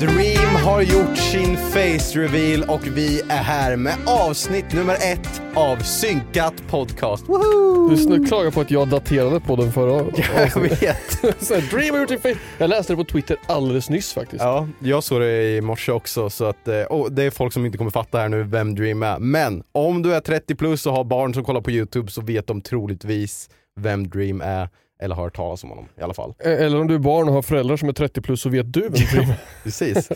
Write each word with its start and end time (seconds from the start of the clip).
Dream 0.00 0.54
har 0.64 0.82
gjort 0.82 1.16
sin 1.16 1.56
face 1.56 2.20
reveal 2.20 2.62
och 2.62 2.86
vi 2.86 3.20
är 3.20 3.42
här 3.42 3.76
med 3.76 3.94
avsnitt 4.06 4.72
nummer 4.72 4.94
ett 4.94 5.42
av 5.54 5.76
Synkat 5.76 6.62
Podcast. 6.68 7.28
Woho! 7.28 7.88
Du 7.88 8.26
klagar 8.26 8.50
på 8.50 8.60
att 8.60 8.70
jag 8.70 8.88
daterade 8.88 9.40
på 9.40 9.56
den 9.56 9.72
förra 9.72 9.92
Jag 10.54 10.60
vet. 10.60 11.10
Så 11.44 11.54
här, 11.54 11.70
Dream 11.70 11.94
har 11.94 12.00
gjort 12.00 12.08
sin 12.08 12.18
face. 12.18 12.40
Jag 12.58 12.70
läste 12.70 12.92
det 12.92 12.96
på 12.96 13.04
Twitter 13.04 13.36
alldeles 13.46 13.90
nyss 13.90 14.12
faktiskt. 14.12 14.42
Ja, 14.42 14.68
jag 14.78 15.04
såg 15.04 15.20
det 15.20 15.56
i 15.56 15.60
morse 15.60 15.92
också 15.92 16.30
så 16.30 16.44
att, 16.44 16.68
och 16.88 17.12
det 17.12 17.22
är 17.22 17.30
folk 17.30 17.52
som 17.52 17.66
inte 17.66 17.78
kommer 17.78 17.90
fatta 17.90 18.18
här 18.18 18.28
nu 18.28 18.42
vem 18.42 18.74
Dream 18.74 19.02
är. 19.02 19.18
Men 19.18 19.62
om 19.72 20.02
du 20.02 20.14
är 20.14 20.20
30 20.20 20.54
plus 20.54 20.86
och 20.86 20.92
har 20.92 21.04
barn 21.04 21.34
som 21.34 21.44
kollar 21.44 21.60
på 21.60 21.70
YouTube 21.70 22.10
så 22.10 22.20
vet 22.20 22.46
de 22.46 22.60
troligtvis 22.60 23.50
vem 23.80 24.08
Dream 24.08 24.40
är. 24.40 24.68
Eller 25.02 25.14
har 25.14 25.22
hört 25.24 25.36
talas 25.36 25.64
om 25.64 25.70
honom 25.70 25.88
i 25.98 26.02
alla 26.02 26.14
fall. 26.14 26.34
Eh, 26.38 26.52
Eller 26.52 26.80
om 26.80 26.86
du 26.86 26.94
är 26.94 26.98
barn 26.98 27.28
och 27.28 27.34
har 27.34 27.42
föräldrar 27.42 27.76
som 27.76 27.88
är 27.88 27.92
30 27.92 28.20
plus 28.20 28.40
så 28.42 28.48
vet 28.48 28.72
du 28.72 28.80
vem 28.80 28.98
är. 29.30 29.34
Precis. 29.62 30.10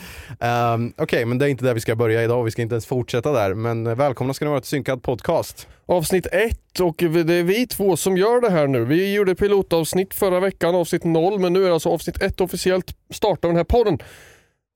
Um, 0.75 0.93
Okej, 0.97 1.25
men 1.25 1.37
det 1.37 1.45
är 1.45 1.49
inte 1.49 1.65
där 1.65 1.73
vi 1.73 1.79
ska 1.79 1.95
börja 1.95 2.23
idag. 2.23 2.43
Vi 2.43 2.51
ska 2.51 2.61
inte 2.61 2.73
ens 2.75 2.85
fortsätta 2.85 3.31
där. 3.31 3.53
Men 3.53 3.87
eh, 3.87 3.95
välkomna 3.95 4.33
ska 4.33 4.45
ni 4.45 4.49
vara 4.51 4.61
till 4.61 4.69
Synkad 4.69 5.03
Podcast. 5.03 5.67
Avsnitt 5.85 6.25
ett 6.31 6.79
och 6.79 6.95
det 6.97 7.33
är 7.33 7.43
vi 7.43 7.67
två 7.67 7.97
som 7.97 8.17
gör 8.17 8.41
det 8.41 8.49
här 8.49 8.67
nu. 8.67 8.85
Vi 8.85 9.13
gjorde 9.13 9.35
pilotavsnitt 9.35 10.13
förra 10.13 10.39
veckan, 10.39 10.75
avsnitt 10.75 11.03
noll, 11.03 11.39
men 11.39 11.53
nu 11.53 11.65
är 11.67 11.71
alltså 11.71 11.89
avsnitt 11.89 12.21
ett 12.21 12.41
officiellt 12.41 12.95
start 13.09 13.45
av 13.45 13.49
den 13.49 13.57
här 13.57 13.63
podden. 13.63 13.99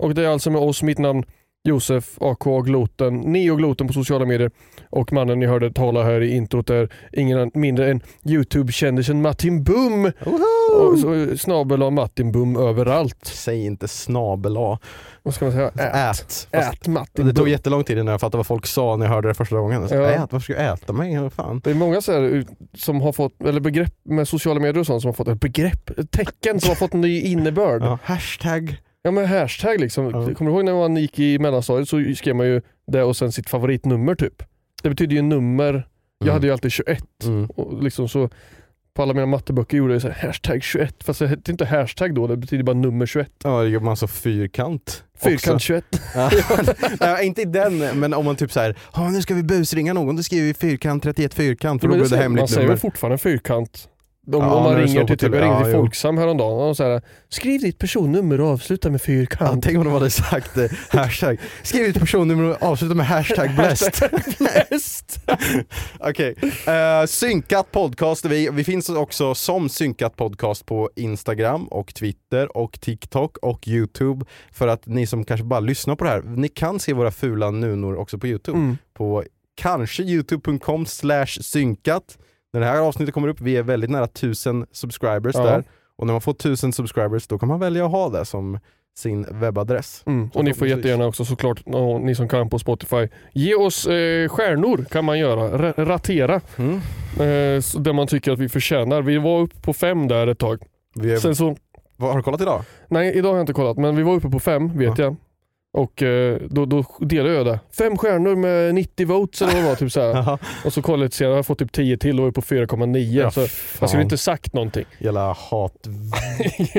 Och 0.03 0.15
det 0.15 0.23
är 0.23 0.27
alltså 0.27 0.49
med 0.51 0.61
oss, 0.61 0.83
mitt 0.83 0.97
namn 0.97 1.23
Josef, 1.67 2.17
AK 2.21 2.43
Gloten, 2.65 3.17
Neo 3.17 3.55
Gloten 3.55 3.87
på 3.87 3.93
sociala 3.93 4.25
medier 4.25 4.51
och 4.89 5.13
mannen 5.13 5.39
ni 5.39 5.45
hörde 5.45 5.71
tala 5.73 6.03
här 6.03 6.21
i 6.21 6.35
introt 6.35 6.69
är 6.69 6.89
ingen 7.13 7.51
mindre 7.53 7.91
än 7.91 8.01
Youtube-kändisen 8.25 9.21
Martin 9.21 9.63
Bum. 9.63 10.11
Snabel 11.37 11.83
av 11.83 11.93
Martin 11.93 12.31
Bum 12.31 12.55
överallt. 12.55 13.25
Säg 13.25 13.65
inte 13.65 13.87
snabel 13.87 14.57
A. 14.57 14.79
Vad 15.23 15.33
ska 15.33 15.45
man 15.45 15.51
säga? 15.51 15.67
Ät. 15.67 15.79
Ät. 15.79 16.47
Fast 16.51 16.73
Ät 16.73 16.87
Martin 16.87 17.25
Det 17.25 17.33
tog 17.33 17.45
Bum. 17.45 17.51
jättelång 17.51 17.83
tid 17.83 17.97
innan 17.97 18.11
jag 18.11 18.21
fattade 18.21 18.37
vad 18.37 18.47
folk 18.47 18.65
sa 18.65 18.95
när 18.95 19.05
jag 19.05 19.13
hörde 19.13 19.27
det 19.27 19.33
första 19.33 19.55
gången. 19.57 19.89
Så, 19.89 19.95
Ja. 19.95 20.09
Ät, 20.09 20.19
varför 20.31 20.39
ska 20.53 20.53
jag 20.63 20.73
äta 20.73 20.93
mig? 20.93 21.29
Fan? 21.29 21.61
Det 21.63 21.69
är 21.71 21.75
många 21.75 22.01
så 22.01 22.11
här, 22.11 22.45
som 22.73 23.01
har 23.01 23.11
fått, 23.13 23.43
eller 23.43 23.59
begrepp 23.59 23.93
med 24.03 24.27
sociala 24.27 24.59
medier 24.59 24.79
och 24.79 24.85
sånt 24.85 25.01
som 25.01 25.09
har 25.09 25.13
fått, 25.13 25.27
ett 25.27 25.39
begrepp, 25.39 25.89
ett 25.99 26.11
tecken 26.11 26.59
som 26.59 26.69
har 26.69 26.75
fått 26.75 26.93
en 26.93 27.01
ny 27.01 27.21
innebörd. 27.21 27.81
Ja, 27.83 27.99
hashtag. 28.03 28.77
Ja 29.07 29.11
men 29.11 29.25
hashtag 29.25 29.79
liksom. 29.79 30.05
Ja. 30.05 30.11
Kommer 30.11 30.51
du 30.51 30.57
ihåg 30.57 30.65
när 30.65 30.73
man 30.73 30.97
gick 30.97 31.19
i 31.19 31.39
mellanstadiet 31.39 31.89
så 31.89 32.13
skrev 32.15 32.35
man 32.35 32.47
ju 32.47 32.61
det 32.87 33.03
och 33.03 33.17
sen 33.17 33.31
sitt 33.31 33.49
favoritnummer 33.49 34.15
typ. 34.15 34.43
Det 34.83 34.89
betyder 34.89 35.15
ju 35.15 35.21
nummer. 35.21 35.87
Jag 36.19 36.25
Mm. 36.27 36.33
hade 36.33 36.47
ju 36.47 36.53
alltid 36.53 36.71
21 36.71 37.03
Mm. 37.23 37.45
och 37.45 37.83
liksom 37.83 38.09
så 38.09 38.29
på 38.93 39.01
alla 39.01 39.13
mina 39.13 39.25
matteböcker 39.25 39.77
gjorde 39.77 39.93
jag 39.93 40.01
så 40.01 40.09
här, 40.09 40.27
hashtag 40.27 40.63
21 40.63 41.03
fast 41.03 41.19
det 41.19 41.27
hette 41.27 41.51
inte 41.51 41.65
hashtag 41.65 42.15
då, 42.15 42.27
det 42.27 42.37
betyder 42.37 42.63
bara 42.63 42.73
nummer 42.75 43.05
21. 43.05 43.31
Ja, 43.43 43.63
det 43.63 43.69
gör 43.69 43.79
man 43.79 43.97
så 43.97 44.07
fyrkant. 44.07 45.03
Fyrkant 45.17 45.55
också. 45.55 45.59
21. 45.59 45.85
Ja. 46.15 46.29
Nej, 46.99 47.27
inte 47.27 47.41
i 47.41 47.45
den, 47.45 47.77
men 47.99 48.13
om 48.13 48.25
man 48.25 48.35
typ 48.35 48.51
såhär, 48.51 48.75
"Ja, 48.95 49.09
nu 49.09 49.21
ska 49.21 49.33
vi 49.33 49.43
busringa 49.43 49.93
någon, 49.93 50.15
då 50.15 50.23
skriver 50.23 50.45
vi 50.47 50.53
fyrkant 50.53 51.03
31 51.03 51.33
fyrkant 51.33 51.81
för 51.81 51.87
då 51.87 51.91
Men 51.91 51.97
blir 51.99 52.03
det 52.05 52.09
säger- 52.09 52.23
man 52.29 52.37
hemligt 52.37 52.49
säger 52.49 52.61
nummer. 52.61 52.73
väl 52.73 52.79
fortfarande 52.79 53.17
fyrkant? 53.17 53.89
Om, 54.27 54.33
Ja, 54.33 54.55
om 54.55 54.63
man 54.63 54.75
ringer 54.75 55.03
till, 55.03 55.17
typ, 55.17 55.33
jag 55.33 55.41
ringde 55.41 55.57
ja, 55.57 55.63
till. 55.63 55.73
Folksam 55.73 56.17
häromdagen 56.17 56.69
och 56.69 56.77
så 56.77 56.83
här, 56.83 57.01
skriv 57.29 57.61
ditt 57.61 57.77
personnummer 57.77 58.41
och 58.41 58.47
avsluta 58.47 58.89
med 58.89 59.01
Ja, 59.01 59.05
fyrkant. 59.05 59.63
tänk 59.63 59.77
om 59.77 59.83
de 59.83 59.93
hade 59.93 60.09
sagt 60.09 60.57
eh, 60.57 60.65
hashtag, 60.89 61.37
skriv 61.63 61.85
ditt 61.85 61.99
personnummer 61.99 62.43
och 62.43 62.63
avsluta 62.63 62.95
med 62.95 63.05
hashtag 63.05 63.55
blessed. 63.55 63.93
Okej, 65.99 66.35
Eh, 66.67 67.05
synkat 67.05 67.71
podcast 67.71 68.25
vi. 68.25 68.49
Vi 68.51 68.63
finns 68.63 68.89
också 68.89 69.35
som 69.35 69.69
synkat 69.69 70.15
podcast 70.15 70.65
på 70.65 70.89
Instagram 70.95 71.67
och 71.67 71.93
Twitter 71.93 72.57
och 72.57 72.81
TikTok 72.81 73.37
och 73.37 73.67
Youtube. 73.67 74.25
För 74.51 74.67
att 74.67 74.87
ni 74.87 75.07
som 75.07 75.25
kanske 75.25 75.43
bara 75.43 75.59
lyssnar 75.59 75.95
på 75.95 76.03
det 76.03 76.09
här, 76.09 76.21
ni 76.21 76.47
kan 76.49 76.79
se 76.79 76.93
våra 76.93 77.11
fula 77.11 77.51
nunor 77.51 77.95
också 77.95 78.17
på 78.17 78.27
Youtube. 78.27 78.57
Mm. 78.57 78.77
På 78.93 79.23
kanske 79.55 80.03
youtube.com 80.03 80.85
slash 80.85 81.25
synkat. 81.41 82.17
När 82.59 82.65
det 82.65 82.71
här 82.71 82.79
avsnittet 82.79 83.13
kommer 83.13 83.27
upp, 83.27 83.41
vi 83.41 83.57
är 83.57 83.63
väldigt 83.63 83.89
nära 83.89 84.03
1000 84.03 84.65
subscribers 84.71 85.35
Ja. 85.35 85.43
där. 85.43 85.63
Och 85.97 86.05
när 86.07 86.13
man 86.13 86.21
får 86.21 86.31
1000 86.31 86.71
subscribers 86.73 87.27
då 87.27 87.39
kan 87.39 87.49
man 87.49 87.59
välja 87.59 87.85
att 87.85 87.91
ha 87.91 88.09
det 88.09 88.25
som 88.25 88.59
sin 88.97 89.25
webbadress. 89.31 90.03
Mm. 90.05 90.29
Och 90.33 90.43
ni 90.45 90.53
får 90.53 90.67
jättegärna 90.67 91.05
också 91.07 91.25
såklart, 91.25 91.61
ni 92.01 92.15
som 92.15 92.27
kan 92.29 92.49
på 92.49 92.59
Spotify, 92.59 93.07
ge 93.33 93.55
oss 93.55 93.87
eh, 93.87 94.29
stjärnor 94.29 94.85
kan 94.91 95.05
man 95.05 95.19
göra. 95.19 95.43
R- 95.69 95.73
ratera. 95.77 96.41
Mm. 96.57 96.73
Eh, 97.13 97.63
där 97.79 97.93
man 97.93 98.07
tycker 98.07 98.31
att 98.31 98.39
vi 98.39 98.49
förtjänar. 98.49 99.01
Vi 99.01 99.17
var 99.17 99.39
uppe 99.39 99.59
på 99.61 99.73
fem 99.73 100.07
där 100.07 100.27
ett 100.27 100.39
tag. 100.39 100.61
Är, 101.03 101.17
Sen 101.17 101.35
så, 101.35 101.55
har 101.99 102.17
du 102.17 102.23
kollat 102.23 102.41
idag? 102.41 102.61
nej 102.87 103.17
idag 103.17 103.29
har 103.29 103.35
jag 103.35 103.43
inte 103.43 103.53
kollat 103.53 103.77
men 103.77 103.95
vi 103.95 104.03
var 104.03 104.13
uppe 104.15 104.29
på 104.29 104.39
fem 104.39 104.77
vet 104.77 104.97
Ja. 104.97 105.03
jag. 105.03 105.15
Och 105.77 106.03
eh, 106.03 106.41
då, 106.49 106.65
då 106.65 106.83
delade 106.99 107.33
jag 107.35 107.45
det. 107.45 107.59
Fem 107.77 107.97
stjärnor 107.97 108.35
med 108.35 108.75
90 108.75 109.07
votes 109.07 109.41
eller 109.41 109.53
vad 109.53 109.63
det 109.63 109.67
var. 109.67 109.75
Typ 109.75 109.91
så. 109.91 110.37
Och 110.65 110.73
så 110.73 110.81
kollade 110.81 111.03
jag 111.03 111.05
lite 111.05 111.17
senare, 111.17 111.31
jag 111.31 111.37
har 111.37 111.43
fått 111.43 111.59
typ 111.59 111.71
10 111.71 111.97
till 111.97 112.19
och 112.19 112.27
är 112.27 112.31
på 112.31 112.41
4,9. 112.41 112.97
Ja, 112.97 113.31
så 113.31 113.39
jag 113.39 113.49
fan. 113.49 113.89
skulle 113.89 114.03
inte 114.03 114.17
sagt 114.17 114.53
någonting. 114.53 114.85
Jävla 114.99 115.33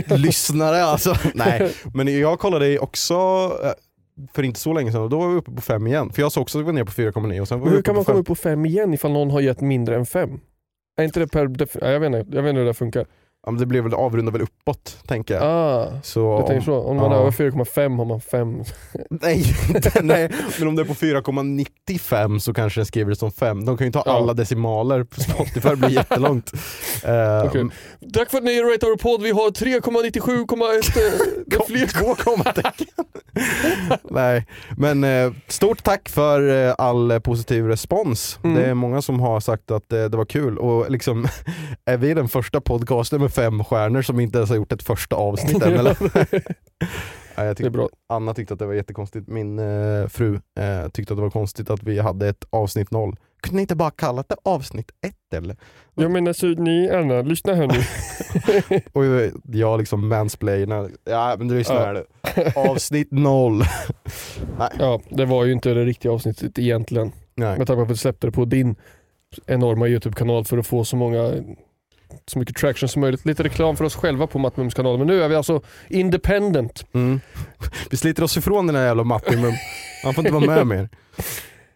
hatlyssnare 0.00 0.82
alltså. 0.84 1.14
Nej, 1.34 1.72
men 1.94 2.20
jag 2.20 2.38
kollade 2.38 2.78
också 2.78 3.14
eh, 3.64 3.70
för 4.32 4.42
inte 4.42 4.60
så 4.60 4.72
länge 4.72 4.92
sedan 4.92 5.02
och 5.02 5.10
då 5.10 5.18
var 5.18 5.28
vi 5.28 5.34
uppe 5.34 5.50
på 5.50 5.62
fem 5.62 5.86
igen. 5.86 6.12
För 6.12 6.22
jag 6.22 6.32
såg 6.32 6.42
också 6.42 6.58
att 6.58 6.62
det 6.62 6.66
var 6.66 6.72
ner 6.72 6.84
på 6.84 6.92
4,9 6.92 7.40
och 7.40 7.48
sen 7.48 7.60
var 7.60 7.64
Men 7.66 7.72
vi 7.72 7.76
hur 7.76 7.82
kan 7.82 7.94
man 7.94 8.04
komma 8.04 8.18
upp 8.18 8.26
på 8.26 8.34
fem 8.34 8.66
igen 8.66 8.94
ifall 8.94 9.12
någon 9.12 9.30
har 9.30 9.40
gett 9.40 9.60
mindre 9.60 9.96
än 9.96 10.06
fem? 10.06 10.40
Är 10.96 11.04
inte 11.04 11.20
det 11.20 11.26
per... 11.26 11.40
Jag 11.92 12.00
vet 12.00 12.06
inte, 12.06 12.36
jag 12.36 12.42
vet 12.42 12.50
inte 12.50 12.58
hur 12.58 12.66
det 12.66 12.74
funkar. 12.74 13.06
Ja, 13.46 13.50
men 13.50 13.60
det 13.60 13.66
blev 13.66 13.84
väl 13.84 13.94
avrunda 13.94 14.32
väl 14.32 14.42
uppåt, 14.42 14.98
tänker 15.06 15.34
jag. 15.34 15.42
Ah, 15.44 16.00
Så, 16.02 16.46
tänker 16.46 16.64
så. 16.64 16.74
Om 16.74 16.96
man 16.96 17.12
är 17.12 17.16
över 17.16 17.30
4,5 17.30 17.96
har 17.98 18.04
man 18.04 18.20
5. 18.20 18.62
Nej, 19.10 19.44
inte, 19.74 20.02
nej, 20.02 20.30
men 20.58 20.68
om 20.68 20.76
det 20.76 20.82
är 20.82 20.86
på 20.86 20.94
4,95 20.94 22.38
så 22.38 22.54
kanske 22.54 22.80
den 22.80 22.86
skriver 22.86 23.10
det 23.10 23.16
som 23.16 23.32
5. 23.32 23.64
De 23.64 23.76
kan 23.76 23.86
ju 23.86 23.92
ta 23.92 24.02
Ja. 24.06 24.16
alla 24.16 24.34
decimaler 24.34 25.04
på 25.04 25.20
Spotify, 25.20 25.68
det 25.68 25.76
blir 25.76 25.90
jättelångt. 25.90 26.52
Eh, 27.04 27.44
Okej. 27.46 27.66
Tack 28.14 28.30
för 28.30 28.38
att 28.38 28.44
ni 28.44 28.60
ratear 28.62 28.90
vår 28.90 28.96
podd. 28.96 29.22
Vi 29.22 29.30
har 29.30 29.50
3,97,1 29.50 31.56
eh, 31.56 31.66
fler 31.66 31.86
Två 31.86 32.14
kommatecken. 32.14 32.86
Nej, 34.10 34.46
men 34.76 35.04
eh, 35.04 35.32
stort 35.48 35.82
tack 35.82 36.08
för 36.08 36.66
eh, 36.68 36.74
all 36.78 37.20
positiv 37.20 37.66
respons. 37.66 38.38
Mm. 38.44 38.56
Det 38.56 38.64
är 38.66 38.74
många 38.74 39.02
som 39.02 39.20
har 39.20 39.40
sagt 39.40 39.70
att 39.70 39.92
eh, 39.92 40.04
det 40.04 40.16
var 40.16 40.24
kul 40.24 40.58
och 40.58 40.90
liksom 40.90 41.28
är 41.84 41.96
vi 41.96 42.14
den 42.14 42.28
första 42.28 42.60
podcasten 42.60 43.20
med 43.28 43.34
fem 43.34 43.64
stjärnor 43.64 44.02
som 44.02 44.20
inte 44.20 44.38
ens 44.38 44.50
har 44.50 44.56
gjort 44.56 44.72
ett 44.72 44.82
första 44.82 45.16
avsnitt 45.16 45.62
än 45.62 45.72
eller? 45.78 45.96
Ja, 47.36 47.44
jag 47.44 47.56
tyckte, 47.56 47.70
bra. 47.70 47.88
Anna 48.08 48.34
tyckte 48.34 48.54
att 48.54 48.60
det 48.60 48.66
var 48.66 48.74
jättekonstigt, 48.74 49.28
min 49.28 49.58
eh, 49.58 50.06
fru 50.08 50.34
eh, 50.34 50.88
tyckte 50.92 51.12
att 51.12 51.18
det 51.18 51.22
var 51.22 51.30
konstigt 51.30 51.70
att 51.70 51.82
vi 51.82 51.98
hade 51.98 52.28
ett 52.28 52.44
avsnitt 52.50 52.90
noll. 52.90 53.16
Kunde 53.40 53.56
ni 53.56 53.62
inte 53.62 53.76
bara 53.76 53.90
kallat 53.90 54.28
det 54.28 54.36
avsnitt 54.44 54.90
ett 55.06 55.34
eller? 55.34 55.56
Ja 55.94 56.08
men 56.08 56.28
alltså 56.28 56.46
ni 56.46 56.90
Anna, 56.90 57.22
lyssna 57.22 57.54
här 57.54 57.66
nu. 57.66 57.80
Och 58.92 59.04
jag 59.56 59.78
liksom 59.78 60.08
mansplainar, 60.08 60.90
ja 61.04 61.34
men 61.38 61.48
du 61.48 61.54
lyssnar 61.58 61.76
Ja. 61.76 61.84
här 61.84 61.94
nu. 61.94 62.52
Avsnitt 62.70 63.08
noll. 63.10 63.62
Ja, 64.78 65.00
det 65.10 65.24
var 65.24 65.44
ju 65.44 65.52
inte 65.52 65.74
det 65.74 65.84
riktiga 65.84 66.12
avsnittet 66.12 66.58
egentligen. 66.58 67.12
Nej. 67.34 67.58
Med 67.58 67.66
tanke 67.66 67.76
på 67.78 67.82
att 67.82 67.90
vi 67.90 67.96
släppte 67.96 68.26
det 68.26 68.30
på 68.32 68.44
din 68.44 68.76
enorma 69.46 69.88
YouTube-kanal 69.88 70.44
för 70.44 70.58
att 70.58 70.66
få 70.66 70.84
så 70.84 70.96
många 70.96 71.32
så 72.26 72.38
mycket 72.38 72.56
traction 72.56 72.88
som 72.88 73.00
möjligt. 73.00 73.24
Lite 73.24 73.42
reklam 73.42 73.76
för 73.76 73.84
oss 73.84 73.96
själva 73.96 74.26
på 74.26 74.38
Mattmums 74.38 74.74
kanal. 74.74 74.98
Men 74.98 75.06
nu 75.06 75.22
är 75.22 75.28
vi 75.28 75.34
alltså 75.34 75.62
independent. 75.88 76.84
Mm. 76.94 77.20
Vi 77.90 77.96
sliter 77.96 78.22
oss 78.22 78.36
ifrån 78.36 78.66
den 78.66 78.76
här 78.76 78.86
jävla 78.86 79.04
Mattimum. 79.04 79.52
Han 80.04 80.14
får 80.14 80.26
inte 80.26 80.46
vara 80.46 80.64
med 80.64 80.66
mer. 80.66 80.88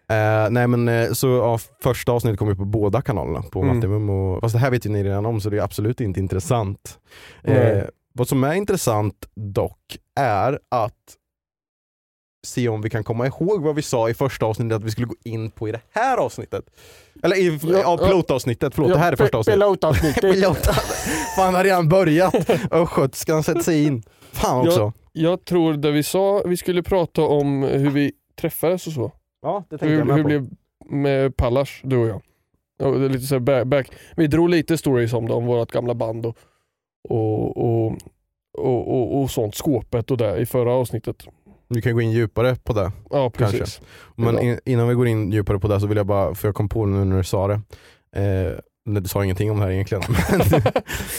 Eh, 0.08 0.50
nej 0.50 0.67
men 0.67 0.88
eh, 0.88 1.12
så 1.12 1.26
ja, 1.26 1.58
första 1.82 2.12
avsnittet 2.12 2.38
kommer 2.38 2.55
på 2.55 2.64
båda 2.64 3.02
kanalerna, 3.02 3.43
på 3.43 3.62
Mm. 3.62 3.76
Mattimum 3.76 4.11
och, 4.11 4.40
fast 4.40 4.52
det 4.52 4.58
här 4.58 4.70
vet 4.70 4.87
ju 4.87 4.90
ni 4.90 5.05
redan 5.05 5.26
om 5.26 5.40
så 5.40 5.50
det 5.50 5.56
är 5.56 5.62
absolut 5.62 6.00
inte 6.00 6.20
intressant. 6.20 6.99
Eh, 7.44 7.55
Nej. 7.55 7.88
vad 8.14 8.29
som 8.29 8.44
är 8.44 8.55
intressant 8.55 9.14
dock 9.34 9.96
är 10.20 10.58
att 10.69 10.93
se 12.46 12.68
om 12.68 12.82
vi 12.82 12.90
kan 12.90 13.04
komma 13.04 13.26
ihåg 13.26 13.62
vad 13.62 13.74
vi 13.74 13.82
sa 13.82 14.08
i 14.10 14.14
första 14.14 14.46
avsnittet 14.46 14.76
att 14.76 14.84
vi 14.84 14.90
skulle 14.90 15.06
gå 15.06 15.14
in 15.24 15.50
på 15.50 15.68
i 15.68 15.72
det 15.72 15.80
här 15.90 16.16
avsnittet. 16.16 16.64
Eller 17.22 17.36
i 17.36 17.58
Ja, 17.62 17.78
ja, 17.78 17.96
pilotavsnittet, 17.96 18.74
förlåt 18.74 18.92
det 18.92 18.98
här 18.98 19.12
är 19.12 19.16
första 19.16 19.38
avsnittet. 19.38 19.60
Pilotavsnittet. 19.60 20.20
Pilot. 20.32 20.66
Fan 21.36 21.54
har 21.54 21.64
redan 21.64 21.88
börjat. 21.88 22.50
Östgötskan 22.70 23.42
sätter 23.42 23.60
sig 23.60 23.84
in. 23.84 24.02
Fan 24.32 24.66
också. 24.66 24.92
Jag 25.12 25.44
tror 25.44 25.74
det 25.74 25.90
vi 25.90 26.02
sa, 26.02 26.42
vi 26.46 26.56
skulle 26.56 26.82
prata 26.82 27.22
om 27.22 27.62
hur 27.62 27.90
vi 27.90 28.12
träffades 28.40 28.86
och 28.86 28.92
så. 28.92 29.12
Ja, 29.42 29.64
det 29.70 29.78
tänkte 29.78 29.86
Hur, 29.86 29.98
jag 29.98 30.06
med 30.06 30.16
hur 30.16 30.22
på. 30.22 30.28
blev 30.28 30.46
med 30.90 31.36
Pallas, 31.36 31.70
du 31.82 31.96
och 31.96 32.08
jag. 32.08 32.22
Och 32.82 33.10
lite 33.10 33.26
så 33.26 33.40
back, 33.40 33.66
back. 33.66 33.90
Vi 34.16 34.26
drog 34.26 34.48
lite 34.48 34.78
stories 34.78 35.12
om 35.12 35.26
det, 35.28 35.34
om 35.34 35.46
vårt 35.46 35.72
gamla 35.72 35.94
band 35.94 36.26
och, 36.26 36.36
och, 37.08 37.56
och, 37.56 37.96
och, 38.58 38.88
och, 38.88 39.20
och 39.20 39.30
sånt, 39.30 39.54
skåpet 39.54 40.10
och 40.10 40.16
det 40.16 40.36
i 40.36 40.46
förra 40.46 40.72
avsnittet. 40.72 41.26
Vi 41.74 41.82
kan 41.82 41.94
gå 41.94 42.00
in 42.00 42.10
djupare 42.10 42.56
på 42.64 42.72
det. 42.72 42.92
Ja 43.10 43.30
precis. 43.30 43.58
Kanske. 43.58 43.82
Men 44.16 44.38
in, 44.38 44.58
innan 44.64 44.88
vi 44.88 44.94
går 44.94 45.06
in 45.06 45.32
djupare 45.32 45.58
på 45.58 45.69
det 45.69 45.80
så 45.80 45.86
vill 45.86 45.96
jag 45.96 46.06
bara, 46.06 46.34
för 46.34 46.48
jag 46.48 46.54
kom 46.54 46.69
på 46.69 46.84
det 46.86 46.90
nu 46.92 47.04
när 47.04 47.16
du 47.16 47.24
sa 47.24 47.48
det. 47.48 47.60
Eh, 48.16 48.52
du 48.84 49.08
sa 49.08 49.24
ingenting 49.24 49.50
om 49.50 49.58
det 49.58 49.64
här 49.64 49.70
egentligen. 49.72 50.02
Men, 50.52 50.62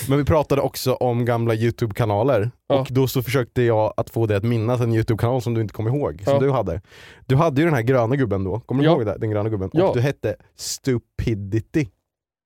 men 0.09 0.17
vi 0.17 0.25
pratade 0.25 0.61
också 0.61 0.93
om 0.93 1.25
gamla 1.25 1.55
YouTube-kanaler. 1.55 2.51
Ja. 2.67 2.79
Och 2.79 2.87
då 2.91 3.07
så 3.07 3.23
försökte 3.23 3.61
jag 3.61 3.93
att 3.97 4.09
få 4.09 4.25
dig 4.25 4.37
att 4.37 4.43
minnas 4.43 4.81
en 4.81 4.93
YouTube-kanal 4.93 5.41
som 5.41 5.53
du 5.53 5.61
inte 5.61 5.73
kom 5.73 5.87
ihåg. 5.87 6.21
Som 6.23 6.33
Ja. 6.33 6.39
du 6.39 6.51
hade. 6.51 6.81
Du 7.25 7.35
hade 7.35 7.61
ju 7.61 7.65
den 7.65 7.73
här 7.75 7.81
gröna 7.81 8.15
gubben 8.15 8.43
då. 8.43 8.59
Kommer 8.59 8.83
du 8.83 8.89
Ja. 8.89 8.95
ihåg 8.95 9.05
det? 9.05 9.17
Den 9.19 9.29
gröna 9.31 9.49
gubben. 9.49 9.69
Och 9.69 9.95
du 9.95 10.01
hette 10.01 10.35
Stupidity. 10.55 11.87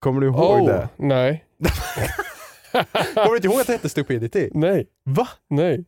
Kommer 0.00 0.20
du 0.20 0.26
ihåg 0.26 0.60
oh, 0.60 0.66
det? 0.66 0.88
Nej, 0.96 1.44
Kommer 3.14 3.30
du 3.30 3.36
inte 3.36 3.48
ihåg 3.48 3.60
att 3.60 3.66
det 3.66 3.72
hette 3.72 3.88
Stupidity? 3.88 4.48
nej, 4.52 4.86
Va? 5.04 5.28
nej. 5.50 5.84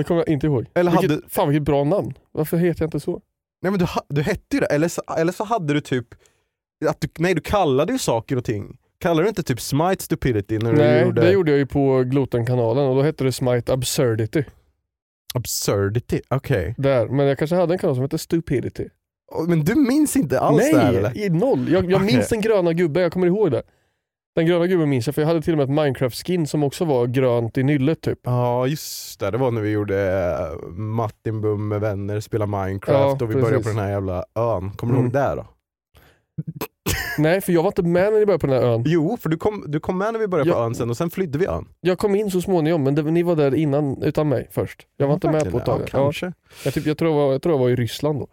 Det 0.00 0.04
kommer 0.04 0.20
jag 0.20 0.28
inte 0.28 0.46
ihåg. 0.46 0.66
Eller 0.74 0.90
vilket, 0.90 1.10
hade- 1.10 1.22
Fan 1.28 1.48
vilket 1.48 1.62
bra 1.62 1.84
namn. 1.84 2.14
Varför 2.32 2.56
heter 2.56 2.82
jag 2.82 2.86
inte 2.86 3.00
så? 3.00 3.20
Nej 3.62 3.70
men 3.70 3.78
du, 3.78 3.86
du 4.08 4.22
hette 4.22 4.56
ju 4.56 4.60
det, 4.60 4.66
eller 4.66 4.88
så, 4.88 5.02
eller 5.18 5.32
så 5.32 5.44
hade 5.44 5.74
du 5.74 5.80
typ, 5.80 6.06
att 6.86 7.00
du, 7.00 7.08
nej 7.18 7.34
du 7.34 7.40
kallade 7.40 7.92
ju 7.92 7.98
saker 7.98 8.36
och 8.36 8.44
ting. 8.44 8.78
Kallade 8.98 9.22
du 9.22 9.28
inte 9.28 9.42
typ 9.42 9.60
Smite 9.60 10.04
Stupidity 10.04 10.58
när 10.58 10.72
du 10.72 10.78
nej, 10.78 11.02
gjorde 11.04 11.20
det 11.22 11.32
gjorde 11.32 11.50
jag 11.50 11.58
ju 11.58 11.66
på 11.66 12.02
Gloten-kanalen 12.02 12.84
och 12.86 12.94
då 12.96 13.02
hette 13.02 13.24
det 13.24 13.32
Smite 13.32 13.72
Absurdity. 13.72 14.44
Absurdity? 15.34 16.20
Okej. 16.28 16.74
Där, 16.78 17.06
men 17.08 17.26
jag 17.26 17.38
kanske 17.38 17.56
hade 17.56 17.74
en 17.74 17.78
kanal 17.78 17.96
som 17.96 18.02
hette 18.02 18.18
Stupidity. 18.18 18.88
Men 19.48 19.64
du 19.64 19.74
minns 19.74 20.16
inte 20.16 20.40
alls 20.40 20.62
nej, 20.62 20.72
det 20.72 20.78
här 20.80 20.92
eller? 20.94 21.18
i 21.18 21.28
noll. 21.28 21.68
Jag, 21.68 21.90
jag 21.90 22.02
Okej. 22.02 22.14
minns 22.14 22.28
den 22.28 22.40
gröna 22.40 22.72
gubben, 22.72 23.02
jag 23.02 23.12
kommer 23.12 23.26
ihåg 23.26 23.50
det. 23.50 23.62
Den 24.36 24.46
gröna 24.46 24.66
gubben 24.66 24.88
minns 24.88 25.06
jag 25.06 25.14
för 25.14 25.22
jag 25.22 25.26
hade 25.28 25.42
till 25.42 25.52
och 25.52 25.58
med 25.58 25.64
ett 25.64 25.70
Minecraft-skin 25.70 26.46
som 26.46 26.62
också 26.62 26.84
var 26.84 27.06
grönt 27.06 27.58
i 27.58 27.62
nyllet 27.62 28.00
typ. 28.00 28.18
Ja 28.22 28.66
just 28.66 29.20
det, 29.20 29.30
det 29.30 29.38
var 29.38 29.50
när 29.50 29.60
vi 29.60 29.70
gjorde 29.70 29.94
uh, 30.64 30.68
Martin 30.70 31.40
Bum 31.40 31.68
med 31.68 31.80
vänner, 31.80 32.20
spela 32.20 32.46
Minecraft 32.46 33.20
Ja, 33.20 33.24
och 33.24 33.30
vi 33.30 33.34
började 33.34 33.50
precis. 33.50 33.64
på 33.66 33.68
den 33.68 33.78
här 33.78 33.90
jävla 33.90 34.24
ön. 34.34 34.70
Kommer 34.70 34.92
du 34.92 34.98
Mm. 34.98 35.04
ihåg 35.04 35.12
det 35.12 35.34
då? 35.36 35.46
Nej, 37.18 37.40
för 37.40 37.52
jag 37.52 37.62
var 37.62 37.68
inte 37.70 37.82
med 37.82 38.12
när 38.12 38.18
ni 38.20 38.26
började 38.26 38.40
på 38.40 38.46
den 38.46 38.56
här 38.62 38.62
ön. 38.68 38.82
Jo, 38.86 39.16
för 39.20 39.28
du 39.28 39.36
kom, 39.36 39.64
du 39.66 39.80
kom 39.80 39.98
med 39.98 40.12
när 40.12 40.20
vi 40.20 40.26
började 40.28 40.50
på 40.50 40.56
Ja. 40.58 40.64
ön 40.64 40.74
sen 40.74 40.90
och 40.90 40.96
sen 40.96 41.10
flydde 41.10 41.38
vi 41.38 41.46
ön. 41.46 41.68
Jag 41.80 41.98
kom 41.98 42.14
in 42.14 42.30
så 42.30 42.40
småningom, 42.40 42.82
men 42.82 42.94
det, 42.94 43.02
ni 43.02 43.22
var 43.22 43.36
där 43.36 43.54
innan 43.54 44.02
utan 44.02 44.28
mig 44.28 44.48
först. 44.50 44.86
Jag 44.96 45.06
var 45.06 45.14
inte 45.14 45.30
med 45.30 45.50
på 45.50 45.58
ett 45.58 45.64
tag. 45.64 45.80
Ja, 45.80 45.84
Ja, 45.92 46.02
kanske. 46.04 46.32
jag, 46.64 46.74
typ, 46.74 46.86
jag, 46.86 46.98
tror 46.98 47.10
jag, 47.10 47.16
var, 47.18 47.32
jag 47.32 47.42
tror 47.42 47.54
jag 47.54 47.58
var 47.58 47.70
i 47.70 47.76
Ryssland 47.76 48.18
då. 48.20 48.28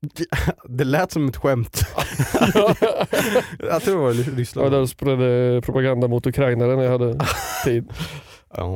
Det 0.64 0.84
lät 0.84 1.12
som 1.12 1.28
ett 1.28 1.36
skämt. 1.36 1.82
jag 3.58 3.82
tror 3.82 3.94
det 3.94 4.02
var 4.02 4.12
Ryssland. 4.36 4.64
var 4.64 4.70
där 4.70 4.82
och 4.82 4.88
spred 4.88 5.64
propaganda 5.64 6.08
mot 6.08 6.26
ukrainare 6.26 6.76
när 6.76 6.82
jag 6.82 6.90
hade 6.90 7.18
tid. 7.64 7.92
Ja. 8.54 8.74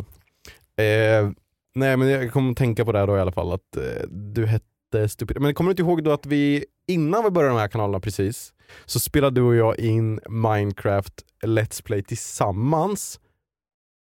Eh, 0.84 1.30
nej 1.74 1.96
men 1.96 2.08
jag 2.08 2.32
kommer 2.32 2.54
tänka 2.54 2.84
på 2.84 2.92
det 2.92 2.98
här 2.98 3.06
då 3.06 3.16
i 3.16 3.20
alla 3.20 3.32
fall 3.32 3.52
att 3.52 3.76
eh, 3.76 4.08
du 4.08 4.46
hette 4.46 5.08
Stupid. 5.08 5.40
Men 5.40 5.54
kommer 5.54 5.68
du 5.68 5.72
inte 5.72 5.82
ihåg 5.82 6.04
då 6.04 6.12
att 6.12 6.26
vi 6.26 6.64
innan 6.86 7.24
vi 7.24 7.30
började 7.30 7.54
de 7.54 7.60
här 7.60 7.68
kanalerna 7.68 8.00
precis 8.00 8.54
så 8.84 9.00
spelade 9.00 9.40
du 9.40 9.44
och 9.44 9.54
jag 9.54 9.78
in 9.78 10.20
Minecraft 10.28 11.12
Let's 11.42 11.84
Play 11.84 12.02
tillsammans 12.02 13.20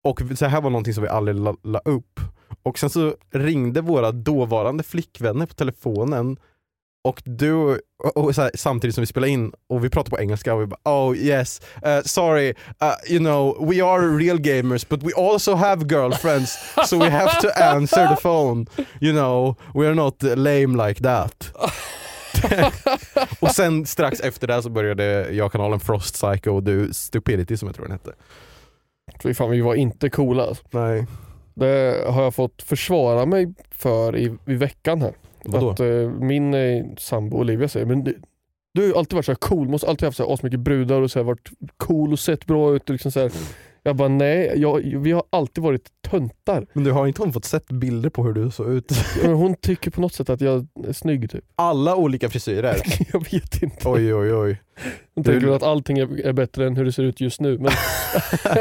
och 0.04 0.22
så 0.36 0.46
här 0.46 0.60
var 0.60 0.70
någonting 0.70 0.94
som 0.94 1.02
vi 1.02 1.08
aldrig 1.08 1.36
la, 1.36 1.56
la 1.62 1.78
upp. 1.78 2.20
Och 2.62 2.78
sen 2.78 2.90
så 2.90 3.14
ringde 3.30 3.80
våra 3.80 4.12
dåvarande 4.12 4.82
flickvänner 4.82 5.46
på 5.46 5.54
telefonen 5.54 6.36
och 7.04 7.22
du, 7.24 7.80
och, 8.14 8.36
här, 8.36 8.50
samtidigt 8.54 8.94
som 8.94 9.02
vi 9.02 9.06
spelade 9.06 9.32
in 9.32 9.52
och 9.68 9.84
vi 9.84 9.90
pratade 9.90 10.10
på 10.10 10.22
engelska 10.22 10.54
och 10.54 10.62
vi 10.62 10.66
bara 10.66 10.80
oh 10.84 11.16
yes, 11.16 11.60
uh, 11.86 12.00
sorry, 12.04 12.54
uh, 12.82 13.12
you 13.12 13.18
know 13.18 13.68
we 13.70 13.84
are 13.84 14.18
real 14.18 14.38
gamers 14.38 14.88
but 14.88 15.02
we 15.02 15.12
also 15.16 15.54
have 15.54 15.84
girlfriends 15.84 16.58
so 16.86 16.98
we 16.98 17.10
have 17.10 17.40
to 17.40 17.48
answer 17.62 18.08
the 18.08 18.16
phone, 18.16 18.66
you 19.00 19.12
know, 19.12 19.56
we 19.74 19.86
are 19.86 19.94
not 19.94 20.22
lame 20.22 20.88
like 20.88 21.02
that. 21.02 21.52
och 23.40 23.50
sen 23.50 23.86
strax 23.86 24.20
efter 24.20 24.46
det 24.46 24.62
så 24.62 24.70
började 24.70 25.32
jag 25.32 25.52
kanalen 25.52 25.80
Frost 25.80 26.14
Psycho 26.14 26.50
och 26.50 26.62
du 26.62 26.92
Stupidity 26.92 27.56
som 27.56 27.68
jag 27.68 27.76
tror 27.76 27.84
den 27.84 27.92
hette. 27.92 28.12
Fy 29.22 29.34
fan, 29.34 29.50
vi 29.50 29.60
var 29.60 29.74
inte 29.74 30.10
coola. 30.10 30.54
Nej. 30.70 31.06
Det 31.54 32.04
har 32.08 32.22
jag 32.22 32.34
fått 32.34 32.62
försvara 32.62 33.26
mig 33.26 33.54
för 33.70 34.16
i, 34.16 34.36
i 34.46 34.54
veckan 34.54 35.02
här. 35.02 35.12
Vadå? 35.44 35.70
Att 35.70 35.80
eh, 35.80 35.86
min 36.20 36.54
eh, 36.54 36.84
sambo 36.98 37.36
Olivia 37.36 37.68
säger, 37.68 37.86
men 37.86 38.04
du, 38.04 38.18
du 38.74 38.80
har 38.80 38.88
ju 38.88 38.94
alltid 38.96 39.14
varit 39.14 39.24
så 39.26 39.32
här 39.32 39.36
cool, 39.36 39.68
måste 39.68 39.86
alltid 39.88 40.06
haft 40.06 40.16
så 40.16 40.26
här 40.26 40.34
asmycket 40.34 40.60
brudar 40.60 41.00
och 41.00 41.10
så 41.10 41.18
här, 41.18 41.24
varit 41.24 41.50
cool 41.76 42.12
och 42.12 42.18
sett 42.18 42.46
bra 42.46 42.74
ut. 42.76 42.82
Och 42.82 42.90
liksom 42.90 43.12
så 43.12 43.20
här. 43.20 43.30
Jag 43.86 43.96
bara 43.96 44.08
nej, 44.08 44.52
jag, 44.56 44.80
vi 45.00 45.12
har 45.12 45.22
alltid 45.30 45.64
varit 45.64 45.88
töntar. 46.10 46.66
Men 46.72 46.84
du 46.84 46.92
har 46.92 47.06
inte 47.06 47.22
hon 47.22 47.32
fått 47.32 47.44
sett 47.44 47.66
bilder 47.68 48.10
på 48.10 48.24
hur 48.24 48.32
du 48.32 48.50
såg 48.50 48.72
ut? 48.72 48.92
Men 49.22 49.32
Hon 49.34 49.54
tycker 49.54 49.90
på 49.90 50.00
något 50.00 50.12
sätt 50.14 50.30
att 50.30 50.40
jag 50.40 50.66
är 50.88 50.92
snygg 50.92 51.30
typ. 51.30 51.44
Alla 51.56 51.96
olika 51.96 52.30
frisyrer. 52.30 52.76
Jag 53.12 53.30
vet 53.32 53.62
inte. 53.62 53.88
Oj 53.88 54.14
oj 54.14 54.34
oj. 54.34 54.62
Hon 55.14 55.22
Du- 55.24 55.30
tänker 55.32 55.46
väl 55.46 55.56
att 55.56 55.62
allting 55.62 55.98
är, 55.98 56.26
är 56.26 56.32
bättre 56.32 56.66
än 56.66 56.76
hur 56.76 56.84
det 56.84 56.92
ser 56.92 57.02
ut 57.02 57.20
just 57.20 57.40
nu. 57.40 57.58
Men, 57.58 57.70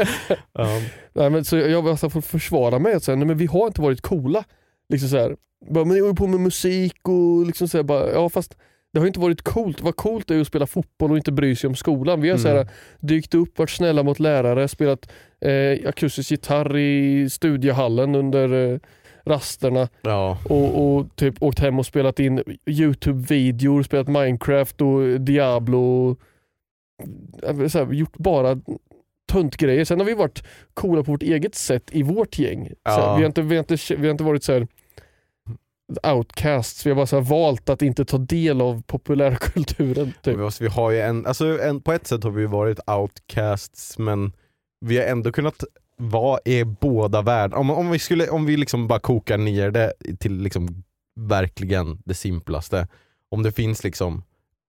Ja. 0.52 0.80
nej, 1.12 1.30
men, 1.30 1.44
så 1.44 1.56
jag 1.56 1.70
jag 1.70 1.88
alltså 1.88 2.10
fått 2.10 2.26
försvara 2.26 2.78
mig 2.78 2.94
att 2.94 3.02
säga, 3.04 3.16
nej, 3.16 3.26
men 3.26 3.36
vi 3.38 3.46
har 3.46 3.66
inte 3.66 3.80
varit 3.82 4.00
coola. 4.00 4.44
Liksom 4.88 5.08
så 5.08 5.16
här, 5.16 5.36
bara, 5.70 5.84
men 5.84 5.96
jag 5.96 6.04
håller 6.04 6.14
på 6.16 6.26
med 6.26 6.40
musik 6.40 7.08
och 7.08 7.46
liksom 7.46 7.68
så 7.68 7.78
här, 7.78 7.82
bara, 7.82 8.12
ja 8.12 8.28
fast 8.28 8.56
det 8.92 9.00
har 9.00 9.06
inte 9.06 9.20
varit 9.20 9.42
coolt. 9.42 9.80
Vad 9.82 9.96
coolt 9.96 10.30
är 10.30 10.34
ju 10.34 10.40
att 10.40 10.46
spela 10.46 10.66
fotboll 10.66 11.10
och 11.10 11.16
inte 11.16 11.32
bry 11.32 11.56
sig 11.56 11.68
om 11.68 11.74
skolan. 11.74 12.20
Vi 12.20 12.30
har 12.30 12.38
så 12.38 12.48
Mm. 12.48 12.58
här, 12.58 12.68
dykt 13.00 13.34
upp, 13.34 13.58
varit 13.58 13.70
snälla 13.70 14.02
mot 14.02 14.20
lärare, 14.20 14.68
spelat 14.68 15.10
eh, 15.40 15.88
akustisk 15.88 16.30
gitarr 16.30 16.76
i 16.76 17.30
studiehallen 17.30 18.14
under 18.14 18.72
eh, 18.72 18.78
rasterna 19.24 19.88
ja. 20.02 20.38
och, 20.48 20.96
och 20.96 21.16
typ 21.16 21.42
åkt 21.42 21.58
hem 21.58 21.78
och 21.78 21.86
spelat 21.86 22.20
in 22.20 22.42
Youtube-videor, 22.66 23.82
spelat 23.82 24.08
Minecraft 24.08 24.80
och 24.80 25.20
Diablo. 25.20 26.16
Eh, 27.42 27.66
Så 27.66 27.78
här, 27.78 27.92
gjort 27.92 28.16
bara 28.16 28.60
töntgrejer. 29.32 29.84
Sen 29.84 29.98
har 29.98 30.06
vi 30.06 30.14
varit 30.14 30.42
coola 30.74 31.02
på 31.02 31.12
vårt 31.12 31.22
eget 31.22 31.54
sätt 31.54 31.84
i 31.92 32.02
vårt 32.02 32.38
gäng. 32.38 32.68
Så 32.88 32.90
här, 32.90 33.00
Ja. 33.00 33.16
vi, 33.16 33.22
har 33.22 33.26
inte, 33.26 33.42
vi, 33.42 33.56
har 33.56 33.60
inte, 33.70 33.94
vi 33.96 34.06
har 34.06 34.10
inte 34.10 34.24
varit 34.24 34.44
så 34.44 34.52
här. 34.52 34.66
outcasts. 36.12 36.86
Vi 36.86 36.90
har 36.90 36.96
bara 36.96 37.06
så 37.06 37.20
valt 37.20 37.68
att 37.68 37.82
inte 37.82 38.04
ta 38.04 38.18
del 38.18 38.60
av 38.60 38.82
populärkulturen. 38.82 40.12
Typ. 40.22 40.38
Vi, 40.38 40.48
vi 40.60 40.66
har 40.68 40.90
ju 40.90 41.00
en, 41.00 41.26
alltså 41.26 41.60
en, 41.62 41.80
på 41.80 41.92
ett 41.92 42.06
sätt 42.06 42.24
har 42.24 42.30
vi 42.30 42.46
varit 42.46 42.78
outcasts 42.88 43.98
men 43.98 44.32
vi 44.80 44.98
har 44.98 45.04
ändå 45.04 45.32
kunnat 45.32 45.64
vara 45.96 46.40
i 46.44 46.64
båda 46.64 47.22
världar. 47.22 47.56
Om, 47.58 47.70
om 47.70 47.90
vi, 47.90 47.98
skulle, 47.98 48.28
om 48.28 48.46
vi 48.46 48.56
liksom 48.56 48.88
bara 48.88 48.98
kokar 48.98 49.38
ner 49.38 49.70
det 49.70 49.92
till 50.20 50.36
liksom 50.42 50.84
verkligen 51.20 51.98
det 52.04 52.14
simplaste. 52.14 52.88
Om 53.30 53.42
det 53.42 53.52
finns 53.52 53.84
liksom 53.84 54.22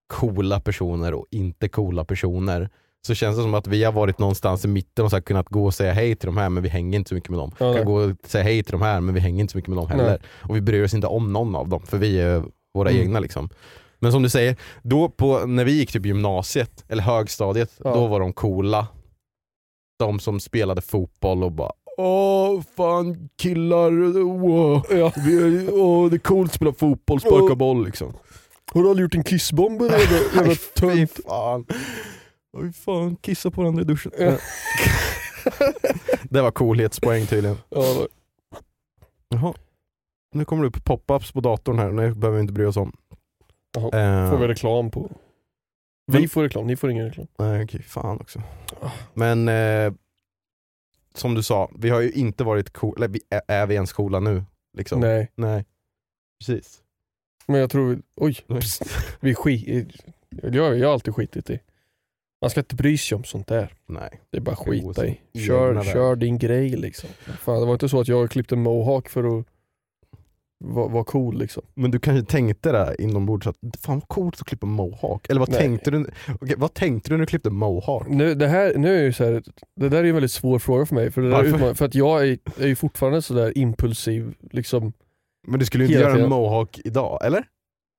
coola 0.06 0.60
personer 0.60 1.14
och 1.14 1.26
inte 1.30 1.68
coola 1.68 2.04
personer 2.04 2.70
så 3.06 3.14
känns 3.14 3.36
det 3.36 3.42
som 3.42 3.54
att 3.54 3.66
vi 3.66 3.84
har 3.84 3.92
varit 3.92 4.18
någonstans 4.18 4.64
i 4.64 4.68
mitten 4.68 5.04
och 5.04 5.10
så 5.10 5.20
kunnat 5.22 5.48
gå 5.48 5.64
och 5.66 5.74
säga 5.74 5.92
hej 5.92 6.16
till 6.16 6.26
de 6.26 6.36
här 6.36 6.48
men 6.48 6.62
vi 6.62 6.68
hänger 6.68 6.98
inte 6.98 7.08
så 7.08 7.14
mycket 7.14 7.30
med 7.30 7.38
dem. 7.38 7.52
Ja, 7.58 7.74
kan 7.74 7.84
gå 7.84 7.94
och 7.94 8.10
säga 8.26 8.44
hej 8.44 8.62
till 8.62 8.72
de 8.72 8.82
här 8.82 9.00
men 9.00 9.14
vi 9.14 9.20
hänger 9.20 9.40
inte 9.40 9.52
så 9.52 9.58
mycket 9.58 9.68
med 9.68 9.78
dem 9.78 9.88
heller. 9.88 10.04
Nej. 10.08 10.18
Och 10.48 10.56
vi 10.56 10.60
bryr 10.60 10.84
oss 10.84 10.94
inte 10.94 11.06
om 11.06 11.32
någon 11.32 11.54
av 11.54 11.68
dem 11.68 11.82
för 11.86 11.98
vi 11.98 12.20
är 12.20 12.42
våra 12.74 12.90
Mm. 12.90 13.02
egna 13.02 13.20
liksom. 13.20 13.48
Men 13.98 14.12
som 14.12 14.22
du 14.22 14.28
säger, 14.28 14.56
då 14.82 15.08
på, 15.08 15.38
när 15.46 15.64
vi 15.64 15.72
gick 15.72 15.92
typ 15.92 16.06
gymnasiet 16.06 16.84
eller 16.88 17.02
högstadiet, 17.02 17.70
Ja. 17.84 17.94
då 17.94 18.06
var 18.06 18.20
de 18.20 18.32
coola. 18.32 18.86
De 19.98 20.20
som 20.20 20.40
spelade 20.40 20.80
fotboll 20.80 21.44
och 21.44 21.52
bara 21.52 21.72
Åh 21.98 22.62
fan 22.76 23.28
killar, 23.42 23.90
wow. 24.38 24.82
Ja. 24.90 25.12
Vi 25.26 25.68
åh, 25.72 26.10
det 26.10 26.16
är 26.16 26.18
coolt 26.18 26.50
att 26.50 26.54
spela 26.54 26.72
fotboll, 26.72 27.20
sparka 27.20 27.54
boll 27.54 27.84
liksom. 27.84 28.12
Har 28.74 28.82
du 28.82 28.88
aldrig 28.90 29.04
gjort 29.04 29.14
en 29.14 29.24
kissbomb 29.24 29.82
eller? 29.82 29.98
Jävla, 30.36 30.54
tönt. 30.74 31.20
Oj 32.56 32.72
fan, 32.72 33.16
kissa 33.16 33.50
på 33.50 33.60
varandra 33.60 33.82
i 33.82 33.84
duschen. 33.84 34.12
Det 36.30 36.42
var 36.42 36.50
coolhetspoäng 36.50 37.26
tydligen. 37.26 37.56
Ja, 37.68 38.06
Jaha. 39.28 39.54
Nu 40.34 40.44
kommer 40.44 40.62
det 40.62 40.68
upp 40.68 40.84
pop-ups 40.84 41.32
på 41.32 41.40
datorn 41.40 41.78
här, 41.78 41.86
det 41.88 42.14
behöver 42.14 42.30
vi 42.36 42.40
inte 42.40 42.52
bry 42.52 42.64
oss 42.64 42.76
om. 42.76 42.96
Jaha, 43.76 43.84
Eh, 44.24 44.30
får 44.30 44.38
vi 44.38 44.48
reklam 44.48 44.90
på. 44.90 45.10
Vi 46.12 46.28
får 46.28 46.42
reklam, 46.42 46.66
ni 46.66 46.76
får 46.76 46.90
ingen 46.90 47.06
reklam. 47.06 47.26
Nej 47.38 47.64
okej, 47.64 47.82
fan 47.82 48.20
också. 48.20 48.42
Ah. 48.82 48.90
Men 49.14 49.48
eh, 49.48 49.92
som 51.14 51.34
du 51.34 51.42
sa, 51.42 51.70
vi 51.78 51.90
har 51.90 52.00
ju 52.00 52.10
inte 52.12 52.44
varit 52.44 52.72
coola, 52.72 52.96
eller 52.96 53.08
vi, 53.08 53.20
är, 53.30 53.42
är 53.48 53.66
vi 53.66 53.74
ens 53.74 53.92
coola 53.92 54.20
nu? 54.20 54.44
Liksom? 54.76 55.00
Nej, 55.00 55.32
Nej. 55.34 55.64
Precis. 56.40 56.82
men 57.46 57.60
jag 57.60 57.70
tror, 57.70 58.02
oj, 58.16 58.36
vi 59.20 59.34
skit, 59.34 59.92
jag, 60.42 60.78
jag 60.78 60.86
har 60.86 60.92
alltid 60.92 61.14
skitit 61.14 61.50
i. 61.50 61.60
Man 62.40 62.50
ska 62.50 62.60
inte 62.60 62.74
bry 62.74 62.98
sig 62.98 63.16
om 63.16 63.24
sånt 63.24 63.46
där. 63.46 63.74
Nej. 63.86 64.20
Det 64.30 64.36
är 64.36 64.42
bara 64.42 64.56
skita 64.56 65.06
i. 65.06 65.20
Kör, 65.46 65.82
kör 65.82 66.16
din 66.16 66.38
grej 66.38 66.68
liksom. 66.68 67.10
Fan, 67.40 67.60
det 67.60 67.66
var 67.66 67.72
inte 67.72 67.88
så 67.88 68.00
att 68.00 68.08
jag 68.08 68.30
klippte 68.30 68.56
mohawk 68.56 69.08
för 69.08 69.38
att 69.38 69.46
vara 70.64 70.88
vara 70.88 71.04
cool 71.04 71.38
liksom. 71.38 71.62
Men 71.74 71.90
du 71.90 71.98
kanske 71.98 72.32
tänkte 72.32 72.72
där 72.72 73.00
inombords 73.00 73.46
att 73.46 73.56
fan 73.80 73.98
vad 73.98 74.08
coolt 74.08 74.40
att 74.40 74.46
klippa 74.46 74.66
mohawk? 74.66 75.30
Eller 75.30 75.40
vad 75.40 75.48
Nej. 75.50 75.58
tänkte 75.58 75.90
du 75.90 76.06
okej, 76.40 76.54
vad 76.58 76.74
tänkte 76.74 77.10
du 77.10 77.14
när 77.14 77.20
du 77.20 77.26
klippte 77.26 77.50
mohawk? 77.50 78.08
Nu, 78.08 78.34
det, 78.34 78.48
här, 78.48 78.74
nu 78.76 78.98
är 78.98 79.02
ju 79.02 79.12
så 79.12 79.24
här, 79.24 79.42
det 79.80 79.88
där 79.88 80.04
är 80.04 80.08
en 80.08 80.14
väldigt 80.14 80.32
svår 80.32 80.58
fråga 80.58 80.86
för 80.86 80.94
mig. 80.94 81.10
För, 81.10 81.22
det 81.22 81.30
där 81.30 81.44
utman- 81.44 81.74
för 81.74 81.84
att 81.84 81.94
jag 81.94 82.28
är, 82.28 82.38
är 82.58 82.66
ju 82.66 82.76
fortfarande 82.76 83.22
sådär 83.22 83.58
impulsiv. 83.58 84.34
Liksom. 84.50 84.92
Men 85.46 85.60
du 85.60 85.66
skulle 85.66 85.84
ju 85.84 85.90
inte 85.90 86.00
göra 86.00 86.22
en 86.22 86.28
mohawk 86.28 86.80
idag, 86.84 87.26
eller? 87.26 87.44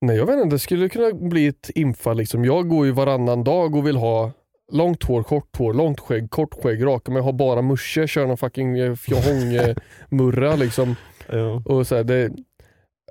Nej 0.01 0.18
jag 0.18 0.25
vet 0.25 0.39
inte, 0.39 0.56
det 0.56 0.60
skulle 0.60 0.89
kunna 0.89 1.13
bli 1.13 1.48
ett 1.48 1.70
infall. 1.75 2.18
Liksom. 2.18 2.46
Jag 2.46 2.70
går 2.70 2.86
ju 2.86 2.92
varannan 2.92 3.44
dag 3.44 3.75
och 3.75 3.88
vill 3.88 3.96
ha 3.98 4.32
långt 4.72 5.04
hår, 5.04 5.24
kort 5.24 5.58
hår, 5.58 5.74
långt 5.74 6.00
skägg, 6.00 6.30
kort 6.30 6.54
skägg, 6.63 6.86
raka 6.86 7.12
mig, 7.12 7.22
ha 7.22 7.32
bara 7.32 7.62
musche, 7.62 8.08
köra 8.08 8.27
någon 8.27 8.38
fucking 8.38 8.77
eh, 8.80 8.96
fjahong-murra 8.96 10.56
liksom. 10.60 10.96
Ja. 11.30 11.62
Och 11.66 11.88
så 11.88 11.96
här, 11.96 12.04
det, 12.04 12.32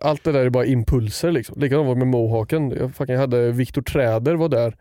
allt 0.01 0.25
det 0.25 0.33
där 0.33 0.47
är 0.47 0.51
bara 0.51 0.65
impulser. 0.67 1.31
Liksom. 1.33 1.61
Likadant 1.61 1.87
var 1.87 1.95
det 1.95 1.99
med 1.99 2.09
mohaken. 2.09 2.71
Jag 2.71 2.95
fucking 2.95 3.17
hade 3.17 3.53
Viktor 3.53 3.83
Träder 3.83 4.35
var 4.35 4.49
där 4.49 4.77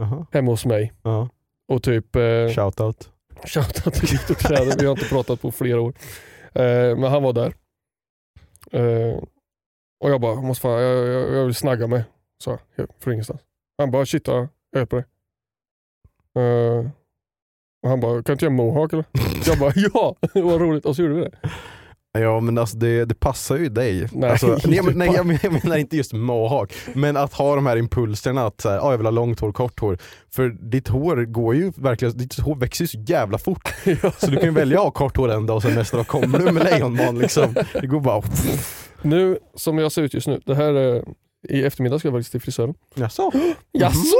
Jaha. 0.00 0.26
hemma 0.32 0.50
hos 0.50 0.66
mig. 0.66 0.92
Ja. 1.02 1.28
Och 1.72 1.82
typ, 1.82 2.16
eh, 2.16 2.48
Shoutout. 2.54 3.10
shoutout 3.44 3.94
till 3.94 4.08
Viktor 4.08 4.34
Träder, 4.34 4.76
vi 4.80 4.86
har 4.86 4.92
inte 4.92 5.08
pratat 5.08 5.40
på 5.42 5.52
flera 5.52 5.80
år. 5.80 5.92
Eh, 6.54 6.96
men 6.96 7.02
han 7.04 7.22
var 7.22 7.32
där. 7.32 7.52
Eh, 8.72 9.18
och 10.00 10.10
jag 10.10 10.20
bara, 10.20 10.34
jag 10.34 10.44
måste 10.44 10.62
fan, 10.62 10.82
jag, 10.82 11.06
jag, 11.08 11.32
jag 11.34 11.44
vill 11.44 11.54
snagga 11.54 11.86
mig. 11.86 12.04
Så 12.44 12.58
jag, 12.76 12.86
från 13.00 13.12
ingenstans. 13.14 13.40
Han 13.78 13.90
bara, 13.90 14.06
shit 14.06 14.26
jag 14.26 14.48
hjälper 14.76 14.96
dig. 14.96 15.06
Eh, 16.44 16.86
och 17.82 17.88
han 17.88 18.00
bara, 18.00 18.22
kan 18.22 18.32
inte 18.32 18.44
göra 18.44 18.54
mohawk 18.54 18.92
eller? 18.92 19.04
jag 19.46 19.58
bara, 19.58 19.72
ja, 19.76 20.16
vad 20.34 20.60
roligt. 20.60 20.84
Och 20.84 20.96
så 20.96 21.02
gjorde 21.02 21.14
vi 21.14 21.20
det. 21.20 21.38
Ja 22.18 22.40
men 22.40 22.58
alltså 22.58 22.76
det, 22.76 23.04
det 23.04 23.14
passar 23.14 23.56
ju 23.56 23.68
dig. 23.68 24.08
Nej, 24.12 24.30
alltså, 24.30 24.58
nej, 24.64 24.82
men, 24.82 24.98
nej 24.98 25.10
jag, 25.14 25.26
men- 25.26 25.38
jag 25.42 25.52
menar 25.52 25.76
inte 25.76 25.96
just 25.96 26.12
mohawk, 26.12 26.72
men 26.94 27.16
att 27.16 27.32
ha 27.34 27.54
de 27.54 27.66
här 27.66 27.76
impulserna 27.76 28.46
att 28.46 28.60
så 28.60 28.68
här, 28.68 28.78
ah, 28.78 28.90
jag 28.90 28.96
vill 28.98 29.06
ha 29.06 29.10
långt 29.10 29.40
hår, 29.40 29.52
kort 29.52 29.80
hår. 29.80 29.98
För 30.30 30.48
ditt 30.48 30.88
hår 30.88 31.16
går 31.24 31.54
ju 31.54 31.72
verkligen, 31.76 32.16
ditt 32.18 32.38
hår 32.40 32.56
växer 32.56 32.84
ju 32.84 32.88
så 32.88 32.98
jävla 32.98 33.38
fort. 33.38 33.74
Ja. 34.02 34.12
Så 34.18 34.26
du 34.26 34.36
kan 34.36 34.44
ju 34.44 34.50
välja 34.50 34.78
att 34.78 34.84
ha 34.84 34.90
kort 34.90 35.16
hår 35.16 35.30
en 35.32 35.46
dag 35.46 35.56
och 35.56 35.62
sen 35.62 35.74
nästa 35.74 35.96
dag 35.96 36.06
kommer 36.06 36.38
du 36.38 36.52
med 36.52 36.64
lejonman 36.64 37.18
liksom. 37.18 37.54
Det 37.72 37.86
går 37.86 38.00
bara... 38.00 38.22
Nu, 39.02 39.38
som 39.54 39.78
jag 39.78 39.92
ser 39.92 40.02
ut 40.02 40.14
just 40.14 40.26
nu, 40.26 40.40
det 40.44 40.54
här 40.54 40.74
är, 40.74 41.04
i 41.48 41.64
eftermiddag 41.64 41.98
ska 41.98 42.08
jag 42.08 42.14
faktiskt 42.14 42.32
till 42.32 42.40
frisören. 42.40 42.74
Jaså? 42.94 43.32
Jaså? 43.72 44.16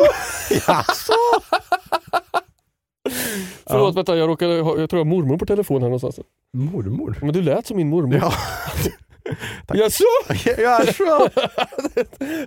Jaså? 0.69 1.13
Förlåt 3.67 3.97
vänta, 3.97 4.17
jag, 4.17 4.29
råkade, 4.29 4.55
jag 4.55 4.65
tror 4.65 4.91
jag 4.91 4.99
har 4.99 5.05
mormor 5.05 5.39
på 5.39 5.47
telefon 5.47 5.83
här 5.83 5.89
någonstans. 5.89 6.21
Mormor? 6.53 7.19
Men 7.21 7.33
du 7.33 7.43
lät 7.43 7.67
som 7.67 7.77
min 7.77 7.89
mormor. 7.89 8.15
Ja. 8.15 8.33
Tack. 9.67 9.79
Jaså? 9.79 10.05
Jaså? 10.59 11.29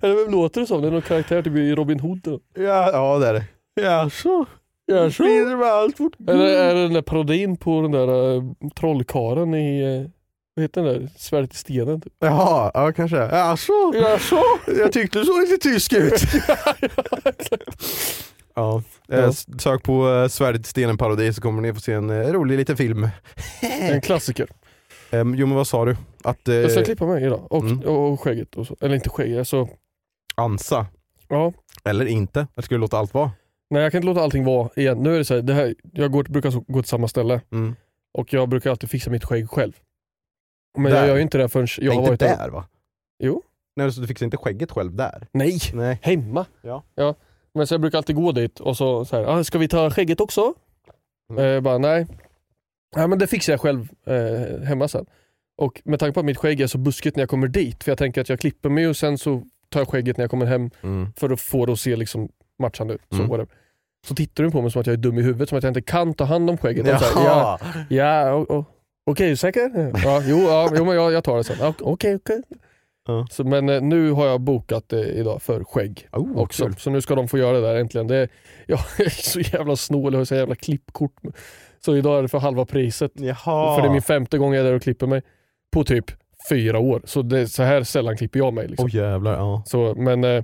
Eller 0.01 0.23
vem 0.23 0.31
låter 0.31 0.61
det 0.61 0.67
som? 0.67 0.81
Det 0.81 0.87
är 0.87 0.91
någon 0.91 1.01
karaktär 1.01 1.41
typ 1.41 1.55
i 1.55 1.75
Robin 1.75 1.99
Hood. 1.99 2.39
Ja, 2.55 2.91
ja 2.91 3.19
det 3.19 3.27
är 3.27 3.33
det. 3.33 3.43
Jaså? 3.81 4.45
Jaså? 4.85 5.23
Allt 5.63 5.99
vårt 5.99 6.19
Eller 6.27 6.45
är 6.45 6.75
det 6.75 6.81
den 6.81 6.93
där 6.93 7.01
parodin 7.01 7.57
på 7.57 7.81
den 7.81 7.91
där 7.91 8.35
uh, 8.35 8.43
trollkaren 8.75 9.53
i, 9.53 9.99
uh, 9.99 10.09
vad 10.55 10.63
heter 10.63 10.83
den 10.83 10.93
där, 10.93 11.09
Svärdet 11.17 11.53
i 11.53 11.57
stenen? 11.57 12.01
Typ. 12.01 12.13
Jaha, 12.19 12.71
ja 12.73 12.91
kanske. 12.93 13.17
Jaså? 13.17 13.73
Jaså? 13.95 14.41
Jag 14.67 14.91
tyckte 14.91 15.19
du 15.19 15.25
såg 15.25 15.39
lite 15.41 15.57
tysk 15.57 15.93
ut. 15.93 16.13
Ja, 18.55 18.83
eh, 19.11 19.19
Ja. 19.19 19.29
s- 19.29 19.61
sök 19.61 19.83
på 19.83 20.07
uh, 20.07 20.27
Svärdet 20.27 20.65
i 20.65 20.69
stenen 20.69 20.97
parodi 20.97 21.33
så 21.33 21.41
kommer 21.41 21.61
ni 21.61 21.73
få 21.73 21.79
se 21.79 21.93
en 21.93 22.09
eh, 22.09 22.27
rolig 22.31 22.57
liten 22.57 22.77
film. 22.77 23.07
En 23.61 24.01
klassiker. 24.01 24.47
Um, 25.11 25.35
jo 25.35 25.47
men 25.47 25.55
vad 25.55 25.67
sa 25.67 25.85
du? 25.85 25.95
Att 26.23 26.47
eh, 26.47 26.55
Jag 26.55 26.71
ska 26.71 26.83
klippa 26.83 27.05
mig 27.05 27.23
idag. 27.25 27.47
Och, 27.51 27.63
Mm. 27.63 27.79
och 27.79 28.21
skägget 28.21 28.55
och 28.55 28.67
så. 28.67 28.75
Eller 28.81 28.95
inte 28.95 29.09
skägget, 29.09 29.39
alltså. 29.39 29.67
ansa, 30.35 30.85
Ja. 31.27 31.53
eller 31.83 32.05
inte? 32.05 32.39
Eller 32.39 32.61
ska 32.63 32.75
du 32.75 32.81
låta 32.81 32.97
allt 32.97 33.13
vara? 33.13 33.31
Nej 33.69 33.81
jag 33.83 33.91
kan 33.91 33.99
inte 33.99 34.05
låta 34.07 34.21
allting 34.21 34.45
vara 34.45 34.69
igen. 34.75 34.97
Nu 34.97 35.13
är 35.13 35.17
det 35.17 35.25
så 35.25 35.33
här, 35.35 35.41
det 35.41 35.53
här 35.53 35.75
jag 35.93 36.11
går, 36.11 36.23
brukar 36.23 36.71
gå 36.71 36.81
till 36.81 36.89
samma 36.89 37.07
ställe 37.07 37.41
Mm. 37.51 37.75
och 38.13 38.33
jag 38.33 38.49
brukar 38.49 38.69
alltid 38.69 38.89
fixa 38.89 39.09
mitt 39.11 39.25
skägg 39.25 39.49
själv. 39.49 39.73
Men 40.77 40.91
Där. 40.91 40.99
jag 40.99 41.07
gör 41.07 41.15
ju 41.15 41.21
inte 41.21 41.37
det 41.37 41.49
förrän 41.49 41.67
jag 41.77 41.87
Nej, 41.87 41.95
har 42.05 42.11
inte 42.13 42.25
varit 42.27 42.37
där 42.39 42.49
va? 42.49 42.65
Jo. 43.23 43.41
Nej, 43.75 43.91
så 43.91 44.01
du 44.01 44.07
fixar 44.07 44.25
inte 44.25 44.37
skägget 44.37 44.71
själv 44.71 44.95
där? 44.95 45.27
Nej, 45.31 45.59
Nej. 45.73 45.99
hemma. 46.01 46.45
Ja. 46.61 46.83
ja. 46.95 47.15
Men 47.53 47.67
så 47.67 47.73
jag 47.73 47.81
brukar 47.81 47.97
alltid 47.97 48.15
gå 48.15 48.31
dit 48.31 48.59
och 48.59 48.77
så, 48.77 49.05
så 49.05 49.15
här, 49.15 49.23
ah, 49.25 49.43
ska 49.43 49.57
vi 49.57 49.67
ta 49.67 49.89
skägget 49.89 50.19
också? 50.21 50.53
Mm. 51.31 51.45
Eh, 51.55 51.61
bara 51.61 51.77
nej. 51.77 52.07
Ja, 52.95 53.07
men 53.07 53.19
det 53.19 53.27
fixar 53.27 53.53
jag 53.53 53.61
själv 53.61 53.87
eh, 54.05 54.61
hemma 54.67 54.87
sen. 54.87 55.05
Och 55.57 55.81
med 55.85 55.99
tanke 55.99 56.13
på 56.13 56.19
att 56.19 56.25
mitt 56.25 56.37
skägg 56.37 56.61
är 56.61 56.67
så 56.67 56.77
buskigt 56.77 57.15
när 57.15 57.21
jag 57.21 57.29
kommer 57.29 57.47
dit, 57.47 57.83
för 57.83 57.91
jag 57.91 57.97
tänker 57.97 58.21
att 58.21 58.29
jag 58.29 58.39
klipper 58.39 58.69
mig 58.69 58.87
och 58.87 58.97
sen 58.97 59.17
så 59.17 59.43
tar 59.69 59.79
jag 59.79 59.87
skägget 59.89 60.17
när 60.17 60.23
jag 60.23 60.31
kommer 60.31 60.45
hem 60.45 60.69
Mm. 60.83 61.13
för 61.17 61.29
att 61.29 61.41
få 61.41 61.65
det 61.65 61.71
att 61.73 61.79
se 61.79 61.95
liksom 61.95 62.29
matchande 62.59 62.93
ut. 62.93 63.01
Så, 63.09 63.15
Mm. 63.15 63.29
whatever. 63.29 63.47
så 64.07 64.15
tittar 64.15 64.43
du 64.43 64.51
på 64.51 64.61
mig 64.61 64.71
som 64.71 64.79
att 64.81 64.87
jag 64.87 64.93
är 64.93 64.97
dum 64.97 65.17
i 65.17 65.21
huvudet, 65.21 65.49
som 65.49 65.57
att 65.57 65.63
jag 65.63 65.69
inte 65.71 65.81
kan 65.81 66.13
ta 66.13 66.23
hand 66.23 66.49
om 66.49 66.57
skägget. 66.57 66.93
Och 66.93 66.99
så 66.99 67.19
här, 67.19 67.25
ja, 67.27 67.59
ja, 67.89 68.33
o- 68.35 68.45
o- 68.49 68.65
okej, 69.11 69.29
du 69.29 69.35
säker? 69.35 69.91
Ja, 70.03 70.21
jo, 70.25 70.37
ja, 70.39 70.69
jo 70.75 70.85
men 70.85 70.95
jag, 70.95 71.11
jag 71.11 71.23
tar 71.23 71.37
det 71.37 71.43
sen. 71.43 71.55
Ja, 71.59 71.73
Okej, 71.79 72.15
okej. 72.15 72.41
Ja. 73.07 73.27
Så, 73.31 73.43
men 73.43 73.69
eh, 73.69 73.81
nu 73.81 74.11
har 74.11 74.27
jag 74.27 74.41
bokat 74.41 74.89
det 74.89 75.05
idag 75.05 75.41
för 75.41 75.63
skägg 75.63 76.07
Oh, 76.11 76.37
också. 76.37 76.65
kul. 76.65 76.75
Så 76.75 76.89
nu 76.89 77.01
ska 77.01 77.15
de 77.15 77.27
få 77.27 77.37
göra 77.37 77.59
det 77.59 77.67
där 77.67 77.75
äntligen. 77.75 78.07
Det 78.07 78.27
jag 78.67 78.79
är 78.97 79.09
så 79.09 79.39
jävla 79.39 79.75
snål, 79.75 80.13
jag 80.13 80.19
har 80.19 80.25
så 80.25 80.35
jävla 80.35 80.55
klippkort. 80.55 81.15
Så 81.85 81.95
idag 81.95 82.17
är 82.17 82.21
det 82.21 82.27
för 82.27 82.37
halva 82.39 82.65
priset. 82.65 83.11
Jaha. 83.15 83.75
För 83.75 83.81
det 83.81 83.87
är 83.87 83.91
min 83.91 84.01
femte 84.01 84.37
gång 84.37 84.53
jag 84.53 84.61
är 84.61 84.69
där 84.69 84.75
och 84.75 84.81
klipper 84.81 85.07
mig. 85.07 85.21
På 85.73 85.83
typ 85.83 86.05
fyra 86.49 86.79
år. 86.79 87.01
Så 87.05 87.21
det, 87.21 87.47
så 87.47 87.63
här 87.63 87.83
sällan 87.83 88.17
klipper 88.17 88.39
jag 88.39 88.53
mig. 88.53 88.67
Liksom. 88.67 88.85
Åh 88.85 88.95
jävlar, 88.95 89.33
ja. 89.33 89.63
Så, 89.65 89.93
men, 89.97 90.23
eh, 90.23 90.43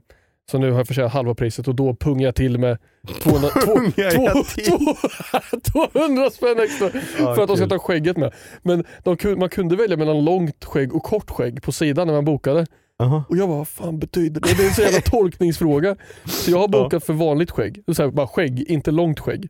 så 0.51 0.57
nu 0.57 0.71
har 0.71 0.77
jag 0.77 0.87
förtjänat 0.87 1.11
halva 1.13 1.35
priset 1.35 1.67
och 1.67 1.75
då 1.75 1.95
pungar 1.95 2.25
jag 2.25 2.35
till 2.35 2.57
med 2.59 2.77
200, 3.21 3.49
två- 3.49 3.59
Pungar 3.75 3.93
jag 4.23 4.33
två- 4.33 4.43
till? 4.43 4.63
två- 5.71 5.87
200 5.93 6.29
spänn 6.29 6.59
extra 6.59 6.89
Ja, 7.19 7.35
för 7.35 7.41
att 7.41 7.47
de 7.47 7.57
ska 7.57 7.67
ta 7.67 7.79
skägget 7.79 8.17
med. 8.17 8.33
Men 8.61 8.83
de, 9.03 9.35
man 9.39 9.49
kunde 9.49 9.75
välja 9.75 9.97
mellan 9.97 10.25
långt 10.25 10.65
skägg 10.65 10.95
och 10.95 11.03
kort 11.03 11.29
skägg 11.29 11.61
på 11.63 11.71
sidan 11.71 12.07
när 12.07 12.13
man 12.13 12.25
bokade. 12.25 12.65
Jaha. 12.99 13.23
Och 13.29 13.37
jag 13.37 13.47
bara, 13.49 13.57
vad 13.57 13.67
fan 13.67 13.99
betyder 13.99 14.41
det? 14.41 14.57
Det 14.57 14.63
är 14.63 14.67
en 14.67 14.73
så 14.73 14.81
jävla 14.81 15.01
tolkningsfråga. 15.05 15.95
Så 16.25 16.51
jag 16.51 16.57
har 16.57 16.69
Ja. 16.71 16.83
bokat 16.83 17.03
för 17.03 17.13
vanligt 17.13 17.51
skägg. 17.51 17.83
Så 17.95 18.03
här, 18.03 18.11
bara 18.11 18.27
skägg, 18.27 18.65
inte 18.69 18.91
långt 18.91 19.19
skägg. 19.19 19.49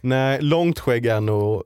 Nej, 0.00 0.40
långt 0.42 0.78
skägg 0.78 1.06
är 1.06 1.20
nog... 1.20 1.54
ja, 1.56 1.62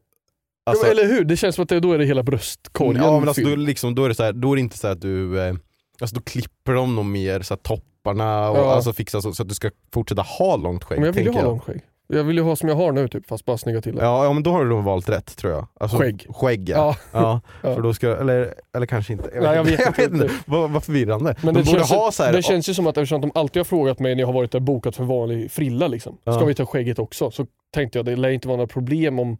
Alltså, 0.71 0.85
men, 0.87 0.93
eller 0.93 1.07
hur? 1.07 1.25
Det 1.25 1.37
känns 1.37 1.55
som 1.55 1.63
att 1.63 1.69
det, 1.69 1.81
då 1.81 1.93
är 1.93 1.99
det 1.99 2.05
hela 2.05 2.23
bröstkorgen 2.23 3.03
ja, 3.03 3.19
men 3.21 3.29
alltså, 3.29 3.43
då, 3.45 3.57
liksom, 3.57 3.95
då, 3.95 4.05
är 4.05 4.09
det 4.09 4.15
så 4.15 4.23
här, 4.23 4.33
då 4.33 4.53
är 4.53 4.57
det 4.57 4.61
inte 4.61 4.79
så 4.79 4.87
att 4.89 5.01
du... 5.01 5.41
Eh, 5.41 5.55
Alltså 6.01 6.17
då 6.17 6.23
klipper 6.23 6.73
de 6.73 6.97
nog 6.97 7.05
mer 7.05 7.41
så 7.41 7.55
här, 7.55 7.59
topparna 7.59 8.51
och 8.51 8.59
Ja. 8.59 8.75
alltså 8.75 8.93
fixar 8.93 9.21
så, 9.21 9.33
så 9.33 9.43
att 9.43 9.49
du 9.49 9.55
ska 9.55 9.71
fortsätta 9.93 10.23
ha 10.23 10.57
långt 10.57 10.85
skägg. 10.85 10.99
Men 10.99 11.07
jag 11.07 11.13
vill 11.13 11.27
ju 11.27 11.33
ha 11.33 11.43
långt 11.43 11.63
skägg. 11.63 11.81
Jag 12.09 12.25
vill 12.25 12.37
ju 12.37 12.43
ha 12.43 12.57
som 12.57 12.69
jag 12.69 12.77
har 12.77 12.93
nu 12.93 13.09
typ, 13.09 13.27
fast 13.27 13.45
bara 13.45 13.59
snygga 13.59 13.81
till 13.81 13.97
det. 13.97 14.03
Ja, 14.05 14.25
ja 14.25 14.33
men 14.33 14.43
då 14.43 14.51
har 14.51 14.65
du 14.65 14.69
nog 14.71 14.85
valt 14.85 15.09
rätt 15.09 15.37
tror 15.37 15.53
jag. 15.53 15.67
Alltså, 15.81 15.97
Skägg. 15.97 16.27
Skägg 16.35 16.69
ja. 16.69 16.97
Ja. 17.13 17.41
ja. 17.63 17.75
För 17.75 17.83
då 17.83 17.95
ska, 17.95 18.17
eller, 18.17 18.55
eller 18.77 18.87
kanske 18.87 19.13
inte. 19.13 19.31
Jag 19.35 19.43
Nej, 19.43 19.57
jag 19.57 19.65
vet 19.65 19.99
inte. 20.13 20.31
Vad, 20.47 20.71
vad 20.71 20.85
förvirrande. 20.85 21.35
Men 21.43 21.55
de 21.55 21.61
det 21.61 21.67
borde 21.67 21.79
känns, 21.79 21.91
ha 21.91 22.13
så 22.13 22.23
här, 22.23 22.33
det 22.33 22.43
känns 22.43 22.69
ju 22.69 22.75
som 22.75 22.87
att 22.87 22.97
eftersom 22.97 23.21
de 23.21 23.31
alltid 23.35 23.61
har 23.61 23.65
frågat 23.65 23.99
mig 23.99 24.15
när 24.15 24.21
jag 24.23 24.29
har 24.29 24.35
varit 24.35 24.53
där 24.53 24.61
bokat 24.61 24.97
för 24.97 25.05
vanlig 25.05 25.51
frilla 25.51 25.89
liksom. 25.89 26.19
Ska 26.23 26.45
vi 26.45 26.55
ta 26.55 26.67
skägget 26.67 26.99
också? 26.99 27.31
Så 27.31 27.47
tänkte 27.75 27.99
jag 27.99 28.07
det 28.07 28.17
lär 28.17 28.29
inte 28.31 28.49
vara 28.49 28.57
några 28.57 28.69
problem 28.69 29.19
om, 29.19 29.29
om 29.29 29.37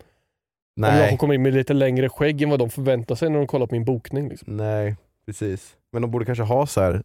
jag 0.75 0.93
nej, 0.95 1.11
får 1.11 1.17
komma 1.17 1.35
in 1.35 1.43
med 1.43 1.55
lite 1.55 1.75
längre 1.75 2.09
skägg 2.09 2.43
än 2.43 2.51
vad 2.51 2.59
de 2.59 2.71
förväntar 2.71 3.15
sig 3.15 3.31
när 3.31 3.39
de 3.39 3.47
kollar 3.47 3.67
på 3.67 3.75
min 3.75 3.85
bokning. 3.85 4.29
Liksom. 4.29 4.57
nej, 4.57 4.97
precis. 5.27 5.75
Men 5.97 6.03
de 6.03 6.11
borde 6.11 6.25
kanske 6.25 6.45
ha 6.45 6.67
så 6.67 6.81
här 6.81 7.03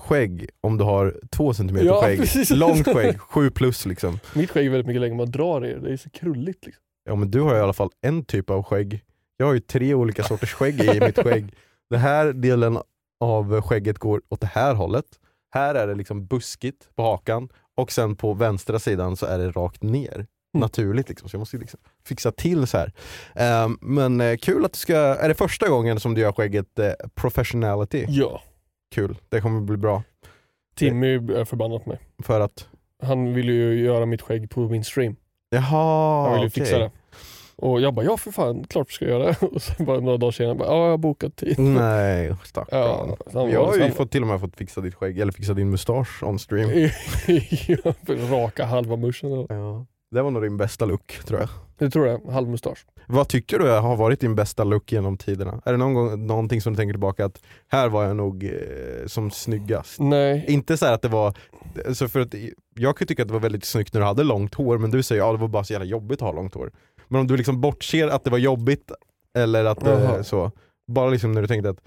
skägg 0.00 0.48
om 0.60 0.78
du 0.78 0.84
har 0.84 1.20
två 1.30 1.54
centimeter 1.54 1.86
Ja, 1.86 2.00
skägg. 2.02 2.18
precis. 2.18 2.50
Långt 2.50 2.86
skägg, 2.88 3.20
sju 3.20 3.50
plus 3.50 3.86
liksom. 3.86 4.18
Mitt 4.34 4.50
skägg 4.50 4.66
är 4.66 4.70
väldigt 4.70 4.86
mycket 4.86 5.00
längre, 5.00 5.16
man 5.16 5.30
drar 5.30 5.60
det, 5.60 5.78
det 5.80 5.92
är 5.92 5.96
så 5.96 6.10
krulligt. 6.10 6.66
Liksom. 6.66 6.82
Ja 7.04 7.14
men 7.16 7.30
du 7.30 7.40
har 7.40 7.56
i 7.56 7.60
alla 7.60 7.72
fall 7.72 7.90
en 8.06 8.24
typ 8.24 8.50
av 8.50 8.62
skägg. 8.62 9.00
Jag 9.36 9.46
har 9.46 9.54
ju 9.54 9.60
tre 9.60 9.94
olika 9.94 10.22
sorters 10.22 10.52
skägg 10.52 10.80
i 10.80 11.00
mitt 11.00 11.18
skägg. 11.22 11.54
Den 11.90 12.00
här 12.00 12.32
delen 12.32 12.78
av 13.20 13.62
skägget 13.62 13.98
går 13.98 14.22
åt 14.28 14.40
det 14.40 14.46
här 14.46 14.74
hållet. 14.74 15.04
Här 15.54 15.74
är 15.74 15.86
det 15.86 15.94
liksom 15.94 16.26
buskigt 16.26 16.88
på 16.96 17.02
hakan 17.02 17.48
och 17.76 17.92
sen 17.92 18.16
på 18.16 18.34
vänstra 18.34 18.78
sidan 18.78 19.16
så 19.16 19.26
är 19.26 19.38
det 19.38 19.50
rakt 19.50 19.82
ner. 19.82 20.26
Naturligt 20.52 21.08
liksom, 21.08 21.28
så 21.28 21.34
jag 21.34 21.38
måste 21.38 21.56
liksom 21.56 21.80
fixa 22.04 22.32
till 22.32 22.66
så 22.66 22.78
här. 22.78 22.92
Ehm, 23.34 23.78
men 23.80 24.20
eh, 24.20 24.36
kul 24.36 24.64
att 24.64 24.72
du 24.72 24.78
ska, 24.78 24.96
är 24.96 25.28
det 25.28 25.34
första 25.34 25.68
gången 25.68 26.00
som 26.00 26.14
du 26.14 26.20
gör 26.20 26.32
skägget 26.32 26.78
eh, 26.78 26.92
professionality? 27.14 28.06
Ja. 28.08 28.42
Kul, 28.94 29.16
det 29.28 29.40
kommer 29.40 29.60
bli 29.60 29.76
bra. 29.76 30.02
Timmy 30.76 31.14
är 31.14 31.44
förbannad 31.44 31.84
på 31.84 31.88
mig. 31.88 31.98
För 32.22 32.40
att, 32.40 32.68
Han 33.02 33.34
vill 33.34 33.48
ju 33.48 33.80
göra 33.84 34.06
mitt 34.06 34.22
skägg 34.22 34.50
på 34.50 34.60
min 34.60 34.84
stream. 34.84 35.16
jaha 35.50 36.22
Han 36.24 36.32
vill 36.32 36.42
ju 36.42 36.48
okej. 36.48 36.64
fixa 36.64 36.78
det. 36.78 36.90
Och 37.56 37.80
jag 37.80 37.94
bara, 37.94 38.04
ja 38.04 38.16
för 38.16 38.30
fan, 38.30 38.64
klart 38.64 38.88
vi 38.88 38.92
ska 38.92 39.04
göra 39.04 39.24
det. 39.24 39.36
Och 39.46 39.62
sen 39.62 39.86
bara 39.86 40.00
några 40.00 40.16
dagar 40.16 40.30
senare, 40.32 40.54
bara, 40.54 40.68
ja 40.68 40.84
jag 40.84 40.90
har 40.90 40.98
bokat 40.98 41.36
tid. 41.36 41.58
Nej 41.58 42.34
stackarn. 42.44 43.16
Ja, 43.32 43.48
jag 43.48 43.66
har 43.66 43.76
ju 43.76 43.90
fått, 43.90 44.10
till 44.10 44.22
och 44.22 44.28
med 44.28 44.40
fått 44.40 44.56
fixa 44.56 44.80
ditt 44.80 44.94
skägg, 44.94 45.18
eller 45.18 45.32
fixa 45.32 45.54
din 45.54 45.70
mustasch 45.70 46.22
on 46.22 46.38
stream. 46.38 46.70
Raka 48.30 48.64
halva 48.64 48.96
muschen. 48.96 49.46
Ja. 49.48 49.86
Det 50.10 50.22
var 50.22 50.30
nog 50.30 50.42
din 50.42 50.56
bästa 50.56 50.84
look 50.84 51.18
tror 51.24 51.40
jag. 51.40 51.48
Det 51.78 51.90
tror 51.90 52.06
jag, 52.06 52.20
halv 52.30 52.48
mustasch. 52.48 52.86
Vad 53.06 53.28
tycker 53.28 53.58
du 53.58 53.68
har 53.68 53.96
varit 53.96 54.20
din 54.20 54.34
bästa 54.34 54.64
look 54.64 54.92
genom 54.92 55.16
tiderna? 55.16 55.62
Är 55.64 55.72
det 55.72 55.78
någon 55.78 55.94
gång, 55.94 56.26
någonting 56.26 56.60
som 56.60 56.72
du 56.72 56.76
tänker 56.76 56.92
tillbaka 56.92 57.24
att 57.24 57.42
här 57.68 57.88
var 57.88 58.04
jag 58.04 58.16
nog 58.16 58.44
eh, 58.44 59.06
som 59.06 59.30
snyggast? 59.30 60.00
Nej, 60.00 60.44
Inte 60.48 60.76
så 60.76 60.86
här 60.86 60.92
att 60.92 61.02
det 61.02 61.08
var, 61.08 61.34
alltså 61.86 62.08
för 62.08 62.20
att 62.20 62.34
jag 62.74 62.96
kan 62.96 63.08
tycka 63.08 63.22
att 63.22 63.28
det 63.28 63.34
var 63.34 63.40
väldigt 63.40 63.64
snyggt 63.64 63.94
när 63.94 64.00
du 64.00 64.06
hade 64.06 64.24
långt 64.24 64.54
hår 64.54 64.78
men 64.78 64.90
du 64.90 65.02
säger 65.02 65.22
ja 65.22 65.32
det 65.32 65.38
var 65.38 65.48
bara 65.48 65.64
så 65.64 65.72
jävla 65.72 65.86
jobbigt 65.86 66.22
att 66.22 66.28
ha 66.28 66.32
långt 66.32 66.54
hår. 66.54 66.72
Men 67.08 67.20
om 67.20 67.26
du 67.26 67.36
liksom 67.36 67.60
bortser 67.60 68.08
att 68.08 68.24
det 68.24 68.30
var 68.30 68.38
jobbigt 68.38 68.92
eller 69.38 69.64
att 69.64 69.86
eh, 69.86 70.22
så, 70.22 70.50
bara 70.92 71.10
liksom 71.10 71.32
när 71.32 71.42
du 71.42 71.48
tänkte 71.48 71.70
att 71.70 71.80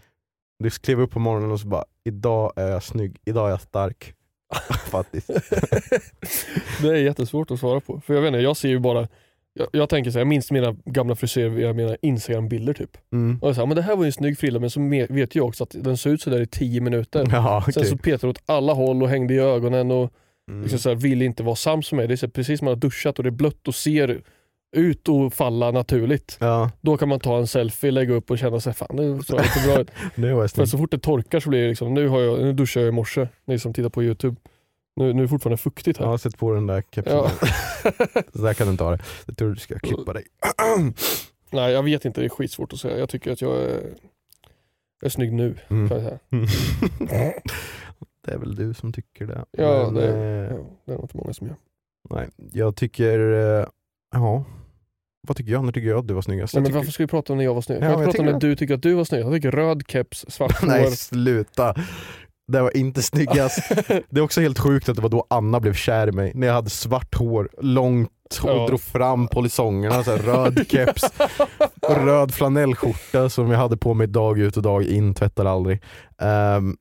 du 0.59 0.69
klev 0.69 1.01
upp 1.01 1.11
på 1.11 1.19
morgonen 1.19 1.51
och 1.51 1.59
så 1.59 1.67
bara 1.67 1.85
idag 2.03 2.53
är 2.55 2.67
jag 2.67 2.83
snygg, 2.83 3.17
idag 3.25 3.47
är 3.47 3.51
jag 3.51 3.61
stark. 3.61 4.13
Faktiskt. 4.91 5.27
det 6.81 6.87
är 6.87 6.95
jättesvårt 6.95 7.51
att 7.51 7.59
svara 7.59 7.79
på. 7.79 8.01
För 8.05 8.13
jag 8.13 8.21
vet 8.21 8.27
inte, 8.27 8.39
jag 8.39 8.57
ser 8.57 8.69
ju 8.69 8.79
bara, 8.79 9.07
jag, 9.53 9.67
jag 9.71 9.89
tänker 9.89 10.11
så 10.11 10.15
här, 10.17 10.19
jag 10.21 10.27
minns 10.27 10.51
mina 10.51 10.75
gamla 10.85 11.15
frisyrer 11.15 11.49
via 11.49 11.73
mina 11.73 11.95
instagram-bilder 12.01 12.73
typ. 12.73 12.97
Mm. 13.11 13.39
Och 13.41 13.49
jag 13.49 13.55
sa, 13.55 13.65
men 13.65 13.75
det 13.75 13.81
här 13.81 13.95
var 13.95 14.03
ju 14.03 14.07
en 14.07 14.13
snygg 14.13 14.37
frilla 14.39 14.59
men 14.59 14.69
så 14.69 14.79
vet 15.09 15.35
jag 15.35 15.47
också 15.47 15.63
att 15.63 15.75
den 15.79 15.97
såg 15.97 16.13
ut 16.13 16.21
sådär 16.21 16.41
i 16.41 16.47
10 16.47 16.81
minuter. 16.81 17.27
Ja, 17.31 17.57
okej. 17.61 17.73
Sen 17.73 17.85
så 17.85 17.97
petade 17.97 18.31
åt 18.31 18.41
alla 18.45 18.73
håll 18.73 19.03
och 19.03 19.09
hängde 19.09 19.33
i 19.33 19.39
ögonen 19.39 19.91
och 19.91 20.13
Mm. 20.47 20.61
liksom 20.61 20.79
så 20.79 20.89
här, 20.89 20.95
ville 20.95 21.25
inte 21.25 21.43
vara 21.43 21.55
sams 21.55 21.91
med 21.91 21.97
mig. 21.97 22.07
Det 22.07 22.13
är 22.13 22.21
här, 22.21 22.27
precis 22.27 22.59
som 22.59 22.65
man 22.65 22.71
har 22.71 22.79
duschat 22.79 23.17
och 23.17 23.23
det 23.23 23.29
är 23.29 23.31
blött 23.31 23.67
och 23.67 23.75
ser 23.75 24.21
ut 24.73 25.09
och 25.09 25.33
falla 25.33 25.71
naturligt. 25.71 26.37
Ja, 26.39 26.71
Då 26.81 26.97
kan 26.97 27.09
man 27.09 27.19
ta 27.19 27.37
en 27.37 27.47
selfie, 27.47 27.91
lägga 27.91 28.13
upp 28.13 28.31
och 28.31 28.37
känna 28.37 28.59
sig 28.59 28.73
fan 28.73 28.95
det 28.95 29.23
såg 29.23 29.39
lite 29.39 29.59
bra 29.67 29.79
ut. 29.81 29.91
var 30.35 30.41
För 30.41 30.47
snyggt. 30.47 30.69
så 30.69 30.77
fort 30.77 30.91
det 30.91 30.97
torkar 30.99 31.39
så 31.39 31.49
blir 31.49 31.61
det 31.61 31.67
liksom, 31.69 31.93
nu, 31.93 32.07
har 32.07 32.19
jag, 32.21 32.39
nu 32.39 32.53
duschar 32.53 32.81
jag 32.81 32.87
i 32.87 32.91
morse, 32.91 33.27
ni 33.45 33.59
som 33.59 33.73
tittar 33.73 33.89
på 33.89 34.03
youtube. 34.03 34.35
Nu, 34.95 35.13
nu 35.13 35.19
är 35.19 35.23
det 35.23 35.27
fortfarande 35.27 35.57
fuktigt 35.57 35.99
Jag 35.99 36.05
här. 36.05 36.11
har 36.11 36.17
sett 36.17 36.37
på 36.37 36.53
den 36.53 36.67
där 36.67 36.83
kepsen. 36.91 37.15
Ja. 37.17 37.29
Så 38.35 38.41
där 38.41 38.53
kan 38.53 38.67
du 38.67 38.71
inte 38.71 38.83
ha 38.83 38.91
det. 38.91 38.99
Jag 39.25 39.37
tror 39.37 39.49
du 39.49 39.55
ska 39.55 39.79
klippa 39.79 40.13
dig. 40.13 40.23
Nej 41.51 41.73
jag 41.73 41.83
vet 41.83 42.05
inte, 42.05 42.21
det 42.21 42.25
är 42.27 42.29
skitsvårt 42.29 42.73
att 42.73 42.79
säga. 42.79 42.97
Jag 42.97 43.09
tycker 43.09 43.31
att 43.31 43.41
jag 43.41 43.55
är, 43.61 43.69
jag 45.01 45.05
är 45.05 45.09
snygg 45.09 45.33
nu. 45.33 45.55
Mm. 45.69 45.87
Jag 45.91 46.19
det 48.25 48.31
är 48.31 48.37
väl 48.37 48.55
du 48.55 48.73
som 48.73 48.93
tycker 48.93 49.25
det. 49.27 49.45
Ja, 49.51 49.83
Men, 49.85 49.93
det, 49.93 50.07
eh, 50.07 50.53
ja, 50.55 50.57
det 50.85 50.91
är 50.91 50.95
nog 50.95 51.03
inte 51.03 51.17
många 51.17 51.33
som 51.33 51.47
gör. 51.47 51.55
nej, 52.09 52.29
jag 52.53 52.75
tycker, 52.75 53.19
eh, 53.59 53.65
ja. 54.11 54.43
Vad 55.27 55.37
tycker 55.37 55.51
jag? 55.51 55.63
När 55.65 55.71
tycker 55.71 55.87
jag 55.89 55.99
att 55.99 56.07
du 56.07 56.13
var 56.13 56.21
snyggast? 56.21 56.53
Nej, 56.53 56.61
men 56.61 56.65
tycker- 56.65 56.77
varför 56.77 56.91
ska 56.91 57.03
vi 57.03 57.07
prata 57.07 57.33
om 57.33 57.37
när 57.37 57.45
jag 57.45 57.53
var 57.53 57.61
snygg? 57.61 57.77
Ja, 57.81 57.85
jag 57.85 58.05
prata 58.05 58.19
om 58.19 58.25
när 58.25 58.39
du 58.39 58.55
tycker 58.55 58.73
att 58.73 58.81
du 58.83 58.93
var 58.93 59.03
snygg? 59.03 59.21
Jag 59.25 59.33
tycker 59.33 59.51
röd 59.51 59.83
keps, 59.87 60.25
svart 60.29 60.51
hår. 60.61 60.67
Nej 60.67 60.91
sluta. 60.91 61.75
Det 62.47 62.61
var 62.61 62.77
inte 62.77 63.01
snyggast. 63.01 63.69
Det 63.87 64.19
är 64.19 64.21
också 64.21 64.41
helt 64.41 64.59
sjukt 64.59 64.89
att 64.89 64.95
det 64.95 65.01
var 65.01 65.09
då 65.09 65.25
Anna 65.29 65.59
blev 65.59 65.73
kär 65.73 66.07
i 66.07 66.11
mig. 66.11 66.31
När 66.35 66.47
jag 66.47 66.53
hade 66.53 66.69
svart 66.69 67.15
hår, 67.15 67.49
långt 67.61 68.09
och 68.43 68.49
Ja. 68.49 68.67
drog 68.67 68.81
fram 68.81 69.27
polisongerna, 69.27 70.03
så 70.03 70.11
här, 70.11 70.17
röd 70.17 70.65
keps 70.69 71.03
och 71.81 72.05
röd 72.05 72.33
flanellskjorta 72.33 73.29
som 73.29 73.51
jag 73.51 73.57
hade 73.59 73.77
på 73.77 73.93
mig 73.93 74.07
dag 74.07 74.39
ut 74.39 74.57
och 74.57 74.63
dag 74.63 74.83
in, 74.83 75.13
tvättar 75.13 75.45
aldrig. 75.45 75.83
Ehm, 76.21 76.75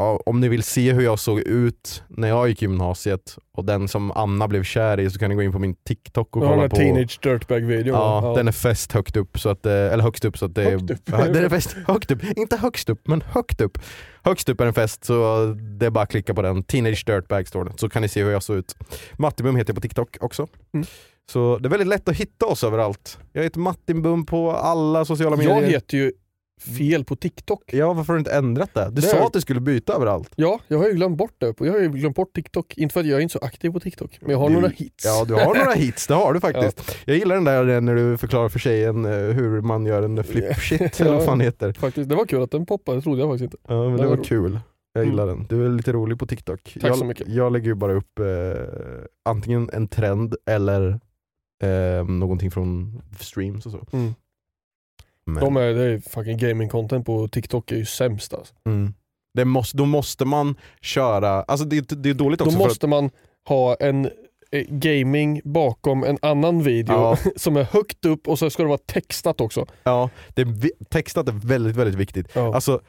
ja, 0.00 0.20
om 0.26 0.40
ni 0.40 0.48
vill 0.48 0.62
se 0.62 0.92
hur 0.92 1.02
jag 1.02 1.18
såg 1.18 1.38
ut 1.40 2.02
när 2.08 2.28
jag 2.28 2.48
gick 2.48 2.62
gymnasiet 2.62 3.38
och 3.52 3.64
den 3.64 3.88
som 3.88 4.10
Anna 4.10 4.48
blev 4.48 4.64
kär 4.64 5.00
i 5.00 5.10
så 5.10 5.18
kan 5.18 5.28
ni 5.30 5.34
gå 5.34 5.42
in 5.42 5.52
på 5.52 5.58
min 5.58 5.74
TikTok 5.74 6.36
och 6.36 6.44
Ja, 6.44 6.48
kolla 6.48 6.68
på 6.68 6.76
Teenage 6.76 7.18
Dirtbag-videon. 7.22 7.94
Ja, 7.94 8.32
den 8.36 8.48
är 8.48 8.52
fäst 8.52 8.92
högt 8.92 9.16
upp, 9.16 9.40
så 9.40 9.48
att, 9.48 9.66
eh, 9.66 9.72
eller 9.72 10.02
högst 10.02 10.24
upp 10.24 10.38
så 10.38 10.44
att 10.44 10.54
det 10.54 10.62
är... 10.62 10.70
Högt 10.70 10.90
upp. 10.90 11.00
Ja, 11.10 11.24
den 11.24 11.44
är 11.44 11.48
fäst 11.48 11.76
högt 11.86 12.10
upp, 12.10 12.24
inte 12.36 12.56
högst 12.56 12.88
upp 12.88 13.08
men 13.08 13.22
högt 13.22 13.60
upp. 13.60 13.78
Högst 14.22 14.48
upp 14.48 14.60
är 14.60 14.64
den 14.64 14.74
fäst 14.74 15.04
så 15.04 15.46
det 15.78 15.86
är 15.86 15.90
bara 15.90 16.04
att 16.04 16.10
klicka 16.10 16.34
på 16.34 16.42
den. 16.42 16.62
Teenage 16.62 17.04
Dirtbag 17.06 17.48
står 17.48 17.64
det, 17.64 17.72
så 17.76 17.88
kan 17.88 18.02
ni 18.02 18.08
se 18.08 18.24
hur 18.24 18.30
jag 18.30 18.42
såg 18.42 18.56
ut. 18.56 18.76
Mattibum 19.18 19.56
heter 19.56 19.70
jag 19.70 19.76
på 19.76 19.80
TikTok 19.80 20.16
också. 20.20 20.46
Mm. 20.74 20.86
Så 21.32 21.58
det 21.58 21.68
är 21.68 21.70
väldigt 21.70 21.88
lätt 21.88 22.08
att 22.08 22.16
hitta 22.16 22.46
oss 22.46 22.64
överallt. 22.64 23.18
Jag 23.32 23.42
heter 23.42 23.60
Martinbum 23.60 24.26
på 24.26 24.52
alla 24.52 25.04
sociala 25.04 25.36
medier. 25.36 25.62
Jag 25.62 25.68
heter 25.68 25.98
ju 25.98 26.12
fel 26.60 27.04
på 27.04 27.16
TikTok. 27.16 27.62
Ja, 27.72 27.92
varför 27.92 28.12
har 28.12 28.14
du 28.14 28.18
inte 28.20 28.32
ändrat 28.32 28.74
det? 28.74 28.84
Du 28.84 28.90
Det 28.90 29.02
sa 29.02 29.16
är- 29.16 29.26
att 29.26 29.32
du 29.32 29.40
skulle 29.40 29.60
byta 29.60 29.92
överallt. 29.94 30.30
Ja, 30.36 30.60
jag 30.68 30.78
har 30.78 30.86
ju 30.88 30.92
glömt 30.94 31.16
bort 31.18 31.34
det. 31.38 31.54
Jag 31.60 31.72
har 31.72 31.80
ju 31.80 31.88
glömt 31.88 32.16
bort 32.16 32.32
TikTok. 32.34 32.78
Inte 32.78 32.92
för 32.92 33.00
att 33.00 33.06
jag 33.06 33.16
är 33.18 33.22
inte 33.22 33.32
så 33.32 33.38
aktiv 33.38 33.70
på 33.70 33.80
TikTok, 33.80 34.18
men 34.20 34.30
jag 34.30 34.38
har 34.38 34.48
Du- 34.48 34.54
några 34.54 34.68
hits. 34.68 35.04
Ja, 35.04 35.24
du 35.24 35.34
har 35.34 35.54
några 35.54 35.72
hits, 35.72 36.06
det 36.06 36.14
har 36.14 36.32
du 36.34 36.40
faktiskt. 36.50 36.96
Jag 37.04 37.16
gillar 37.16 37.34
den 37.34 37.44
där 37.44 37.68
eh, 37.68 37.80
när 37.80 37.94
du 37.94 38.18
förklarar 38.18 38.48
för 38.48 38.58
tjejen 38.58 39.04
eh, 39.04 39.10
hur 39.12 39.60
man 39.60 39.86
gör 39.86 40.02
en 40.02 40.24
flip 40.24 40.56
shit, 40.56 40.80
eller 41.00 41.12
vad 41.12 41.24
fan 41.24 41.40
heter. 41.40 41.72
Faktiskt, 41.72 42.08
det 42.08 42.14
var 42.16 42.24
kul 42.24 42.42
att 42.42 42.50
den 42.50 42.66
poppade, 42.66 42.98
det 42.98 43.02
trodde 43.02 43.20
jag 43.20 43.30
faktiskt 43.30 43.44
inte. 43.54 43.56
Ja 43.68 43.82
men 43.82 43.92
Det 43.96 44.02
det 44.02 44.08
var 44.08 44.16
var 44.16 44.24
kul. 44.24 44.60
Jag 44.92 45.02
Mm. 45.02 45.12
gillar 45.12 45.26
den. 45.26 45.46
Du 45.48 45.64
är 45.66 45.68
lite 45.68 45.92
rolig 45.92 46.18
på 46.18 46.26
TikTok. 46.26 46.62
Tack 46.80 46.90
jag, 46.90 46.98
så 46.98 47.04
mycket. 47.04 47.28
Jag 47.28 47.52
lägger 47.52 47.66
ju 47.66 47.74
bara 47.74 47.92
upp 47.92 48.18
eh, 48.18 48.24
antingen 49.24 49.70
en 49.72 49.88
trend 49.88 50.34
eller 50.50 51.00
eh, 51.62 52.04
någonting 52.08 52.50
från 52.50 53.02
streams 53.20 53.66
och 53.66 53.72
så. 53.72 53.86
Mm. 53.92 54.14
Men, 55.26 55.44
De 55.44 55.56
är, 55.56 55.74
det 55.74 55.82
är 55.84 55.98
fucking 55.98 56.38
gaming 56.38 56.68
content 56.68 57.06
på 57.06 57.28
TikTok 57.28 57.72
är 57.72 57.76
ju 57.76 57.84
sämst 57.84 58.34
alltså. 58.34 58.54
mm. 58.66 58.94
det 59.34 59.44
måste, 59.44 59.76
då 59.76 59.86
måste 59.86 60.24
man 60.24 60.54
köra, 60.80 61.42
alltså 61.42 61.66
det, 61.66 61.88
det 62.02 62.10
är 62.10 62.14
dåligt 62.14 62.38
Då 62.38 62.44
också 62.44 62.58
för 62.58 62.64
måste 62.64 62.86
man 62.86 63.10
ha 63.48 63.74
en 63.74 64.10
eh, 64.50 64.64
gaming 64.68 65.40
bakom 65.44 66.04
en 66.04 66.18
annan 66.22 66.62
video 66.62 66.92
Ja. 66.94 67.16
som 67.36 67.56
är 67.56 67.64
högt 67.64 68.04
upp 68.04 68.28
och 68.28 68.38
så 68.38 68.50
ska 68.50 68.62
det 68.62 68.68
vara 68.68 68.78
textat 68.86 69.40
också. 69.40 69.60
att 69.62 69.72
ja, 69.82 70.10
det 70.34 70.42
är, 70.42 70.84
textat 70.84 71.28
är 71.28 71.32
väldigt 71.32 71.76
väldigt 71.76 71.94
viktigt. 71.96 72.28
Ja. 72.34 72.54
Alltså, 72.54 72.80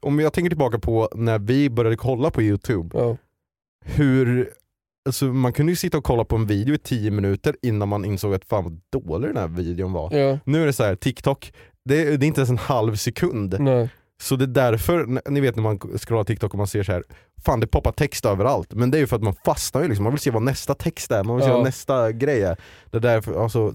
om 0.00 0.20
jag 0.20 0.32
tänker 0.32 0.50
tillbaka 0.50 0.78
på 0.78 1.08
när 1.14 1.38
vi 1.38 1.70
började 1.70 1.96
kolla 1.96 2.30
på 2.30 2.42
youtube, 2.42 2.98
Ja. 2.98 3.16
hur 3.84 4.50
Alltså 5.06 5.24
man 5.24 5.52
kunde 5.52 5.72
ju 5.72 5.76
sitta 5.76 5.98
och 5.98 6.04
kolla 6.04 6.24
på 6.24 6.36
en 6.36 6.46
video 6.46 6.74
i 6.74 6.78
10 6.78 7.10
minuter 7.10 7.56
innan 7.62 7.88
man 7.88 8.04
insåg 8.04 8.34
att 8.34 8.44
fan 8.44 8.64
vad 8.64 8.80
dålig 9.02 9.28
den 9.30 9.36
här 9.36 9.48
videon 9.48 9.92
var. 9.92 10.14
Ja. 10.16 10.38
Nu 10.44 10.62
är 10.62 10.66
det 10.66 10.72
så 10.72 10.84
här, 10.84 10.96
TikTok, 10.96 11.52
det 11.84 12.02
är, 12.02 12.18
det 12.18 12.26
är 12.26 12.28
inte 12.28 12.40
ens 12.40 12.50
en 12.50 12.58
halv 12.58 12.96
sekund. 12.96 13.56
Nej. 13.60 13.88
Så 14.22 14.36
det 14.36 14.44
är 14.44 14.70
därför, 14.70 15.30
ni 15.30 15.40
vet 15.40 15.56
när 15.56 15.62
man 15.62 15.78
scrollar 15.78 16.24
TikTok 16.24 16.52
och 16.52 16.58
man 16.58 16.66
ser 16.66 16.82
så 16.82 16.92
här, 16.92 17.02
fan 17.44 17.60
det 17.60 17.66
poppar 17.66 17.92
text 17.92 18.24
överallt. 18.26 18.74
Men 18.74 18.90
det 18.90 18.98
är 18.98 19.00
ju 19.00 19.06
för 19.06 19.16
att 19.16 19.22
man 19.22 19.34
fastnar 19.44 19.82
ju 19.82 19.88
liksom, 19.88 20.04
man 20.04 20.12
vill 20.12 20.20
se 20.20 20.30
vad 20.30 20.42
nästa 20.42 20.74
text 20.74 21.10
är, 21.10 21.24
man 21.24 21.36
vill 21.36 21.44
se 21.44 21.50
Ja. 21.50 21.56
vad 21.56 21.64
nästa 21.64 22.12
grej 22.12 22.42
är. 22.42 22.56
Det 22.90 22.96
är 22.96 23.00
därför, 23.00 23.42
alltså, 23.42 23.74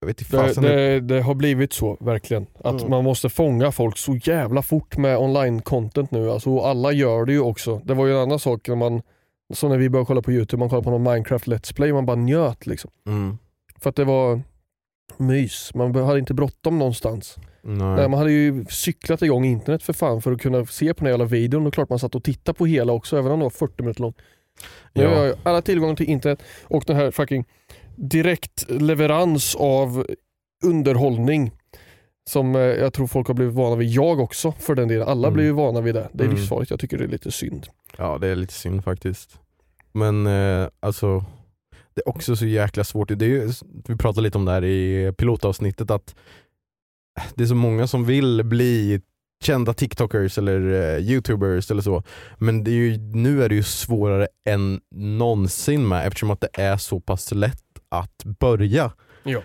jag 0.00 0.06
vet 0.06 0.20
inte 0.20 0.60
Det, 0.60 0.68
det, 0.68 1.00
det 1.00 1.20
har 1.22 1.34
blivit 1.34 1.72
så, 1.72 1.96
verkligen. 2.00 2.46
Att 2.64 2.78
Mm. 2.80 2.90
man 2.90 3.04
måste 3.04 3.28
fånga 3.28 3.72
folk 3.72 3.98
så 3.98 4.16
jävla 4.16 4.62
fort 4.62 4.96
med 4.96 5.18
online-content 5.18 6.08
nu. 6.10 6.30
Alltså, 6.30 6.58
alla 6.60 6.92
gör 6.92 7.24
det 7.24 7.32
ju 7.32 7.40
också. 7.40 7.80
Det 7.84 7.94
var 7.94 8.06
ju 8.06 8.12
en 8.12 8.18
annan 8.22 8.38
sak 8.38 8.68
när 8.68 8.76
man, 8.76 9.02
så 9.50 9.68
när 9.68 9.78
vi 9.78 9.90
började 9.90 10.06
kolla 10.06 10.22
på 10.22 10.32
youtube, 10.32 10.60
man 10.60 10.68
kollade 10.68 10.84
på 10.84 10.90
någon 10.90 11.02
Minecraft 11.02 11.46
Let's 11.46 11.74
Play, 11.74 11.92
man 11.92 12.06
bara 12.06 12.16
njöt 12.16 12.66
liksom. 12.66 12.90
mm. 13.06 13.38
För 13.80 13.90
att 13.90 13.96
det 13.96 14.04
var 14.04 14.42
mys, 15.16 15.74
man 15.74 15.94
hade 15.94 16.18
inte 16.18 16.34
bråttom 16.34 16.78
någonstans. 16.78 17.36
Nej. 17.62 17.96
Nej, 17.96 18.08
man 18.08 18.18
hade 18.18 18.32
ju 18.32 18.64
cyklat 18.68 19.22
igång 19.22 19.44
internet 19.44 19.82
för 19.82 19.92
fan 19.92 20.22
för 20.22 20.32
att 20.32 20.40
kunna 20.40 20.66
se 20.66 20.94
på 20.94 21.04
den 21.04 21.12
jävla 21.12 21.24
videon 21.24 21.66
och 21.66 21.74
klart 21.74 21.88
man 21.88 21.98
satt 21.98 22.14
och 22.14 22.24
tittade 22.24 22.58
på 22.58 22.66
hela 22.66 22.92
också 22.92 23.18
även 23.18 23.32
om 23.32 23.38
det 23.38 23.44
var 23.44 23.50
40 23.50 23.82
minuter 23.82 24.00
lång. 24.02 24.14
Nu 24.92 25.06
har 25.06 25.12
Ja. 25.12 25.18
jag 25.18 25.26
ju 25.26 25.34
alla 25.42 25.62
tillgång 25.62 25.96
till 25.96 26.06
internet 26.08 26.42
och 26.64 26.84
den 26.86 26.96
här 26.96 27.10
fucking 27.10 27.44
direkt 27.96 28.70
leverans 28.70 29.54
av 29.56 30.06
underhållning 30.64 31.50
som 32.30 32.54
eh, 32.54 32.60
jag 32.60 32.92
tror 32.92 33.06
folk 33.06 33.26
har 33.26 33.34
blivit 33.34 33.54
vana 33.54 33.76
vid. 33.76 33.88
Jag 33.90 34.20
också 34.20 34.52
för 34.52 34.74
den 34.74 34.88
delen. 34.88 35.08
Alla 35.08 35.28
Mm. 35.28 35.34
blir 35.34 35.44
ju 35.44 35.52
vana 35.52 35.80
vid 35.80 35.94
det. 35.94 36.08
Det 36.12 36.22
är 36.24 36.26
Mm. 36.26 36.36
livsfarligt. 36.36 36.70
Jag 36.70 36.80
tycker 36.80 36.98
det 36.98 37.04
är 37.04 37.08
lite 37.08 37.30
synd. 37.32 37.66
Ja 37.98 38.18
det 38.18 38.28
är 38.28 38.36
lite 38.36 38.52
synd 38.52 38.84
faktiskt. 38.84 39.40
Men 39.92 40.26
eh, 40.26 40.68
alltså 40.80 41.24
det 41.94 42.00
är 42.00 42.08
också 42.08 42.36
så 42.36 42.46
jäkla 42.46 42.84
svårt. 42.84 43.08
Det 43.08 43.24
är 43.24 43.28
ju, 43.28 43.50
vi 43.88 43.96
pratade 43.96 44.22
lite 44.22 44.38
om 44.38 44.44
det 44.44 44.52
här 44.52 44.64
i 44.64 45.12
pilotavsnittet 45.18 45.90
att 45.90 46.14
det 47.34 47.42
är 47.42 47.46
så 47.46 47.54
många 47.54 47.86
som 47.86 48.04
vill 48.04 48.42
bli 48.44 49.00
kända 49.44 49.74
TikTokers 49.74 50.38
eller 50.38 50.72
eh, 50.94 50.98
YouTubers 51.10 51.70
eller 51.70 51.82
så. 51.82 52.02
Men 52.38 52.64
det 52.64 52.70
är 52.70 52.74
ju, 52.74 52.98
nu 52.98 53.42
är 53.42 53.48
det 53.48 53.54
ju 53.54 53.62
svårare 53.62 54.28
än 54.48 54.80
någonsin 54.94 55.88
med 55.88 56.06
eftersom 56.06 56.30
att 56.30 56.40
det 56.40 56.48
är 56.54 56.76
så 56.76 57.00
pass 57.00 57.32
lätt 57.32 57.62
att 57.88 58.24
börja. 58.24 58.92
Ja. 59.22 59.42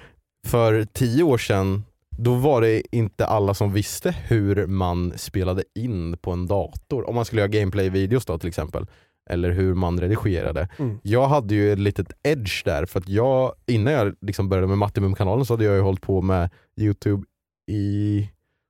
För 0.47 0.83
tio 0.93 1.23
år 1.23 1.37
sedan 1.37 1.83
då 2.17 2.35
var 2.35 2.61
det 2.61 2.95
inte 2.95 3.25
alla 3.25 3.53
som 3.53 3.73
visste 3.73 4.11
hur 4.27 4.67
man 4.67 5.13
spelade 5.17 5.63
in 5.75 6.17
på 6.17 6.31
en 6.31 6.47
dator. 6.47 7.09
Om 7.09 7.15
man 7.15 7.25
skulle 7.25 7.41
göra 7.41 7.51
gameplay-videos 7.51 8.25
då 8.25 8.37
till 8.39 8.49
exempel. 8.49 8.85
Eller 9.29 9.51
hur 9.51 9.73
man 9.73 9.99
redigerade. 9.99 10.69
Mm. 10.77 10.99
Jag 11.03 11.27
hade 11.27 11.55
ju 11.55 11.73
ett 11.73 11.79
litet 11.79 12.11
edge 12.23 12.65
där 12.65 12.85
för 12.85 12.99
att 12.99 13.09
jag, 13.09 13.53
innan 13.67 13.93
jag 13.93 14.15
liksom 14.21 14.49
började 14.49 14.67
med 14.67 14.77
Mattimum-kanalen 14.77 15.45
så 15.45 15.53
hade 15.53 15.65
jag 15.65 15.75
ju 15.75 15.81
hållit 15.81 16.01
på 16.01 16.21
med 16.21 16.49
Youtube 16.81 17.23
i 17.71 18.29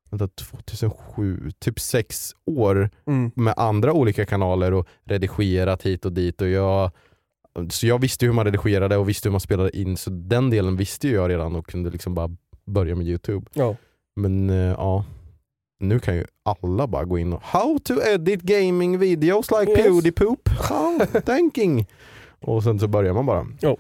vänta, 0.10 0.28
2007, 0.28 1.52
typ 1.60 1.80
sex 1.80 2.32
år 2.46 2.90
Mm. 3.08 3.32
med 3.36 3.54
andra 3.58 3.94
olika 3.94 4.26
kanaler 4.26 4.74
och 4.74 4.88
redigerat 5.06 5.84
hit 5.84 6.06
och 6.06 6.12
dit. 6.14 6.42
Och 6.42 6.48
jag, 6.50 6.92
så 7.70 7.88
jag 7.88 8.02
visste 8.02 8.26
hur 8.26 8.34
man 8.34 8.46
redigerade 8.46 8.98
och 8.98 9.10
visste 9.10 9.30
hur 9.30 9.32
man 9.32 9.40
spelade 9.42 9.78
in, 9.78 9.98
så 9.98 10.10
den 10.10 10.50
delen 10.50 10.76
visste 10.78 11.10
jag 11.10 11.30
redan 11.30 11.56
och 11.56 11.68
kunde 11.68 11.90
liksom 11.90 12.14
bara 12.14 12.36
börja 12.66 12.96
med 12.96 13.08
Youtube. 13.08 13.46
Ja. 13.54 13.76
Men 14.16 14.50
eh, 14.50 14.56
ja, 14.56 15.06
nu 15.80 16.00
kan 16.00 16.16
ju 16.16 16.26
alla 16.44 16.88
bara 16.88 17.04
gå 17.06 17.18
in 17.20 17.34
och 17.34 17.42
How 17.44 17.80
to 17.80 18.02
edit 18.02 18.42
gaming 18.42 18.98
videos 19.00 19.52
like 19.52 19.72
Yes. 19.72 19.82
Pewdiepoop, 19.84 20.50
how 20.50 21.00
thinking. 21.26 21.86
Och 22.42 22.64
sen 22.64 22.80
så 22.80 22.88
börjar 22.88 23.14
man 23.14 23.26
bara. 23.26 23.48
Ja. 23.60 23.78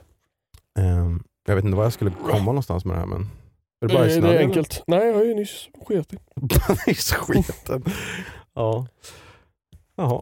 Ehm, 0.79 1.23
jag 1.47 1.55
vet 1.55 1.65
inte 1.65 1.77
var 1.77 1.83
jag 1.83 1.93
skulle 1.93 2.11
komma 2.11 2.45
någonstans 2.45 2.85
med 2.85 2.95
det 2.95 2.99
här 2.99 3.07
men 3.07 3.21
är 3.21 3.27
det, 3.79 3.87
Det, 3.87 3.93
det 3.93 3.93
bajsnödig, 3.99 4.29
är 4.29 4.33
eller? 4.33 4.39
enkelt. 4.47 4.83
Nej, 4.87 5.07
jag 5.07 5.13
har 5.13 5.23
ju 5.23 5.33
nyss 5.35 5.69
skitit. 5.87 6.19
Bajsskiten. 6.85 7.83
ja. 8.53 8.87
Jaha. 9.95 10.21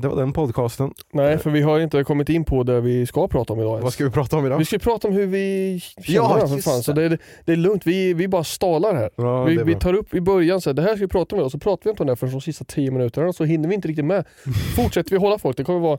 Det 0.00 0.08
var 0.08 0.16
den 0.16 0.32
podcasten. 0.32 0.92
Nej, 1.12 1.38
för 1.38 1.50
vi 1.50 1.62
har 1.62 1.80
inte 1.80 2.04
kommit 2.04 2.28
in 2.28 2.44
på 2.44 2.62
det 2.62 2.80
vi 2.80 3.06
ska 3.06 3.28
prata 3.28 3.52
om 3.52 3.60
idag 3.60 3.70
ens. 3.70 3.84
Vad 3.84 3.92
ska 3.92 4.04
vi 4.04 4.10
prata 4.10 4.36
om 4.36 4.46
idag? 4.46 4.58
Vi 4.58 4.64
ska 4.64 4.78
prata 4.78 5.08
om 5.08 5.14
hur 5.14 5.26
vi 5.26 5.80
känner 5.80 6.16
Ja, 6.16 6.28
varandra 6.28 6.48
för 6.48 6.62
fan. 6.62 6.82
Så 6.82 6.92
det. 6.92 7.04
är, 7.04 7.18
det 7.44 7.52
är 7.52 7.56
lugnt, 7.56 7.86
vi, 7.86 8.14
vi 8.14 8.28
bara 8.28 8.44
stalar 8.44 8.94
här. 8.94 9.10
Ja, 9.16 9.44
vi, 9.44 9.56
vi 9.56 9.74
tar 9.74 9.94
upp 9.94 10.14
i 10.14 10.20
början, 10.20 10.60
så 10.60 10.70
här, 10.70 10.74
det 10.74 10.82
här 10.82 10.88
ska 10.96 11.04
vi 11.04 11.08
prata 11.08 11.36
om 11.36 11.40
idag, 11.40 11.50
så 11.50 11.58
pratar 11.58 11.84
vi 11.84 11.90
inte 11.90 12.02
om 12.02 12.06
det 12.06 12.16
förrän 12.16 12.32
de 12.32 12.40
sista 12.40 12.64
tio 12.64 12.90
minuterna, 12.90 13.32
så 13.32 13.44
hinner 13.44 13.68
vi 13.68 13.74
inte 13.74 13.88
riktigt 13.88 14.04
med. 14.04 14.24
Fortsätter 14.76 15.10
vi 15.10 15.16
hålla 15.16 15.38
folk, 15.38 15.56
det 15.56 15.64
kommer 15.64 15.80
vara, 15.80 15.98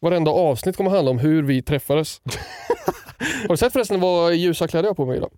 varenda 0.00 0.30
avsnitt 0.30 0.76
kommer 0.76 0.90
handla 0.90 1.10
om 1.10 1.18
hur 1.18 1.42
vi 1.42 1.62
träffades. 1.62 2.20
Har 3.42 3.48
du 3.48 3.56
sett 3.56 3.72
förresten 3.72 4.00
vad 4.00 4.34
ljusa 4.34 4.68
kläder 4.68 4.84
jag 4.84 4.90
har 4.90 4.94
på 4.94 5.06
mig 5.06 5.16
idag? 5.16 5.30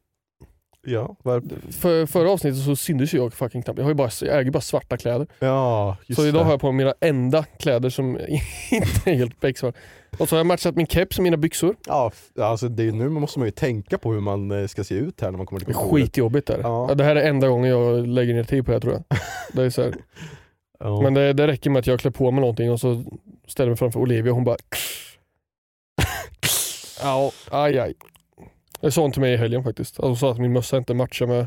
Ja, 0.86 1.16
var... 1.22 1.42
För, 1.72 2.06
förra 2.06 2.30
avsnittet 2.30 2.64
så 2.64 2.76
syntes 2.76 3.14
ju 3.14 3.18
jag 3.18 3.34
fucking 3.34 3.62
knappt. 3.62 3.78
Jag, 3.78 3.86
har 3.86 3.94
bara, 3.94 4.10
jag 4.20 4.40
äger 4.40 4.50
bara 4.50 4.60
svarta 4.60 4.96
kläder. 4.96 5.26
ja 5.38 5.96
just 6.06 6.20
så 6.20 6.26
idag 6.26 6.40
det. 6.40 6.44
har 6.44 6.50
jag 6.52 6.60
på 6.60 6.72
mig 6.72 6.84
mina 6.84 6.94
enda 7.00 7.44
kläder 7.44 7.90
som 7.90 8.18
inte 8.70 9.10
är 9.10 9.14
helt 9.14 9.40
becksvarta. 9.40 9.78
Och 10.18 10.28
så 10.28 10.34
har 10.34 10.38
jag 10.38 10.46
matchat 10.46 10.76
min 10.76 10.86
keps 10.86 11.18
och 11.18 11.24
mina 11.24 11.36
byxor. 11.36 11.76
Ja, 11.86 12.12
alltså 12.40 12.68
det 12.68 12.88
är, 12.88 12.92
nu 12.92 13.08
måste 13.08 13.38
man 13.38 13.48
ju 13.48 13.52
tänka 13.52 13.98
på 13.98 14.12
hur 14.12 14.20
man 14.20 14.50
eh, 14.50 14.66
ska 14.66 14.84
se 14.84 14.94
ut 14.94 15.20
här 15.20 15.30
när 15.30 15.38
man 15.38 15.46
kommer 15.46 15.60
till 15.60 15.66
Det 15.66 15.72
är 15.72 15.74
kontoret. 15.74 16.04
skitjobbigt 16.04 16.46
där. 16.46 16.58
Ja. 16.62 16.86
Ja. 16.88 16.94
Det 16.94 17.04
här 17.04 17.16
är 17.16 17.28
enda 17.28 17.48
gången 17.48 17.70
jag 17.70 18.06
lägger 18.06 18.34
ner 18.34 18.44
tid 18.44 18.64
på 18.64 18.70
det 18.70 18.74
här, 18.74 18.80
tror 18.80 18.92
jag. 18.92 19.02
Det 19.52 19.62
är 19.62 19.70
så 19.70 19.82
här. 19.82 19.94
Ja. 20.78 21.00
Men 21.00 21.14
det, 21.14 21.32
det 21.32 21.46
räcker 21.46 21.70
med 21.70 21.80
att 21.80 21.86
jag 21.86 22.00
klär 22.00 22.10
på 22.10 22.30
mig 22.30 22.40
någonting 22.40 22.72
och 22.72 22.80
så 22.80 23.04
ställer 23.46 23.70
mig 23.70 23.76
framför 23.76 24.00
Olivia 24.00 24.32
och 24.32 24.36
hon 24.36 24.44
bara 24.44 24.56
Ja, 27.02 27.32
aj 27.50 27.78
aj. 27.78 27.94
Det 28.84 28.90
sa 28.90 29.10
till 29.10 29.20
mig 29.20 29.32
i 29.32 29.36
helgen 29.36 29.64
faktiskt. 29.64 29.94
Alltså, 30.00 30.06
hon 30.08 30.16
sa 30.16 30.30
att 30.30 30.38
min 30.38 30.52
mössa 30.52 30.76
inte 30.76 30.94
matchar 30.94 31.26
med 31.26 31.46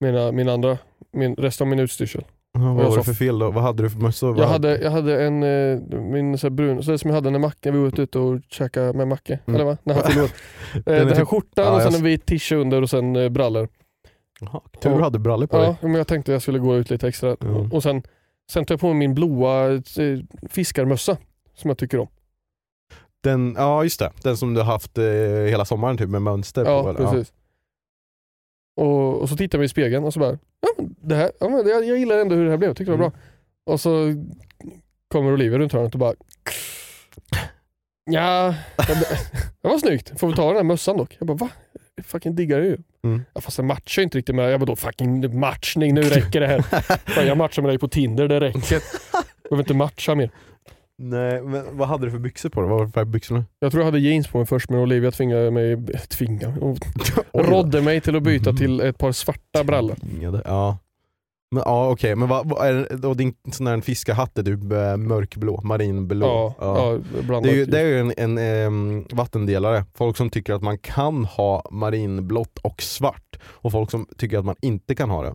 mina, 0.00 0.32
min 0.32 0.48
andra, 0.48 0.78
min, 1.12 1.34
resten 1.34 1.64
av 1.64 1.68
min 1.70 1.78
utstyrsel. 1.78 2.24
Ja, 2.52 2.60
vad 2.60 2.84
jag 2.84 2.90
var 2.90 2.96
det 2.96 3.02
för 3.04 3.12
fel 3.12 3.38
då? 3.38 3.50
Vad 3.50 3.62
hade 3.64 3.82
du 3.82 3.90
för 3.90 3.98
mössa? 4.00 4.26
Jag 4.26 4.46
hade, 4.46 4.78
jag 4.78 4.90
hade 4.90 5.24
en, 5.24 5.42
eh, 5.42 5.80
min 6.00 6.38
så 6.38 6.50
brun, 6.50 6.82
så 6.82 6.98
som 6.98 7.10
jag 7.10 7.14
hade 7.14 7.30
när 7.30 7.38
Macke, 7.38 7.70
vi 7.70 7.78
var 7.78 8.00
ute 8.00 8.18
och 8.18 8.40
käkade 8.48 8.92
med 8.92 9.08
Macke, 9.08 9.38
Mm. 9.46 9.54
eller 9.54 9.64
va? 9.70 9.78
När 9.82 9.94
han 9.94 10.02
fyllde 10.04 10.22
år. 10.22 10.30
Den 10.84 11.08
här 11.08 11.16
typ- 11.16 11.28
skjortan 11.28 11.64
ja, 11.64 11.72
och 11.74 11.82
sen 11.82 11.92
jag- 11.92 11.98
en 11.98 12.04
vit 12.04 12.26
tisha 12.26 12.56
under 12.56 12.82
och 12.82 12.90
sen 12.90 13.16
eh, 13.16 13.28
brallor. 13.28 13.68
Jaha, 14.40 14.60
tur 14.82 14.90
du 14.90 15.02
hade 15.02 15.18
brallor 15.18 15.46
på 15.46 15.56
Ja, 15.56 15.62
dig. 15.62 15.76
men 15.80 15.94
jag 15.94 16.06
tänkte 16.06 16.32
jag 16.32 16.42
skulle 16.42 16.58
gå 16.58 16.76
ut 16.76 16.90
lite 16.90 17.08
extra. 17.08 17.36
Ja. 17.40 17.68
Och 17.72 17.82
sen, 17.82 18.02
sen 18.52 18.64
tog 18.64 18.74
jag 18.74 18.80
på 18.80 18.86
mig 18.86 18.94
min 18.96 19.14
blåa 19.14 19.72
eh, 19.74 19.80
fiskarmössa 20.50 21.16
som 21.54 21.68
jag 21.70 21.78
tycker 21.78 21.98
om. 21.98 22.08
Den, 23.30 23.54
ja 23.58 23.82
just 23.82 23.98
det, 23.98 24.12
den 24.22 24.36
som 24.36 24.54
du 24.54 24.60
har 24.60 24.72
haft 24.72 24.98
eh, 24.98 25.04
hela 25.50 25.64
sommaren 25.64 25.96
typ 25.98 26.08
med 26.08 26.22
mönster 26.22 26.64
på. 26.64 26.70
Ja, 26.70 26.90
eller? 26.90 27.10
precis. 27.10 27.32
Och, 28.80 29.20
och 29.22 29.28
så 29.28 29.36
tittar 29.36 29.58
vi 29.58 29.64
i 29.64 29.68
spegeln 29.68 30.04
och 30.04 30.12
så 30.12 30.20
bara, 30.20 30.38
ja, 30.60 30.84
det 31.00 31.14
här, 31.14 31.32
ja, 31.40 31.48
men 31.48 31.64
det, 31.64 31.70
jag 31.70 31.98
gillar 31.98 32.18
ändå 32.18 32.34
hur 32.34 32.44
det 32.44 32.50
här 32.50 32.58
blev, 32.58 32.70
jag 32.70 32.76
tyckte 32.76 32.92
det 32.92 32.96
var 32.96 33.04
Mm. 33.06 33.18
bra. 33.64 33.72
Och 33.72 33.80
så 33.80 34.14
kommer 35.12 35.32
Olivia 35.32 35.58
runt 35.58 35.72
hörnet 35.72 35.94
och 35.94 35.98
bara, 36.00 36.14
ja, 38.10 38.54
det, 39.62 39.68
var 39.68 39.78
snyggt. 39.78 40.20
Får 40.20 40.28
vi 40.28 40.34
ta 40.34 40.46
den 40.46 40.56
här 40.56 40.62
mössan 40.64 40.96
dock? 40.96 41.16
Jag 41.18 41.26
bara, 41.26 41.36
va? 41.36 41.48
Jag 41.94 42.06
fucking 42.06 42.34
diggar 42.34 42.58
det 42.60 42.66
ju. 42.66 42.78
Mm. 43.04 43.22
Ja, 43.34 43.40
fast 43.40 43.56
den 43.56 43.66
matchar 43.66 44.02
inte 44.02 44.18
riktigt 44.18 44.34
med, 44.34 44.52
jag 44.52 44.60
bara 44.60 44.66
då 44.66 44.76
fucking 44.76 45.40
matchning, 45.40 45.94
nu 45.94 46.02
räcker 46.02 46.40
det 46.40 46.46
här. 46.46 46.64
Jag 47.26 47.38
matchar 47.38 47.62
med 47.62 47.70
dig 47.70 47.78
på 47.78 47.88
Tinder, 47.88 48.28
det 48.28 48.40
räcker. 48.40 48.82
Behöver 49.48 49.62
inte 49.62 49.74
matcha 49.74 50.14
mer. 50.14 50.30
Nej, 50.98 51.42
men 51.42 51.76
vad 51.76 51.88
hade 51.88 52.06
du 52.06 52.10
för 52.10 52.18
byxor 52.18 52.48
på 52.48 52.60
dig? 52.60 52.70
Vad 52.70 52.78
var 52.78 52.86
det 52.86 52.92
för 52.92 53.04
byxorna? 53.04 53.44
Jag 53.58 53.72
tror 53.72 53.80
jag 53.80 53.84
hade 53.84 53.98
jeans 53.98 54.28
på 54.28 54.38
mig 54.38 54.46
först 54.46 54.70
men 54.70 54.80
Olivia 54.80 55.10
tvingade 55.10 55.50
mig, 55.50 55.82
tvingade, 56.08 56.54
Oj, 56.60 56.78
rådde 57.32 57.82
mig 57.82 58.00
till 58.00 58.16
att 58.16 58.22
byta 58.22 58.52
till 58.52 58.80
ett 58.80 58.98
par 58.98 59.12
svarta 59.12 59.64
brallor. 59.64 59.94
Tvingade, 59.94 60.42
Ja. 60.44 60.78
Men 61.50 61.62
ja 61.66 61.90
okej, 61.90 62.16
men 62.16 62.28
vad, 62.28 62.48
vad 62.48 62.66
är 62.66 63.06
och 63.06 63.16
din 63.16 63.34
sån 63.52 63.66
här 63.66 63.80
fiskarhatt 63.80 64.38
är 64.38 64.42
du 64.42 64.52
eh, 64.52 64.96
mörkblå, 64.96 65.60
marinblå? 65.64 66.26
Ja, 66.26 66.54
ja. 66.60 66.98
blandat 67.22 67.42
Det 67.42 67.50
är 67.50 67.54
ju, 67.54 67.64
det 67.64 67.80
är 67.80 67.84
ju 67.84 68.00
en, 68.00 68.12
en 68.16 68.38
em, 68.38 69.06
vattendelare. 69.12 69.84
Folk 69.94 70.16
som 70.16 70.30
tycker 70.30 70.52
att 70.52 70.62
man 70.62 70.78
kan 70.78 71.24
ha 71.24 71.68
marinblått 71.70 72.58
och 72.58 72.82
svart 72.82 73.38
och 73.44 73.72
folk 73.72 73.90
som 73.90 74.06
tycker 74.16 74.38
att 74.38 74.44
man 74.44 74.56
inte 74.62 74.94
kan 74.94 75.10
ha 75.10 75.22
det. 75.22 75.34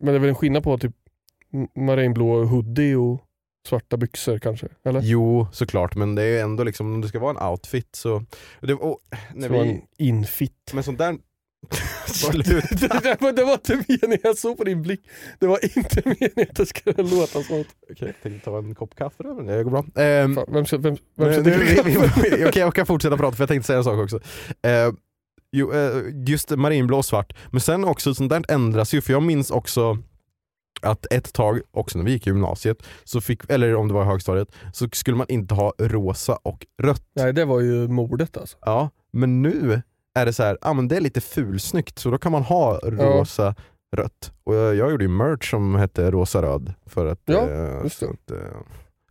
Men 0.00 0.06
det 0.06 0.14
är 0.14 0.18
väl 0.18 0.28
en 0.28 0.34
skillnad 0.34 0.64
på 0.64 0.78
typ 0.78 0.94
marinblå 1.74 2.44
hoodie 2.44 2.94
och 2.94 3.25
svarta 3.66 3.96
byxor 3.96 4.38
kanske? 4.38 4.68
Eller? 4.84 5.00
Jo, 5.04 5.46
såklart, 5.52 5.94
men 5.96 6.14
det 6.14 6.22
är 6.22 6.26
ju 6.26 6.38
ändå 6.38 6.64
liksom, 6.64 6.94
om 6.94 7.00
det 7.00 7.08
ska 7.08 7.18
vara 7.18 7.40
en 7.40 7.50
outfit 7.50 7.88
så... 7.92 8.22
Det, 8.60 8.74
och, 8.74 8.98
när 9.34 9.48
Så 9.48 9.54
en 9.54 9.68
vi, 9.68 9.84
infit. 9.98 10.70
men 10.72 10.84
sånt 10.84 10.98
där... 10.98 11.16
Sluta! 12.06 13.00
det, 13.00 13.20
var, 13.20 13.32
det 13.32 13.44
var 13.44 13.52
inte 13.52 13.84
meningen, 13.88 14.18
jag 14.22 14.38
såg 14.38 14.58
på 14.58 14.64
din 14.64 14.82
blick. 14.82 15.00
Det 15.38 15.46
var 15.46 15.78
inte 15.78 16.02
meningen 16.04 16.46
att 16.50 16.56
det 16.56 16.66
skulle 16.66 17.02
låta 17.02 17.42
sånt. 17.42 17.66
Okej, 17.90 17.96
jag 18.08 18.22
tänkte 18.22 18.50
ta 18.50 18.58
en 18.58 18.74
kopp 18.74 18.94
kaffe 18.94 19.22
då, 19.22 19.34
men 19.34 19.46
det 19.46 19.64
går 19.64 19.70
bra. 19.70 20.02
Ehm, 20.04 20.34
Fan, 20.34 20.46
vem 20.48 20.66
ska, 20.66 20.78
vem, 20.78 20.96
vem 21.16 21.32
ska 21.32 21.42
vi, 21.42 21.50
vi, 21.84 21.96
vi, 22.36 22.46
okej, 22.46 22.60
jag 22.60 22.74
kan 22.74 22.86
fortsätta 22.86 23.16
prata 23.16 23.36
för 23.36 23.42
jag 23.42 23.48
tänkte 23.48 23.66
säga 23.66 23.78
en 23.78 23.84
sak 23.84 23.98
också. 23.98 24.20
Eh, 24.62 24.92
just 26.26 26.50
marinblå 26.50 26.98
och 26.98 27.04
svart, 27.04 27.32
men 27.50 27.60
sen 27.60 27.84
också 27.84 28.14
sånt 28.14 28.30
där 28.30 28.44
ändras 28.48 28.94
ju 28.94 29.00
för 29.00 29.12
jag 29.12 29.22
minns 29.22 29.50
också 29.50 29.98
att 30.82 31.06
ett 31.12 31.32
tag, 31.32 31.60
också 31.70 31.98
när 31.98 32.04
vi 32.04 32.10
gick 32.12 32.26
i 32.26 32.30
gymnasiet, 32.30 32.82
så 33.04 33.20
fick, 33.20 33.50
eller 33.50 33.74
om 33.76 33.88
det 33.88 33.94
var 33.94 34.02
i 34.02 34.06
högstadiet, 34.06 34.48
så 34.72 34.88
skulle 34.92 35.16
man 35.16 35.26
inte 35.28 35.54
ha 35.54 35.72
rosa 35.78 36.38
och 36.42 36.66
rött. 36.82 37.02
Nej 37.16 37.32
det 37.32 37.44
var 37.44 37.60
ju 37.60 37.88
mordet 37.88 38.36
alltså. 38.36 38.56
Ja, 38.60 38.90
men 39.12 39.42
nu 39.42 39.82
är 40.14 40.26
det 40.26 40.32
så 40.32 40.42
här, 40.42 40.58
ah, 40.60 40.72
men 40.72 40.88
det 40.88 40.96
är 40.96 41.00
lite 41.00 41.20
fulsnyggt 41.20 41.98
så 41.98 42.10
då 42.10 42.18
kan 42.18 42.32
man 42.32 42.42
ha 42.42 42.78
rosa, 42.82 43.54
rött. 43.96 44.32
Och 44.44 44.54
jag, 44.54 44.74
jag 44.74 44.90
gjorde 44.90 45.04
ju 45.04 45.08
merch 45.10 45.50
som 45.50 45.74
hette 45.74 46.10
rosa 46.10 46.42
röd 46.42 46.74
för 46.86 47.06
att... 47.06 47.20
Ja, 47.24 47.48
eh, 47.48 47.80
just 47.82 48.00
det. 48.00 48.06
att 48.08 48.30
eh, 48.30 48.36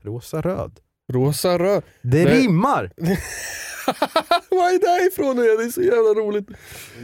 rosa 0.01 0.41
röd. 0.41 0.79
Rosa 1.13 1.57
röd. 1.59 1.83
Det, 2.01 2.23
Det- 2.23 2.33
rimmar! 2.39 2.91
Vad 4.55 4.73
är 4.73 4.79
det 4.79 4.87
här 4.87 5.07
ifrån? 5.07 5.35
Det 5.35 5.41
är 5.41 5.69
så 5.69 5.81
jävla 5.81 6.21
roligt. 6.21 6.47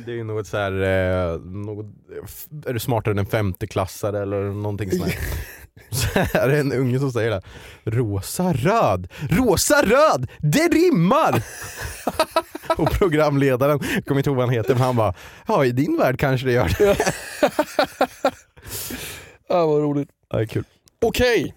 Det 0.06 0.12
är 0.12 0.16
ju 0.16 0.24
något 0.24 0.48
så 0.48 0.58
här, 0.58 0.72
eh, 0.72 1.40
något, 1.40 1.86
är 2.66 2.74
du 2.74 2.80
smartare 2.80 3.12
än 3.12 3.20
en 3.20 3.26
femteklassare 3.26 4.22
eller 4.22 4.42
någonting 4.42 4.92
sånt 4.92 5.04
här. 5.04 5.20
Så 5.92 6.20
är 6.40 6.48
det 6.48 6.60
en 6.60 6.74
unge 6.74 7.00
som 7.00 7.12
säger 7.12 7.30
det. 7.30 7.42
Rosa 7.84 8.54
röd, 8.54 9.08
rosa 9.30 9.82
röd, 9.82 10.30
det 10.40 10.68
rimmar! 10.68 11.44
och 12.78 12.92
programledaren, 12.92 13.80
jag 13.96 14.06
kommer 14.06 14.20
inte 14.20 14.30
ihåg 14.30 14.38
vad 14.38 14.46
han 14.46 14.54
heter, 14.54 14.74
men 14.74 14.84
han 14.84 14.96
bara 14.96 15.14
ja 15.48 15.66
i 15.66 15.72
din 15.72 15.98
värld 15.98 16.20
kanske 16.20 16.48
det 16.48 16.54
gör 16.54 16.76
det. 16.78 16.98
Ja, 19.50 19.66
vad 19.66 19.82
roligt. 19.82 20.10
Ja, 20.30 20.38
det 20.38 20.44
är 20.44 20.48
kul. 20.48 20.64
Okej. 21.02 21.56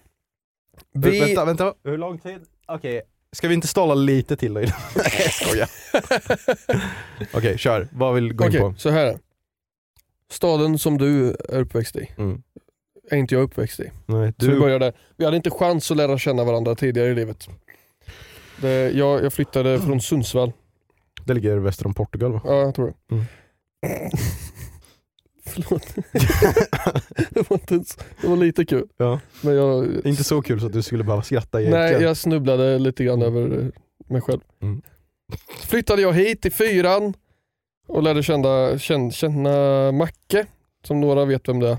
Vi... 0.93 1.19
Vänta, 1.19 1.45
vänta, 1.45 1.73
hur 1.83 1.97
lång 1.97 2.19
tid? 2.19 2.41
Okej, 2.67 3.01
ska 3.35 3.47
vi 3.47 3.53
inte 3.53 3.67
ståla 3.67 3.93
lite 3.93 4.35
till 4.35 4.53
då? 4.53 4.59
Nej 4.59 4.71
jag 4.95 5.33
skojar. 5.33 5.69
Okej, 7.33 7.57
kör. 7.57 7.87
Vad 7.91 8.15
vill 8.15 8.33
gå 8.33 8.43
in 8.43 8.49
Okej, 8.49 8.59
på? 8.61 8.73
så 8.77 8.89
här. 8.89 9.19
Staden 10.31 10.77
som 10.79 10.97
du 10.97 11.29
är 11.29 11.57
uppväxt 11.59 11.95
i, 11.95 12.09
Mm. 12.17 12.43
är 13.11 13.17
inte 13.17 13.35
jag 13.35 13.41
uppväxt 13.41 13.79
i. 13.79 13.91
Nej, 14.05 14.33
Så 14.39 14.45
vi 14.45 14.53
du, 14.53 14.59
börjar 14.59 14.79
där. 14.79 14.93
Vi 15.17 15.25
hade 15.25 15.37
inte 15.37 15.49
chans 15.49 15.91
att 15.91 15.97
lära 15.97 16.17
känna 16.17 16.43
varandra 16.43 16.75
tidigare 16.75 17.07
i 17.09 17.15
livet. 17.15 17.47
Det, 18.61 18.91
jag, 18.91 19.23
jag 19.23 19.33
flyttade 19.33 19.79
från 19.81 20.01
Sundsvall. 20.01 20.51
det 21.25 21.33
ligger 21.33 21.57
väster 21.57 21.85
om 21.87 21.93
Portugal 21.93 22.31
va? 22.31 22.41
Ja, 22.43 22.53
jag 22.61 22.75
tror 22.75 22.87
det. 23.09 23.15
Mm. 23.15 23.25
Förlåt. 25.45 25.95
det, 27.29 27.49
var 27.49 27.57
inte 27.57 27.73
ens, 27.73 27.97
det 28.21 28.27
var 28.27 28.37
lite 28.37 28.65
kul. 28.65 28.87
Ja. 28.97 29.19
Men 29.41 29.55
jag, 29.55 29.87
Inte 30.05 30.23
så 30.23 30.41
kul 30.41 30.59
så 30.59 30.65
att 30.65 30.73
du 30.73 30.81
skulle 30.83 31.03
behöva 31.03 31.23
skratta 31.23 31.61
egentligen. 31.61 31.93
nej, 31.93 32.03
jag 32.03 32.17
snubblade 32.17 32.79
lite 32.79 33.03
grann 33.03 33.21
över 33.21 33.59
eh, 33.59 33.67
mig 34.07 34.21
själv. 34.21 34.41
Mm. 34.61 34.81
Flyttade 35.59 36.01
jag 36.01 36.13
hit 36.13 36.45
i 36.45 36.49
fyran 36.49 37.13
och 37.87 38.03
lärde 38.03 38.23
känna, 38.23 38.77
känna, 38.77 39.11
känna 39.11 39.91
Macke, 39.91 40.45
som 40.87 41.01
några 41.01 41.25
vet 41.25 41.49
vem 41.49 41.59
det 41.59 41.69
är. 41.69 41.77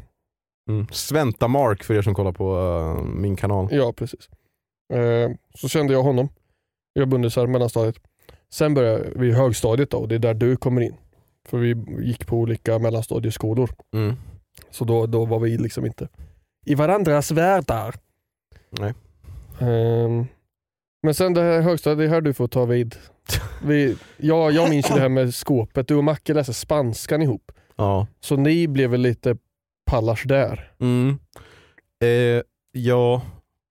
Mm. 0.71 0.87
Sventa 0.93 1.49
Mark 1.49 1.85
för 1.85 1.95
er 1.95 2.03
som 2.03 2.15
kollar 2.15 2.33
på 2.33 2.59
eh, 2.59 3.05
min 3.05 3.37
kanal. 3.37 3.69
Ja, 3.71 3.93
precis. 3.93 4.29
Eh, 4.93 5.31
så 5.55 5.69
kände 5.69 5.93
jag 5.93 6.03
honom. 6.03 6.29
Jag 6.93 7.09
bundisar 7.09 7.47
mellanstadiet. 7.47 7.97
Sen 8.51 8.75
började 8.75 9.11
vi 9.15 9.33
högstadiet 9.33 9.91
då, 9.91 9.99
och 9.99 10.09
det 10.09 10.15
är 10.15 10.19
där 10.19 10.35
du 10.35 10.57
kommer 10.57 10.81
in. 10.81 10.95
För 11.49 11.59
vi 11.59 11.77
gick 12.07 12.27
på 12.27 12.37
olika 12.37 12.79
mellanstadieskolor. 12.79 13.71
Mm. 13.95 14.15
Så 14.71 14.85
då, 14.85 15.07
då 15.07 15.25
var 15.25 15.39
vi 15.39 15.59
liksom 15.59 15.87
inte 15.87 16.09
i 16.67 16.75
varandras 16.75 17.31
världar. 17.31 17.95
Nej. 18.71 18.95
Ehm, 19.61 20.27
men 21.03 21.15
sen 21.15 21.35
det 21.35 21.41
här 21.41 21.61
högstadiet, 21.61 21.99
det 21.99 22.05
är 22.05 22.09
här 22.09 22.21
du 22.21 22.35
får 22.35 22.49
ta 22.49 22.65
vid. 22.65 22.97
Vi, 23.65 23.97
ja, 24.17 24.51
jag 24.51 24.71
minns 24.71 24.91
ju 24.91 24.95
det 24.95 25.01
här 25.01 25.09
med 25.09 25.35
skåpet. 25.35 25.89
Du 25.89 25.95
och 25.95 26.05
Macke 26.05 26.35
läste 26.35 26.55
spanskan 26.55 27.23
ihop. 27.23 27.53
Ja. 27.77 28.07
Så 28.21 28.37
ni 28.37 28.69
blev 28.69 28.91
väl 28.91 29.01
lite 29.01 29.37
pallars 29.91 30.25
där. 30.25 30.73
Mm. 30.81 31.19
Eh, 32.03 32.43
ja, 32.73 33.23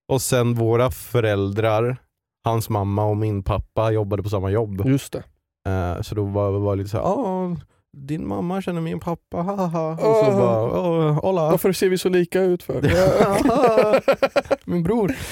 och 0.08 0.22
sen 0.22 0.54
våra 0.54 0.92
föräldrar, 0.92 1.98
hans 2.44 2.70
mamma 2.70 3.06
och 3.06 3.18
min 3.18 3.44
pappa 3.44 3.92
jobbade 3.92 4.24
på 4.24 4.30
samma 4.30 4.50
jobb. 4.50 4.82
Just 4.86 5.14
det. 5.14 5.24
Eh, 5.66 6.02
så 6.02 6.16
då 6.16 6.24
var 6.26 6.72
det 6.76 6.78
lite 6.78 6.90
såhär, 6.90 7.04
ah, 7.06 7.56
din 7.98 8.28
mamma 8.28 8.62
känner 8.62 8.82
min 8.82 9.00
pappa, 9.00 9.38
haha. 9.38 9.92
Och 9.92 10.00
så 10.00 10.32
Ah. 10.32 10.38
bara, 10.38 10.82
oh, 10.82 11.12
hola. 11.22 11.50
Varför 11.52 11.72
ser 11.74 11.90
vi 11.90 11.98
så 11.98 12.10
lika 12.10 12.42
ut 12.42 12.64
för? 12.64 12.82
min 14.70 14.84
bror. 14.84 15.16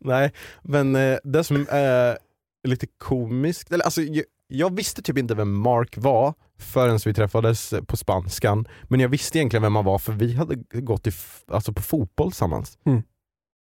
Nej, 0.00 0.32
men 0.62 0.96
eh, 0.96 1.18
det 1.24 1.44
som 1.44 1.66
är 1.70 2.18
lite 2.68 2.86
komiskt, 2.98 3.72
eller 3.72 3.84
alltså 3.84 4.02
jag, 4.02 4.24
jag 4.48 4.76
visste 4.76 5.02
typ 5.02 5.18
inte 5.18 5.34
vem 5.34 5.58
Mark 5.58 5.94
var 5.98 6.34
förrän 6.58 6.98
vi 7.04 7.14
träffades 7.14 7.74
på 7.86 7.96
spanskan. 7.96 8.68
Men 8.84 9.00
jag 9.00 9.08
visste 9.08 9.38
egentligen 9.38 9.62
vem 9.62 9.76
han 9.76 9.84
var 9.84 9.98
för 9.98 10.12
vi 10.12 10.34
hade 10.34 10.54
gått 10.80 11.06
i, 11.06 11.10
alltså 11.52 11.72
på 11.72 11.82
fotboll 11.82 12.30
tillsammans. 12.30 12.78
Mm. 12.86 13.02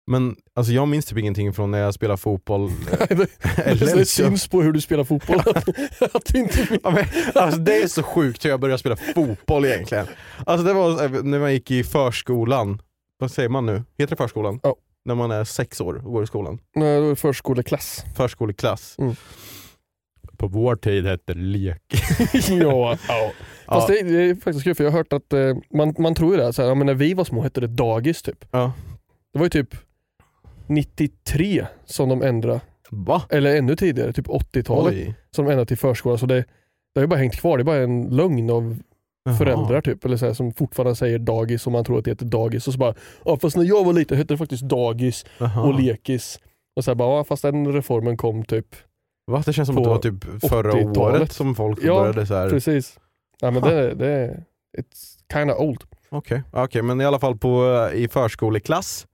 Men 0.07 0.37
alltså 0.55 0.73
jag 0.73 0.88
minns 0.88 1.07
typ 1.07 1.19
ingenting 1.19 1.53
från 1.53 1.71
när 1.71 1.79
jag 1.79 1.95
spelade 1.95 2.17
fotboll. 2.19 2.71
det, 3.09 3.29
eller 3.64 3.97
det 3.97 4.07
syns 4.07 4.49
på 4.49 4.62
hur 4.62 4.73
du 4.73 4.81
spelar 4.81 5.05
fotboll. 5.05 5.40
att 6.14 6.25
du 6.27 6.38
inte 6.38 6.79
Ja, 6.83 6.90
men, 6.90 7.05
alltså 7.35 7.61
det 7.61 7.83
är 7.83 7.87
så 7.88 8.03
sjukt 8.03 8.45
hur 8.45 8.51
jag 8.51 8.61
började 8.61 8.79
spela 8.79 8.97
fotboll 8.97 9.64
egentligen. 9.64 10.07
Alltså 10.47 10.67
det 10.67 10.73
var 10.73 11.05
eh, 11.05 11.23
när 11.23 11.38
man 11.38 11.53
gick 11.53 11.71
i 11.71 11.85
förskolan, 11.85 12.83
vad 13.19 13.31
säger 13.31 13.49
man 13.49 13.67
nu? 13.67 13.83
Heter 13.99 14.11
det 14.11 14.23
förskolan? 14.23 14.61
Ja. 14.62 14.77
När 15.05 15.14
man 15.14 15.31
är 15.31 15.45
sex 15.45 15.81
år 15.81 15.95
och 16.07 16.12
går 16.12 16.25
i 16.25 16.27
skolan. 16.27 16.59
Nej, 16.75 16.99
då 17.01 17.07
är 17.07 17.11
det 17.11 17.17
förskoleklass. 17.17 18.05
Förskoleklass. 18.17 18.95
Mm. 18.99 19.14
På 20.37 20.47
vår 20.47 20.77
tid 20.77 21.07
hette 21.07 21.35
det 21.35 21.40
lek. 21.40 21.83
ja, 22.51 22.99
ja. 23.09 23.33
Fast 23.67 23.88
Ja. 23.88 23.95
det, 23.95 24.03
det 24.03 24.23
är 24.23 24.35
faktiskt 24.35 24.64
kul 24.64 24.75
för 24.75 24.85
jag 24.85 24.90
har 24.90 24.99
hört 24.99 25.12
att 25.12 25.33
eh, 25.33 25.57
man, 25.75 25.95
man 25.99 26.14
tror 26.14 26.31
ju 26.37 26.40
det, 26.43 26.53
så 26.53 26.62
här, 26.62 26.69
ja, 26.69 26.75
men 26.75 26.87
när 26.87 26.95
vi 26.95 27.14
var 27.14 27.25
små 27.25 27.43
hette 27.43 27.61
det 27.61 27.67
dagis 27.67 28.23
typ. 28.23 28.45
Ja. 28.51 28.73
Det 29.33 29.38
var 29.38 29.47
ju 29.47 29.51
typ 29.51 29.75
93 30.66 31.66
som 31.85 32.09
de 32.09 32.22
ändrade, 32.22 32.61
Va? 32.90 33.22
eller 33.31 33.57
ännu 33.57 33.77
tidigare, 33.77 34.12
typ 34.12 34.27
80-talet 34.27 34.94
Oj. 34.94 35.14
som 35.31 35.44
de 35.44 35.50
ändrade 35.50 35.66
till 35.68 35.79
förskola. 35.79 36.18
Så 36.18 36.27
det, 36.27 36.35
det 36.94 37.00
har 37.00 37.03
ju 37.03 37.07
bara 37.07 37.18
hängt 37.20 37.37
kvar, 37.37 37.59
det 37.59 37.62
är 37.62 37.64
bara 37.64 37.77
en 37.83 38.03
lögn 38.16 38.50
av 38.50 38.77
Jaha. 39.24 39.35
föräldrar 39.37 39.81
typ, 39.81 40.05
eller 40.05 40.16
så 40.16 40.27
här, 40.27 40.33
som 40.33 40.53
fortfarande 40.53 40.94
säger 40.96 41.18
dagis 41.18 41.66
och 41.66 41.72
man 41.72 41.85
tror 41.85 41.98
att 41.98 42.05
det 42.05 42.11
heter 42.11 42.27
dagis 42.27 42.66
och 42.66 42.72
så 42.72 42.79
bara, 42.79 42.94
ja 43.24 43.37
fast 43.37 43.57
när 43.57 43.64
jag 43.64 43.85
var 43.85 43.92
liten 43.92 44.18
hette 44.18 44.35
det 44.35 44.38
faktiskt 44.38 44.62
dagis 44.62 45.24
Jaha. 45.38 45.62
och 45.62 45.81
lekis. 45.81 46.40
Och 46.77 46.85
så 46.85 46.90
här 46.90 46.94
bara, 46.96 47.16
ja 47.16 47.24
fast 47.24 47.42
den 47.42 47.72
reformen 47.72 48.16
kom 48.16 48.44
typ, 48.44 48.66
Va? 49.27 49.42
Det 49.46 49.53
känns 49.53 49.66
som 49.66 49.79
att 49.79 49.85
det 49.85 49.90
var 49.90 49.98
typ 49.98 50.24
förra 50.48 50.72
80-talet. 50.72 51.20
året 51.20 51.33
som 51.33 51.55
folk 51.55 51.79
Ja, 51.83 51.94
började 52.00 52.27
så 52.27 52.35
här. 52.35 52.50
precis. 52.50 52.98
Ja 53.40 53.50
men 53.50 53.62
det, 53.62 53.94
det 53.94 54.44
it's 54.79 55.18
kinda 55.33 55.57
old. 55.57 55.81
Okej, 56.09 56.42
Okej, 56.53 56.83
men 56.83 57.00
i 57.00 57.05
alla 57.05 57.18
fall 57.18 57.38
på, 57.38 57.88
i 57.94 58.09
förskoleklass, 58.09 59.07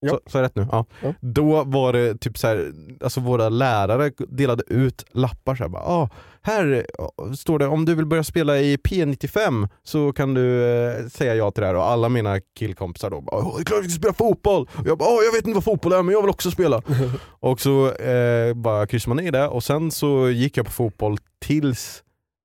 Ja. 0.00 0.08
så, 0.10 0.20
så 0.26 0.42
rätt 0.42 0.56
nu? 0.56 0.66
Ja. 0.72 0.84
Ja. 1.02 1.14
Då 1.20 1.64
var 1.64 1.92
det 1.92 2.16
typ 2.20 2.38
så 2.38 2.46
här, 2.46 2.72
alltså 3.00 3.20
våra 3.20 3.48
lärare 3.48 4.10
delade 4.28 4.62
ut 4.66 5.04
lappar 5.10 5.54
så 5.54 5.62
här, 5.64 5.68
bara, 5.68 5.82
ah, 5.82 6.08
här 6.42 6.84
eh, 6.98 7.32
står 7.32 7.58
det 7.58 7.66
om 7.66 7.84
du 7.84 7.94
vill 7.94 8.06
börja 8.06 8.24
spela 8.24 8.58
i 8.58 8.76
P95 8.76 9.68
så 9.82 10.12
kan 10.12 10.34
du 10.34 10.64
eh, 10.64 11.06
säga 11.06 11.34
ja 11.34 11.50
till 11.50 11.60
det 11.60 11.66
här 11.66 11.74
och 11.74 11.84
alla 11.90 12.08
mina 12.08 12.40
killkompisar 12.40 13.10
då 13.10 13.20
bara, 13.20 13.36
"Åh, 13.36 13.56
det 13.56 13.62
är 13.62 13.64
klart 13.64 13.84
vi 13.84 13.88
ska 13.88 13.98
spela 13.98 14.14
fotboll! 14.14 14.68
Och 14.78 14.86
jag 14.86 14.98
bara, 14.98 15.08
"Åh, 15.08 15.20
jag 15.24 15.32
vet 15.32 15.46
inte 15.46 15.54
vad 15.54 15.64
fotboll 15.64 15.92
är 15.92 16.02
men 16.02 16.12
jag 16.12 16.22
vill 16.22 16.30
också 16.30 16.50
spela. 16.50 16.82
och 17.40 17.60
så 17.60 17.92
eh, 17.92 18.54
bara 18.54 18.86
kryssade 18.86 19.14
man 19.16 19.24
i 19.24 19.30
det 19.30 19.48
och 19.48 19.64
sen 19.64 19.90
så 19.90 20.28
gick 20.30 20.56
jag 20.56 20.66
på 20.66 20.72
fotboll 20.72 21.18
tills 21.40 22.02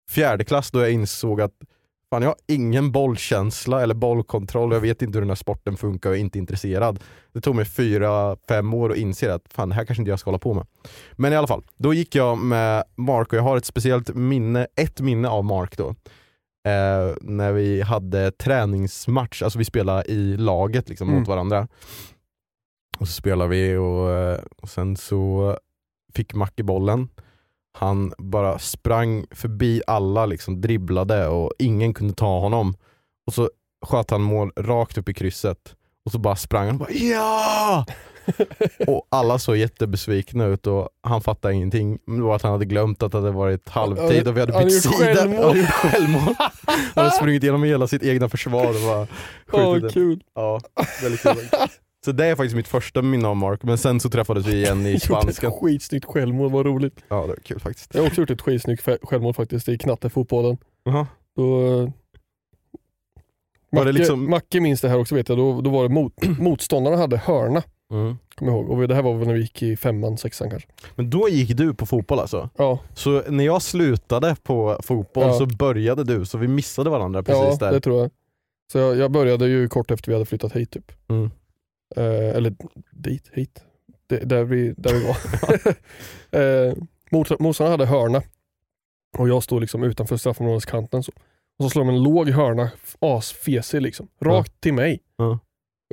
fjärde 0.10 0.44
klass 0.46 0.72
då 0.72 0.80
jag 0.80 0.92
insåg 0.92 1.42
att 1.42 1.52
Fan, 2.14 2.22
jag 2.22 2.30
har 2.30 2.38
ingen 2.48 2.92
bollkänsla 2.92 3.82
eller 3.84 3.94
bollkontroll, 3.94 4.72
jag 4.74 4.80
vet 4.80 5.02
inte 5.02 5.18
hur 5.18 5.22
den 5.22 5.30
här 5.30 5.36
sporten 5.36 5.78
funkar 5.78 6.10
och 6.10 6.16
är 6.16 6.20
inte 6.20 6.38
intresserad. 6.38 7.00
Det 7.34 7.42
tog 7.42 7.56
mig 7.56 7.66
fyra, 7.66 8.38
fem 8.48 8.74
år 8.74 8.92
att 8.92 8.98
inse 8.98 9.34
att 9.34 9.42
fan, 9.54 9.70
det 9.70 9.76
här 9.76 9.86
kanske 9.86 10.02
inte 10.02 10.10
jag 10.10 10.20
ska 10.20 10.30
hålla 10.30 10.40
på 10.40 10.54
med. 10.54 10.66
Men 11.12 11.34
i 11.34 11.36
alla 11.36 11.48
fall, 11.48 11.64
då 11.78 11.94
gick 11.94 12.16
jag 12.16 12.38
med 12.38 12.84
Mark 12.96 13.34
och 13.34 13.38
jag 13.38 13.44
har 13.44 13.58
ett 13.58 13.66
speciellt 13.66 14.16
minne, 14.16 14.68
ett 14.76 15.02
minne 15.02 15.28
av 15.30 15.44
Mark 15.46 15.78
då. 15.78 15.90
Eh, 16.68 17.16
när 17.22 17.52
vi 17.52 17.82
hade 17.82 18.32
träningsmatch, 18.32 19.42
alltså 19.42 19.60
vi 19.60 19.66
spelade 19.66 20.12
i 20.12 20.38
laget 20.38 20.90
liksom, 20.90 21.08
Mm. 21.08 21.20
mot 21.20 21.28
varandra. 21.28 21.68
Och 22.98 23.08
så 23.08 23.14
spelade 23.14 23.50
vi 23.50 23.76
och, 23.76 24.12
eh, 24.12 24.40
och 24.62 24.70
sen 24.70 24.98
så 24.98 25.58
fick 26.16 26.34
Macke 26.34 26.64
bollen. 26.64 27.10
Han 27.76 28.14
bara 28.18 28.60
sprang 28.60 29.26
förbi 29.32 29.82
alla, 29.88 30.26
liksom 30.26 30.62
dribblade 30.62 31.28
och 31.28 31.52
ingen 31.60 31.94
kunde 31.94 32.14
ta 32.14 32.40
honom. 32.40 32.76
Och 33.28 33.34
så 33.34 33.50
sköt 33.86 34.12
han 34.12 34.22
mål 34.22 34.52
rakt 34.56 34.98
upp 34.98 35.10
i 35.10 35.14
krysset. 35.14 35.76
Och 36.06 36.12
så 36.12 36.20
bara 36.20 36.36
sprang 36.36 36.66
han 36.66 36.76
och 36.76 36.80
bara 36.80 36.92
ja! 36.92 37.86
och 38.88 39.08
alla 39.12 39.40
såg 39.40 39.58
jättebesvikna 39.58 40.46
ut 40.46 40.68
och 40.68 40.90
han 41.04 41.22
fattade 41.22 41.54
ingenting. 41.54 42.00
Det 42.06 42.22
var 42.22 42.36
att 42.36 42.42
han 42.42 42.52
hade 42.52 42.66
glömt 42.66 43.04
att 43.04 43.12
det 43.12 43.18
hade 43.18 43.32
varit 43.32 43.70
halvtid 43.70 44.28
och 44.28 44.36
vi 44.38 44.40
hade 44.40 44.64
bytt 44.66 44.82
sida. 44.84 44.96
självmål. 45.16 45.38
Han 45.38 45.48
hade 45.48 45.60
gjort 45.60 45.70
självmål. 45.70 46.36
Han 46.68 46.78
hade 46.96 47.12
sprungit 47.12 47.44
igenom 47.44 47.64
hela 47.64 47.88
sitt 47.88 48.04
egna 48.04 48.30
försvar 48.30 48.68
och 48.68 48.82
bara 48.86 49.08
skjutit 49.48 49.82
den. 49.82 49.92
kul. 49.92 50.24
Ja, 50.36 50.60
väldigt 51.02 51.22
kul. 51.22 51.50
Så 52.06 52.12
det 52.12 52.26
är 52.26 52.36
faktiskt 52.36 52.56
mitt 52.56 52.68
första 52.68 53.02
minne 53.02 53.28
av 53.28 53.36
Mark, 53.36 53.64
men 53.64 53.78
sen 53.78 54.00
så 54.00 54.10
träffades 54.10 54.46
vi 54.48 54.64
igen 54.64 54.86
i 54.86 55.00
spanskan. 55.00 55.52
ett 55.52 55.60
skitsnyggt 55.62 56.06
självmål, 56.06 56.52
vad 56.52 56.66
roligt. 56.66 57.04
Ja, 57.08 57.22
det 57.22 57.28
var 57.28 57.36
kul 57.36 57.60
faktiskt. 57.60 57.94
Jag 57.96 58.02
har 58.02 58.08
också 58.08 58.22
gjort 58.22 58.30
ett 58.30 58.42
skitsnyggt 58.42 58.88
självmål 59.04 59.34
faktiskt 59.34 59.70
i 59.70 59.78
knattefotbollen. 59.78 60.58
Jaha. 60.84 61.08
Då, 61.36 61.66
eh, 61.66 61.90
Var 63.70 63.80
Macke, 63.80 63.86
det 63.86 63.92
liksom- 63.92 64.30
Macke 64.30 64.60
minns 64.62 64.82
det 64.82 64.90
här 64.90 65.00
också 65.00 65.16
vet 65.16 65.30
jag, 65.30 65.38
då, 65.38 65.62
då 65.62 65.70
var 65.70 65.84
det 65.84 65.90
mot, 65.90 66.14
motståndarna 66.40 66.98
hade 66.98 67.18
hörna, 67.18 67.64
Mm. 67.92 68.18
kommer 68.36 68.52
ihåg. 68.52 68.70
Och 68.70 68.88
det 68.88 68.96
här 68.96 69.02
var 69.02 69.14
väl 69.18 69.28
när 69.28 69.34
vi 69.34 69.42
gick 69.42 69.64
i 69.64 69.78
femman, 69.78 70.18
sexan 70.18 70.50
kanske. 70.50 70.70
Men 70.96 71.10
då 71.10 71.30
gick 71.30 71.58
du 71.58 71.74
på 71.74 71.86
fotboll 71.86 72.20
alltså? 72.20 72.50
Ja, 72.58 72.80
Så 72.94 73.24
när 73.30 73.44
jag 73.46 73.62
slutade 73.62 74.36
på 74.44 74.80
fotboll 74.84 75.24
Ja. 75.28 75.34
så 75.34 75.46
började 75.46 76.04
du, 76.04 76.26
så 76.26 76.38
vi 76.38 76.48
missade 76.48 76.90
varandra 76.90 77.24
precis 77.24 77.58
ja 77.62 77.66
där. 77.68 77.72
det 77.74 77.82
tror 77.82 78.00
jag. 78.02 78.12
Så 78.72 78.78
jag, 78.78 78.98
jag 78.98 79.12
började 79.12 79.48
ju 79.48 79.68
kort 79.70 79.92
efter 79.92 80.08
vi 80.12 80.14
hade 80.14 80.26
flyttat 80.26 80.54
hit 80.54 80.72
typ. 80.72 80.92
Mm. 81.10 81.32
Eh, 81.98 82.36
eller 82.36 82.54
dit, 82.92 83.30
hit. 83.34 83.64
Det, 84.08 84.18
där, 84.18 84.44
vi, 84.44 84.74
där 84.78 84.94
vi 84.94 85.06
var. 85.08 85.18
eh, 86.70 86.74
mot- 87.12 87.40
motståndarna 87.40 87.74
hade 87.74 87.86
hörna 87.86 88.22
och 89.18 89.30
jag 89.30 89.44
stod 89.44 89.62
liksom 89.62 89.84
utanför 89.84 90.18
straffområdeskanten. 90.18 91.04
Så. 91.04 91.12
Och 91.60 91.66
så 91.66 91.70
slår 91.70 91.86
de 91.86 91.90
en 91.96 92.04
låg 92.04 92.30
hörna, 92.30 92.72
asfesig 93.00 93.82
liksom. 93.82 94.08
Rakt 94.22 94.62
till 94.62 94.74
mig. 94.74 95.00
Ja. 95.18 95.40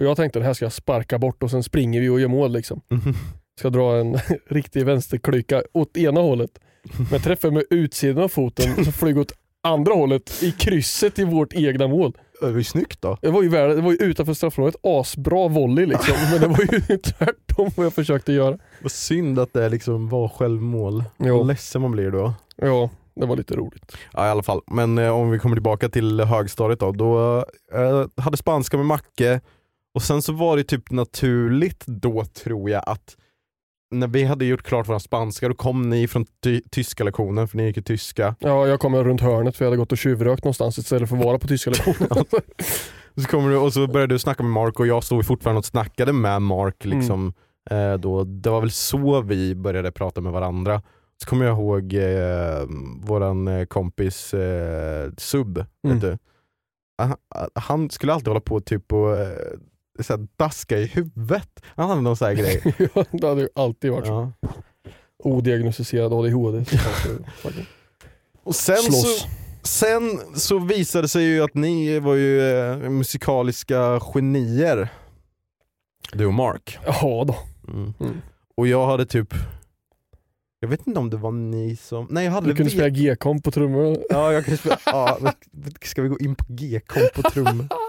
Och 0.01 0.07
jag 0.07 0.17
tänkte 0.17 0.39
det 0.39 0.45
här 0.45 0.55
ska 0.55 0.65
jag 0.65 0.73
sparka 0.73 1.19
bort 1.19 1.43
och 1.43 1.51
sen 1.51 1.63
springer 1.63 2.01
vi 2.01 2.09
och 2.09 2.21
gör 2.21 2.29
mål 2.29 2.53
liksom. 2.53 2.81
Ska 3.59 3.71
dra 3.71 3.97
en 3.97 4.17
riktig 4.51 4.85
vänsterklyka 4.85 5.63
åt 5.73 5.97
ena 5.97 6.21
hållet. 6.21 6.51
Men 6.99 7.07
jag 7.13 7.23
träffade 7.23 7.55
med 7.55 7.65
utsidan 7.71 8.25
av 8.25 8.29
foten 8.29 8.85
så 8.85 8.93
flög 8.93 9.19
åt 9.19 9.33
andra 9.63 9.93
hållet 9.95 10.43
i 10.43 10.53
krysset 10.53 11.19
i 11.19 11.25
vårt 11.25 11.53
egna 11.55 11.89
mål. 11.89 12.17
Det 12.41 12.51
var 12.51 12.59
ju 12.59 12.65
snyggt 12.65 13.03
då. 13.03 13.19
Det 13.21 13.31
var 13.31 13.43
ju, 13.43 13.49
värld, 13.49 13.77
det 13.77 13.83
var 13.83 13.91
ju 13.91 13.97
utanför 13.97 14.35
straffområdet, 14.35 14.81
asbra 14.83 15.49
volley 15.49 15.87
liksom. 15.87 16.15
Men 16.31 16.41
det 16.41 16.47
var 16.47 16.61
ju 16.61 16.97
tvärtom 16.97 17.71
vad 17.77 17.87
jag 17.87 17.95
försökte 17.95 18.33
göra. 18.33 18.59
Vad 18.83 18.93
synd 18.93 19.39
att 19.39 19.53
det 19.53 19.69
liksom 19.69 20.09
var 20.09 20.29
självmål. 20.29 21.05
Ja. 21.17 21.37
Vad 21.37 21.47
ledsen 21.47 21.83
man 21.83 21.91
blir 21.91 22.11
då. 22.11 22.35
Ja, 22.57 22.91
det 23.15 23.27
var 23.27 23.37
lite 23.37 23.57
roligt. 23.57 23.97
Ja 24.13 24.27
i 24.27 24.31
alla 24.31 24.43
fall, 24.43 24.61
men 24.67 24.99
eh, 24.99 25.11
om 25.11 25.31
vi 25.31 25.39
kommer 25.39 25.57
tillbaka 25.57 25.89
till 25.89 26.21
högstadiet 26.21 26.81
då. 26.81 26.93
Då 26.93 27.45
eh, 27.75 28.07
hade 28.17 28.37
spanska 28.37 28.77
med 28.77 28.87
Macke 28.87 29.41
och 29.95 30.03
sen 30.03 30.23
så 30.23 30.33
var 30.33 30.57
det 30.57 30.65
typ 30.65 30.91
naturligt 30.91 31.85
då 31.87 32.25
tror 32.25 32.71
jag 32.71 32.83
att 32.87 33.17
när 33.91 34.07
vi 34.09 34.25
hade 34.25 34.45
gjort 34.45 34.63
klart 34.63 34.89
våra 34.89 35.01
spanska 35.01 35.49
då 35.49 35.55
kom 35.55 35.91
ni 35.91 36.09
från 36.09 36.27
ty- 36.43 36.61
tyska 36.71 37.05
lektionen 37.05 37.49
för 37.49 37.57
ni 37.57 37.67
gick 37.67 37.77
i 37.77 37.83
tyska. 37.83 38.35
Ja, 38.39 38.67
jag 38.67 38.81
kom 38.81 38.97
runt 38.97 39.21
hörnet 39.21 39.57
för 39.57 39.65
jag 39.65 39.71
hade 39.71 39.77
gått 39.77 39.93
och 39.93 39.99
tjuvrökt 39.99 40.45
någonstans 40.45 40.79
istället 40.79 41.09
för 41.09 41.17
att 41.17 41.25
vara 41.25 41.39
på 41.39 41.49
tyska 41.49 41.71
lektionen. 41.87 42.25
Så 43.17 43.29
kommer 43.29 43.51
du, 43.51 43.57
och 43.57 43.73
så 43.73 43.87
började 43.87 44.15
du 44.15 44.19
snacka 44.19 44.43
med 44.43 44.53
Mark 44.53 44.81
och 44.81 44.87
jag 44.87 45.05
stod 45.05 45.27
fortfarande 45.27 45.59
och 45.59 45.65
snackade 45.65 46.13
med 46.13 46.43
Mark. 46.43 46.85
Liksom, 46.85 47.33
eh, 47.71 47.95
då. 47.95 48.25
Det 48.25 48.51
var 48.51 48.61
väl 48.61 48.71
så 48.71 49.21
vi 49.21 49.55
började 49.55 49.93
prata 49.93 50.21
med 50.21 50.33
varandra. 50.33 50.83
Så 51.23 51.29
kommer 51.31 51.47
jag 51.47 51.59
ihåg 51.59 51.95
eh, 51.95 52.67
våran 53.03 53.49
eh, 53.49 53.65
kompis 53.65 54.35
eh, 54.35 55.11
Sub. 55.17 55.65
Mm. 55.87 56.01
Du? 56.01 56.19
Han, 56.99 57.17
han 57.55 57.91
skulle 57.91 58.13
alltid 58.13 58.29
hålla 58.29 58.41
på 58.41 58.61
typ 58.61 58.93
och 58.93 59.19
eh, 59.19 59.29
så 60.01 60.17
här, 60.17 60.27
daska 60.37 60.79
i 60.79 60.87
huvudet. 60.87 61.61
Han 61.65 61.89
hade 61.89 62.01
någon 62.01 62.17
sån 62.17 62.29
här 62.29 62.35
grej. 62.35 62.63
ja, 62.95 63.05
det 63.11 63.29
hade 63.29 63.41
ju 63.41 63.49
alltid 63.55 63.91
varit 63.91 64.07
så. 64.07 64.33
Ja. 64.41 64.49
Odiagnostiserad 65.19 66.13
ADHD. 66.13 66.65
Och 68.43 68.55
sen 68.55 68.77
så, 68.77 68.93
Slåss. 68.93 69.27
sen 69.63 70.21
så 70.35 70.59
visade 70.59 71.05
det 71.05 71.09
sig 71.09 71.25
ju 71.25 71.43
att 71.45 71.55
ni 71.55 71.99
var 71.99 72.15
ju 72.15 72.41
eh, 72.43 72.77
musikaliska 72.77 74.01
genier. 74.01 74.89
Du 76.13 76.27
och 76.27 76.35
Mark. 76.35 76.79
Ja 76.87 77.25
då. 77.29 77.37
Mm. 77.73 77.95
Mm. 78.01 78.21
Och 78.57 78.67
jag 78.67 78.87
hade 78.87 79.07
typ, 79.07 79.35
jag 80.61 80.69
vet 80.69 80.87
inte 80.87 81.01
om 81.01 81.11
det 81.11 81.17
var 81.17 81.33
ni 81.33 81.77
som, 81.77 82.07
nej 82.11 82.25
jag 82.25 82.33
hade 82.33 82.47
Du 82.47 82.55
kunde 82.55 82.71
spela 82.71 82.89
G-komp 82.89 83.45
på 83.45 83.51
trummor. 83.51 83.99
Ja 84.11 84.33
jag 84.33 84.45
kunde 84.45 84.59
spela, 84.59 84.79
ja, 84.87 85.19
ska 85.83 86.03
vi 86.03 86.09
gå 86.09 86.19
in 86.19 86.35
på 86.35 86.45
G-komp 86.49 87.13
på 87.15 87.23
trummor? 87.23 87.67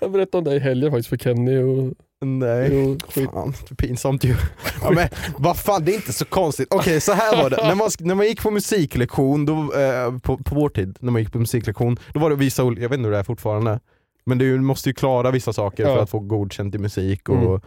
Jag 0.00 0.12
berättade 0.12 0.38
om 0.38 0.44
det 0.44 0.54
i 0.56 0.58
helgen 0.58 0.90
faktiskt 0.90 1.08
för 1.08 1.16
Kenny 1.16 1.58
och, 1.58 1.94
Nej. 2.26 2.86
och 2.86 3.12
skit. 3.14 3.30
Fan, 3.32 3.52
pinsamt 3.78 4.24
ju. 4.24 4.34
Ja, 4.82 4.90
men 4.90 5.08
vad 5.38 5.56
fan, 5.58 5.84
det 5.84 5.92
är 5.92 5.94
inte 5.94 6.12
så 6.12 6.24
konstigt. 6.24 6.68
Okej, 6.74 7.00
så 7.00 7.12
här 7.12 7.42
var 7.42 7.50
det. 7.50 7.56
När 7.56 7.74
man, 7.74 7.90
när 8.00 8.14
man 8.14 8.26
gick 8.26 8.42
på 8.42 8.50
musiklektion, 8.50 9.46
då, 9.46 9.52
eh, 9.80 10.18
på, 10.18 10.36
på 10.36 10.54
vår 10.54 10.68
tid, 10.68 10.96
när 11.00 11.12
man 11.12 11.22
gick 11.22 11.32
på 11.32 11.38
musiklektion, 11.38 11.96
då 12.12 12.20
var 12.20 12.30
det 12.30 12.36
vissa, 12.36 12.62
jag 12.62 12.74
vet 12.74 12.92
inte 12.92 12.98
hur 13.04 13.10
det 13.10 13.18
är 13.18 13.22
fortfarande, 13.22 13.80
men 14.26 14.38
du 14.38 14.60
måste 14.60 14.88
ju 14.88 14.92
klara 14.94 15.30
vissa 15.30 15.52
saker 15.52 15.84
för 15.84 15.96
Ja. 15.96 16.02
att 16.02 16.10
få 16.10 16.18
godkänt 16.20 16.74
i 16.74 16.78
musik 16.78 17.28
och 17.28 17.36
Mm. 17.36 17.60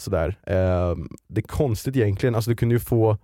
sådär. 0.00 0.28
Eh, 0.46 0.96
det 1.28 1.40
är 1.40 1.46
konstigt 1.46 1.96
egentligen, 1.96 2.34
alltså 2.34 2.50
du 2.50 2.56
kunde 2.56 2.74
ju 2.74 2.80
få 2.80 3.18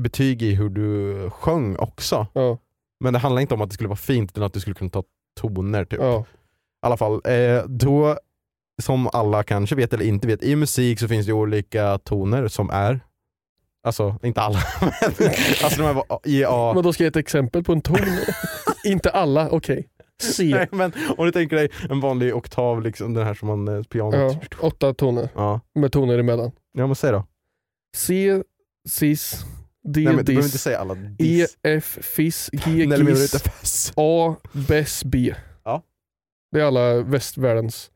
betyg 0.00 0.42
i 0.42 0.54
hur 0.54 0.68
du 0.68 1.30
sjöng 1.30 1.76
också. 1.76 2.26
Ja, 2.32 2.58
Men 3.00 3.12
det 3.12 3.18
handlar 3.18 3.42
inte 3.42 3.54
om 3.54 3.60
att 3.60 3.68
det 3.70 3.74
skulle 3.74 3.88
vara 3.88 3.96
fint, 3.96 4.30
utan 4.30 4.42
att 4.44 4.52
du 4.52 4.60
skulle 4.60 4.74
kunna 4.74 4.90
ta 4.90 5.02
toner 5.40 5.84
typ. 5.84 6.00
I 6.82 6.86
alla 6.86 6.96
fall, 6.96 7.20
eh, 7.24 7.64
då, 7.66 8.18
som 8.82 9.08
alla 9.12 9.42
kanske 9.42 9.76
vet 9.76 9.92
eller 9.92 10.04
inte 10.04 10.26
vet, 10.26 10.42
i 10.42 10.56
musik 10.56 11.00
så 11.00 11.08
finns 11.08 11.26
det 11.26 11.32
olika 11.32 11.98
toner 11.98 12.48
som 12.48 12.70
är, 12.70 13.00
alltså 13.86 14.16
inte 14.22 14.40
alla, 14.40 14.58
men 14.80 15.28
alltså 15.64 15.82
de 15.82 15.84
här 15.84 16.02
E, 16.24 16.44
A, 16.48 16.72
Men 16.74 16.82
då 16.84 16.92
ska 16.92 17.02
jag 17.04 17.06
ge 17.06 17.10
ett 17.10 17.16
exempel 17.16 17.64
på 17.64 17.72
en 17.72 17.80
ton. 17.80 17.98
Inte 18.84 19.10
alla, 19.10 19.48
okej. 19.50 19.88
C. 20.22 20.44
Nej, 20.44 20.68
men 20.70 20.92
om 21.18 21.26
du 21.26 21.32
tänker 21.32 21.56
dig 21.56 21.68
en 21.90 22.00
vanlig 22.00 22.34
oktav, 22.36 22.82
liksom, 22.82 23.14
den 23.14 23.26
här 23.26 23.34
som 23.34 23.48
man, 23.48 23.68
eh, 23.78 23.82
pianot. 23.82 24.14
Ja, 24.50 24.58
åtta 24.60 24.94
toner 24.94 25.28
Ja. 25.34 25.60
med 25.74 25.92
toner 25.92 26.18
emellan. 26.18 26.50
ja, 26.72 26.86
men 26.86 26.96
säg 26.96 27.12
då. 27.12 27.26
C, 27.96 28.42
cis, 28.88 29.44
D, 29.84 30.00
Nej, 30.00 30.04
men 30.04 30.16
du 30.16 30.22
behöver 30.24 30.44
inte 30.44 30.54
dis, 30.54 30.62
säga 30.62 30.78
alla 30.78 30.94
E, 30.94 31.14
diss. 31.18 31.56
F, 31.62 31.98
fiss, 32.02 32.50
G, 32.52 32.86
Nej, 32.86 32.98
du 32.98 33.28
fess? 33.28 33.92
A, 33.96 34.36
bess, 34.52 35.04
B. 35.04 35.34
Det 36.52 36.60
är 36.60 36.64
alla 36.64 37.02
västvärldens. 37.02 37.90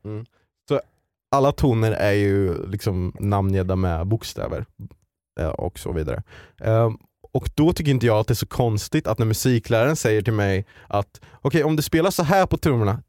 Alla 1.31 1.51
toner 1.51 1.91
är 1.91 2.11
ju 2.11 2.67
liksom 2.67 3.13
namngedda 3.19 3.75
med 3.75 4.07
bokstäver 4.07 4.65
eh, 5.39 5.47
och 5.47 5.79
så 5.79 5.91
vidare. 5.91 6.23
Ehm, 6.61 6.97
och 7.33 7.49
då 7.55 7.73
tycker 7.73 7.91
inte 7.91 8.05
jag 8.05 8.19
att 8.19 8.27
det 8.27 8.31
är 8.31 8.35
så 8.35 8.47
konstigt 8.47 9.07
att 9.07 9.19
när 9.19 9.25
musikläraren 9.25 9.95
säger 9.95 10.21
till 10.21 10.33
mig 10.33 10.65
att 10.87 11.21
okej 11.41 11.63
om 11.63 11.75
du 11.75 11.81
spelar 11.81 12.11
så 12.11 12.23
här 12.23 12.45
på 12.45 12.57
trummorna 12.57 13.01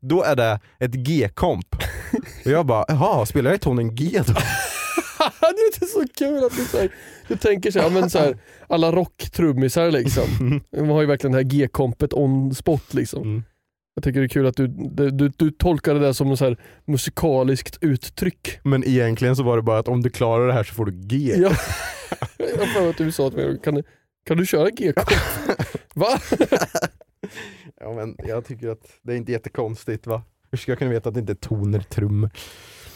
då 0.00 0.22
är 0.22 0.36
det 0.36 0.60
ett 0.78 0.94
G-komp. 0.94 1.76
och 2.44 2.50
jag 2.50 2.66
bara, 2.66 2.84
jaha, 2.88 3.26
spelar 3.26 3.50
jag 3.50 3.56
i 3.56 3.60
tonen 3.60 3.94
G 3.94 4.22
då? 4.26 4.34
så 6.02 6.12
kul 6.14 6.44
att 6.44 6.56
du, 6.56 6.64
så 6.64 6.78
här, 6.78 6.90
du 7.28 7.36
tänker 7.36 7.70
så 7.70 7.80
här, 7.80 7.90
men 7.90 8.10
så 8.10 8.18
här, 8.18 8.36
alla 8.68 8.92
rocktrummisar 8.92 9.90
liksom. 9.90 10.60
De 10.70 10.88
har 10.88 11.00
ju 11.00 11.06
verkligen 11.06 11.32
det 11.32 11.38
här 11.38 11.44
G-kompet 11.44 12.12
on 12.14 12.54
spot 12.54 12.94
liksom. 12.94 13.22
Mm. 13.22 13.42
Jag 13.94 14.04
tycker 14.04 14.20
det 14.20 14.26
är 14.26 14.28
kul 14.28 14.46
att 14.46 14.56
du, 14.56 14.66
du, 14.66 15.10
du, 15.10 15.32
du 15.36 15.50
tolkar 15.50 15.94
det 15.94 16.00
där 16.00 16.12
som 16.12 16.28
här 16.28 16.56
musikaliskt 16.84 17.78
uttryck. 17.80 18.58
Men 18.62 18.84
egentligen 18.84 19.36
så 19.36 19.42
var 19.42 19.56
det 19.56 19.62
bara 19.62 19.78
att 19.78 19.88
om 19.88 20.02
du 20.02 20.10
klarar 20.10 20.46
det 20.46 20.52
här 20.52 20.64
så 20.64 20.74
får 20.74 20.84
du 20.86 20.92
G. 20.92 21.34
Ja. 21.36 21.52
Jag 22.38 22.66
har 22.82 22.88
att 22.90 22.96
du 22.96 23.12
sa 23.12 23.30
till 23.30 23.38
mig, 23.38 23.60
kan, 23.64 23.74
du- 23.74 23.82
kan 24.26 24.36
du 24.36 24.46
köra 24.46 24.70
G-komp? 24.70 25.08
Va? 25.94 26.20
Ja, 27.80 27.92
men 27.94 28.16
jag 28.28 28.44
tycker 28.44 28.68
att 28.68 28.80
det 29.02 29.12
är 29.12 29.16
inte 29.16 29.32
jättekonstigt 29.32 30.06
va? 30.06 30.22
Hur 30.50 30.58
ska 30.58 30.72
jag 30.72 30.78
kunna 30.78 30.90
veta 30.90 31.08
att 31.08 31.14
det 31.14 31.20
inte 31.20 31.32
är 31.32 31.34
toner, 31.34 31.80
trummor? 31.80 32.30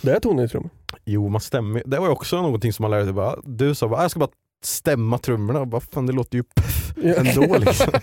Det 0.04 0.16
är 0.16 0.20
toner 0.20 0.44
i 0.44 0.48
trummor. 0.48 0.70
Jo, 1.04 1.28
man 1.28 1.40
stämmer. 1.40 1.82
Det 1.86 1.98
var 1.98 2.06
ju 2.06 2.12
också 2.12 2.42
någonting 2.42 2.72
som 2.72 2.82
man 2.82 2.90
lärde 2.90 3.04
sig. 3.04 3.12
Bara, 3.12 3.36
du 3.44 3.74
sa 3.74 3.88
bara, 3.88 4.02
jag 4.02 4.10
ska 4.10 4.20
bara 4.20 4.30
stämma 4.62 5.18
trummorna. 5.18 5.66
Bara, 5.66 5.80
fan, 5.80 6.06
det 6.06 6.12
låter 6.12 6.38
ju 6.38 6.42
pff 6.42 6.92
Ja. 6.96 7.14
ändå 7.14 7.58
liksom. 7.58 7.92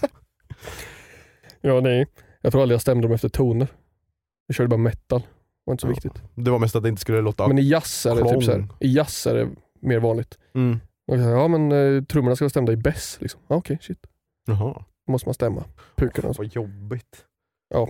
Ja, 1.62 1.80
nej. 1.82 2.08
Jag 2.42 2.52
tror 2.52 2.62
aldrig 2.62 2.74
jag 2.76 2.82
stämde 2.82 3.08
dem 3.08 3.16
efter 3.16 3.30
toner. 3.30 3.68
Jag 4.48 4.56
körde 4.56 4.68
bara 4.70 4.78
metal. 4.78 5.20
Det 5.22 5.28
var 5.66 5.74
inte 5.74 5.82
så 5.82 5.88
Ja. 5.88 5.92
viktigt. 5.92 6.22
Det 6.36 6.52
var 6.52 6.60
mest 6.60 6.76
att 6.76 6.84
det 6.84 6.90
inte 6.90 7.02
skulle 7.02 7.22
låta... 7.22 7.48
Men 7.48 7.58
i 7.60 7.62
jazz 7.70 8.06
är 8.06 8.16
det 8.16 8.30
typ 8.34 8.44
så 8.44 8.52
här, 8.52 8.68
i 8.80 8.94
jazz 8.96 9.28
är 9.28 9.36
det 9.36 9.50
mer 9.80 10.00
vanligt. 10.00 10.38
Mm. 10.56 10.80
Ja 11.06 11.48
men 11.48 11.72
eh, 11.72 12.04
trummorna 12.04 12.36
ska 12.36 12.46
vara 12.46 12.50
stämda 12.50 12.72
i 12.74 12.78
bess. 12.78 13.18
Liksom. 13.22 13.42
Ja, 13.48 13.56
Okej, 13.56 13.78
shit. 13.82 14.00
Jaha, 14.48 14.84
Då 15.06 15.12
måste 15.12 15.28
man 15.28 15.34
stämma 15.34 15.64
pukorna. 15.96 16.34
så. 16.34 16.42
vad 16.44 16.52
jobbigt. 16.56 17.26
Ja. 17.70 17.90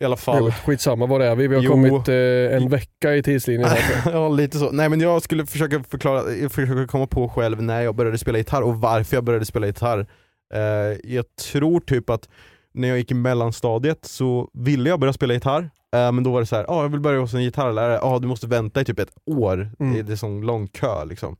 I 0.00 0.04
alla 0.04 0.16
fall. 0.16 0.38
Jobbigt. 0.38 0.54
Skitsamma, 0.54 1.06
var 1.06 1.20
är 1.20 1.36
vi? 1.36 1.48
Vi 1.48 1.54
har 1.54 1.62
Jo. 1.62 1.70
kommit 1.70 2.08
eh, 2.08 2.56
en 2.56 2.68
vecka 2.68 3.14
i 3.14 3.22
tidslinjen. 3.22 3.68
Ja, 4.12 4.28
lite 4.28 4.58
så. 4.58 4.70
Nej 4.70 4.88
men 4.88 5.00
jag 5.00 5.22
skulle 5.22 5.46
försöka 5.46 5.82
förklara, 5.82 6.48
försöka 6.48 6.86
komma 6.86 7.06
på 7.06 7.28
själv 7.28 7.62
när 7.62 7.80
jag 7.82 7.94
började 7.94 8.18
spela 8.18 8.38
gitarr 8.38 8.62
och 8.62 8.76
varför 8.80 9.16
jag 9.16 9.24
började 9.24 9.44
spela 9.44 9.66
gitarr. 9.66 10.06
Eh, 10.54 10.60
jag 11.04 11.24
tror 11.52 11.80
typ 11.80 12.10
att 12.10 12.28
när 12.74 12.88
jag 12.88 12.98
gick 12.98 13.10
i 13.10 13.14
mellanstadiet 13.14 14.04
så 14.04 14.48
ville 14.52 14.88
jag 14.90 15.00
börja 15.00 15.12
spela 15.12 15.34
gitarr, 15.34 15.62
eh, 15.94 16.12
men 16.12 16.22
då 16.24 16.32
var 16.32 16.40
det 16.40 16.46
så 16.46 16.56
här, 16.56 16.64
ah, 16.68 16.82
jag 16.82 16.88
vill 16.88 17.00
börja 17.00 17.20
hos 17.20 17.34
en 17.34 17.40
gitarrlärare, 17.42 18.00
ah, 18.02 18.18
du 18.18 18.28
måste 18.28 18.46
vänta 18.46 18.80
i 18.80 18.84
typ 18.84 18.98
ett 18.98 19.12
år, 19.26 19.70
Mm. 19.80 19.92
det 19.92 19.98
är, 19.98 20.02
det 20.02 20.12
är 20.12 20.16
sån 20.16 20.40
lång 20.40 20.66
kö 20.68 21.04
liksom. 21.04 21.36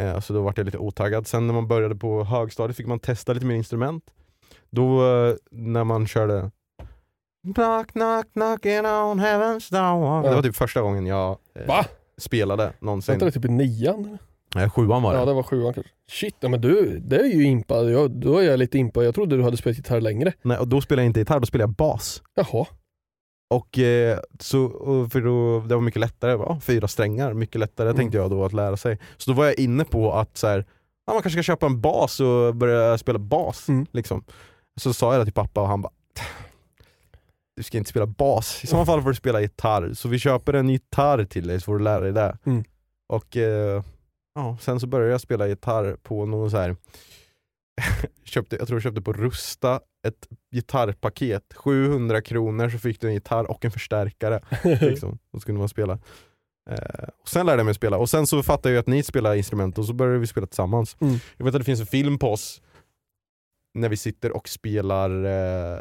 Eh, 0.00 0.20
så 0.20 0.32
då 0.32 0.42
var 0.42 0.52
jag 0.56 0.64
lite 0.64 0.78
otaggad. 0.78 1.26
Sen 1.26 1.46
när 1.46 1.54
man 1.54 1.68
började 1.68 1.94
på 1.94 2.24
högstadiet 2.24 2.76
fick 2.76 2.86
man 2.86 2.98
testa 2.98 3.32
lite 3.32 3.46
mer 3.46 3.54
instrument. 3.54 4.04
Då 4.70 5.06
eh, 5.06 5.34
när 5.50 5.84
man 5.84 6.06
körde 6.06 6.50
Knock 7.54 7.92
knock 7.92 8.26
knocking 8.32 8.78
on 8.86 9.20
heaven's 9.20 9.70
door. 9.72 10.22
Det 10.22 10.34
var 10.34 10.42
typ 10.42 10.56
första 10.56 10.80
gången 10.80 11.06
jag 11.06 11.38
eh, 11.58 11.66
Va? 11.66 11.84
spelade 12.18 12.72
någonsin. 12.80 13.12
Vänta 13.12 13.24
det 13.26 13.32
typ 13.32 13.44
i 13.44 13.48
nian? 13.48 14.04
eller? 14.04 14.18
Nej, 14.54 14.70
sjuan 14.70 15.02
var 15.02 15.12
det. 15.12 15.18
Ja 15.18 15.24
det 15.24 15.32
var 15.32 15.42
sjuan 15.42 15.74
kanske. 15.74 15.92
Shit, 16.10 16.36
ja, 16.40 16.48
men 16.48 16.60
du, 16.60 16.98
det 16.98 17.16
är 17.16 17.24
ju 17.26 17.44
impad. 17.44 17.90
Jag, 17.90 18.10
då 18.10 18.38
är 18.38 18.42
jag 18.42 18.58
lite 18.58 18.78
impad. 18.78 19.04
Jag 19.04 19.14
trodde 19.14 19.36
du 19.36 19.42
hade 19.42 19.56
spelat 19.56 19.76
gitarr 19.78 20.00
längre. 20.00 20.32
Nej, 20.42 20.58
och 20.58 20.68
då 20.68 20.80
spelade 20.80 21.02
jag 21.02 21.08
inte 21.08 21.20
gitarr, 21.20 21.40
då 21.40 21.46
spelade 21.46 21.68
jag 21.68 21.74
bas. 21.76 22.22
Jaha. 22.34 22.66
Och, 23.50 23.78
eh, 23.78 24.18
så, 24.40 24.64
och 24.64 25.12
för 25.12 25.20
då, 25.20 25.60
det 25.68 25.74
var 25.74 25.82
mycket 25.82 26.00
lättare, 26.00 26.32
ja, 26.32 26.60
fyra 26.62 26.88
strängar, 26.88 27.32
mycket 27.34 27.60
lättare 27.60 27.88
Mm. 27.88 27.96
tänkte 27.96 28.18
jag 28.18 28.30
då 28.30 28.44
att 28.44 28.52
lära 28.52 28.76
sig. 28.76 28.98
Så 29.16 29.30
då 29.30 29.36
var 29.36 29.44
jag 29.44 29.58
inne 29.58 29.84
på 29.84 30.12
att 30.12 30.36
så 30.36 30.46
här, 30.46 30.66
ja, 31.06 31.12
man 31.12 31.22
kanske 31.22 31.30
ska 31.30 31.42
köpa 31.52 31.66
en 31.66 31.80
bas 31.80 32.20
och 32.20 32.54
börja 32.56 32.98
spela 32.98 33.18
bas. 33.18 33.68
Mm. 33.68 33.86
Liksom. 33.92 34.24
Så 34.80 34.92
sa 34.92 35.12
jag 35.12 35.20
det 35.20 35.24
till 35.24 35.34
pappa 35.34 35.60
och 35.60 35.68
han 35.68 35.82
bara 35.82 35.92
du 37.56 37.62
ska 37.62 37.78
inte 37.78 37.90
spela 37.90 38.06
bas, 38.06 38.64
i 38.64 38.66
sådana 38.66 38.86
fall 38.86 39.02
får 39.02 39.08
du 39.08 39.14
spela 39.14 39.40
gitarr. 39.40 39.94
Så 39.94 40.08
vi 40.08 40.18
köper 40.18 40.52
en 40.52 40.68
gitarr 40.68 41.24
till 41.24 41.46
dig 41.46 41.60
så 41.60 41.64
får 41.64 41.78
du 41.78 41.84
lära 41.84 42.00
dig 42.00 42.12
det. 42.12 42.38
Mm. 42.44 42.64
Och 43.08 43.36
eh, 43.36 43.82
ja, 44.34 44.56
sen 44.60 44.80
så 44.80 44.86
började 44.86 45.12
jag 45.12 45.20
spela 45.20 45.48
gitarr 45.48 45.96
på 46.02 46.26
någon 46.26 46.50
så 46.50 46.56
här 46.56 46.76
köpte, 48.24 48.56
jag 48.56 48.66
tror 48.66 48.76
jag 48.76 48.82
köpte 48.82 49.02
på 49.02 49.12
Rusta 49.12 49.80
ett 50.06 50.28
gitarrpaket, 50.54 51.54
700 51.54 52.22
kronor 52.22 52.68
så 52.68 52.78
fick 52.78 53.00
du 53.00 53.06
en 53.06 53.14
gitarr 53.14 53.50
och 53.50 53.64
en 53.64 53.70
förstärkare. 53.70 54.40
liksom. 54.80 55.18
Då 55.32 55.40
skulle 55.40 55.58
man 55.58 55.68
spela. 55.68 55.98
Eh, 56.70 57.08
och 57.22 57.28
sen 57.28 57.46
lärde 57.46 57.58
jag 57.58 57.64
mig 57.64 57.74
spela 57.74 57.98
och 57.98 58.10
sen 58.10 58.26
så 58.26 58.42
fattade 58.42 58.74
jag 58.74 58.80
att 58.80 58.86
ni 58.86 59.02
spelar 59.02 59.34
instrument 59.34 59.78
och 59.78 59.84
så 59.84 59.92
började 59.92 60.18
vi 60.18 60.26
spela 60.26 60.46
tillsammans. 60.46 60.96
Mm. 61.00 61.18
Jag 61.36 61.44
vet 61.44 61.54
att 61.54 61.60
det 61.60 61.64
finns 61.64 61.80
en 61.80 61.86
film 61.86 62.18
på 62.18 62.32
oss 62.32 62.62
när 63.74 63.88
vi 63.88 63.96
sitter 63.96 64.36
och 64.36 64.48
spelar 64.48 65.24
eh, 65.24 65.78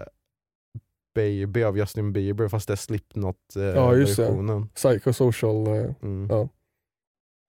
Baby 1.15 1.63
av 1.63 1.77
Justin 1.77 2.13
Bieber 2.13 2.47
fast 2.47 2.67
det 2.67 2.73
är 2.73 2.75
Slipknot 2.75 3.55
eh, 3.55 3.63
Ja. 3.63 4.67
Psychosocial. 4.75 5.67
eh, 5.67 5.91
Mm. 6.01 6.27
Ja. 6.29 6.49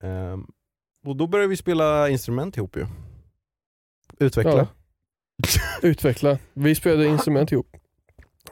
Ehm, 0.09 0.47
och 1.07 1.17
då 1.17 1.27
började 1.27 1.49
vi 1.49 1.57
spela 1.57 2.09
instrument 2.09 2.57
ihop 2.57 2.77
ju. 2.77 2.87
Utveckla. 4.19 4.57
Ja. 4.57 4.67
Utveckla. 5.89 6.39
Vi 6.53 6.75
spelade 6.75 7.07
instrument 7.07 7.53
ihop. 7.53 7.77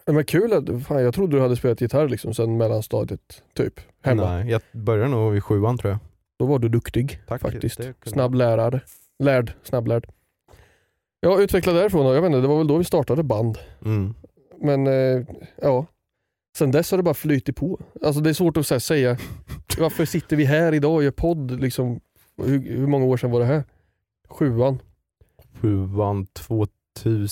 Men 0.06 0.24
kul 0.24 0.52
att, 0.52 0.86
fan, 0.86 1.02
jag 1.02 1.14
trodde 1.14 1.36
du 1.36 1.40
hade 1.42 1.56
spelat 1.56 1.80
gitarr 1.80 2.08
liksom 2.08 2.34
sen 2.34 2.56
mellanstadiet, 2.56 3.42
typ. 3.54 3.80
Hemma. 4.02 4.24
Nej, 4.38 4.50
jag 4.50 4.62
började 4.72 5.10
nog 5.10 5.32
vid 5.32 5.44
sjuan 5.44 5.78
tror 5.78 5.90
jag. 5.90 5.98
Då 6.38 6.46
var 6.46 6.58
du 6.58 6.68
duktig 6.68 7.20
Tack, 7.26 7.40
faktiskt. 7.40 7.76
det 7.78 7.82
kunde- 7.84 8.10
Snabblärare. 8.10 8.80
Lärd, 9.18 9.52
snabblärd. 9.62 10.08
Ja, 11.20 11.40
utveckla 11.40 11.72
därifrån 11.72 12.04
då. 12.04 12.14
Jag 12.14 12.22
vet 12.22 12.28
inte, 12.28 12.40
det 12.40 12.48
var 12.48 12.58
väl 12.58 12.66
då 12.66 12.78
vi 12.78 12.84
startade 12.84 13.22
band. 13.22 13.58
Mm. 13.84 14.14
Men 14.62 14.86
eh, 14.86 15.26
ja, 15.62 15.86
sen 16.58 16.70
dess 16.70 16.90
har 16.90 16.98
det 16.98 17.02
bara 17.04 17.14
flytit 17.14 17.56
på. 17.56 17.80
Alltså 18.04 18.20
det 18.20 18.30
är 18.30 18.34
svårt 18.34 18.56
att 18.56 18.70
här, 18.70 18.78
säga, 18.78 19.18
varför 19.78 20.04
sitter 20.04 20.36
vi 20.36 20.44
här 20.44 20.74
idag 20.74 20.94
och 20.94 21.04
gör 21.04 21.10
podd? 21.10 21.60
Liksom, 21.60 22.00
hur, 22.36 22.60
hur 22.76 22.86
många 22.86 23.04
år 23.04 23.16
sedan 23.16 23.30
var 23.30 23.40
det 23.40 23.46
här? 23.46 23.64
Sjuan? 24.28 24.78
Sjuan 25.60 26.26
2000, 26.26 27.28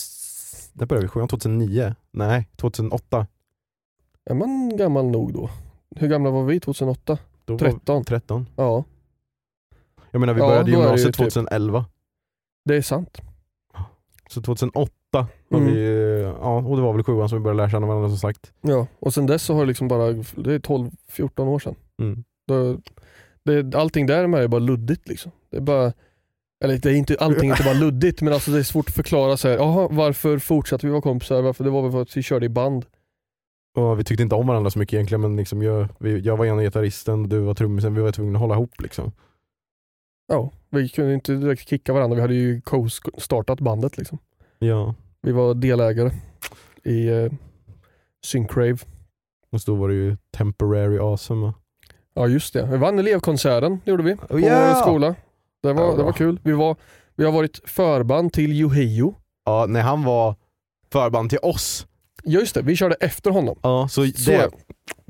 när 0.73 0.87
började 0.87 1.05
vi? 1.07 1.09
Sjuan 1.09 1.29
2009? 1.29 1.95
Nej, 2.11 2.49
2008. 2.57 3.27
Är 4.25 4.35
man 4.35 4.77
gammal 4.77 5.07
nog 5.07 5.33
då? 5.33 5.51
Hur 5.97 6.09
gamla 6.09 6.31
var 6.31 6.45
vi 6.45 6.61
2008? 6.61 7.19
Då 7.45 7.53
var 7.53 7.59
13? 7.59 8.01
vi 8.01 8.05
13. 8.05 8.47
Ja, 8.57 8.85
Jag 10.11 10.21
menar 10.21 10.35
vi 10.35 10.41
Ja, 10.41 10.47
började 10.49 10.71
ju 10.71 10.77
gymnasiet 10.77 11.07
typ- 11.07 11.17
2011. 11.17 11.85
det 12.65 12.77
är 12.77 12.83
sant. 12.83 13.19
Så 14.31 14.43
2008 14.43 14.93
var 15.11 15.27
Mm. 15.59 15.65
vi, 15.75 16.21
ja 16.41 16.57
och 16.57 16.77
det 16.77 16.83
var 16.83 16.93
väl 16.93 17.03
sjuan 17.05 17.29
som 17.29 17.39
vi 17.39 17.43
började 17.43 17.57
lära 17.57 17.71
känna 17.71 17.87
varandra 17.87 18.09
som 18.09 18.19
sagt. 18.19 18.53
Ja, 18.61 18.87
och 18.99 19.15
sen 19.15 19.27
dess 19.27 19.43
så 19.43 19.55
har 19.55 19.61
det 19.61 19.67
liksom 19.67 19.89
bara, 19.89 20.13
det 20.13 20.55
är 20.55 20.59
12-14 20.59 21.41
år 21.49 21.59
sedan. 21.59 21.75
Mm. 22.03 22.25
Då, 22.49 22.79
det, 23.45 23.75
allting 23.79 24.07
där 24.07 24.27
med 24.27 24.43
är 24.43 24.49
bara 24.49 24.59
luddigt 24.59 25.09
liksom. 25.09 25.33
Det 25.51 25.57
är 25.57 25.61
bara, 25.61 25.93
eller 26.65 26.79
det 26.79 26.91
är 26.91 26.95
inte, 26.95 27.17
allting 27.21 27.51
är 27.51 27.55
inte 27.55 27.65
bara 27.65 27.75
luddigt 27.81 28.23
men 28.23 28.33
alltså 28.33 28.51
det 28.51 28.59
är 28.59 28.63
svårt 28.63 28.89
att 28.89 28.95
förklara 28.95 29.37
så 29.37 29.49
här. 29.49 29.57
Jaha, 29.57 29.89
varför 29.91 30.39
fortsatte 30.39 30.87
vi 30.87 30.91
vara 30.91 31.03
kompisar? 31.03 31.43
Varför? 31.43 31.65
Det 31.65 31.71
var 31.71 31.83
väl 31.83 31.93
för 31.93 32.03
att 32.03 32.17
vi 32.17 32.23
körde 32.23 32.47
i 32.47 32.49
band. 32.49 32.85
Och 33.77 33.99
vi 33.99 34.05
tyckte 34.05 34.23
inte 34.23 34.35
om 34.35 34.47
varandra 34.47 34.71
så 34.71 34.79
mycket 34.79 34.93
egentligen 34.95 35.21
men 35.21 35.37
liksom 35.37 35.63
jag, 35.63 35.89
vi, 35.99 36.19
jag 36.21 36.37
var 36.37 36.47
ena 36.47 36.63
gitarristen, 36.63 37.29
du 37.29 37.41
var 37.41 37.55
trummisen, 37.55 37.95
vi 37.95 38.01
var 38.01 38.13
tvungna 38.13 38.37
att 38.39 38.41
hålla 38.41 38.55
ihop 38.55 38.81
liksom. 38.81 39.13
Ja, 40.29 40.51
vi 40.71 40.89
kunde 40.89 41.15
inte 41.15 41.35
direkt 41.35 41.69
kicka 41.69 41.93
varandra. 41.93 42.15
Vi 42.15 42.21
hade 42.21 42.35
ju 42.35 42.61
co-startat 42.61 43.61
bandet 43.61 43.99
liksom. 43.99 44.19
Ja. 44.61 44.95
Vi 45.23 45.33
var 45.33 45.55
delägare 45.55 46.11
i 46.85 47.09
eh, 47.09 47.33
Syncrave. 48.25 48.79
Och 49.53 49.61
då 49.67 49.75
var 49.75 49.89
det 49.89 49.95
ju 49.95 50.17
temporary 50.37 50.99
awesome 50.99 51.47
va? 51.47 51.55
Ja 52.15 52.27
just 52.29 52.55
det, 52.55 52.67
vi 52.67 52.77
vann 52.77 52.99
elevkonserten 52.99 53.81
det 53.85 53.91
gjorde 53.91 54.03
vi 54.03 54.17
på 54.17 54.41
ja! 54.41 54.73
vår 54.75 54.81
skola. 54.81 55.15
Det 55.63 55.73
var, 55.73 55.85
Ja, 55.85 55.97
det 55.97 56.03
var 56.03 56.13
kul. 56.13 56.41
Vi, 56.45 56.53
var, 56.53 56.77
vi 57.17 57.25
har 57.25 57.33
varit 57.33 57.61
förband 57.65 58.33
till 58.33 58.53
Yohio. 58.53 59.15
Ja, 59.45 59.67
när 59.69 59.81
han 59.83 60.05
var 60.05 60.35
förband 60.93 61.31
till 61.31 61.39
oss. 61.43 61.87
Ja 62.25 62.41
just 62.41 62.55
det, 62.55 62.63
vi 62.63 62.77
körde 62.77 62.95
efter 62.95 63.31
honom. 63.31 63.59
Ja, 63.63 63.89
så, 63.91 64.07
Så- 64.07 64.31
det, 64.31 64.51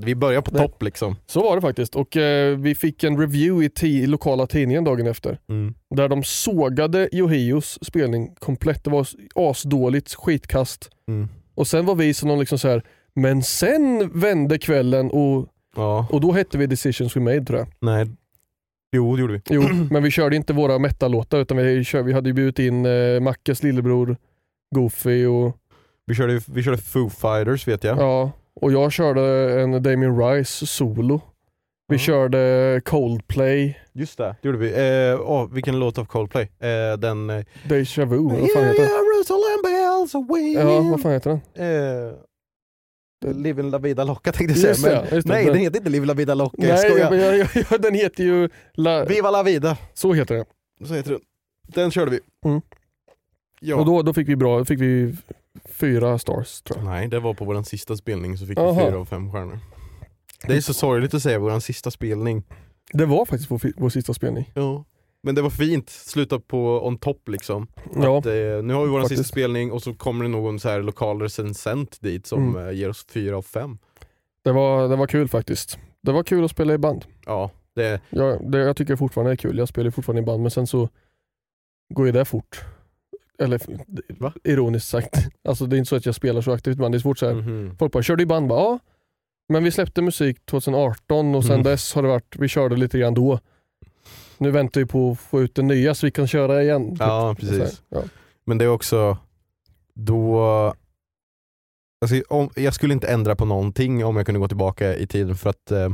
vi 0.04 0.14
börjar 0.14 0.40
på 0.40 0.50
Nej. 0.54 0.62
topp 0.66 0.82
liksom. 0.82 1.16
Så 1.26 1.40
var 1.42 1.56
det 1.56 1.62
faktiskt 1.62 1.94
och 1.96 2.16
eh, 2.16 2.58
vi 2.58 2.74
fick 2.74 3.04
en 3.04 3.18
review 3.20 3.66
i, 3.66 3.68
ti- 3.68 4.02
i 4.02 4.06
lokala 4.06 4.46
tidningen 4.46 4.84
dagen 4.84 5.06
efter. 5.06 5.38
Mm. 5.48 5.74
Där 5.94 6.08
de 6.08 6.22
sågade 6.22 7.08
Yohios 7.12 7.78
spelning 7.82 8.34
komplett. 8.38 8.84
Det 8.84 8.90
var 8.90 9.06
asdåligt, 9.34 10.14
skitkast. 10.14 10.90
Mm. 11.08 11.28
Och 11.54 11.66
sen 11.66 11.86
var 11.86 11.94
vi 11.94 12.14
som 12.14 12.28
någon 12.28 12.38
liksom 12.40 12.58
så 12.58 12.68
här. 12.68 12.82
men 13.14 13.42
sen 13.42 14.10
vände 14.20 14.58
kvällen 14.58 15.10
och, 15.10 15.46
Ja, 15.76 16.06
och 16.10 16.20
då 16.20 16.32
hette 16.32 16.58
vi 16.58 16.66
Decisions 16.66 17.16
We 17.16 17.20
Made 17.20 17.44
tror 17.44 17.58
jag. 17.58 17.68
nej. 17.80 18.06
Jo 18.96 19.16
det 19.16 19.20
gjorde 19.20 19.32
vi. 19.32 19.40
Jo, 19.50 19.62
men 19.90 20.02
vi 20.02 20.10
körde 20.10 20.36
inte 20.36 20.52
våra 20.52 20.78
metal-låtar 20.78 21.38
utan 21.38 21.56
vi, 21.56 21.84
kör, 21.84 22.02
vi 22.02 22.12
hade 22.12 22.28
ju 22.28 22.32
bjudit 22.32 22.58
in 22.58 22.86
eh, 22.86 23.20
Mackes 23.20 23.62
lillebror 23.62 24.16
Goofy 24.74 25.26
och, 25.26 25.56
Vi 26.06 26.14
körde, 26.14 26.40
vi 26.46 26.62
körde 26.62 26.78
Foo 26.78 27.08
Fighters 27.10 27.68
vet 27.68 27.84
jag. 27.84 27.98
ja, 27.98 28.32
och 28.60 28.72
jag 28.72 28.92
körde 28.92 29.22
en 29.62 29.82
Damien 29.82 30.18
Rice 30.18 30.66
solo. 30.66 31.20
Vi 31.88 31.94
Ja. 31.96 31.98
körde 31.98 32.80
Coldplay, 32.84 33.78
Just 33.92 34.18
det, 34.18 34.36
det 34.42 34.48
gjorde 34.48 34.58
vi. 34.58 34.70
Eh, 35.10 35.20
åh, 35.30 35.48
vilken 35.52 35.78
låt 35.78 35.98
av 35.98 36.04
Coldplay? 36.04 36.42
Eh, 36.58 36.98
den... 36.98 37.30
Eh, 37.30 37.44
Deja 37.68 38.04
Vu, 38.04 38.16
vad 38.18 38.30
fan 38.32 38.64
heter 38.64 38.82
den? 38.82 38.88
Ja, 40.52 40.80
vad 40.90 41.00
fan 41.02 41.12
heter 41.12 41.40
den? 41.54 42.08
Eh, 42.08 42.12
Living 43.34 43.70
La 43.70 43.78
Vida 43.78 44.04
Loca 44.04 44.32
tänkte 44.32 44.60
jag 44.60 44.76
säga. 44.76 45.02
det, 45.02 45.08
Men, 45.10 45.20
det. 45.20 45.28
nej, 45.28 45.44
Den- 45.46 45.54
heter 45.56 45.76
inte 45.78 45.90
Living 45.90 46.06
La 46.06 46.14
Vida 46.14 46.34
Loca. 46.34 46.56
jag 46.66 47.10
Nej, 47.10 47.20
jag, 47.20 47.38
jag, 47.38 47.48
jag, 47.70 47.80
den 47.82 47.94
heter 47.94 48.24
ju... 48.24 48.48
La, 48.74 49.04
Viva 49.04 49.30
La 49.30 49.42
Vida. 49.42 49.76
så 49.94 50.12
heter 50.12 50.34
den. 50.34 50.44
Så 50.88 50.94
heter 50.94 51.10
den. 51.10 51.20
Den 51.68 51.90
körde 51.90 52.10
vi. 52.10 52.20
Mm. 52.46 52.60
Ja. 53.60 53.76
Och 53.76 53.86
då, 53.86 54.02
då 54.02 54.12
fick 54.14 54.28
vi 54.28 54.36
bra, 54.36 54.64
fick 54.64 54.80
vi 54.80 55.16
fyra 55.80 56.18
stars 56.18 56.62
tror 56.62 56.78
jag. 56.78 56.84
Nej, 56.86 57.08
det 57.08 57.20
var 57.20 57.34
på 57.34 57.44
vår 57.44 57.62
sista 57.62 57.96
spelning 57.96 58.38
så 58.38 58.46
fick 58.46 58.58
Aha. 58.58 58.72
vi 58.72 58.86
fyra 58.90 58.98
av 58.98 59.04
fem 59.04 59.32
stjärnor. 59.32 59.58
Det 60.46 60.56
är 60.56 60.60
så 60.60 60.74
sorgligt 60.74 61.14
att 61.14 61.22
säga 61.22 61.38
vår 61.38 61.60
sista 61.60 61.90
spelning. 61.90 62.42
Det 62.92 63.06
var 63.06 63.24
faktiskt 63.24 63.50
vår, 63.50 63.60
vår 63.76 63.88
sista 63.88 64.14
spelning. 64.14 64.50
Ja. 64.54 64.84
Men 65.22 65.34
det 65.34 65.42
var 65.42 65.50
fint, 65.50 65.90
sluta 65.90 66.40
på 66.40 66.86
on 66.86 66.98
top 66.98 67.28
liksom. 67.28 67.66
Ja, 67.94 68.18
Att, 68.18 68.26
eh, 68.26 68.32
nu 68.62 68.74
har 68.74 68.84
vi 68.84 68.90
vår 68.90 69.04
sista 69.08 69.24
spelning 69.24 69.72
och 69.72 69.82
så 69.82 69.94
kommer 69.94 70.24
det 70.24 70.28
någon 70.30 70.60
så 70.60 70.68
här 70.68 70.82
lokal 70.82 71.20
recensent 71.22 72.00
dit 72.00 72.26
som 72.26 72.48
Mm. 72.56 72.66
eh, 72.68 72.72
ger 72.74 72.88
oss 72.88 73.06
fyra 73.10 73.36
av 73.36 73.42
fem. 73.42 73.78
det 74.44 74.52
var, 74.52 74.88
det 74.88 74.96
var 74.96 75.06
kul 75.06 75.28
faktiskt. 75.28 75.78
Det 76.02 76.12
var 76.12 76.22
kul 76.22 76.44
att 76.44 76.50
spela 76.50 76.74
i 76.74 76.78
band. 76.78 77.04
Ja, 77.26 77.50
det, 77.74 78.00
Jag, 78.10 78.50
det, 78.52 78.58
jag 78.58 78.76
tycker 78.76 78.96
fortfarande 78.96 79.30
det 79.30 79.34
är 79.34 79.36
kul. 79.36 79.58
Jag 79.58 79.68
spelar 79.68 79.90
fortfarande 79.90 80.22
i 80.22 80.24
band 80.24 80.42
men 80.42 80.50
sen 80.50 80.66
så 80.66 80.88
går 81.94 82.06
ju 82.06 82.12
det 82.12 82.24
fort. 82.24 82.60
Eller 83.40 83.60
Va? 84.18 84.32
ironiskt 84.44 84.88
sagt. 84.88 85.14
Alltså 85.44 85.66
det 85.66 85.76
är 85.76 85.78
inte 85.78 85.88
så 85.88 85.96
att 85.96 86.06
jag 86.06 86.14
spelar 86.14 86.40
så 86.40 86.52
aktivt 86.52 86.76
band. 86.78 86.94
Det 86.94 86.98
är 86.98 87.00
svårt 87.00 87.18
så 87.18 87.26
här. 87.26 87.34
mhm. 87.34 87.76
Folk 87.78 87.92
bara, 87.92 88.02
kör 88.02 88.16
du 88.16 88.22
i 88.22 88.26
band? 88.26 88.48
Bara, 88.48 88.60
ja. 88.60 88.78
Men 89.48 89.64
vi 89.64 89.70
släppte 89.70 90.02
musik 90.02 90.46
2018 90.46 91.34
och 91.34 91.44
sen 91.44 91.52
Mm. 91.52 91.64
dess 91.64 91.94
har 91.94 92.02
det 92.02 92.08
varit, 92.08 92.36
vi 92.38 92.48
körde 92.48 92.76
lite 92.76 92.98
grann 92.98 93.14
då. 93.14 93.38
Nu 94.38 94.50
väntar 94.50 94.80
vi 94.80 94.86
på 94.86 95.10
att 95.10 95.18
få 95.20 95.40
ut 95.42 95.54
det 95.54 95.62
nya 95.62 95.94
så 95.94 96.06
vi 96.06 96.10
kan 96.10 96.26
köra 96.26 96.62
igen. 96.62 96.96
Ja, 96.98 97.06
Så 97.38 97.46
här, 97.46 97.58
precis. 97.58 97.82
Ja. 97.88 98.02
Men 98.44 98.58
det 98.58 98.64
är 98.64 98.68
också 98.68 99.16
då 99.94 100.40
alltså, 102.00 102.22
om, 102.28 102.50
Jag 102.56 102.74
skulle 102.74 102.94
inte 102.94 103.08
ändra 103.08 103.36
på 103.36 103.44
någonting 103.44 104.04
om 104.04 104.16
jag 104.16 104.26
kunde 104.26 104.38
gå 104.40 104.48
tillbaka 104.48 104.96
i 104.96 105.06
tiden 105.06 105.34
för 105.36 105.50
att 105.50 105.70
eh, 105.70 105.88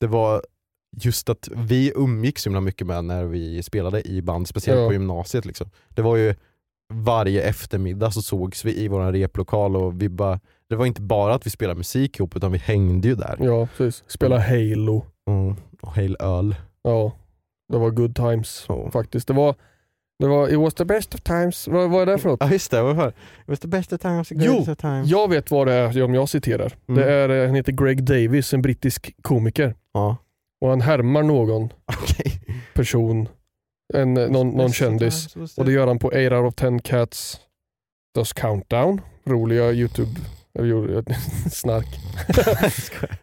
det 0.00 0.06
var 0.06 0.42
just 1.02 1.28
att 1.28 1.48
vi 1.54 1.92
umgicks 1.96 2.42
så 2.42 2.48
himla 2.48 2.60
mycket 2.60 2.86
med 2.86 3.04
när 3.04 3.24
vi 3.24 3.62
spelade 3.62 4.08
i 4.08 4.22
band, 4.22 4.48
speciellt 4.48 4.80
Ja. 4.80 4.86
på 4.86 4.92
gymnasiet. 4.92 5.44
Liksom. 5.44 5.70
Det 5.88 6.02
var 6.02 6.16
ju 6.16 6.34
varje 6.94 7.42
eftermiddag 7.42 8.10
så 8.10 8.22
sågs 8.22 8.64
vi 8.64 8.76
i 8.84 8.88
vår 8.88 9.12
replokal 9.12 9.76
och 9.76 10.02
vi 10.02 10.08
bara, 10.08 10.40
det 10.68 10.76
var 10.76 10.86
inte 10.86 11.02
bara 11.02 11.34
att 11.34 11.46
vi 11.46 11.50
spelade 11.50 11.78
musik 11.78 12.18
ihop 12.18 12.36
utan 12.36 12.52
vi 12.52 12.58
hängde 12.58 13.08
ju 13.08 13.14
där. 13.14 13.36
ja, 13.40 13.68
precis. 13.76 14.04
Spela 14.06 14.38
Halo. 14.38 15.04
Mm. 15.30 15.54
Och 15.82 15.96
hel 15.96 16.16
öl. 16.20 16.54
Ja, 16.82 17.12
det 17.72 17.78
var 17.78 17.90
good 17.90 18.14
times 18.16 18.48
Så. 18.48 18.90
faktiskt. 18.90 19.28
Det 19.28 19.34
var, 19.34 19.54
det 20.18 20.26
var 20.26 20.48
It 20.52 20.58
was 20.58 20.74
the 20.74 20.84
best 20.84 21.14
of 21.14 21.20
times. 21.20 21.68
Vad, 21.68 21.90
vad 21.90 22.02
är 22.02 22.06
det 22.06 22.18
för 22.18 22.28
något? 22.28 22.40
Ja 22.40 22.50
just 22.52 22.70
det, 22.70 22.82
vad 22.82 22.96
var 22.96 23.04
det? 23.04 23.10
It 23.10 23.14
was 23.48 23.60
the 23.60 23.68
best 23.68 23.92
of 23.92 24.00
times, 24.00 24.28
the 24.28 24.34
Jo, 24.34 24.40
greatest 24.42 24.68
of 24.68 24.76
times. 24.78 25.08
Jag 25.10 25.30
vet 25.30 25.50
vad 25.50 25.66
det 25.66 25.72
är 25.74 26.02
om 26.02 26.14
jag 26.14 26.28
citerar. 26.28 26.72
Mm. 26.88 27.00
Det 27.00 27.12
är, 27.12 27.28
eh, 27.28 27.46
han 27.46 27.54
heter 27.54 27.72
Greg 27.72 28.04
Davis, 28.04 28.54
en 28.54 28.62
brittisk 28.62 29.14
komiker. 29.22 29.74
Ja, 29.94 30.16
Och 30.60 30.68
han 30.70 30.80
härmar 30.80 31.22
någon 31.22 31.64
okej. 32.02 32.40
person, 32.74 33.28
en, 33.94 34.16
eh, 34.16 34.28
någon, 34.28 34.48
någon 34.50 34.72
kändis. 34.72 35.36
Och 35.56 35.64
det 35.64 35.72
gör 35.72 35.86
han 35.86 35.98
på 35.98 36.08
8 36.08 36.18
out 36.40 36.48
of 36.48 36.54
10 36.54 36.78
cats 36.80 37.40
does 38.14 38.32
countdown. 38.32 39.00
Roliga 39.24 39.72
youtube 39.72 40.10
eller 40.58 41.04
snark. 41.50 41.86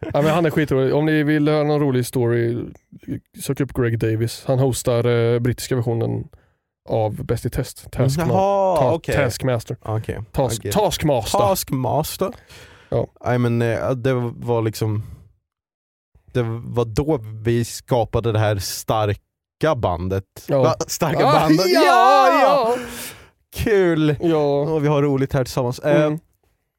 ja, 0.12 0.22
men 0.22 0.30
han 0.30 0.46
är 0.46 0.50
skitrolig. 0.50 0.94
Om 0.94 1.06
ni 1.06 1.22
vill 1.22 1.48
höra 1.48 1.64
någon 1.64 1.80
rolig 1.80 2.06
story, 2.06 2.64
sök 3.42 3.60
upp 3.60 3.72
Greg 3.72 3.98
Davis. 3.98 4.44
Han 4.46 4.58
hostar 4.58 5.04
eh, 5.34 5.38
brittiska 5.38 5.76
versionen 5.76 6.28
av 6.88 7.24
Bäst 7.24 7.46
i 7.46 7.50
test. 7.50 7.90
Taskma- 7.90 8.28
Jaha, 8.28 8.76
ta- 8.76 8.92
okej. 8.94 9.14
Taskmaster. 9.14 9.76
Okej. 9.82 10.20
Task. 10.32 10.70
Taskmaster. 10.72 11.38
Taskmaster. 11.38 12.30
Ja. 12.88 13.06
Nej 13.24 13.38
men 13.38 13.62
eh, 13.62 13.90
det 13.90 14.12
var 14.34 14.62
liksom 14.62 15.02
Det 16.32 16.42
var 16.64 16.84
då 16.84 17.18
vi 17.42 17.64
skapade 17.64 18.32
det 18.32 18.38
här 18.38 18.56
starka 19.64 19.74
bandet. 19.80 20.24
Ja. 20.48 20.62
Va? 20.62 20.74
Starka 20.86 21.26
Ah, 21.26 21.32
bandet. 21.40 21.66
ja, 21.68 22.40
ja! 22.42 22.76
Kul! 23.54 24.16
Ja. 24.20 24.60
Och 24.74 24.84
vi 24.84 24.88
har 24.88 25.02
roligt 25.02 25.32
här 25.32 25.44
tillsammans. 25.44 25.78
Eh, 25.78 26.06
Mm. 26.06 26.18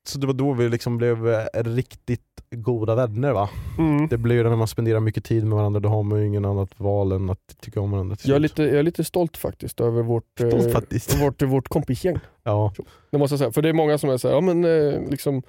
Så 0.07 0.19
det 0.19 0.27
var 0.27 0.33
då 0.33 0.53
vi 0.53 0.69
liksom 0.69 0.97
blev 0.97 1.29
eh, 1.29 1.45
riktigt 1.63 2.21
goda 2.55 2.95
vänner 2.95 3.31
va? 3.33 3.49
Mm. 3.77 4.07
Det 4.07 4.17
blir 4.17 4.35
ju 4.35 4.43
när 4.43 4.55
man 4.55 4.67
spenderar 4.67 4.99
mycket 4.99 5.23
tid 5.25 5.45
med 5.45 5.57
varandra, 5.57 5.79
då 5.79 5.89
har 5.89 6.03
man 6.03 6.19
ju 6.19 6.27
ingen 6.27 6.45
annat 6.45 6.69
val 6.79 7.11
än 7.11 7.29
att 7.29 7.39
tycka 7.61 7.81
om 7.81 7.91
varandra. 7.91 8.15
Jag, 8.23 8.35
är 8.35 8.39
lite, 8.39 8.63
jag 8.63 8.75
är 8.75 8.83
lite 8.83 9.03
stolt 9.03 9.37
faktiskt 9.37 9.81
över 9.81 10.01
vårt, 10.03 10.41
eh, 10.41 10.47
Stolt 10.47 10.71
faktiskt. 10.73 11.21
vårt, 11.21 11.41
vårt 11.41 11.67
kompisgäng. 11.67 12.19
Ja. 12.43 12.73
Det 13.11 13.17
måste 13.17 13.33
jag 13.33 13.39
säga. 13.39 13.51
För 13.51 13.61
det 13.61 13.69
är 13.69 13.73
många 13.73 13.97
som 13.97 14.09
är 14.09 14.17
såhär, 14.17 14.35
ja 14.35 14.41
men 14.41 14.63
eh, 14.65 15.09
liksom 15.09 15.41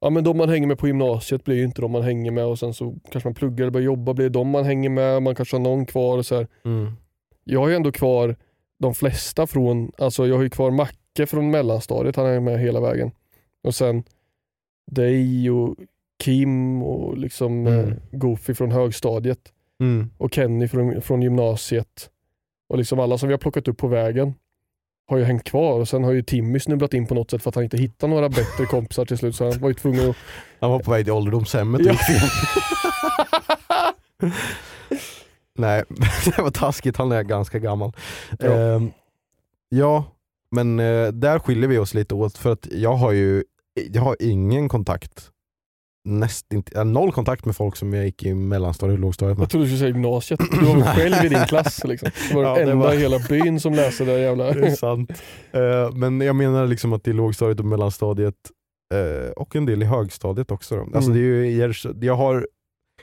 Ja 0.00 0.10
men 0.10 0.24
de 0.24 0.36
man 0.36 0.48
hänger 0.48 0.66
med 0.66 0.78
på 0.78 0.86
gymnasiet 0.86 1.44
blir 1.44 1.56
ju 1.56 1.64
inte 1.64 1.80
de 1.80 1.90
man 1.92 2.02
hänger 2.02 2.30
med 2.30 2.44
och 2.44 2.58
sen 2.58 2.74
så 2.74 2.94
kanske 3.10 3.28
man 3.28 3.34
pluggar 3.34 3.64
eller 3.64 3.70
börjar 3.72 3.84
jobba 3.84 4.14
blir 4.14 4.30
de 4.30 4.48
man 4.50 4.64
hänger 4.64 4.90
med, 4.90 5.22
man 5.22 5.34
kanske 5.34 5.56
har 5.56 5.60
någon 5.60 5.86
kvar 5.86 6.18
och 6.18 6.26
så 6.26 6.34
här. 6.36 6.46
Mm. 6.64 6.92
Jag 7.44 7.60
har 7.60 7.68
ju 7.68 7.74
ändå 7.74 7.92
kvar 7.92 8.36
de 8.78 8.94
flesta 8.94 9.46
från, 9.46 9.92
alltså 9.98 10.26
jag 10.26 10.36
har 10.36 10.42
ju 10.42 10.50
kvar 10.50 10.70
Macke 10.70 11.26
från 11.26 11.50
mellanstadiet, 11.50 12.16
han 12.16 12.26
är 12.26 12.40
med 12.40 12.60
hela 12.60 12.80
vägen. 12.80 13.10
Och 13.62 13.74
sen 13.74 14.02
dig 14.90 15.50
och 15.50 15.76
Kim 16.24 16.82
och 16.82 17.18
liksom 17.18 17.66
Mm. 17.66 17.88
eh, 17.88 17.94
Goofy 18.12 18.54
från 18.54 18.70
högstadiet 18.72 19.52
Mm. 19.80 20.10
och 20.18 20.34
Kenny 20.34 20.68
från, 20.68 21.02
från 21.02 21.22
gymnasiet. 21.22 22.10
Och 22.68 22.78
liksom 22.78 23.00
alla 23.00 23.18
som 23.18 23.28
vi 23.28 23.32
har 23.32 23.38
plockat 23.38 23.68
upp 23.68 23.78
på 23.78 23.88
vägen 23.88 24.34
har 25.08 25.18
ju 25.18 25.24
hängt 25.24 25.44
kvar 25.44 25.80
och 25.80 25.88
sen 25.88 26.04
har 26.04 26.12
ju 26.12 26.22
Timmy 26.22 26.60
snubblat 26.60 26.94
in 26.94 27.06
på 27.06 27.14
något 27.14 27.30
sätt 27.30 27.42
för 27.42 27.48
att 27.48 27.54
han 27.54 27.64
inte 27.64 27.76
hittar 27.76 28.08
några 28.08 28.28
bättre 28.28 28.66
kompisar 28.70 29.04
till 29.04 29.18
slut 29.18 29.36
så 29.36 29.50
han 29.50 29.60
var 29.60 29.68
ju 29.68 29.74
tvungen 29.74 30.10
att... 30.10 30.16
Han 30.60 30.70
var 30.70 30.78
på 30.78 30.90
väg 30.90 31.04
till 31.04 31.12
ålderdomshemmet 31.12 31.80
Ja. 31.84 31.94
Nej, 35.58 35.84
det 36.24 36.42
var 36.42 36.50
taskigt, 36.50 36.96
han 36.96 37.12
är 37.12 37.22
ganska 37.22 37.58
gammal. 37.58 37.92
Ja. 38.38 38.46
Ja, 38.46 38.80
ja 39.68 40.04
men 40.50 40.80
eh, 40.80 41.08
där 41.08 41.38
skiljer 41.38 41.68
vi 41.68 41.78
oss 41.78 41.94
lite 41.94 42.14
åt 42.14 42.38
för 42.38 42.52
att 42.52 42.68
jag 42.70 42.94
har 42.94 43.12
ju 43.12 43.44
jag 43.90 44.02
har 44.02 44.16
ingen 44.20 44.68
kontakt, 44.68 45.30
näst 46.08 46.52
inte, 46.52 46.70
jag 46.74 46.80
har 46.80 46.84
noll 46.84 47.12
kontakt 47.12 47.44
med 47.44 47.56
folk 47.56 47.76
som 47.76 47.92
jag 47.94 48.04
gick 48.04 48.22
i 48.22 48.34
mellanstadiet 48.34 48.94
och 48.94 49.00
lågstadiet 49.00 49.38
med. 49.38 49.42
Jag 49.42 49.50
trodde 49.50 49.64
du 49.66 49.68
skulle 49.68 49.78
säga 49.78 49.88
gymnasiet. 49.88 50.40
Du 50.60 50.66
var 50.66 50.74
väl 50.74 50.84
själv 50.84 51.24
i 51.24 51.28
din 51.28 51.44
klass 51.46 51.84
liksom. 51.84 52.10
Du 52.28 52.34
var 52.34 52.42
Ja, 52.42 52.54
den 52.54 52.68
enda 52.68 52.86
var- 52.86 52.94
i 52.94 52.98
hela 52.98 53.18
byn 53.28 53.60
som 53.60 53.72
läste 53.74 54.04
det 54.04 54.18
jävla... 54.20 54.52
Det 54.52 54.66
är 54.66 54.70
sant. 54.76 55.10
Eh, 55.52 55.92
men 55.94 56.20
jag 56.20 56.36
menar 56.36 56.66
liksom 56.66 56.92
att 56.92 57.08
i 57.08 57.12
lågstadiet 57.12 57.58
och 57.60 57.66
mellanstadiet 57.66 58.34
eh, 58.94 59.30
och 59.30 59.56
en 59.56 59.66
del 59.66 59.82
i 59.82 59.86
högstadiet 59.86 60.50
också. 60.50 60.76
Då. 60.76 60.82
Alltså 60.82 61.10
Mm. 61.10 61.12
det 61.12 61.20
är 61.20 61.66
ju 61.66 62.06
jag, 62.06 62.14
har, 62.14 62.48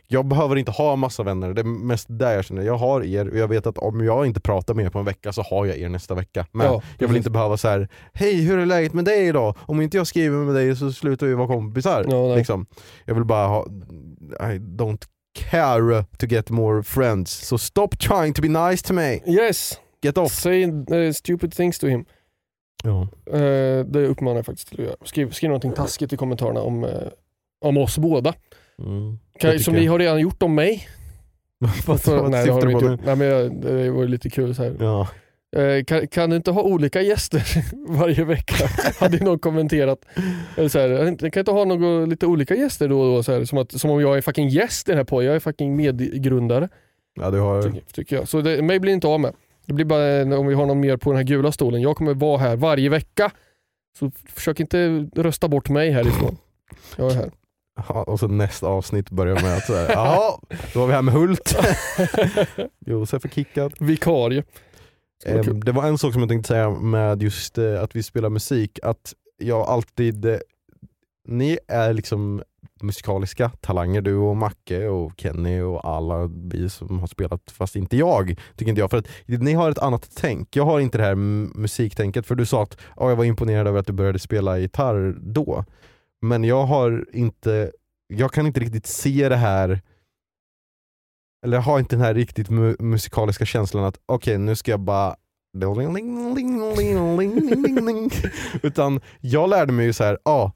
jag 0.07 0.25
behöver 0.25 0.55
inte 0.55 0.71
ha 0.71 0.95
massa 0.95 1.23
vänner, 1.23 1.53
det 1.53 1.61
är 1.61 1.65
mest 1.65 2.05
där 2.09 2.33
jag 2.35 2.45
känner, 2.45 2.61
jag 2.61 2.77
har 2.77 3.03
er 3.03 3.29
och 3.29 3.37
jag 3.37 3.47
vet 3.47 3.67
att 3.67 3.77
om 3.77 4.05
jag 4.05 4.27
inte 4.27 4.39
pratar 4.39 4.73
med 4.73 4.85
er 4.85 4.89
på 4.89 4.99
en 4.99 5.05
vecka 5.05 5.33
så 5.33 5.41
har 5.41 5.65
jag 5.65 5.77
er 5.77 5.89
nästa 5.89 6.15
vecka. 6.15 6.45
Men 6.51 6.67
Ja, 6.67 6.81
jag 6.97 7.07
vill 7.07 7.17
inte 7.17 7.29
behöva 7.29 7.57
så 7.57 7.67
här: 7.67 7.87
hej 8.13 8.41
hur 8.41 8.57
är 8.57 8.65
läget 8.65 8.93
med 8.93 9.05
dig 9.05 9.27
idag? 9.27 9.55
Om 9.59 9.81
inte 9.81 9.97
jag 9.97 10.07
skriver 10.07 10.37
med 10.37 10.55
dig 10.55 10.75
så 10.75 10.91
slutar 10.91 11.27
vi 11.27 11.33
vara 11.33 11.47
kompisar. 11.47 12.05
Ja, 12.09 12.35
liksom. 12.35 12.65
Jag 13.05 13.15
vill 13.15 13.25
bara 13.25 13.47
ha, 13.47 13.65
I 14.39 14.57
don't 14.59 15.03
care 15.35 16.03
to 16.17 16.25
get 16.25 16.49
more 16.49 16.83
friends. 16.83 17.47
So 17.47 17.57
stop 17.57 17.87
trying 17.99 18.33
to 18.33 18.41
be 18.41 18.47
nice 18.69 18.87
to 18.87 18.93
me. 18.93 19.19
Yes! 19.27 19.79
Get 20.01 20.17
off. 20.17 20.31
Say 20.31 20.63
eh, 20.63 21.11
stupid 21.13 21.53
things 21.53 21.79
to 21.79 21.87
him. 21.87 22.05
Ja. 22.83 23.07
Eh, 23.37 23.85
det 23.85 24.07
uppmanar 24.07 24.35
jag 24.35 24.45
faktiskt 24.45 24.67
till 24.67 24.79
att 24.79 24.85
göra. 24.85 24.95
Skriv, 25.05 25.31
skriv 25.31 25.49
någonting 25.49 25.71
taskigt 25.71 26.13
i 26.13 26.17
kommentarerna 26.17 26.61
om, 26.61 26.83
eh, 26.83 26.89
om 27.65 27.77
oss 27.77 27.97
båda. 27.97 28.33
Mm. 28.83 29.17
Kan, 29.39 29.51
Jag 29.51 29.61
som 29.61 29.73
tycker- 29.73 29.81
ni 29.81 29.87
har 29.87 29.99
redan 29.99 30.19
gjort 30.19 30.43
om 30.43 30.55
mig. 30.55 30.87
Vad, 31.87 32.01
För- 32.01 32.21
vad 32.21 32.31
nej, 32.31 32.45
det 32.45 32.51
har 32.51 32.61
du 32.61 32.65
på 32.65 32.71
inte 32.79 32.85
gjort. 32.91 32.99
Nej, 33.05 33.15
men 33.15 33.27
jag, 33.27 33.61
det 33.61 33.91
var 33.91 34.05
lite 34.05 34.29
kul 34.29 34.55
så 34.55 34.63
här. 34.63 34.75
Ja. 34.79 35.07
Eh, 35.61 35.83
kan, 35.83 36.07
kan 36.07 36.29
du 36.29 36.35
inte 36.35 36.51
ha 36.51 36.61
olika 36.61 37.01
gäster 37.01 37.43
varje 37.87 38.23
vecka? 38.23 38.67
Hade 38.99 39.23
någon 39.23 39.39
kommenterat. 39.39 39.99
Eller 40.57 40.69
så 40.69 40.79
här, 40.79 41.17
kan 41.29 41.39
inte 41.41 41.51
ha 41.51 41.65
något, 41.65 42.09
lite 42.09 42.25
olika 42.25 42.55
gäster 42.55 42.87
då 42.87 42.99
och 43.01 43.15
då? 43.15 43.23
Så 43.23 43.33
här, 43.33 43.45
som, 43.45 43.57
att, 43.57 43.71
som 43.71 43.89
om 43.91 44.01
jag 44.01 44.17
är 44.17 44.21
fucking 44.21 44.49
gäst 44.49 44.87
i 44.89 44.91
den 44.91 44.97
här 44.97 45.05
podden. 45.05 45.25
Jag 45.27 45.35
är 45.35 45.39
fucking 45.39 45.75
medgrundare. 45.75 46.69
ja, 47.19 47.31
du 47.31 47.39
har... 47.39 47.61
Tycker, 47.63 47.81
tycker 47.93 48.15
jag. 48.15 48.27
Så 48.27 48.41
det, 48.41 48.61
mig 48.61 48.79
blir 48.79 48.93
inte 48.93 49.07
av 49.07 49.19
med. 49.19 49.33
Det 49.65 49.73
blir 49.73 49.85
bara 49.85 50.37
om 50.39 50.47
vi 50.47 50.53
har 50.53 50.65
någon 50.65 50.79
mer 50.79 50.97
på 50.97 51.09
den 51.11 51.17
här 51.17 51.23
gula 51.23 51.51
stolen. 51.51 51.81
Jag 51.81 51.95
kommer 51.95 52.13
vara 52.13 52.37
här 52.37 52.55
varje 52.55 52.89
vecka. 52.89 53.31
Så 53.99 54.11
försök 54.29 54.59
inte 54.59 55.07
rösta 55.15 55.47
bort 55.47 55.69
mig 55.69 55.91
härifrån. 55.91 56.37
Jag 56.97 57.11
är 57.11 57.15
här. 57.15 57.31
Ja, 57.75 58.03
och 58.03 58.19
så 58.19 58.27
nästa 58.27 58.67
avsnitt 58.67 59.09
börjar 59.09 59.41
med 59.41 59.57
att 59.57 59.65
såhär, 59.65 59.89
jaha, 59.93 60.39
då 60.73 60.79
var 60.79 60.87
vi 60.87 60.93
här 60.93 61.01
med 61.01 61.13
Hult. 61.13 61.55
Josef 62.85 63.25
är 63.25 63.29
kickad. 63.29 63.73
Vikarie. 63.79 64.43
Kul. 65.25 65.59
det 65.59 65.71
var 65.71 65.83
en 65.83 65.97
sak 65.97 66.13
som 66.13 66.21
jag 66.21 66.29
tänkte 66.29 66.47
säga 66.47 66.69
med 66.69 67.23
just 67.23 67.57
eh, 67.57 67.83
att 67.83 67.95
vi 67.95 68.03
spelar 68.03 68.29
musik, 68.29 68.79
att 68.83 69.13
jag 69.37 69.67
alltid, 69.67 70.25
eh, 70.25 70.37
ni 71.27 71.57
är 71.67 71.93
liksom 71.93 72.43
musikaliska 72.81 73.49
talanger, 73.49 74.01
du 74.01 74.15
och 74.15 74.37
Macke 74.37 74.87
och 74.87 75.11
Kenny 75.17 75.61
och 75.61 75.85
alla 75.89 76.27
vi 76.27 76.69
som 76.69 76.99
har 76.99 77.07
spelat, 77.07 77.51
fast 77.51 77.75
inte 77.75 77.97
jag, 77.97 78.39
tycker 78.55 78.69
inte 78.69 78.81
jag. 78.81 78.91
För 78.91 78.97
att 78.97 79.07
ni 79.27 79.53
har 79.53 79.71
ett 79.71 79.79
annat 79.79 80.09
tänk. 80.15 80.55
Jag 80.55 80.65
har 80.65 80.79
inte 80.79 80.97
det 80.97 81.03
här 81.03 81.15
musiktänket, 81.15 82.25
för 82.25 82.35
du 82.35 82.45
sa 82.45 82.63
att 82.63 82.77
ja, 82.97 83.09
jag 83.09 83.15
var 83.15 83.25
imponerad 83.25 83.67
över 83.67 83.79
att 83.79 83.87
du 83.87 83.93
började 83.93 84.19
spela 84.19 84.59
gitarr 84.59 85.15
då. 85.19 85.65
Men 86.21 86.43
jag 86.43 86.65
har 86.65 87.05
inte, 87.13 87.71
jag 88.07 88.31
kan 88.33 88.47
inte 88.47 88.59
riktigt 88.59 88.87
se 88.87 89.29
det 89.29 89.35
här 89.35 89.81
eller 91.45 91.57
jag 91.57 91.61
har 91.61 91.79
inte 91.79 91.95
den 91.95 92.05
här 92.05 92.13
riktigt 92.13 92.49
mu- 92.49 92.81
musikaliska 92.81 93.45
känslan 93.45 93.83
att 93.83 93.99
okej 94.05 94.37
nu 94.37 94.55
ska 94.55 94.71
jag 94.71 94.79
bara 94.79 95.15
utan 98.63 99.01
jag 99.19 99.49
lärde 99.49 99.73
mig 99.73 99.85
ju 99.85 99.93
så 99.93 100.03
här, 100.03 100.17
ja 100.23 100.51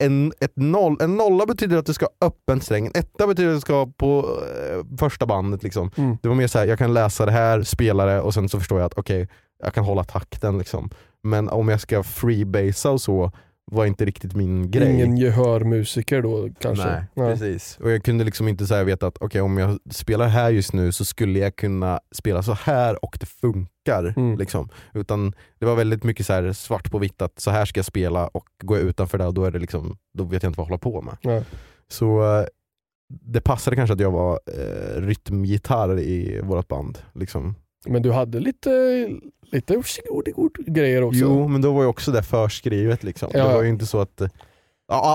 en, 0.00 0.32
ett 0.40 0.52
noll, 0.56 0.96
en 1.00 1.16
nolla 1.16 1.46
betyder 1.46 1.76
att 1.76 1.86
du 1.86 1.94
ska 1.94 2.04
ha 2.20 2.26
öppen 2.26 2.60
sträng, 2.60 2.86
en 2.86 2.92
etta 2.94 3.26
betyder 3.26 3.50
att 3.50 3.56
du 3.56 3.60
ska 3.60 3.74
ha 3.74 3.86
på 3.86 4.38
eh, 4.70 4.96
första 4.98 5.26
bandet. 5.26 5.62
Liksom. 5.62 5.90
Mm. 5.96 6.16
Det 6.22 6.28
var 6.28 6.36
mer 6.36 6.46
så 6.46 6.58
här, 6.58 6.66
jag 6.66 6.78
kan 6.78 6.94
läsa 6.94 7.26
det 7.26 7.32
här, 7.32 7.62
spela 7.62 8.04
det 8.04 8.20
och 8.20 8.34
sen 8.34 8.48
så 8.48 8.58
förstår 8.58 8.78
jag 8.80 8.86
att 8.86 8.98
okej, 8.98 9.28
jag 9.62 9.74
kan 9.74 9.84
hålla 9.84 10.04
takten. 10.04 10.58
Liksom. 10.58 10.90
Men 11.22 11.48
om 11.48 11.68
jag 11.68 11.80
ska 11.80 12.02
freebasea 12.02 12.92
och 12.92 13.00
så 13.00 13.32
var 13.70 13.86
inte 13.86 14.04
riktigt 14.04 14.34
min 14.34 14.70
grej. 14.70 14.94
Ingen 14.94 15.16
gehörmusiker 15.16 16.22
då 16.22 16.48
kanske. 16.60 17.06
Nej, 17.14 17.32
precis. 17.32 17.78
Och 17.82 17.90
jag 17.90 18.04
kunde 18.04 18.24
liksom 18.24 18.48
inte 18.48 18.66
så 18.66 18.84
veta 18.84 19.06
att 19.06 19.16
okej 19.20 19.40
om 19.40 19.58
jag 19.58 19.78
spelar 19.90 20.28
här 20.28 20.50
just 20.50 20.72
nu 20.72 20.92
så 20.92 21.04
skulle 21.04 21.38
jag 21.38 21.56
kunna 21.56 22.00
spela 22.12 22.42
så 22.42 22.52
här 22.52 23.04
och 23.04 23.16
det 23.20 23.26
funkar. 23.26 24.14
Mm. 24.16 24.38
Liksom. 24.38 24.68
Utan 24.94 25.34
det 25.58 25.66
var 25.66 25.76
väldigt 25.76 26.04
mycket 26.04 26.26
så 26.26 26.32
här 26.32 26.52
svart 26.52 26.90
på 26.90 26.98
vitt 26.98 27.22
att 27.22 27.40
så 27.40 27.50
här 27.50 27.64
ska 27.64 27.78
jag 27.78 27.84
spela 27.84 28.28
och 28.28 28.46
går 28.62 28.78
jag 28.78 28.86
utanför 28.86 29.18
det 29.18 29.32
då, 29.32 29.44
är 29.44 29.50
det 29.50 29.58
liksom, 29.58 29.98
då 30.14 30.24
vet 30.24 30.42
jag 30.42 30.50
inte 30.50 30.58
vad 30.58 30.64
jag 30.64 30.68
håller 30.68 30.78
på 30.78 31.02
med. 31.02 31.16
Nej. 31.22 31.44
Så 31.88 32.38
eh, 32.38 32.46
det 33.08 33.40
passade 33.40 33.76
kanske 33.76 33.94
att 33.94 34.00
jag 34.00 34.10
var 34.10 34.40
eh, 34.46 35.00
rytmgitarr 35.00 35.98
i 35.98 36.40
vårt 36.44 36.68
band. 36.68 36.98
Liksom. 37.12 37.54
Men 37.86 38.02
du 38.02 38.12
hade 38.12 38.40
lite, 38.40 38.70
lite 39.52 39.82
grejer 40.66 41.02
också. 41.02 41.20
Jo, 41.20 41.48
men 41.48 41.60
då 41.60 41.72
var 41.72 41.82
ju 41.82 41.88
också 41.88 42.12
det 42.12 42.22
förskrivet. 42.22 43.02
Liksom. 43.02 43.30
Ja. 43.34 43.48
Det 43.48 43.54
var 43.54 43.62
ju 43.62 43.68
inte 43.68 43.86
så 43.86 44.00
att... 44.00 44.20
eh, 44.20 44.28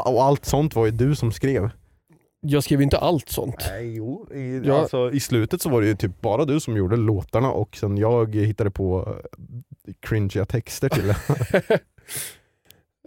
och 0.05 0.23
allt 0.23 0.45
sånt 0.45 0.75
var 0.75 0.85
ju 0.85 0.91
du 0.91 1.15
som 1.15 1.31
skrev. 1.31 1.69
Jag 2.39 2.63
skrev 2.63 2.81
inte 2.81 2.97
allt 2.97 3.29
sånt. 3.29 3.65
Nej, 3.69 3.95
jo. 3.95 4.27
I, 4.33 4.61
Ja. 4.65 4.79
alltså, 4.79 5.11
I 5.11 5.19
slutet 5.19 5.61
så 5.61 5.69
var 5.69 5.81
det 5.81 5.87
ju 5.87 5.95
typ 5.95 6.21
bara 6.21 6.45
du 6.45 6.59
som 6.59 6.77
gjorde 6.77 6.95
låtarna 6.95 7.51
och 7.51 7.75
sen 7.75 7.97
jag 7.97 8.35
hittade 8.35 8.71
på 8.71 8.99
uh, 8.99 9.93
cringiga 9.99 10.45
texter 10.45 10.89
till 10.89 11.07
det. 11.07 11.17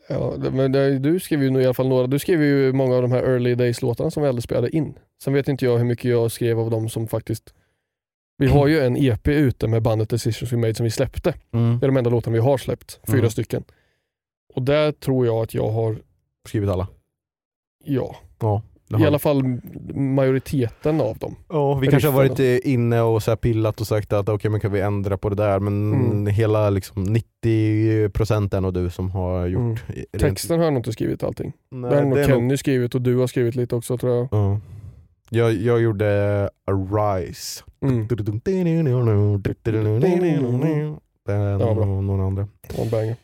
Ja, 0.09 0.35
men 0.53 0.73
det, 0.73 0.99
du 0.99 1.21
skrev 1.21 1.43
ju 1.43 1.61
i 1.61 1.65
alla 1.65 1.75
fall 1.75 1.89
några. 1.89 2.07
Du 2.07 2.19
skrev 2.19 2.43
ju 2.43 2.73
många 2.73 2.97
av 2.97 3.03
de 3.03 3.13
här 3.13 3.23
early 3.23 3.55
days-låtarna 3.55 4.11
som 4.11 4.23
vi 4.23 4.29
aldrig 4.29 4.43
spelade 4.43 4.77
in. 4.77 4.95
Sen 5.25 5.33
vet 5.33 5.49
inte 5.49 5.65
jag 5.65 5.79
hur 5.79 5.85
mycket 5.85 6.05
jag 6.11 6.33
skrev 6.33 6.61
av 6.61 6.71
dem 6.71 6.89
som 6.89 7.09
faktiskt... 7.09 7.55
Vi 8.39 8.47
har 8.47 8.67
ju 8.67 8.81
en 8.81 8.97
EP 8.97 9.29
ute 9.29 9.69
med 9.69 9.83
bandet 9.83 10.09
Decisions 10.11 10.53
We 10.53 10.57
Made 10.57 10.75
som 10.75 10.85
vi 10.85 10.91
släppte. 10.91 11.35
Mm. 11.53 11.79
Det 11.79 11.87
är 11.87 11.89
de 11.89 11.97
enda 11.97 12.11
låtarna 12.11 12.35
vi 12.35 12.41
har 12.41 12.59
släppt. 12.59 13.01
Fyra 13.07 13.19
Mm. 13.19 13.31
stycken. 13.31 13.65
Och 14.55 14.63
där 14.63 14.93
tror 14.93 15.27
jag 15.27 15.37
att 15.43 15.55
jag 15.55 15.69
har, 15.71 15.97
Skrivit 16.49 16.71
alla. 16.71 16.89
ja, 17.85 18.17
Ja, 18.41 18.63
i 19.01 19.05
alla 19.05 19.19
fall 19.19 19.43
majoriteten 19.95 21.01
av 21.01 21.19
dem. 21.19 21.37
Ja, 21.49 21.75
vi 21.75 21.87
kanske 21.87 22.09
har 22.09 22.15
varit 22.17 22.41
eh, 22.41 22.73
inne 22.73 23.01
och 23.01 23.23
så 23.23 23.37
pillat 23.37 23.81
och 23.81 23.87
sagt 23.87 24.13
att 24.13 24.29
okej 24.29 24.51
men 24.51 24.61
kan 24.61 24.73
vi 24.73 24.81
ändra 24.81 25.17
på 25.19 25.29
det 25.29 25.35
där 25.37 25.61
men 25.61 25.93
Mm. 25.93 26.27
hela 26.27 26.71
liksom 26.71 27.05
90% 27.05 28.55
är 28.57 28.61
nog 28.61 28.75
du 28.75 28.91
som 28.91 29.11
har 29.11 29.47
gjort. 29.47 29.79
i- 29.91 30.07
rent- 30.13 30.19
Texten 30.21 30.59
har 30.59 30.65
jag 30.65 30.73
nog 30.73 30.81
inte 30.81 30.93
skrivit 30.93 31.23
allting. 31.23 31.53
Nej, 31.71 31.91
det 31.91 31.97
har 31.97 32.05
nog 32.05 32.25
Kenny 32.27 32.57
skrivit 32.57 32.95
och 32.95 33.03
du 33.03 33.17
har 33.17 33.27
skrivit 33.27 33.55
lite 33.55 33.77
också 33.77 33.99
tror 33.99 34.15
jag. 34.17 34.29
Ja. 34.31 34.61
Jag, 35.31 35.53
jag 35.55 35.81
gjorde 35.81 36.51
Arise. 36.65 37.65
Mm. 37.83 38.07
Det 41.25 41.33
är 41.33 41.51
Ja, 41.61 41.75
bra. 41.75 41.85
några 42.01 42.25
andra. 42.25 42.49
Och 42.79 42.87
banger. 42.87 43.17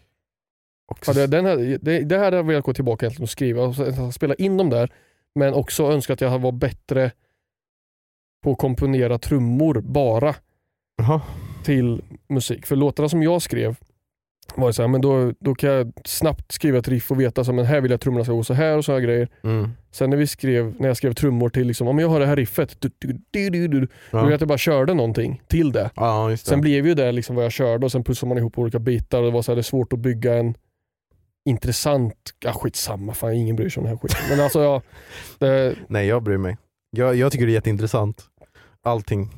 Ja, 1.06 1.12
det, 1.12 1.26
den 1.26 1.44
här, 1.46 1.78
det, 1.82 2.00
det 2.00 2.16
här 2.18 2.24
hade 2.24 2.36
jag 2.36 2.44
velat 2.44 2.64
gå 2.64 2.74
tillbaka 2.74 3.10
och 3.20 3.30
skriva 3.30 3.62
och 3.62 4.14
spela 4.14 4.34
in 4.34 4.56
dem 4.56 4.70
där. 4.70 4.92
Men 5.34 5.54
också 5.54 5.92
önska 5.92 6.12
att 6.12 6.20
jag 6.20 6.38
var 6.38 6.52
bättre 6.52 7.10
på 8.42 8.52
att 8.52 8.58
komponera 8.58 9.18
trummor 9.18 9.80
bara 9.80 10.34
Jaha. 10.96 11.20
till 11.64 12.02
musik. 12.28 12.66
För 12.66 12.76
låtarna 12.76 13.08
som 13.08 13.22
jag 13.22 13.42
skrev 13.42 13.76
var 14.56 14.72
så 14.72 14.82
här, 14.82 14.88
men 14.88 15.00
då, 15.00 15.32
då 15.40 15.54
kan 15.54 15.70
jag 15.70 15.92
snabbt 16.04 16.52
skriva 16.52 16.78
ett 16.78 16.88
riff 16.88 17.10
och 17.10 17.20
veta 17.20 17.40
att 17.40 17.46
här 17.46 17.80
vill 17.80 17.90
jag 17.90 17.96
att 17.96 18.00
trummorna 18.00 18.24
ska 18.24 18.32
gå 18.32 18.44
så 18.44 18.54
här 18.54 18.76
och 18.78 18.84
så 18.84 18.92
här 18.92 19.00
grejer. 19.00 19.28
Mm. 19.44 19.70
Sen 19.90 20.10
när, 20.10 20.16
vi 20.16 20.26
skrev, 20.26 20.74
när 20.78 20.88
jag 20.88 20.96
skrev 20.96 21.12
trummor 21.12 21.48
till, 21.48 21.66
liksom, 21.66 21.88
om 21.88 21.98
jag 21.98 22.08
har 22.08 22.20
det 22.20 22.26
här 22.26 22.36
riffet, 22.36 22.76
du, 22.80 22.90
du, 22.98 23.12
du, 23.30 23.50
du, 23.50 23.68
du, 23.68 23.80
då 23.80 23.86
Ja. 24.10 24.18
vill 24.20 24.24
jag 24.30 24.34
att 24.34 24.40
jag 24.40 24.48
bara 24.48 24.58
körde 24.58 24.94
någonting 24.94 25.42
till 25.48 25.72
det. 25.72 25.90
ja, 25.96 26.28
det. 26.30 26.36
Sen 26.36 26.60
blev 26.60 26.86
ju 26.86 26.94
det 26.94 27.12
liksom 27.12 27.36
vad 27.36 27.44
jag 27.44 27.52
körde 27.52 27.86
och 27.86 27.92
sen 27.92 28.04
pussade 28.04 28.28
man 28.28 28.38
ihop 28.38 28.58
olika 28.58 28.78
bitar 28.78 29.18
och 29.18 29.24
det 29.24 29.30
var 29.30 29.42
så 29.42 29.52
här, 29.52 29.56
det 29.56 29.60
är 29.60 29.62
svårt 29.62 29.92
att 29.92 29.98
bygga 29.98 30.34
en 30.34 30.54
intressant, 31.48 32.14
ja 32.44 32.52
skitsamma, 32.52 33.14
fan 33.14 33.32
ingen 33.32 33.56
bryr 33.56 33.68
sig 33.68 33.80
om 33.80 33.84
den 33.84 33.96
här 33.96 33.98
skiten. 34.02 34.20
Men 34.30 34.40
alltså 34.40 34.62
ja, 34.62 34.82
det, 35.38 35.74
Nej 35.88 36.06
jag 36.06 36.22
bryr 36.22 36.36
mig. 36.38 36.56
Jag, 36.90 37.16
jag 37.16 37.32
tycker 37.32 37.46
det 37.46 37.52
är 37.52 37.54
jätteintressant. 37.54 38.22
Allting. 38.82 39.30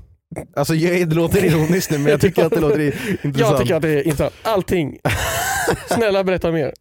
Alltså 0.56 0.74
jag, 0.74 1.08
det 1.08 1.14
låter 1.16 1.44
ironiskt 1.44 1.90
nu 1.90 1.98
men 1.98 2.06
jag 2.10 2.20
tycker 2.20 2.44
att 2.44 2.52
det 2.52 2.60
låter 2.60 2.80
intressant. 3.26 3.38
jag 3.38 3.58
tycker 3.60 3.74
att 3.74 3.82
det 3.82 3.88
är 3.88 4.02
intressant. 4.02 4.34
Allting. 4.42 4.98
Snälla 5.88 6.24
berätta 6.24 6.52
mer. 6.52 6.72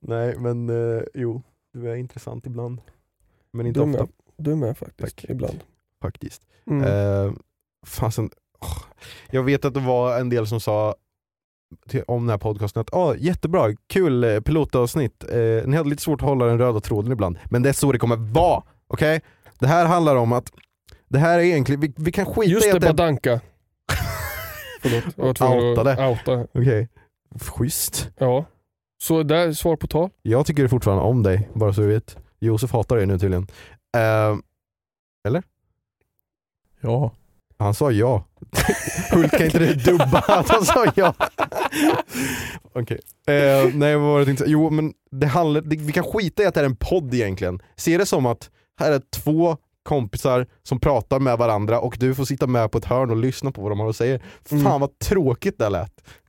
Nej 0.00 0.34
men 0.38 0.68
eh, 0.70 1.02
jo, 1.14 1.42
du 1.74 1.90
är 1.90 1.96
intressant 1.96 2.46
ibland. 2.46 2.80
Men 3.52 3.66
inte 3.66 3.80
Du 3.80 3.84
ofta 3.84 3.98
med, 4.02 4.08
du 4.36 4.54
med 4.56 4.78
faktiskt, 4.78 5.16
Tack. 5.16 5.30
ibland. 5.30 5.60
faktiskt. 6.02 6.42
Mm. 6.70 6.82
Eh, 6.84 7.32
fasen, 7.86 8.30
åh. 8.60 8.78
jag 9.30 9.42
vet 9.42 9.64
att 9.64 9.74
det 9.74 9.80
var 9.80 10.20
en 10.20 10.28
del 10.28 10.46
som 10.46 10.60
sa 10.60 10.94
till, 11.88 12.02
om 12.06 12.22
den 12.22 12.30
här 12.30 12.38
podcasten 12.38 12.80
att 12.80 12.94
ah, 12.94 13.14
jättebra, 13.14 13.74
kul 13.86 14.24
eh, 14.24 14.40
pilotavsnitt. 14.40 15.24
Eh, 15.32 15.38
ni 15.66 15.76
hade 15.76 15.88
lite 15.90 16.02
svårt 16.02 16.22
att 16.22 16.28
hålla 16.28 16.46
den 16.46 16.58
röda 16.58 16.80
tråden 16.80 17.12
ibland, 17.12 17.38
men 17.50 17.62
det 17.62 17.68
är 17.68 17.72
så 17.72 17.92
det 17.92 17.98
kommer 17.98 18.16
vara. 18.16 18.62
Okej? 18.86 19.20
Det 19.58 19.66
här 19.66 19.86
handlar 19.86 20.16
om 20.16 20.32
att 20.32 20.50
det 21.08 21.18
här 21.18 21.38
är 21.38 21.42
egentligen, 21.42 21.80
vi, 21.80 21.92
vi 21.96 22.12
kan 22.12 22.26
skita 22.26 22.50
Just 22.52 22.66
i 22.66 22.70
det, 22.70 22.74
att 22.76 22.80
det 22.80 22.86
är 22.88 22.92
Badanka. 22.92 23.40
Förlåt, 24.82 25.04
jag 25.16 25.24
var 25.24 25.34
tvungen 25.34 25.58
Outa 25.64 25.90
att 25.92 25.98
outa. 25.98 26.46
Okej, 26.54 26.88
schysst. 27.40 28.08
Ja. 28.18 28.44
Så 29.02 29.22
där, 29.22 29.52
svar 29.52 29.76
på 29.76 29.86
tal. 29.86 30.10
Jag 30.22 30.46
tycker 30.46 30.68
fortfarande 30.68 31.04
om 31.04 31.22
dig, 31.22 31.48
bara 31.54 31.72
så 31.72 31.80
du 31.80 31.86
vet. 31.86 32.16
Josef 32.38 32.72
hatar 32.72 32.96
dig 32.96 33.06
nu 33.06 33.18
tydligen. 33.18 33.46
Eh, 33.96 34.36
Ja. 36.80 37.12
han 37.58 37.74
sa 37.74 37.90
ja. 37.90 38.24
Hult 39.12 39.30
kan 39.30 39.44
inte 39.44 39.58
du 39.58 39.74
dubba 39.74 40.18
att 40.18 40.48
han 40.52 40.64
sa 40.64 40.86
ja? 40.94 41.14
Okej. 42.72 43.00
Eh, 43.26 43.74
nej 43.74 43.96
vad 43.96 44.04
var 44.08 44.14
det 44.14 44.18
jag 44.20 44.26
tänkte 44.26 44.44
säga? 44.44 44.52
Jo 44.52 44.70
men 44.70 44.94
det 45.10 45.26
handlar, 45.26 45.60
det, 45.60 45.76
vi 45.76 45.92
kan 45.92 46.04
skita 46.04 46.42
i 46.42 46.46
att 46.46 46.54
det 46.54 46.60
är 46.60 46.64
en 46.64 46.76
podd 46.76 47.14
egentligen. 47.14 47.62
Se 47.76 47.98
det 47.98 48.06
som 48.06 48.26
att 48.26 48.50
här 48.80 48.92
är 48.92 49.00
två 49.10 49.56
kompisar 49.86 50.46
som 50.62 50.80
pratar 50.80 51.20
med 51.20 51.38
varandra 51.38 51.80
och 51.80 51.96
du 52.00 52.14
får 52.14 52.24
sitta 52.24 52.46
med 52.46 52.70
på 52.70 52.78
ett 52.78 52.84
hörn 52.84 53.10
och 53.10 53.16
lyssna 53.16 53.52
på 53.52 53.62
vad 53.62 53.70
de 53.70 53.80
har 53.80 53.88
att 53.90 53.96
säga. 53.96 54.18
Fan 54.44 54.58
Mm. 54.60 54.80
vad 54.80 54.98
tråkigt 54.98 55.58
det 55.58 55.68
lät. 55.68 56.04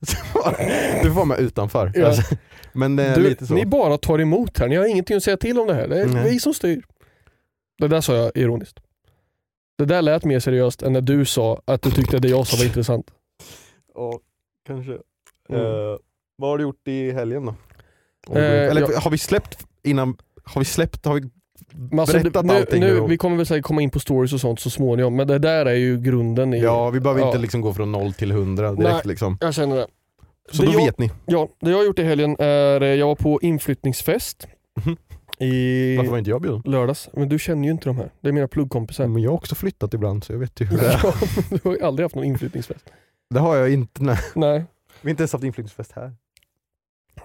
du 1.02 1.08
får 1.08 1.10
vara 1.10 1.24
med 1.24 1.38
utanför. 1.38 1.92
Ja. 1.94 2.06
Alltså, 2.06 2.36
men 2.72 2.98
eh, 2.98 3.14
Du, 3.14 3.22
lite 3.22 3.46
så. 3.46 3.54
ni 3.54 3.66
bara 3.66 3.98
tar 3.98 4.18
emot 4.20 4.58
här, 4.58 4.68
ni 4.68 4.76
har 4.76 4.86
ingenting 4.86 5.16
att 5.16 5.22
säga 5.22 5.36
till 5.36 5.58
om 5.58 5.66
det 5.66 5.74
här. 5.74 5.88
Det 5.88 6.00
är 6.00 6.06
Nej. 6.06 6.30
vi 6.32 6.40
som 6.40 6.54
styr. 6.54 6.84
Det 7.78 7.88
där 7.88 8.00
sa 8.00 8.14
jag 8.14 8.32
ironiskt. 8.34 8.78
Det 9.78 9.84
där 9.84 10.02
lät 10.02 10.24
mer 10.24 10.40
seriöst 10.40 10.82
än 10.82 10.92
när 10.92 11.00
du 11.00 11.24
sa 11.24 11.62
att 11.64 11.82
du 11.82 11.90
tyckte 11.90 12.18
det 12.18 12.28
jag 12.28 12.46
sa 12.46 12.56
var 12.56 12.64
intressant. 12.68 13.10
Ja, 13.94 14.20
kanske. 14.66 14.92
Mm. 15.48 15.60
Eh, 15.62 15.96
vad 16.36 16.50
har 16.50 16.58
du 16.58 16.64
gjort 16.64 16.88
i 16.88 17.10
helgen 17.12 17.44
då? 17.46 17.54
Eh, 18.34 18.42
Eller 18.70 18.80
jag- 18.80 18.88
har 19.00 19.10
vi 19.10 19.18
släppt 19.18 19.66
innan, 19.82 20.16
har 20.44 20.60
vi 20.60 20.64
släppt, 20.64 21.04
har 21.04 21.14
vi 21.14 21.30
Men 21.72 21.98
alltså, 21.98 22.18
berättat 22.18 22.44
nu, 22.46 22.52
allting 22.54 22.80
nu? 22.80 23.00
Vi 23.08 23.16
kommer 23.16 23.36
väl 23.36 23.46
säkert 23.46 23.64
komma 23.64 23.82
in 23.82 23.90
på 23.90 24.00
stories 24.00 24.32
och 24.32 24.40
sånt 24.40 24.60
så 24.60 24.70
småningom, 24.70 25.16
men 25.16 25.26
det 25.28 25.38
där 25.38 25.66
är 25.66 25.74
ju 25.74 26.00
grunden 26.00 26.54
i... 26.54 26.60
Ja, 26.60 26.90
vi 26.90 27.00
behöver 27.00 27.20
Ja. 27.20 27.26
inte 27.26 27.38
liksom 27.38 27.60
gå 27.60 27.74
från 27.74 27.92
noll 27.92 28.12
till 28.12 28.32
hundra 28.32 28.72
direkt 28.72 28.82
Nej. 28.94 29.00
liksom. 29.04 29.38
Jag 29.40 29.54
känner 29.54 29.76
det. 29.76 29.86
Så 30.52 30.62
Det 30.62 30.68
då 30.68 30.74
jag- 30.78 30.84
vet 30.86 30.98
ni. 30.98 31.10
Ja, 31.26 31.48
det 31.60 31.70
jag 31.70 31.76
har 31.78 31.84
gjort 31.84 31.98
i 31.98 32.02
helgen 32.04 32.36
är, 32.38 32.80
eh, 32.82 32.88
jag 32.88 33.06
var 33.06 33.14
på 33.14 33.40
inflyttningsfest 33.42 34.48
Mhm. 34.84 34.96
i 35.38 35.96
Varför 35.96 36.10
var 36.10 36.18
inte 36.18 36.30
jag 36.30 36.42
bjuden? 36.42 36.62
lördags. 36.64 37.08
Men 37.12 37.28
du 37.28 37.38
känner 37.38 37.64
ju 37.64 37.70
inte 37.70 37.84
de 37.84 37.96
här, 37.96 38.10
det 38.20 38.28
är 38.28 38.32
mina 38.32 38.48
pluggkompisar. 38.48 39.06
Men 39.06 39.22
jag 39.22 39.30
har 39.30 39.36
också 39.36 39.54
flyttat 39.54 39.94
ibland 39.94 40.24
så 40.24 40.32
jag 40.32 40.38
vet 40.38 40.60
ju 40.60 40.64
hur 40.64 40.78
det 40.78 40.86
är. 40.92 41.00
Ja, 41.02 41.12
du 41.50 41.58
har 41.64 41.76
ju 41.76 41.82
aldrig 41.82 42.04
haft 42.04 42.14
någon 42.14 42.24
inflyttningsfest. 42.24 42.84
Det 43.30 43.40
har 43.40 43.56
jag 43.56 43.72
inte, 43.72 44.02
nej. 44.02 44.18
Nej, 44.34 44.64
Vi 45.02 45.08
har 45.08 45.10
inte 45.10 45.20
ens 45.22 45.32
haft 45.32 45.44
inflyttningsfest 45.44 45.92
här. 45.92 46.12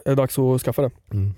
det 0.06 0.12
är 0.12 0.16
dags 0.16 0.40
att 0.40 0.62
skaffa 0.62 0.82
det. 0.82 0.92
Mm. 1.12 1.34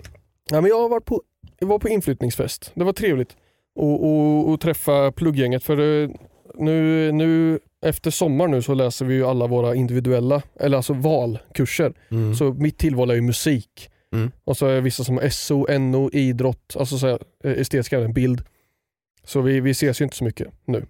Ja, 0.50 0.62
men 0.62 0.70
jag, 0.70 0.82
har 0.82 0.90
varit 0.90 1.06
på, 1.06 1.22
jag 1.60 1.68
var 1.68 1.80
på 1.80 1.90
inflyttningsfest, 1.90 2.72
det 2.74 2.84
var 2.84 2.94
trevligt 2.94 3.30
att 3.30 3.82
och, 3.84 4.50
och 4.50 4.62
träffa 4.62 5.12
plugggänget. 5.12 5.64
För 5.64 6.04
eh, 6.04 6.10
nu, 6.56 7.12
nu 7.12 7.60
efter 7.86 8.12
sommar 8.12 8.48
nu 8.48 8.62
så 8.62 8.74
läser 8.74 9.06
vi 9.06 9.14
ju 9.14 9.26
alla 9.26 9.48
våra 9.48 9.76
individuella, 9.76 10.42
eller 10.60 10.78
alltså 10.78 10.94
valkurser. 10.94 11.94
Mm. 12.12 12.36
Så 12.36 12.54
mitt 12.54 12.78
tillval 12.78 13.10
är 13.10 13.16
ju 13.16 13.22
musik. 13.22 13.90
Mm. 14.14 14.32
Och 14.44 14.58
så 14.58 14.68
är 14.68 14.76
det 14.76 14.82
vissa 14.82 15.04
som 15.04 15.18
har 15.18 15.30
SO, 15.30 15.80
NO, 15.80 16.10
idrott, 16.14 16.76
alltså 16.80 16.98
så 16.98 17.08
här, 17.08 17.20
eh, 17.44 17.52
estetiska 17.52 17.96
ämnen, 17.98 18.14
bild. 18.14 18.42
Så 19.24 19.42
vi, 19.42 19.60
vi 19.60 19.72
ses 19.72 20.02
ju 20.02 20.04
inte 20.04 20.18
så 20.18 20.24
mycket 20.24 20.48
nu. 20.66 20.86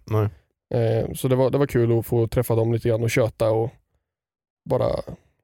Eh, 0.73 1.13
så 1.13 1.27
det 1.27 1.35
var, 1.35 1.49
det 1.49 1.57
var 1.57 1.67
kul 1.67 1.99
att 1.99 2.05
få 2.05 2.27
träffa 2.27 2.55
dem 2.55 2.73
lite 2.73 2.89
grann 2.89 3.03
och 3.03 3.09
köta 3.09 3.51
och 3.51 3.69
bara, 4.69 4.89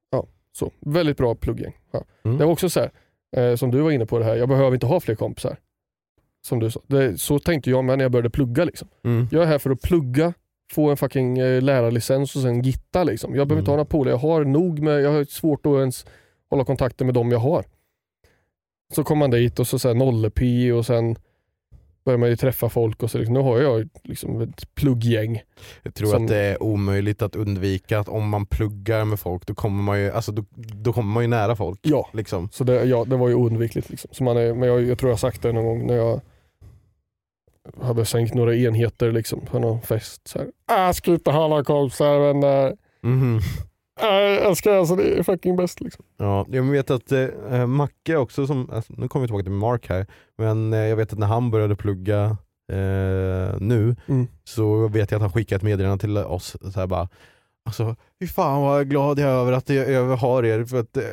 ja, 0.09 0.25
så. 0.51 0.71
Väldigt 0.79 1.17
bra 1.17 1.35
plugggäng. 1.35 1.77
Ja. 1.91 2.03
Mm. 2.23 2.37
Det 2.37 2.45
var 2.45 2.51
också 2.51 2.69
så 2.69 2.79
här, 2.79 2.91
eh, 3.37 3.55
som 3.55 3.71
du 3.71 3.81
var 3.81 3.91
inne 3.91 4.05
på 4.05 4.19
det 4.19 4.25
här, 4.25 4.35
jag 4.35 4.49
behöver 4.49 4.73
inte 4.73 4.85
ha 4.85 4.99
fler 4.99 5.15
kompisar. 5.15 5.57
Som 6.47 6.59
du 6.59 6.71
sa. 6.71 6.81
Det, 6.87 7.17
så 7.17 7.39
tänkte 7.39 7.69
jag 7.69 7.83
med 7.83 7.97
när 7.97 8.05
jag 8.05 8.11
började 8.11 8.29
plugga. 8.29 8.65
Liksom. 8.65 8.87
Mm. 9.03 9.27
Jag 9.31 9.43
är 9.43 9.47
här 9.47 9.57
för 9.59 9.69
att 9.69 9.81
plugga, 9.81 10.33
få 10.73 10.89
en 10.89 10.97
fucking 10.97 11.37
eh, 11.39 11.61
lärarlicens 11.61 12.35
och 12.35 12.41
sen 12.41 12.61
gitta. 12.61 13.03
Liksom. 13.03 13.35
Jag 13.35 13.47
behöver 13.47 13.61
inte 13.61 13.71
Mm. 13.71 13.73
ha 13.73 13.77
några 13.77 13.85
polare, 13.89 14.13
jag 14.13 14.17
har 14.19 14.43
nog 14.45 14.79
med, 14.79 15.01
jag 15.01 15.11
har 15.11 15.23
svårt 15.23 15.65
att 15.65 15.73
ens 15.79 16.05
hålla 16.49 16.65
kontakten 16.65 17.07
med 17.07 17.13
dem 17.13 17.31
jag 17.31 17.39
har. 17.39 17.65
Så 18.93 19.03
kommer 19.03 19.19
man 19.19 19.31
dit 19.31 19.59
och 19.59 19.67
så, 19.67 19.79
så 19.79 19.87
här, 19.87 19.95
nolle-pi 19.95 20.71
och 20.71 20.85
sen 20.85 21.15
börjar 22.05 22.17
man 22.17 22.29
ju 22.29 22.35
träffa 22.35 22.69
folk 22.69 23.03
och 23.03 23.11
så 23.11 23.17
liksom, 23.17 23.33
nu 23.33 23.39
har 23.39 23.59
jag 23.59 23.89
liksom 24.03 24.41
ett 24.41 24.75
plugggäng. 24.75 25.41
Jag 25.83 25.93
tror 25.93 26.07
Som- 26.07 26.21
att 26.23 26.27
det 26.29 26.37
är 26.37 26.63
omöjligt 26.63 27.21
att 27.21 27.35
undvika 27.35 27.99
att 27.99 28.09
om 28.09 28.29
man 28.29 28.45
pluggar 28.45 29.05
med 29.05 29.19
folk 29.19 29.45
då 29.47 29.53
kommer 29.55 29.83
man 29.83 29.99
ju, 29.99 30.11
alltså, 30.11 30.31
då, 30.31 30.43
då 30.55 30.93
kommer 30.93 31.13
man 31.13 31.23
ju 31.23 31.27
nära 31.27 31.55
folk. 31.55 31.79
Ja. 31.81 32.09
Liksom. 32.13 32.49
Så 32.51 32.63
det, 32.63 32.83
ja, 32.83 33.05
det 33.05 33.15
var 33.17 33.27
ju 33.27 33.35
oundvikligt. 33.35 33.89
Liksom. 33.89 34.09
Så 34.13 34.23
man 34.23 34.37
är, 34.37 34.53
men 34.53 34.69
jag, 34.69 34.81
jag 34.83 34.97
tror 34.99 35.09
jag 35.09 35.13
har 35.13 35.17
sagt 35.19 35.41
det 35.41 35.51
någon 35.51 35.65
gång 35.65 35.87
när 35.87 35.95
jag 35.95 36.21
hade 37.81 38.05
sänkt 38.05 38.33
några 38.33 38.55
enheter 38.55 39.11
liksom, 39.11 39.41
på 39.41 39.59
någon 39.59 39.81
fest. 39.81 40.27
Så 40.27 40.39
här, 40.39 40.47
jag 40.67 40.95
ska 40.95 41.11
inte 41.11 41.31
ha 41.31 41.47
några 41.47 41.63
kompisar 41.63 42.33
men 42.33 42.65
äh, 42.67 42.71
Mhm. 43.03 43.39
Jag 44.07 44.33
älskar 44.45 44.71
alltså 44.77 44.95
det 44.95 45.19
är 45.19 45.23
fucking 45.23 45.55
bäst. 45.55 45.81
Liksom. 45.81 46.05
Ja, 46.17 46.45
jag 46.49 46.63
vet 46.63 46.91
att 46.91 47.11
eh, 47.11 47.67
Macke 47.67 48.15
också, 48.15 48.47
som, 48.47 48.69
alltså, 48.73 48.93
nu 48.97 49.07
kommer 49.07 49.23
vi 49.23 49.27
tillbaka 49.27 49.43
till 49.43 49.51
Mark 49.51 49.89
här, 49.89 50.05
men 50.37 50.73
eh, 50.73 50.79
jag 50.79 50.95
vet 50.95 51.13
att 51.13 51.19
när 51.19 51.27
han 51.27 51.51
började 51.51 51.75
plugga 51.75 52.23
eh, 52.71 53.55
nu 53.59 53.95
Mm. 54.07 54.27
så 54.43 54.87
vet 54.87 55.11
jag 55.11 55.17
att 55.17 55.21
han 55.21 55.31
skickade 55.31 55.55
ett 55.57 55.63
meddelande 55.63 56.01
till 56.01 56.17
oss 56.17 56.57
så 56.73 56.79
här 56.79 56.87
bara 56.87 57.09
Alltså, 57.65 57.95
fy 58.21 58.27
fan 58.27 58.61
vad 58.61 58.89
glad 58.89 59.19
jag 59.19 59.29
är 59.29 59.33
över 59.33 59.51
att 59.51 59.69
jag, 59.69 60.03
har 60.17 60.43
er 60.45 60.63
för 60.65 60.79
att 60.79 60.97
eh, 60.97 61.03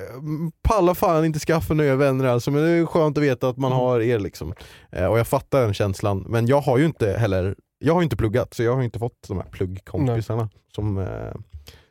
pallar 0.62 0.94
fan 0.94 1.24
inte 1.24 1.38
skaffa 1.38 1.74
nya 1.74 1.96
vänner 1.96 2.24
alltså 2.24 2.50
men 2.50 2.62
det 2.62 2.68
är 2.70 2.86
skönt 2.86 3.18
att 3.18 3.24
veta 3.24 3.48
att 3.48 3.56
man 3.56 3.72
Mm. 3.72 3.84
har 3.84 4.00
er 4.00 4.18
liksom. 4.18 4.54
Eh, 4.92 5.06
och 5.06 5.18
jag 5.18 5.26
fattar 5.26 5.60
den 5.62 5.74
känslan, 5.74 6.24
men 6.28 6.46
jag 6.46 6.60
har 6.60 6.78
ju 6.78 6.84
inte 6.86 7.10
heller, 7.12 7.56
jag 7.78 7.94
har 7.94 8.02
inte 8.02 8.16
pluggat 8.16 8.54
så 8.54 8.62
jag 8.62 8.74
har 8.74 8.82
inte 8.82 8.98
fått 8.98 9.28
de 9.28 9.36
här 9.36 9.46
pluggkompisarna 9.50 10.48
som, 10.74 10.98
eh, 10.98 11.06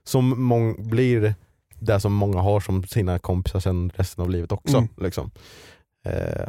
som 0.08 0.76
blir 0.80 1.36
det 1.80 2.00
som 2.00 2.14
många 2.14 2.40
har 2.40 2.60
som 2.60 2.84
sina 2.84 3.20
kompisar 3.20 3.60
sen 3.60 3.92
resten 3.96 4.24
av 4.24 4.30
livet 4.30 4.52
också. 4.52 4.78
Mm. 4.78 4.90
Liksom. 4.98 5.32
Eh, 6.06 6.48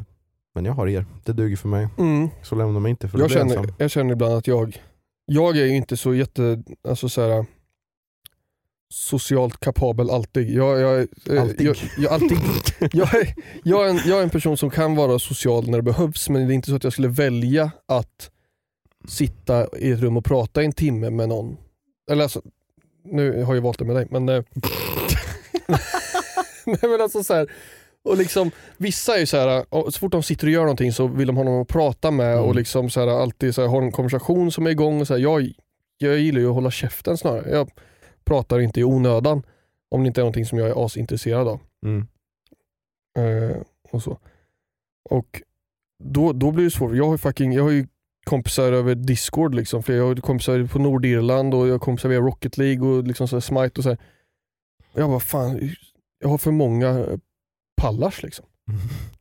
men 0.54 0.64
jag 0.64 0.72
har 0.72 0.88
er, 0.88 1.04
det 1.24 1.32
duger 1.32 1.56
för 1.56 1.68
mig. 1.68 1.88
Mm. 1.98 2.28
Så 2.42 2.54
lämna 2.54 2.80
mig 2.80 2.90
inte 2.90 3.08
för 3.08 3.18
Jag, 3.18 3.30
känner, 3.30 3.56
ensam. 3.56 3.74
jag 3.78 3.90
känner 3.90 4.12
ibland 4.12 4.34
att 4.34 4.46
jag, 4.46 4.82
jag 5.26 5.56
är 5.56 5.64
ju 5.64 5.76
inte 5.76 5.96
så 5.96 6.14
jätte, 6.14 6.62
alltså 6.88 7.08
så 7.08 7.20
här, 7.28 7.46
socialt 8.94 9.60
kapabel 9.60 10.10
alltid. 10.10 10.50
Jag, 10.50 10.80
jag, 10.80 11.00
eh, 11.00 11.42
Alltid. 11.42 11.66
Jag, 11.66 11.76
jag, 11.98 12.12
alltid 12.12 12.38
jag, 12.92 13.14
är, 13.14 13.34
jag, 13.64 13.86
är 13.86 13.90
en, 13.90 14.00
jag 14.06 14.18
är 14.18 14.22
en 14.22 14.30
person 14.30 14.56
som 14.56 14.70
kan 14.70 14.94
vara 14.96 15.18
social 15.18 15.70
när 15.70 15.78
det 15.78 15.82
behövs 15.82 16.28
men 16.28 16.46
det 16.46 16.52
är 16.52 16.54
inte 16.54 16.70
så 16.70 16.76
att 16.76 16.84
jag 16.84 16.92
skulle 16.92 17.08
välja 17.08 17.70
att 17.86 18.30
sitta 19.08 19.78
i 19.78 19.90
ett 19.90 20.00
rum 20.00 20.16
och 20.16 20.24
prata 20.24 20.62
i 20.62 20.64
en 20.64 20.72
timme 20.72 21.10
med 21.10 21.28
någon. 21.28 21.56
Eller 22.10 22.22
alltså, 22.22 22.42
nu 23.10 23.42
har 23.42 23.54
jag 23.54 23.62
valt 23.62 23.78
det 23.78 23.84
med 23.84 23.96
dig 23.96 24.06
men 24.10 24.28
eh, 24.28 24.42
Nej 26.66 26.78
men 26.82 27.00
alltså 27.00 27.24
så 27.24 27.34
här, 27.34 27.50
och 28.04 28.16
liksom, 28.16 28.50
vissa 28.76 29.14
är 29.14 29.18
ju 29.20 29.26
så 29.26 29.36
här, 29.36 29.64
och 29.74 29.94
så 29.94 29.98
fort 30.00 30.12
de 30.12 30.22
sitter 30.22 30.46
och 30.46 30.52
gör 30.52 30.60
någonting 30.62 30.92
så 30.92 31.06
vill 31.06 31.26
de 31.26 31.36
ha 31.36 31.44
någon 31.44 31.62
att 31.62 31.68
prata 31.68 32.10
med 32.10 32.32
Mm. 32.32 32.44
och 32.44 32.54
liksom 32.54 32.90
så 32.90 33.00
här, 33.00 33.08
alltid 33.08 33.54
så 33.54 33.60
här, 33.60 33.68
ha 33.68 33.82
en 33.82 33.92
konversation 33.92 34.52
som 34.52 34.66
är 34.66 34.70
igång. 34.70 35.00
Och 35.00 35.06
så 35.06 35.14
här, 35.14 35.20
jag, 35.20 35.52
jag 35.98 36.18
gillar 36.18 36.40
ju 36.40 36.48
att 36.48 36.54
hålla 36.54 36.70
käften 36.70 37.18
snarare. 37.18 37.50
Jag 37.50 37.70
pratar 38.24 38.58
inte 38.60 38.80
i 38.80 38.84
onödan 38.84 39.42
om 39.90 40.02
det 40.02 40.06
inte 40.06 40.20
är 40.20 40.22
någonting 40.22 40.46
som 40.46 40.58
jag 40.58 40.68
är 40.68 40.84
asintresserad 40.84 41.48
av. 41.48 41.60
Mm. 41.86 42.06
Eh, 43.18 43.56
och 43.90 44.02
så. 44.02 44.18
Och 45.10 45.42
då, 46.04 46.32
då 46.32 46.50
blir 46.50 46.64
det 46.64 46.70
svårt. 46.70 46.94
Jag 46.94 47.04
har, 47.06 47.16
fucking, 47.16 47.52
jag 47.52 47.62
har 47.62 47.70
ju 47.70 47.86
kompisar 48.28 48.72
över 48.72 48.94
Discord, 48.94 49.54
liksom, 49.54 49.82
för 49.82 49.92
jag 49.92 50.06
har 50.06 50.14
kompisar 50.14 50.66
på 50.66 50.78
Nordirland 50.78 51.54
och 51.54 51.68
jag 51.68 51.74
har 51.74 51.78
kompisar 51.78 52.08
via 52.08 52.20
Rocket 52.20 52.58
League 52.58 52.88
och 52.88 53.04
liksom 53.04 53.28
så 53.28 53.40
Smite 53.40 53.80
och 53.80 53.82
så 53.82 53.88
här. 53.88 53.98
Och 54.92 55.00
jag 55.00 55.08
bara 55.08 55.20
fan, 55.20 55.70
jag 56.20 56.28
har 56.28 56.38
för 56.38 56.50
många 56.50 57.06
pallars 57.76 58.22
liksom. 58.22 58.44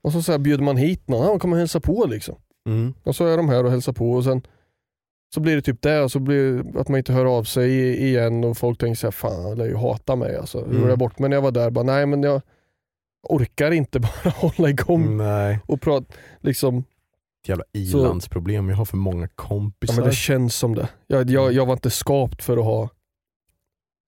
Och 0.01 0.12
så, 0.12 0.22
så 0.22 0.32
här, 0.32 0.39
bjuder 0.39 0.64
man 0.64 0.78
hit 0.78 1.08
någon, 1.08 1.26
han 1.26 1.39
kommer 1.39 1.58
hälsa 1.58 1.80
på 1.80 2.05
liksom. 2.05 2.36
Mm. 2.70 2.93
Och 3.03 3.16
så 3.16 3.26
är 3.26 3.38
de 3.38 3.49
här 3.49 3.64
och 3.64 3.72
hälsar 3.72 3.93
på 3.93 4.12
och 4.12 4.24
sen 4.24 4.41
så 5.34 5.39
blir 5.39 5.55
det 5.55 5.62
typ 5.62 5.82
det 5.82 6.01
och 6.01 6.12
så 6.12 6.20
blir 6.20 6.64
att 6.80 6.88
man 6.88 6.97
inte 6.97 7.14
hör 7.14 7.26
av 7.26 7.43
sig 7.43 7.97
igen 8.08 8.43
och 8.43 8.58
folk 8.58 8.80
tänker 8.80 8.95
såhär, 8.95 9.12
fan 9.12 9.43
han 9.43 9.58
lär 9.58 9.66
ju 9.66 9.76
hata 9.76 10.16
mig 10.16 10.38
alltså. 10.38 10.66
Mm. 10.66 10.84
är 10.84 10.89
jag 10.89 10.99
bort 10.99 11.20
men 11.20 11.30
när 11.30 11.38
jag 11.38 11.41
var 11.41 11.51
där, 11.51 11.70
bara, 11.70 11.84
nej 11.86 12.05
men 12.05 12.24
jag 12.24 12.41
orkar 13.30 13.72
inte 13.72 13.99
bara 14.24 14.30
hålla 14.30 14.70
igång 14.70 15.18
Nej, 15.18 15.60
och 15.66 15.82
prata. 15.82 16.05
Liksom, 16.41 16.84
jävla 17.48 17.64
ilandsproblem. 17.74 18.70
Jag 18.70 18.76
har 18.78 18.86
för 18.86 18.98
många 18.98 19.24
ja, 19.26 19.30
kompisar. 19.36 19.95
men 19.95 20.06
det 20.06 20.12
känns 20.16 20.56
som 20.56 20.76
det. 20.76 20.89
Jag, 21.08 21.30
jag, 21.30 21.54
jag 21.54 21.66
var 21.66 21.74
inte 21.74 21.89
skapt 21.89 22.43
för 22.43 22.58
att 22.58 22.64
ha 22.66 22.89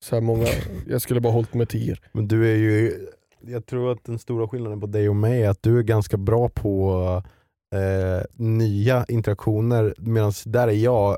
så 0.05 0.15
här 0.15 0.21
många, 0.21 0.47
jag 0.87 1.01
skulle 1.01 1.21
bara 1.21 1.33
hållit 1.33 1.53
med 1.53 1.69
tio. 1.69 1.95
Men 2.11 2.27
du 2.27 2.51
är 2.51 2.55
ju, 2.55 3.07
jag 3.41 3.65
tror 3.65 3.91
att 3.91 4.03
den 4.03 4.19
stora 4.19 4.47
skillnaden 4.47 4.79
på 4.81 4.87
dig 4.87 5.09
och 5.09 5.15
mig 5.15 5.43
är 5.43 5.49
att 5.49 5.63
du 5.63 5.79
är 5.79 5.83
ganska 5.83 6.17
bra 6.17 6.49
på 6.49 6.93
eh, 7.75 8.25
nya 8.35 9.05
interaktioner 9.09 9.95
medan 9.97 10.31
där 10.45 10.67
är 10.67 10.71
jag 10.71 11.17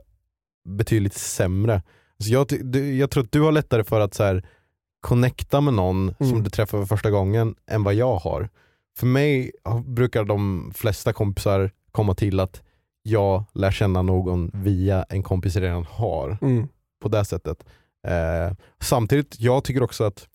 betydligt 0.70 1.14
sämre. 1.14 1.74
Alltså 2.20 2.34
jag, 2.34 2.48
du, 2.72 2.96
jag 2.98 3.10
tror 3.12 3.24
att 3.24 3.32
du 3.32 3.42
har 3.42 3.52
lättare 3.52 3.84
för 3.84 4.00
att 4.00 4.14
så 4.14 4.24
här, 4.24 4.46
connecta 5.02 5.62
med 5.62 5.74
någon 5.74 6.14
som 6.18 6.28
Mm. 6.30 6.44
du 6.44 6.50
träffar 6.50 6.78
för 6.78 6.86
första 6.86 7.10
gången 7.12 7.56
än 7.68 7.84
vad 7.84 7.94
jag 7.94 8.16
har. 8.16 8.50
För 8.98 9.08
mig 9.08 9.52
brukar 9.86 10.24
de 10.24 10.72
flesta 10.76 11.14
kompisar 11.14 11.72
komma 11.92 12.16
till 12.16 12.40
att 12.40 12.62
jag 13.04 13.44
lär 13.54 13.72
känna 13.72 14.02
någon 14.02 14.52
via 14.54 15.04
en 15.04 15.24
kompis 15.24 15.56
jag 15.56 15.64
redan 15.64 15.86
har 15.90 16.38
Mm. 16.42 16.68
på 17.02 17.10
det 17.10 17.26
sättet. 17.26 17.66
Eh, 18.08 18.56
samtidigt, 18.80 19.36
jag 19.40 19.64
tycker 19.64 19.84
också 19.84 20.04
att, 20.04 20.28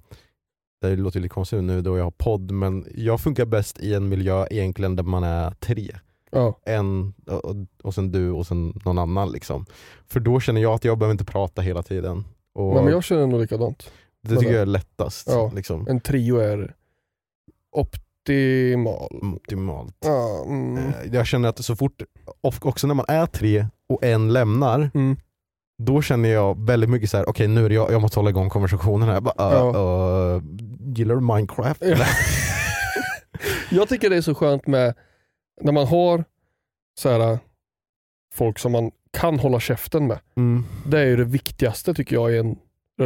det 0.81 0.97
låter 0.97 1.21
lite 1.21 1.33
konstigt 1.35 1.63
nu 1.65 1.83
då 1.83 1.97
jag 1.99 2.05
har 2.05 2.11
podd, 2.11 2.51
men 2.51 2.87
jag 2.95 3.21
funkar 3.21 3.45
bäst 3.45 3.81
i 3.81 3.95
en 3.95 4.09
miljö 4.09 4.47
egentligen 4.51 4.97
där 4.97 5.03
man 5.05 5.25
är 5.25 5.51
tre. 5.51 5.97
Ja. 6.31 6.59
En, 6.67 7.15
och, 7.27 7.57
och 7.83 7.95
sen 7.95 8.13
du 8.13 8.31
och 8.31 8.47
sen 8.47 8.81
någon 8.85 8.99
annan. 8.99 9.33
Liksom. 9.33 9.67
För 10.07 10.21
då 10.21 10.41
känner 10.41 10.61
jag 10.61 10.73
att 10.75 10.85
jag 10.85 10.99
behöver 10.99 11.13
inte 11.13 11.25
prata 11.25 11.63
hela 11.63 11.83
tiden. 11.83 12.25
Och 12.55 12.75
Men 12.75 12.87
jag 12.93 13.05
känner 13.05 13.27
nog 13.27 13.41
likadant. 13.41 13.91
det 14.23 14.37
tycker 14.37 14.53
jag 14.53 14.63
är 14.63 14.67
lättast. 14.67 15.29
Ja. 15.31 15.53
Liksom. 15.55 15.87
En 15.89 16.01
trio 16.01 16.37
är 16.37 16.75
optimal. 18.31 19.35
Optimalt. 19.37 19.97
Ja, 20.01 20.45
mm. 20.47 20.77
Eh, 20.79 20.95
Jag 21.13 21.27
känner 21.27 21.49
att 21.49 21.65
så 21.65 21.77
fort, 21.77 22.03
också 22.41 22.87
när 22.87 22.95
man 22.95 23.07
är 23.09 23.27
tre 23.27 23.67
och 23.89 24.05
en 24.05 24.33
lämnar, 24.33 24.91
Mm. 24.95 25.17
då 25.83 26.03
känner 26.03 26.29
jag 26.29 26.67
väldigt 26.67 26.91
mycket 26.91 27.11
så 27.11 27.17
här: 27.17 27.29
okej 27.29 27.49
nu 27.49 27.65
är 27.65 27.69
det 27.69 27.75
jag, 27.75 27.93
jag 27.93 28.01
måste 28.03 28.19
hålla 28.19 28.31
igång 28.31 28.49
konversationen 28.51 29.09
här. 29.09 29.21
Bara, 29.21 29.35
Ja. 29.39 29.73
uh, 29.77 30.37
uh, 30.37 30.43
gillar 30.95 31.15
du 31.15 31.21
Minecraft? 31.21 31.83
Ja. 31.85 31.97
Jag 33.71 33.89
tycker 33.89 34.11
det 34.11 34.17
är 34.17 34.21
så 34.23 34.35
skönt 34.35 34.67
med 34.67 34.95
när 35.63 35.73
man 35.73 35.87
har 35.87 36.25
så 37.01 37.09
här, 37.11 37.39
folk 38.35 38.59
som 38.59 38.73
man 38.73 38.91
kan 39.13 39.39
hålla 39.39 39.61
käften 39.61 40.07
med. 40.07 40.19
Mm. 40.37 40.65
Det 40.87 41.01
är 41.01 41.05
ju 41.07 41.17
det 41.17 41.25
viktigaste 41.25 41.95
tycker 41.95 42.17
jag, 42.17 42.33
i 42.33 42.39
en, 42.39 42.57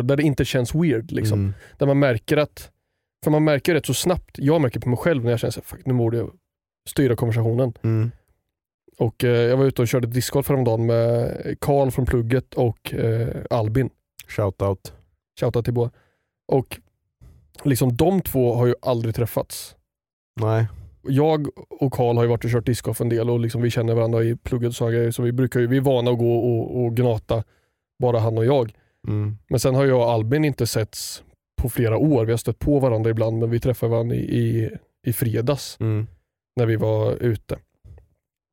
där 0.03 0.17
det 0.17 0.23
inte 0.23 0.45
känns 0.45 0.75
weird. 0.75 1.11
Liksom. 1.13 1.39
Mm. 1.39 1.55
Där 1.79 1.87
man 1.87 1.99
märker 1.99 2.37
att, 2.37 2.71
för 3.25 3.31
man 3.31 3.45
märker 3.45 3.75
rätt 3.75 3.87
så 3.87 3.95
snabbt, 3.95 4.39
jag 4.39 4.61
märker 4.61 4.81
på 4.81 4.89
mig 4.89 4.99
själv 4.99 5.25
när 5.25 5.31
jag 5.31 5.41
känner 5.41 5.59
att 5.59 5.87
nu 5.87 5.95
borde 5.95 6.17
jag 6.17 6.31
styra 6.89 7.17
konversationen. 7.17 7.73
Mm. 7.83 8.11
Och 8.99 9.25
eh, 9.25 9.31
Jag 9.31 9.57
var 9.57 9.65
ute 9.65 9.83
och 9.83 9.89
körde 9.89 10.07
discgolf 10.07 10.49
häromdagen 10.49 10.87
med 10.87 11.57
Karl 11.61 11.91
från 11.91 12.07
plugget 12.07 12.55
och 12.55 12.95
eh, 12.95 13.37
Albin. 13.51 13.91
Shoutout. 14.29 14.93
Shoutout 15.41 15.65
till 15.65 15.75
båda. 15.75 15.91
Och 16.49 16.81
liksom 17.65 17.97
de 17.97 18.21
två 18.21 18.55
har 18.55 18.67
ju 18.67 18.75
aldrig 18.83 19.15
träffats. 19.15 19.77
Nej. 20.41 20.69
jag 21.03 21.49
och 21.71 21.93
Karl 21.93 22.17
har 22.17 22.25
ju 22.25 22.29
varit 22.29 22.45
och 22.45 22.51
kört 22.51 22.67
discgolf 22.67 23.01
en 23.01 23.09
del 23.09 23.31
och 23.31 23.41
liksom 23.41 23.63
vi 23.63 23.71
känner 23.71 23.95
varandra 23.95 24.23
i 24.23 24.37
plugget 24.37 24.79
grejer. 24.79 25.11
Så 25.11 25.23
vi, 25.23 25.33
brukar 25.33 25.61
ju, 25.61 25.67
vi 25.67 25.77
är 25.77 25.81
vana 25.81 26.11
att 26.11 26.19
gå 26.19 26.37
och, 26.37 26.85
och 26.85 26.97
gnata, 26.97 27.45
bara 27.99 28.19
han 28.19 28.39
och 28.39 28.45
jag. 28.45 28.73
Mm. 29.09 29.39
Men 29.49 29.61
sen 29.61 29.75
har 29.75 29.85
jag 29.85 29.99
och 29.99 30.11
Albin 30.11 30.45
inte 30.45 30.67
setts 30.67 31.23
på 31.63 31.69
flera 31.69 31.97
år. 31.99 32.25
Vi 32.25 32.33
har 32.33 32.37
stött 32.39 32.59
på 32.59 32.79
varandra 32.79 33.11
ibland 33.11 33.39
men 33.39 33.51
vi 33.51 33.61
träffade 33.61 33.91
varandra 33.93 34.17
i, 34.17 34.39
i, 34.39 34.71
i 35.07 35.13
fredags 35.13 35.77
Mm. 35.81 36.07
när 36.57 36.67
vi 36.67 36.77
var 36.77 37.13
ute. 37.17 37.59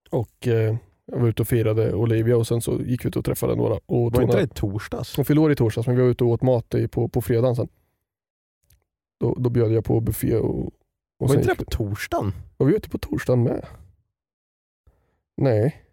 Och 0.09 0.47
eh, 0.47 0.75
Jag 1.05 1.19
var 1.19 1.27
ute 1.27 1.41
och 1.41 1.47
firade 1.47 1.93
Olivia 1.93 2.37
och 2.37 2.47
sen 2.47 2.61
så 2.61 2.81
gick 2.81 3.05
vi 3.05 3.07
ut 3.09 3.15
och 3.15 3.25
träffade 3.25 3.55
några. 3.55 3.79
Och 3.85 4.11
Var 4.13 4.21
inte 4.21 4.37
det 4.37 4.43
i 4.43 4.47
torsdags? 4.47 5.15
Hon 5.15 5.25
fyllde 5.25 5.41
år 5.41 5.51
i 5.51 5.55
torsdags 5.55 5.87
men 5.87 5.95
vi 5.95 6.01
var 6.01 6.09
ute 6.09 6.23
och 6.23 6.29
åt 6.29 6.41
mat 6.41 6.73
i, 6.75 6.87
på, 6.87 7.07
på 7.09 7.21
fredagen 7.21 7.55
sen. 7.55 7.67
Då, 9.19 9.35
då 9.39 9.49
bjöd 9.49 9.71
jag 9.71 9.85
på 9.85 9.99
buffé 10.01 10.35
och, 10.37 10.65
och 11.19 11.29
Var 11.29 11.35
inte 11.35 11.47
det 11.47 11.55
på 11.55 11.65
torsdagen? 11.65 12.33
Var 12.57 12.67
vi 12.67 12.75
ute 12.75 12.89
på 12.89 12.97
torsdagen 12.97 13.43
med? 13.43 13.65
Nej. 15.41 15.83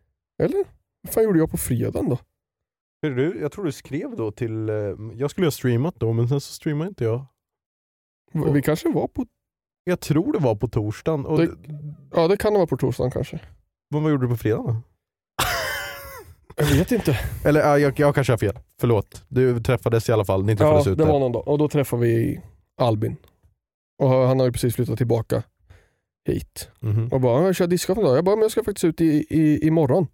Eller? 0.42 0.64
Vad 1.02 1.12
fan 1.12 1.24
gjorde 1.24 1.38
jag 1.38 1.50
på 1.50 1.56
fredagen 1.56 2.08
då? 2.08 2.18
Du, 3.10 3.38
jag 3.40 3.52
tror 3.52 3.64
du 3.64 3.72
skrev 3.72 4.16
då 4.16 4.30
till, 4.32 4.68
eh, 4.68 4.74
jag 5.14 5.30
skulle 5.30 5.46
ha 5.46 5.50
streamat 5.50 5.94
då 5.98 6.12
men 6.12 6.28
sen 6.28 6.40
så 6.40 6.52
streamade 6.52 6.88
inte 6.88 7.04
jag. 7.04 7.26
Vi 8.52 8.62
kanske 8.62 8.88
var 8.92 9.06
på... 9.08 9.26
Jag 9.84 10.00
tror 10.00 10.32
det 10.32 10.38
var 10.38 10.54
på 10.54 10.68
torsdagen. 10.68 11.26
Och 11.26 11.38
Det-. 11.38 11.50
Ja 12.14 12.28
det 12.28 12.36
kan 12.36 12.52
det 12.52 12.58
vara 12.58 12.66
på 12.66 12.76
torsdagen 12.76 13.10
kanske. 13.10 13.40
Men 13.90 14.02
vad 14.02 14.12
gjorde 14.12 14.24
du 14.26 14.30
på 14.30 14.36
fredagen 14.36 14.66
då? 14.66 14.76
Jag 16.56 16.66
vet 16.66 16.92
inte. 16.92 17.18
Eller 17.44 17.60
ja, 17.60 17.78
jag, 17.78 18.00
jag 18.00 18.14
kanske 18.14 18.32
har 18.32 18.38
fel, 18.38 18.58
förlåt. 18.80 19.24
Du 19.28 19.60
träffades 19.60 20.08
i 20.08 20.12
alla 20.12 20.24
fall, 20.24 20.44
ni 20.44 20.52
Ja 20.52 20.56
träffades 20.58 20.86
ute. 20.86 21.02
det 21.02 21.04
var 21.08 21.18
någon 21.20 21.32
dag. 21.32 21.48
Och 21.48 21.58
då 21.58 21.68
träffade 21.68 22.02
vi 22.02 22.40
Albin. 22.80 23.16
Och 24.02 24.08
han 24.08 24.38
har 24.38 24.46
ju 24.46 24.52
precis 24.52 24.74
flyttat 24.74 24.98
tillbaka 24.98 25.42
hit. 26.28 26.68
Mhm. 26.80 27.08
Och 27.08 27.20
bara, 27.20 27.42
jag 27.42 27.56
kör 27.56 27.66
discgolf 27.66 27.98
idag. 27.98 28.16
Jag 28.16 28.24
bara, 28.24 28.36
men 28.36 28.42
jag 28.42 28.50
ska 28.50 28.64
faktiskt 28.64 28.84
ut 28.84 29.00
i, 29.00 29.26
i, 29.30 29.66
imorgon. 29.66 30.06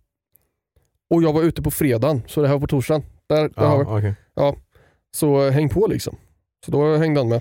Och 1.10 1.22
jag 1.22 1.32
var 1.32 1.42
ute 1.42 1.62
på 1.62 1.70
fredagen, 1.70 2.22
så 2.26 2.42
det 2.42 2.48
här 2.48 2.54
var 2.54 2.60
på 2.60 2.66
torsdagen. 2.66 3.02
Där, 3.28 3.50
där 3.56 3.66
har 3.66 4.00
vi. 4.00 4.14
Ja. 4.34 4.56
Så 5.16 5.46
eh, 5.46 5.52
häng 5.52 5.68
på 5.68 5.86
liksom. 5.86 6.16
Så 6.64 6.70
då 6.70 6.96
hängde 6.96 7.20
han 7.20 7.28
med. 7.28 7.40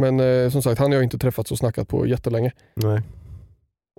Men 0.00 0.20
eh, 0.20 0.50
som 0.50 0.62
sagt, 0.62 0.78
han 0.78 0.86
och 0.90 0.94
jag 0.94 0.98
har 0.98 1.04
inte 1.04 1.18
träffats 1.18 1.52
och 1.52 1.58
snackat 1.58 1.88
på 1.88 2.06
jättelänge. 2.06 2.52
Nej. 2.74 3.02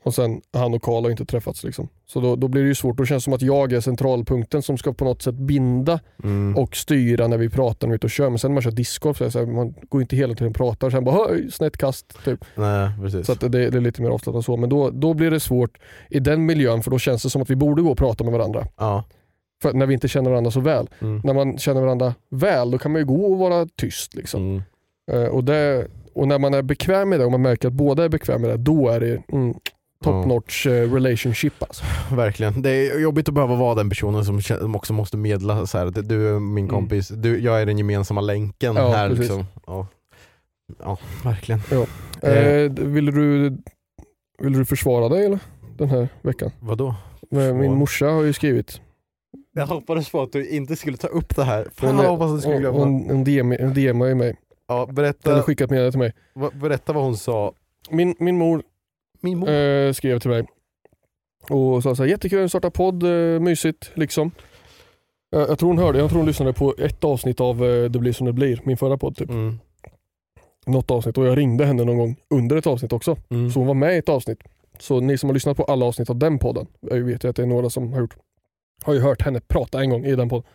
Och 0.04 0.14
sen 0.14 0.41
han 0.54 0.74
och 0.74 0.82
Karl 0.82 1.04
har 1.04 1.12
inte 1.12 1.26
träffats. 1.26 1.64
Liksom. 1.64 1.88
Så 2.06 2.20
då, 2.22 2.36
då 2.36 2.47
blir 2.47 2.62
det 2.62 2.68
ju 2.68 2.76
svårt. 2.76 2.97
Då 2.97 3.06
känns 3.06 3.24
det 3.24 3.26
som 3.26 3.34
att 3.34 3.41
jag 3.41 3.74
är 3.74 3.80
centralpunkten 3.82 4.62
som 4.62 4.78
ska 4.78 4.93
på 4.93 5.06
något 5.06 5.22
sätt 5.22 5.36
binda 5.36 6.00
Mm. 6.24 6.58
och 6.58 6.76
styra 6.76 7.28
när 7.28 7.38
vi 7.38 7.50
pratar 7.50 7.88
när 7.88 7.91
vi 7.91 7.93
är 7.93 7.95
ute 7.95 8.08
och 8.08 8.12
kör. 8.12 8.30
Men 8.30 8.39
sen 8.39 8.52
när 8.52 8.54
man 8.54 8.62
kör 8.62 8.72
discgolf 8.72 9.18
så 9.18 9.32
så 9.32 9.39
här, 9.39 9.45
man 9.45 9.74
går 9.89 10.02
inte 10.02 10.16
hela 10.16 10.34
tiden 10.34 10.50
och 10.50 10.56
pratar 10.56 10.88
och 10.88 10.91
sen 10.93 11.04
bara 11.04 11.28
"Höj, 11.28 11.52
snett 11.52 11.78
kast. 11.78 12.24
Typ. 12.26 12.45
Nej, 12.56 12.89
precis. 13.02 13.26
Så 13.26 13.32
att 13.32 13.39
det, 13.41 13.50
det 13.50 13.78
är 13.78 13.82
lite 13.82 14.02
mer 14.02 14.10
avslappnat 14.10 14.45
så. 14.45 14.58
Men 14.58 14.70
då, 14.70 14.89
då 14.89 15.14
blir 15.14 15.32
det 15.32 15.39
svårt 15.39 15.78
i 16.10 16.20
den 16.20 16.45
miljön 16.45 16.82
för 16.84 16.91
då 16.91 17.00
känns 17.00 17.24
det 17.24 17.30
som 17.30 17.41
att 17.41 17.50
vi 17.50 17.56
borde 17.56 17.82
gå 17.82 17.91
och 17.91 17.97
prata 17.97 18.24
med 18.24 18.34
varandra. 18.34 18.68
ja. 18.78 19.04
För 19.62 19.74
när 19.74 19.86
vi 19.86 19.93
inte 19.93 20.08
känner 20.08 20.30
varandra 20.30 20.52
så 20.52 20.60
väl. 20.60 20.89
Mm. 21.02 21.22
När 21.24 21.34
man 21.34 21.58
känner 21.58 21.82
varandra 21.82 22.14
väl 22.30 22.72
då 22.72 22.78
kan 22.78 22.91
man 22.91 23.02
ju 23.02 23.06
gå 23.06 23.26
och 23.32 23.38
vara 23.38 23.68
tyst. 23.78 24.16
Liksom. 24.16 24.41
Mm. 24.41 24.62
Eh, 25.24 25.30
och, 25.30 25.43
det, 25.43 25.88
och 26.14 26.28
när 26.28 26.39
man 26.39 26.54
är 26.54 26.62
bekväm 26.62 27.10
med 27.10 27.20
det 27.20 27.26
och 27.26 27.32
man 27.32 27.41
märker 27.41 27.68
att 27.68 27.74
båda 27.74 28.04
är 28.04 28.10
bekväma 28.10 28.39
med 28.39 28.50
det, 28.50 28.58
då 28.58 28.89
är 28.89 29.00
det 29.00 29.24
mm, 29.32 29.54
top 30.04 30.14
Ja. 30.14 30.26
notch 30.26 30.68
eh, 30.68 30.93
relationship. 30.93 31.54
Alltså. 31.64 31.84
Verkligen. 32.16 32.62
Det 32.62 32.70
är 32.70 33.00
jobbigt 33.00 33.28
att 33.28 33.34
behöva 33.34 33.56
vara 33.56 33.76
den 33.76 33.89
personen 33.89 34.26
som 34.26 34.76
också 34.76 34.93
måste 34.93 35.18
medla 35.18 35.66
så 35.66 35.78
här. 35.78 35.86
Du 36.02 36.28
är 36.36 36.39
min 36.39 36.58
Mm. 36.66 36.70
kompis, 36.70 37.08
du, 37.08 37.39
jag 37.39 37.62
är 37.62 37.66
den 37.66 37.78
gemensamma 37.78 38.22
länken 38.22 38.76
Ja, 38.76 38.89
här. 38.89 39.10
precis. 39.10 39.24
Liksom. 39.24 39.45
Ja. 39.68 39.88
ja, 40.80 40.97
verkligen. 41.24 41.62
Eh, 41.72 41.80
Eh. 42.32 42.72
vill, 42.72 43.06
du, 43.06 43.58
vill 44.39 44.54
du 44.54 44.66
försvara 44.66 45.10
dig 45.10 45.26
eller? 45.26 45.39
den 45.78 45.89
här 45.89 46.08
veckan? 46.22 46.52
Vadå? 46.60 46.95
Försvara? 47.30 47.54
Min 47.54 47.74
morsa 47.74 48.06
har 48.10 48.22
ju 48.24 48.34
skrivit. 48.34 48.82
Jag 49.54 49.68
hoppades 49.68 50.10
på 50.12 50.22
att 50.22 50.32
du 50.32 50.50
inte 50.50 50.76
skulle 50.76 50.97
ta 50.97 51.08
upp 51.08 51.36
det 51.36 51.43
här. 51.43 51.68
Fan 51.76 51.95
Hon, 51.95 52.04
jag 52.06 52.12
hoppas 52.12 52.30
att 52.32 52.38
du 52.38 52.41
skulle 52.41 52.58
glömma. 52.60 52.78
hon, 52.80 53.10
hon, 53.10 53.24
DM, 53.24 53.56
hon 53.60 53.74
DMar 53.74 54.06
ju 54.06 54.16
mig. 54.16 54.36
Ja, 54.68 54.84
Eller 54.84 54.93
berätta, 54.93 55.41
skickat 55.43 55.70
meddelande 55.70 55.91
till 55.91 56.00
mig. 56.00 56.14
va- 56.36 56.52
berätta 56.54 56.93
vad 56.93 57.04
hon 57.04 57.18
sa. 57.18 57.54
Min, 57.89 58.16
min 58.20 58.38
mor 58.38 58.64
Min 59.22 59.38
mor. 59.38 59.49
eh, 59.49 59.93
skrev 59.93 60.20
till 60.20 60.30
mig 60.30 60.47
och 61.49 61.84
sa 61.84 61.95
så 61.95 62.03
här, 62.03 62.09
jättekul 62.09 62.43
att 62.43 62.51
starta 62.51 62.72
podd, 62.72 63.03
eh, 63.03 63.39
mysigt 63.39 63.91
liksom. 63.93 64.32
Eh, 65.36 65.39
jag 65.41 65.59
tror 65.59 65.70
hon 65.70 65.78
hörde, 65.78 65.99
jag 65.99 66.09
tror 66.09 66.20
hon 66.20 66.28
lyssnade 66.28 66.53
på 66.53 66.76
ett 66.78 67.03
avsnitt 67.03 67.41
av 67.41 67.65
eh, 67.65 67.89
Det 67.89 67.99
blir 67.99 68.13
som 68.13 68.26
det 68.28 68.34
blir, 68.34 68.61
min 68.63 68.78
förra 68.78 68.97
podd 68.97 69.15
typ. 69.17 69.30
Mm. 69.30 69.59
Något 70.65 70.91
avsnitt 70.91 71.17
och 71.17 71.26
jag 71.26 71.38
ringde 71.38 71.65
henne 71.65 71.84
någon 71.84 71.97
gång 71.97 72.15
under 72.30 72.55
ett 72.55 72.67
avsnitt 72.67 72.93
också. 72.93 73.17
Mm. 73.30 73.51
Så 73.51 73.59
hon 73.59 73.67
var 73.67 73.74
med 73.74 73.95
i 73.95 73.97
ett 73.97 74.09
avsnitt. 74.09 74.39
Så 74.80 74.99
ni 74.99 75.17
som 75.17 75.30
har 75.30 75.34
lyssnat 75.34 75.57
på 75.57 75.63
alla 75.63 75.86
avsnitt 75.86 76.09
av 76.09 76.15
den 76.15 76.39
podden, 76.39 76.67
jag 76.80 76.97
vet 76.97 77.24
ju 77.24 77.30
att 77.30 77.36
det 77.36 77.41
är 77.41 77.47
några 77.47 77.70
som 77.70 77.93
har 77.93 77.99
gjort, 77.99 78.15
har 78.84 78.93
ju 78.93 78.99
hört 78.99 79.22
henne 79.22 79.39
prata 79.47 79.82
en 79.82 79.89
gång 79.89 80.05
i 80.05 80.15
den 80.15 80.30
podden. 80.30 80.45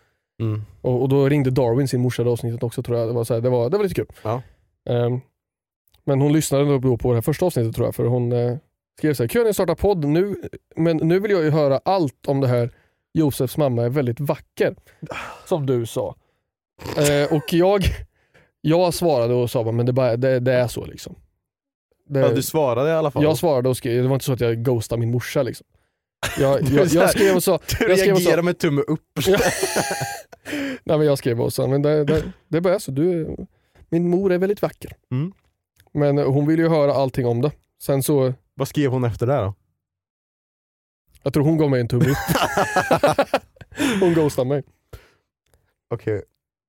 Mm. 0.41 0.63
Och, 0.81 1.03
och 1.03 1.09
då 1.09 1.29
ringde 1.29 1.51
Darwin 1.51 1.89
sin 1.89 2.01
morsa 2.01 2.23
i 2.23 2.27
avsnittet 2.27 2.63
också 2.63 2.83
tror 2.83 2.99
jag. 2.99 3.09
Det 3.09 3.13
var, 3.13 3.25
så 3.25 3.35
här, 3.35 3.41
det 3.41 3.51
var, 3.51 3.71
det 3.71 3.77
var 3.77 3.85
lite 3.85 3.95
kul. 3.95 4.07
Ja. 4.23 4.43
Ehm, 4.91 5.21
men 6.07 6.21
hon 6.21 6.33
lyssnade 6.33 6.79
då 6.79 6.97
på 6.97 7.09
det 7.09 7.15
här 7.17 7.23
första 7.23 7.47
avsnittet 7.47 7.75
tror 7.75 7.87
jag, 7.87 7.95
för 7.95 8.05
hon 8.05 8.33
eh, 8.33 8.57
skrev 8.99 9.15
så 9.15 9.23
här, 9.23 9.29
kul 9.29 9.41
att 9.41 9.47
ni 9.47 9.55
startar 9.55 9.75
podd 9.75 10.05
nu, 10.05 10.37
men 10.77 10.97
nu 10.97 11.19
vill 11.21 11.31
jag 11.31 11.45
ju 11.45 11.51
höra 11.51 11.81
allt 11.85 12.27
om 12.27 12.41
det 12.41 12.49
här 12.49 12.71
Josefs 13.15 13.57
mamma 13.57 13.83
är 13.83 13.89
väldigt 13.89 14.21
vacker. 14.21 14.77
Som 15.47 15.67
du 15.67 15.87
sa. 15.87 16.15
Eh, 16.97 17.33
och 17.37 17.53
jag, 17.53 17.83
Jag 18.61 18.95
svarade 18.95 19.35
och 19.35 19.51
sa 19.51 19.65
bara, 19.65 19.73
men 19.73 19.87
det, 19.87 19.93
bara, 19.93 20.17
det, 20.17 20.41
det 20.41 20.53
är 20.53 20.69
så 20.69 20.85
liksom. 20.87 21.15
Det, 22.09 22.21
Ja, 22.21 22.29
du 22.29 22.43
svarade 22.43 22.91
i 22.91 22.93
alla 22.93 23.11
fall. 23.11 23.23
jag 23.23 23.39
svarade 23.39 23.69
och 23.69 23.77
skrev, 23.77 24.03
det 24.03 24.09
var 24.09 24.15
inte 24.15 24.25
så 24.25 24.33
att 24.33 24.41
jag 24.41 24.65
ghostade 24.65 25.01
min 25.01 25.11
morsa 25.11 25.43
liksom. 25.43 25.67
Jag, 26.39 26.63
jag, 26.73 26.87
jag 26.87 27.11
skrev 27.11 27.37
och 27.37 27.43
sa, 27.43 27.59
du 27.79 27.89
jag 27.89 27.99
skrev 27.99 28.15
och 28.15 28.21
sa 28.21 28.29
reagerar 28.29 28.43
med 28.43 28.59
tumme 28.59 28.81
upp. 28.81 29.19
Nej, 30.85 30.99
men 30.99 31.07
jag 31.07 31.19
skrev 31.19 31.41
och 31.41 31.53
sa, 31.53 31.67
men 31.67 31.83
det, 31.83 32.05
det, 32.05 32.23
det 32.49 32.61
bara 32.61 32.75
är 32.75 32.79
så. 32.79 32.91
Du, 32.91 33.37
min 33.89 34.09
mor 34.09 34.33
är 34.33 34.39
väldigt 34.39 34.63
vacker. 34.63 34.93
Mm. 35.13 35.33
Men 35.95 36.19
hon 36.19 36.47
ville 36.47 36.63
ju 36.63 36.69
höra 36.69 36.95
allting 36.95 37.27
om 37.27 37.41
det. 37.41 37.53
Sen 37.83 38.03
så, 38.03 38.35
Vad 38.55 38.69
skrev 38.69 38.91
hon 38.91 39.05
efter 39.05 39.27
det 39.27 39.37
då? 39.37 39.55
jag 41.23 41.33
tror 41.33 41.45
hon 41.45 41.57
gav 41.59 41.71
mig 41.71 41.81
en 41.81 41.89
tumme 41.89 42.05
upp. 42.11 42.17
hon 44.01 44.15
ghostade 44.15 44.49
mig. 44.49 44.63
Okej, 45.95 46.23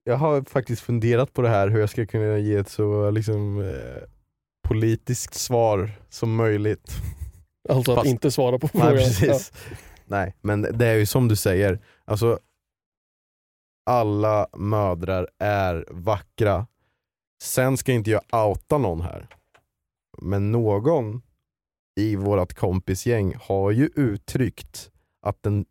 jag 0.03 0.17
har 0.17 0.41
faktiskt 0.49 0.82
funderat 0.82 1.34
på 1.34 1.41
det 1.41 1.49
här 1.49 1.67
hur 1.67 1.80
jag 1.80 1.89
ska 1.89 2.05
kunna 2.05 2.38
ge 2.38 2.55
ett 2.55 2.69
så 2.69 3.09
liksom 3.11 3.61
eh, 3.61 4.03
politiskt 4.67 5.34
svar 5.34 5.91
som 6.09 6.36
möjligt. 6.36 6.91
Alltså 7.69 7.91
att 7.91 7.97
Fast- 7.97 8.07
inte 8.07 8.32
svara 8.32 8.59
på 8.59 8.67
frågan. 8.67 8.88
Nej 8.95 8.97
precis. 8.97 9.51
Nej 10.05 10.36
men 10.41 10.61
det 10.61 10.86
är 10.88 10.95
ju 10.95 11.05
som 11.05 11.28
du 11.28 11.36
säger, 11.36 11.80
alltså 12.05 12.39
alla 13.86 14.47
mödrar 14.57 15.30
är 15.39 15.86
vackra. 15.91 16.67
Sen 17.45 17.77
ska 17.77 17.91
inte 17.91 18.11
jag 18.11 18.21
outa 18.31 18.77
någon 18.77 19.01
här. 19.01 19.27
Men 20.21 20.51
någon 20.51 21.21
i 21.95 22.15
vårt 22.15 22.53
kompisgäng 22.53 23.35
har 23.41 23.71
ju 23.71 23.89
uttryckt 23.95 24.91
att 25.21 25.43
den 25.43 25.65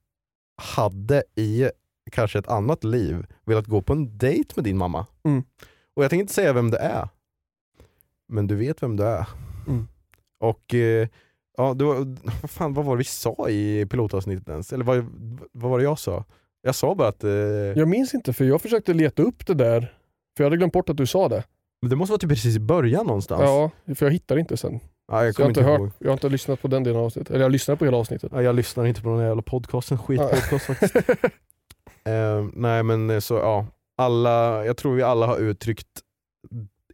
hade 0.57 1.25
i 1.35 1.71
kanske 2.13 2.39
ett 2.39 2.49
annat 2.49 2.85
liv 2.85 3.27
velat 3.45 3.67
gå 3.67 3.83
på 3.83 3.93
en 3.93 4.19
dejt 4.19 4.53
med 4.57 4.65
din 4.65 4.77
mamma. 4.77 5.07
Mm. 5.25 5.45
Och 5.95 6.05
jag 6.05 6.11
tänker 6.11 6.21
inte 6.21 6.35
säga 6.35 6.53
vem 6.53 6.71
det 6.71 6.79
är. 6.79 7.09
Men 8.29 8.47
du 8.47 8.57
vet 8.57 8.83
vem 8.83 8.97
det 8.97 9.07
är. 9.07 9.27
Mm. 9.67 9.89
Och 10.41 10.75
eh, 10.75 11.09
ja, 11.57 11.75
det 11.75 11.85
var, 11.85 11.95
vad, 12.41 12.51
fan, 12.51 12.75
vad 12.75 12.85
var 12.85 12.97
det 12.97 12.99
vi 12.99 13.05
sa 13.05 13.49
i 13.49 13.87
pilotavsnittet 13.87 14.49
ens? 14.49 14.73
Eller 14.73 14.85
vad, 14.85 15.07
vad 15.53 15.71
var 15.71 15.79
det 15.79 15.85
jag 15.85 15.99
sa? 15.99 16.25
Jag 16.63 16.75
sa 16.75 16.95
bara 16.95 17.09
att 17.09 17.25
eh, 17.25 17.31
Jag 17.31 17.89
minns 17.89 18.15
inte 18.15 18.33
för 18.33 18.45
jag 18.45 18.63
försökte 18.63 18.95
leta 18.95 19.23
upp 19.23 19.47
det 19.47 19.55
där. 19.55 19.81
För 20.37 20.45
jag 20.45 20.47
hade 20.47 20.57
glömt 20.57 20.73
bort 20.73 20.89
att 20.89 20.97
du 20.97 21.07
sa 21.07 21.29
det. 21.29 21.45
Men 21.85 21.91
det 21.91 21.97
måste 21.97 22.13
vara 22.13 22.19
typ 22.19 22.31
precis 22.31 22.57
i 22.57 22.61
början 22.61 23.07
någonstans. 23.07 23.43
Ja, 23.43 23.71
för 23.95 24.07
jag 24.07 24.13
hittar 24.13 24.37
inte 24.39 24.57
sen. 24.57 24.81
Ja, 25.13 25.25
jag 25.25 25.35
Så 25.35 25.41
jag, 25.41 25.45
har 25.45 25.51
inte 25.51 25.61
ihåg. 25.61 25.81
hört, 25.81 25.93
jag 25.99 26.09
har 26.09 26.13
inte 26.13 26.29
lyssnat 26.29 26.63
på 26.63 26.69
den 26.69 26.85
delen 26.85 26.99
av 27.01 27.07
avsnittet. 27.07 27.31
Eller 27.31 27.41
jag 27.41 27.47
har 27.47 27.51
lyssnat 27.53 27.79
på 27.79 27.85
hela 27.85 27.97
avsnittet. 27.97 28.33
Ja, 28.35 28.43
jag 28.43 28.55
lyssnar 28.55 28.85
inte 28.85 29.03
på 29.03 29.09
den 29.09 29.19
här 29.19 29.27
jävla 29.27 29.43
podcasten, 29.43 29.99
skitpodcast 29.99 30.65
faktiskt. 30.67 30.95
Eh, 32.07 32.45
nej 32.53 32.83
men 32.83 33.11
eh, 33.11 33.19
så 33.19 33.35
ja, 33.35 33.67
alla, 33.99 34.65
jag 34.67 34.77
tror 34.77 34.95
vi 34.95 35.03
alla 35.03 35.27
har 35.27 35.39
uttryckt 35.39 35.87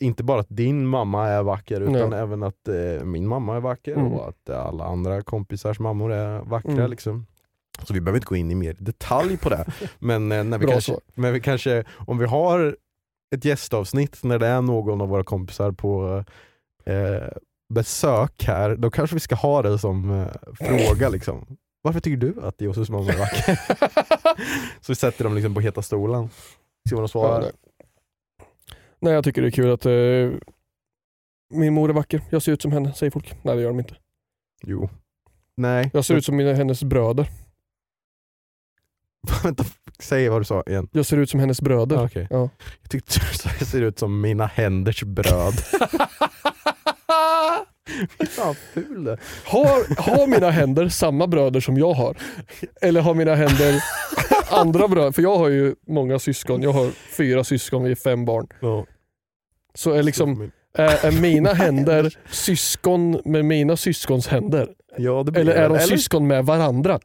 inte 0.00 0.24
bara 0.24 0.40
att 0.40 0.46
din 0.48 0.86
mamma 0.86 1.28
är 1.28 1.42
vacker 1.42 1.80
utan 1.80 2.10
Nej. 2.10 2.18
även 2.20 2.42
att 2.42 2.68
eh, 2.68 3.04
min 3.04 3.26
mamma 3.26 3.56
är 3.56 3.60
vacker 3.60 3.92
Mm. 3.92 4.12
och 4.12 4.28
att 4.28 4.50
alla 4.50 4.84
andra 4.84 5.22
kompisars 5.22 5.78
mammor 5.80 6.12
är 6.12 6.38
vackra. 6.40 6.72
Mm. 6.72 6.90
Liksom. 6.90 7.26
Så 7.82 7.94
vi 7.94 8.00
behöver 8.00 8.16
inte 8.18 8.26
gå 8.26 8.36
in 8.36 8.50
i 8.50 8.54
mer 8.54 8.76
detalj 8.78 9.36
på 9.36 9.48
det. 9.48 9.66
Men, 9.98 10.32
eh, 10.32 10.44
när 10.44 10.58
vi 10.58 10.66
Bra 10.66 10.72
kanske, 10.72 10.96
men 11.14 11.32
vi 11.32 11.40
kanske, 11.40 11.84
om 12.06 12.18
vi 12.18 12.26
har 12.26 12.76
ett 13.34 13.44
gästavsnitt 13.44 14.24
när 14.24 14.38
det 14.38 14.46
är 14.46 14.60
någon 14.60 15.00
av 15.00 15.08
våra 15.08 15.24
kompisar 15.24 15.72
på 15.72 16.24
eh, 16.84 17.28
besök 17.74 18.44
här, 18.44 18.76
då 18.76 18.90
kanske 18.90 19.16
vi 19.16 19.20
ska 19.20 19.34
ha 19.34 19.62
det 19.62 19.78
som 19.78 20.10
eh, 20.10 20.26
fråga. 20.60 21.08
Liksom. 21.08 21.46
Varför 21.82 22.00
tycker 22.00 22.16
du 22.16 22.42
att 22.42 22.60
Josefs 22.60 22.90
mamma 22.90 23.12
är 23.12 23.18
vacker? 23.18 23.60
Så 24.80 24.92
vi 24.92 24.94
sätter 24.94 25.24
dem 25.24 25.34
liksom 25.34 25.54
på 25.54 25.60
heta 25.60 25.82
stolen. 25.82 26.28
Se 26.88 26.94
vad 26.94 27.02
de 27.02 27.08
svarar. 27.08 27.40
nej. 27.40 27.52
nej, 28.98 29.12
jag 29.12 29.24
tycker 29.24 29.42
det 29.42 29.48
är 29.48 29.50
kul 29.50 29.70
att 29.70 29.86
eh, 29.86 30.50
min 31.50 31.74
mor 31.74 31.88
är 31.88 31.94
vacker. 31.94 32.22
Jag 32.30 32.42
ser 32.42 32.52
ut 32.52 32.62
som 32.62 32.72
henne, 32.72 32.92
säger 32.94 33.10
folk. 33.10 33.34
Nej 33.42 33.56
det 33.56 33.62
gör 33.62 33.68
de 33.68 33.78
inte. 33.78 33.96
Jo. 34.62 34.88
Nej. 35.56 35.90
Jag 35.92 36.04
ser 36.04 36.14
ut 36.14 36.24
som 36.24 36.36
mina, 36.36 36.52
hennes 36.52 36.82
bröder. 36.84 37.30
Vänta, 39.42 39.64
säg 39.98 40.28
vad 40.28 40.40
du 40.40 40.44
sa 40.44 40.62
igen. 40.66 40.88
Jag 40.92 41.06
ser 41.06 41.16
ut 41.16 41.30
som 41.30 41.40
hennes 41.40 41.60
bröder. 41.60 41.96
Ah, 41.96 42.04
okej. 42.04 42.26
Ja. 42.30 42.48
Jag 42.82 42.90
tyckte 42.90 43.20
du 43.30 43.38
sa 43.38 43.50
jag 43.58 43.68
ser 43.68 43.82
ut 43.82 43.98
som 43.98 44.20
mina 44.20 44.46
händers 44.46 45.02
bröd. 45.02 45.54
Fy 48.18 48.26
fan 48.26 48.54
ful 48.74 49.06
är. 49.06 49.20
Har, 49.44 50.02
har 50.02 50.26
mina 50.26 50.50
händer 50.50 50.88
samma 50.88 51.26
bröder 51.26 51.60
som 51.60 51.76
jag 51.76 51.92
har? 51.92 52.16
Eller 52.80 53.00
har 53.00 53.14
mina 53.14 53.34
händer 53.34 53.84
andra 54.50 54.88
bröder? 54.88 55.12
För 55.12 55.22
jag 55.22 55.36
har 55.36 55.48
ju 55.48 55.74
många 55.86 56.18
syskon. 56.18 56.62
Jag 56.62 56.72
har 56.72 56.90
fyra 57.16 57.44
syskon, 57.44 57.84
vi 57.84 57.90
är 57.90 57.94
fem 57.94 58.24
barn. 58.24 58.46
Ja. 58.60 58.86
Så 59.74 59.92
är, 59.92 60.02
liksom, 60.02 60.50
är, 60.74 61.20
mina 61.20 61.52
händer 61.54 62.16
syskon 62.30 63.20
med 63.24 63.44
mina 63.44 63.76
syskons 63.76 64.28
händer? 64.28 64.68
Ja, 64.96 65.22
det 65.22 65.40
Eller 65.40 65.54
det. 65.54 65.60
är 65.60 65.68
de 65.68 65.78
syskon 65.78 66.26
med 66.26 66.44
varandra? 66.46 67.00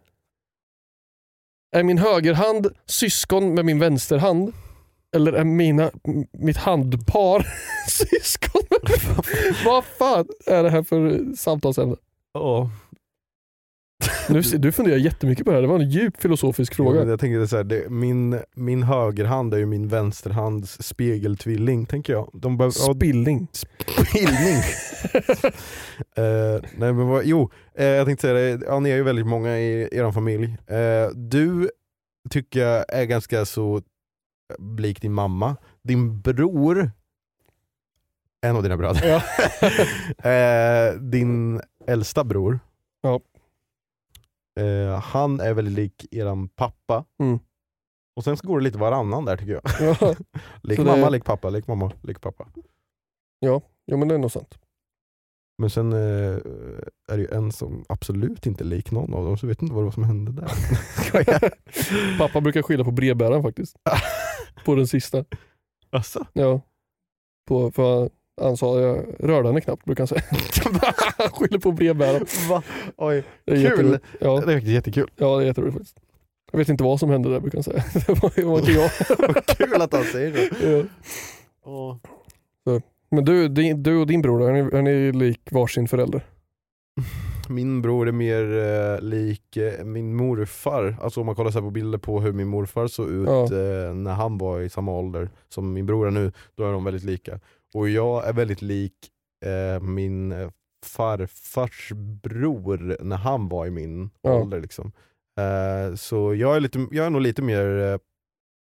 Är 1.76 1.84
min 1.84 1.98
högerhand 1.98 2.68
syskon 2.86 3.54
med 3.54 3.66
min 3.66 3.80
vänsterhand? 3.80 4.54
Eller 5.16 5.34
är 5.34 5.44
mina, 5.44 5.92
mitt 6.32 6.58
handpar 6.58 7.48
syskon 7.90 8.62
Vad 9.66 9.84
fan 9.86 10.26
är 10.46 10.64
det 10.64 10.70
här 10.70 10.84
för 10.84 11.36
samtalsämne? 11.36 11.96
Ja. 12.34 12.70
Nu, 14.30 14.42
du 14.42 14.72
funderar 14.72 14.98
jättemycket 14.98 15.46
på 15.46 15.52
det 15.52 15.58
här, 15.58 15.62
det 15.62 15.68
var 15.68 15.80
en 15.80 15.90
djup 15.90 16.22
filosofisk 16.22 16.74
Ja, 16.74 16.76
fråga. 16.76 17.04
jag 17.06 17.20
tänker 17.20 17.46
så 17.46 17.58
här, 17.58 17.64
det, 17.64 17.90
min, 17.90 18.40
min 18.56 18.84
högerhand 18.84 19.54
är 19.54 19.58
ju 19.58 19.66
min 19.66 19.88
vänsterhands 19.88 20.84
spegeltvilling, 20.84 21.86
tänker 21.86 22.14
jag. 22.14 22.30
De 22.34 22.58
ja, 22.60 22.72
Spilling. 22.72 23.48
Spillning. 23.52 24.62
Eh, 26.18 26.62
nej 26.78 26.94
men 26.94 27.08
vad, 27.08 27.26
jo, 27.26 27.50
eh, 27.76 27.86
jag 27.86 28.06
tänkte 28.06 28.22
säga 28.22 28.34
det, 28.58 28.66
ja, 28.66 28.80
ni 28.80 28.90
är 28.90 28.96
ju 28.96 29.04
väldigt 29.04 29.28
många 29.28 29.60
i 29.60 29.90
er 29.92 30.12
familj. 30.12 30.58
Eh, 30.68 31.10
du 31.16 31.70
tycker 32.30 32.60
jag 32.68 32.86
är 32.94 33.06
ganska 33.06 33.46
så 33.46 33.82
lik 34.80 35.02
din 35.02 35.14
mamma. 35.14 35.56
Din 35.84 36.22
bror, 36.22 36.92
en 38.42 38.56
av 38.56 38.64
dina 38.64 38.78
bröder, 38.78 39.08
Ja. 39.08 40.92
din 41.00 41.62
äldsta 41.88 42.24
bror, 42.24 42.60
Ja. 43.02 43.20
Eh, 44.60 45.00
han 45.00 45.40
är 45.40 45.54
väldigt 45.54 45.74
lik 45.74 46.14
eran 46.14 46.48
pappa. 46.48 47.06
Mm. 47.20 47.40
Och 48.16 48.24
sen 48.24 48.38
så 48.38 48.48
går 48.48 48.60
det 48.60 48.64
lite 48.64 48.78
varannan 48.78 49.26
där 49.26 49.38
tycker 49.38 49.54
jag. 49.54 49.62
Ja. 50.02 50.16
Lik 50.64 50.80
mamma, 50.80 51.10
lik 51.10 51.24
pappa, 51.26 51.50
lik 51.50 51.68
mamma, 51.68 51.92
lik 52.02 52.22
pappa. 52.22 52.48
ja, 53.40 53.62
men 53.86 54.08
det 54.08 54.16
är 54.16 54.20
nog 54.20 54.32
sant. 54.32 54.60
Men 55.58 55.70
sen 55.70 55.94
eh, 55.94 56.38
är 57.12 57.18
det 57.18 57.22
ju 57.22 57.28
en 57.32 57.52
som 57.52 57.86
absolut 57.90 58.46
inte 58.46 58.64
är 58.64 58.66
lik 58.66 58.92
någon 58.92 59.14
av 59.14 59.26
dem, 59.26 59.38
så 59.38 59.46
jag 59.46 59.48
vet 59.50 59.62
inte 59.62 59.74
vad 59.74 59.84
det 59.84 59.86
var 59.86 59.92
som 59.92 60.04
hände 60.04 60.32
där. 60.32 60.52
Pappa 62.18 62.42
brukar 62.42 62.62
skylla 62.62 62.84
på 62.84 62.92
brevbäraren 62.92 63.44
faktiskt. 63.44 63.78
på 64.66 64.76
den 64.76 64.88
sista. 64.88 65.26
Asså? 65.90 66.26
Ja. 66.34 66.62
På, 67.48 67.72
för 67.72 68.10
han 68.42 68.58
sa 68.58 68.80
jag 68.80 69.06
rörde 69.20 69.48
henne 69.48 69.62
knappt 69.62 69.86
brukar 69.86 70.02
han 70.02 70.08
säga. 70.08 70.22
han 71.18 71.30
skyller 71.30 71.60
på 71.60 71.72
brevbäraren. 71.72 72.26
Va? 72.50 72.64
Oj, 72.98 73.24
Det 73.46 73.52
Kul. 73.52 73.62
jätteroligt. 73.64 74.06
Ja, 74.20 74.44
det 74.46 74.54
är 74.54 74.58
jättekul. 74.60 75.10
ja, 75.16 75.38
det 75.38 75.44
är 75.44 75.48
jätteroligt 75.48 75.74
faktiskt. 75.78 75.98
Jag 76.52 76.60
vet 76.60 76.70
inte 76.70 76.84
vad 76.84 77.00
som 77.00 77.10
hände 77.10 77.30
där 77.30 77.40
brukar 77.40 77.58
han 77.58 77.64
säga. 77.64 77.84
Det 78.08 78.22
var, 78.22 78.32
det 78.36 78.44
var 78.44 78.60
inte 78.60 78.72
jag. 78.72 78.90
Vad 79.20 79.46
kul 79.46 79.82
att 79.82 79.94
han 79.94 80.04
säger 80.04 80.50
så. 80.50 80.66
Ja. 80.68 80.84
Åh. 81.66 81.96
Men 83.12 83.26
du, 83.26 83.48
din, 83.48 83.84
du 83.84 83.98
och 83.98 84.08
din 84.08 84.22
bror, 84.22 84.40
då, 84.40 84.46
är 84.46 84.54
ni, 84.54 84.60
är 84.78 84.82
ni 84.82 85.12
lik 85.12 85.40
varsin 85.52 85.88
förälder? 85.88 86.22
Min 87.50 87.82
bror 87.82 88.08
är 88.08 88.12
mer 88.12 88.58
eh, 88.58 89.02
lik 89.02 89.58
eh, 89.58 89.86
min 89.86 90.16
morfar, 90.16 90.96
alltså 91.02 91.20
om 91.20 91.26
man 91.26 91.36
kollar 91.36 91.52
så 91.52 91.62
på 91.62 91.70
bilder 91.72 91.98
på 91.98 92.22
hur 92.22 92.32
min 92.32 92.48
morfar 92.48 92.88
såg 92.88 93.10
ut 93.10 93.28
Ja. 93.28 93.44
eh, 93.44 93.94
när 93.94 94.14
han 94.14 94.38
var 94.38 94.62
i 94.62 94.70
samma 94.70 94.92
ålder 94.92 95.30
som 95.50 95.74
min 95.74 95.86
bror 95.86 96.08
är 96.08 96.12
nu, 96.12 96.32
då 96.56 96.68
är 96.68 96.72
de 96.72 96.84
väldigt 96.84 97.04
lika. 97.04 97.40
Och 97.76 97.90
jag 97.90 98.28
är 98.28 98.34
väldigt 98.34 98.62
lik 98.62 99.12
eh, 99.46 99.82
min 99.82 100.32
eh, 100.32 100.50
farfars 100.86 101.92
bror 102.24 102.98
när 103.04 103.18
han 103.18 103.48
var 103.50 103.66
i 103.66 103.70
min 103.72 104.10
Ja. 104.22 104.34
ålder. 104.42 104.62
Liksom. 104.62 104.92
Eh, 105.40 105.96
så 105.96 106.36
jag 106.36 106.56
är, 106.56 106.60
lite, 106.60 106.88
jag 106.92 107.06
är 107.06 107.10
nog 107.10 107.22
lite 107.22 107.42
mer 107.42 107.80
eh, 107.80 107.98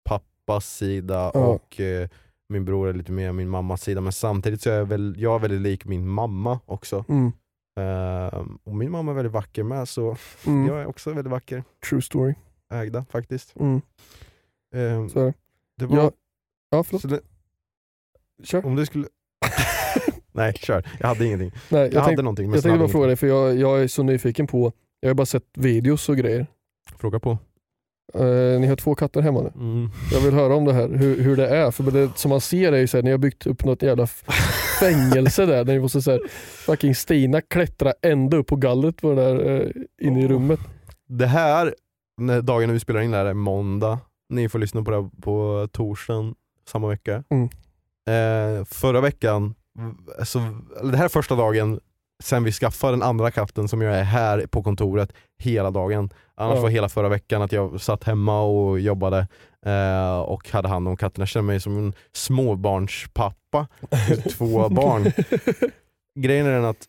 pappas 0.04 0.76
sida 0.76 1.30
Ja. 1.34 1.46
och 1.46 1.80
eh, 1.80 2.08
min 2.48 2.64
bror 2.64 2.88
är 2.88 2.92
lite 2.92 3.12
mer 3.12 3.32
min 3.32 3.48
mammas 3.48 3.82
sida, 3.82 4.00
men 4.00 4.12
samtidigt 4.12 4.60
så 4.62 4.70
är 4.70 4.74
jag, 4.78 4.86
väl, 4.86 5.14
jag 5.18 5.34
är 5.34 5.38
väldigt 5.38 5.60
lik 5.60 5.84
min 5.84 6.08
mamma 6.08 6.60
också. 6.64 7.04
Mm. 7.08 7.32
Ehm, 7.80 8.58
och 8.64 8.74
min 8.76 8.90
mamma 8.90 9.10
är 9.10 9.14
väldigt 9.16 9.32
vacker 9.32 9.62
med, 9.62 9.88
så 9.88 10.16
Mm. 10.46 10.66
jag 10.66 10.80
är 10.80 10.86
också 10.86 11.10
väldigt 11.12 11.30
vacker. 11.30 11.64
True 11.88 12.02
story. 12.02 12.34
Ägda 12.74 13.04
faktiskt. 13.10 13.56
Mm. 13.56 13.80
Ehm, 14.74 15.08
Så 15.08 15.32
det 15.76 15.86
var, 15.86 15.96
Ja, 15.96 16.12
ja 16.70 16.82
förlåt. 16.82 17.02
så 17.02 17.08
det, 17.08 17.20
Kör. 18.44 18.66
om 18.66 18.76
du 18.76 18.86
skulle... 18.86 19.06
Nej, 20.32 20.52
kör. 20.52 20.86
Jag 21.00 21.08
hade 21.08 21.26
ingenting. 21.26 21.52
Nej, 21.68 21.80
Jag, 21.80 21.92
jag, 21.92 22.00
hade 22.00 22.06
tänkte, 22.06 22.22
någonting 22.22 22.46
men 22.46 22.54
jag 22.54 22.62
tänkte 22.62 22.70
hade 22.70 22.78
bara 22.78 22.92
fråga 22.92 23.06
dig, 23.06 23.16
för 23.16 23.26
jag, 23.26 23.56
jag 23.56 23.82
är 23.82 23.88
så 23.88 24.02
nyfiken 24.02 24.46
på, 24.46 24.72
jag 25.00 25.08
har 25.08 25.14
bara 25.14 25.26
sett 25.26 25.44
videos 25.54 26.08
och 26.08 26.16
grejer. 26.16 26.46
Fråga 26.98 27.20
på. 27.20 27.38
Eh, 28.14 28.60
ni 28.60 28.66
har 28.66 28.76
två 28.76 28.94
katter 28.94 29.20
hemma 29.20 29.42
nu. 29.42 29.52
Mm. 29.54 29.90
Jag 30.12 30.20
vill 30.20 30.34
höra 30.34 30.54
om 30.54 30.64
det 30.64 30.72
här, 30.72 30.88
hur, 30.88 31.22
hur 31.22 31.36
det 31.36 31.48
är. 31.48 31.70
För 31.70 31.90
det 31.90 32.18
som 32.18 32.28
man 32.28 32.40
ser 32.40 32.72
är 32.72 32.78
ju 32.78 32.86
så 32.86 32.96
här, 32.96 33.02
ni 33.04 33.10
har 33.10 33.18
byggt 33.18 33.46
upp 33.46 33.64
något 33.64 33.82
jävla 33.82 34.06
fängelse 34.80 35.46
där. 35.46 35.64
Där 35.64 35.74
ni 35.74 35.80
måste 35.80 36.02
så 36.02 36.10
här, 36.10 36.20
fucking 36.66 36.94
Stina 36.94 37.40
klättra 37.40 37.92
ända 38.02 38.36
upp 38.36 38.46
på 38.46 38.56
gallret 38.56 38.96
på 38.96 39.14
det 39.14 39.22
där 39.22 39.60
eh, 39.60 39.70
inne 40.06 40.22
i 40.22 40.28
rummet. 40.28 40.60
Det 41.08 41.26
här, 41.26 41.74
dagen 42.42 42.68
när 42.68 42.72
vi 42.74 42.80
spelar 42.80 43.00
in 43.00 43.10
det 43.10 43.16
här 43.16 43.24
är 43.24 43.34
måndag. 43.34 43.98
Ni 44.28 44.48
får 44.48 44.58
lyssna 44.58 44.82
på 44.82 44.90
det 44.90 45.22
på 45.22 45.68
torsdagen 45.72 46.34
samma 46.68 46.88
vecka. 46.88 47.24
Mm. 47.30 47.48
Eh, 48.10 48.64
förra 48.64 49.00
veckan, 49.00 49.54
eller 50.80 50.92
det 50.92 50.98
här 50.98 51.04
är 51.04 51.08
första 51.08 51.34
dagen 51.36 51.80
sen 52.22 52.44
vi 52.44 52.52
skaffade 52.52 52.92
den 52.92 53.02
andra 53.02 53.30
katten 53.30 53.68
som 53.68 53.82
jag 53.82 53.96
är 53.96 54.02
här 54.02 54.46
på 54.46 54.62
kontoret 54.62 55.12
hela 55.38 55.70
dagen. 55.70 56.10
Annars 56.34 56.56
Ja. 56.56 56.62
var 56.62 56.68
hela 56.68 56.88
förra 56.88 57.08
veckan 57.08 57.42
att 57.42 57.52
jag 57.52 57.80
satt 57.80 58.04
hemma 58.04 58.40
och 58.42 58.80
jobbade 58.80 59.26
eh, 59.66 60.18
och 60.18 60.50
hade 60.50 60.68
hand 60.68 60.88
om 60.88 60.96
katterna. 60.96 61.22
Jag 61.22 61.28
kände 61.28 61.46
mig 61.46 61.60
som 61.60 61.78
en 61.78 61.92
småbarnspappa 62.12 63.66
två 64.36 64.68
barn. 64.68 65.02
Grejen 66.20 66.46
är 66.46 66.50
den 66.52 66.64
att 66.64 66.86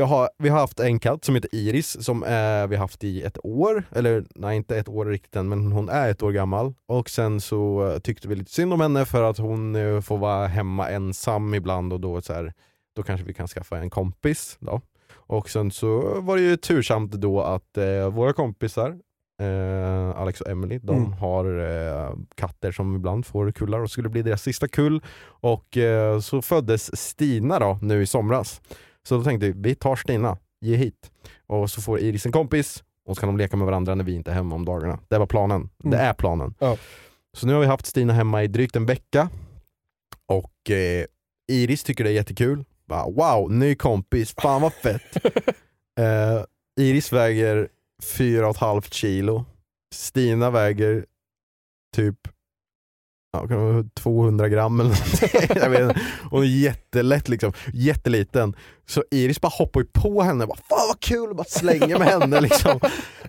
har, 0.00 0.28
vi 0.38 0.48
har 0.48 0.58
haft 0.60 0.80
en 0.80 0.98
katt 0.98 1.24
som 1.24 1.34
heter 1.34 1.54
Iris 1.54 2.04
som 2.04 2.22
eh, 2.24 2.66
vi 2.66 2.76
har 2.76 2.78
haft 2.78 3.04
i 3.04 3.22
ett 3.22 3.38
år, 3.44 3.82
eller 3.90 4.24
nej 4.34 4.56
inte 4.56 4.76
ett 4.78 4.88
år 4.88 5.06
riktigt 5.06 5.36
än 5.36 5.48
men 5.48 5.72
hon 5.72 5.88
är 5.88 6.10
ett 6.10 6.22
år 6.22 6.32
gammal 6.32 6.74
och 6.88 7.10
sen 7.10 7.40
så 7.40 7.86
eh, 7.92 7.98
tyckte 7.98 8.28
vi 8.28 8.34
lite 8.34 8.50
synd 8.52 8.72
om 8.72 8.80
henne 8.80 9.04
för 9.04 9.22
att 9.22 9.38
hon 9.38 9.76
eh, 9.76 10.00
får 10.00 10.18
vara 10.18 10.46
hemma 10.46 10.88
ensam 10.90 11.54
ibland 11.54 11.92
och 11.92 12.00
då, 12.00 12.20
så 12.20 12.32
här, 12.32 12.52
då 12.96 13.02
kanske 13.02 13.26
vi 13.26 13.34
kan 13.34 13.48
skaffa 13.48 13.78
en 13.78 13.90
kompis. 13.90 14.56
Då. 14.60 14.80
Och 15.14 15.50
sen 15.50 15.70
så 15.70 16.20
var 16.20 16.36
det 16.36 16.42
ju 16.42 16.56
tursamt 16.56 17.12
då 17.12 17.40
att 17.42 17.76
eh, 17.78 18.08
våra 18.10 18.32
kompisar 18.32 18.96
eh, 19.40 20.20
Alex 20.20 20.40
och 20.40 20.50
Emily, 20.50 20.78
de 20.82 20.96
Mm. 20.96 21.12
har 21.12 21.44
eh, 21.44 22.10
katter 22.34 22.72
som 22.72 22.96
ibland 22.96 23.26
får 23.26 23.50
kullar 23.52 23.80
och 23.80 23.90
skulle 23.90 24.08
bli 24.08 24.22
deras 24.22 24.42
sista 24.42 24.68
kull. 24.68 25.02
Och 25.26 25.76
eh, 25.76 26.20
så 26.20 26.42
föddes 26.42 26.96
Stina 26.96 27.58
då 27.58 27.78
nu 27.82 28.02
i 28.02 28.06
somras. 28.06 28.60
Så 29.08 29.16
då 29.16 29.24
tänkte 29.24 29.46
vi, 29.46 29.52
vi 29.56 29.74
tar 29.74 29.96
Stina, 29.96 30.38
ge 30.60 30.76
hit. 30.76 31.10
Och 31.46 31.70
så 31.70 31.82
får 31.82 31.98
Iris 32.00 32.26
en 32.26 32.32
kompis 32.32 32.84
och 33.06 33.14
så 33.16 33.20
kan 33.20 33.26
de 33.28 33.36
leka 33.36 33.56
med 33.56 33.66
varandra 33.66 33.94
när 33.94 34.04
vi 34.04 34.14
inte 34.14 34.30
är 34.30 34.34
hemma 34.34 34.54
om 34.54 34.64
dagarna. 34.64 34.98
Det 35.08 35.18
var 35.18 35.26
planen. 35.26 35.70
Det 35.78 35.88
Mm. 35.96 36.00
är 36.08 36.12
planen. 36.12 36.54
Ja. 36.58 36.76
Så 37.36 37.46
nu 37.46 37.52
har 37.52 37.60
vi 37.60 37.66
haft 37.66 37.86
Stina 37.86 38.12
hemma 38.12 38.42
i 38.42 38.46
drygt 38.46 38.76
en 38.76 38.86
vecka. 38.86 39.28
Och 40.26 40.70
eh, 40.70 41.04
Iris 41.52 41.84
tycker 41.84 42.04
det 42.04 42.10
är 42.10 42.14
jättekul. 42.14 42.64
Bara, 42.88 43.04
wow, 43.10 43.52
ny 43.52 43.74
kompis, 43.74 44.34
fan 44.38 44.62
vad 44.62 44.72
fett. 44.72 45.16
eh, 46.00 46.44
Iris 46.80 47.12
väger 47.12 47.68
4,5 48.02 48.80
kilo. 48.90 49.44
Stina 49.94 50.50
väger 50.50 51.06
typ 51.96 52.18
ja, 53.50 53.84
200 53.94 54.48
gram 54.48 54.80
eller 54.80 54.90
någonting. 54.90 56.02
Hon 56.30 56.42
är 56.42 56.46
jättelätt 56.46 57.28
liksom, 57.28 57.52
jätteliten. 57.72 58.54
Så 58.86 59.04
Iris 59.10 59.40
bara 59.40 59.48
hoppar 59.48 59.80
ju 59.80 59.86
på 59.86 60.22
henne, 60.22 60.46
bara, 60.46 60.58
fan 60.68 60.88
vad 60.88 61.00
kul, 61.00 61.30
och 61.30 61.36
bara 61.36 61.44
slänger 61.44 61.98
med 61.98 62.08
henne 62.08 62.40
liksom. 62.40 62.80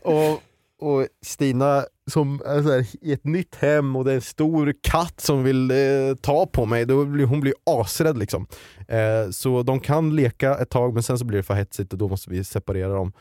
Och, 0.01 0.41
och 0.81 1.07
Stina 1.25 1.85
som 2.11 2.41
är 2.45 2.63
så 2.63 2.71
här, 2.71 2.85
i 3.01 3.13
ett 3.13 3.25
nytt 3.25 3.55
hem 3.55 3.95
och 3.95 4.05
det 4.05 4.11
är 4.11 4.15
en 4.15 4.21
stor 4.21 4.73
katt 4.81 5.21
som 5.21 5.43
vill 5.43 5.71
eh, 5.71 6.15
ta 6.21 6.45
på 6.45 6.65
mig, 6.65 6.85
då 6.85 7.05
blir 7.05 7.25
hon 7.25 7.41
blir 7.41 7.53
asrädd 7.65 8.17
liksom. 8.17 8.47
Eh, 8.87 9.29
så 9.31 9.63
de 9.63 9.79
kan 9.79 10.15
leka 10.15 10.57
ett 10.57 10.69
tag 10.69 10.93
men 10.93 11.03
sen 11.03 11.19
så 11.19 11.25
blir 11.25 11.37
det 11.37 11.43
för 11.43 11.53
hetsigt 11.53 11.93
och 11.93 11.99
då 11.99 12.07
måste 12.07 12.29
vi 12.29 12.43
separera 12.43 12.93
dem. 12.93 13.13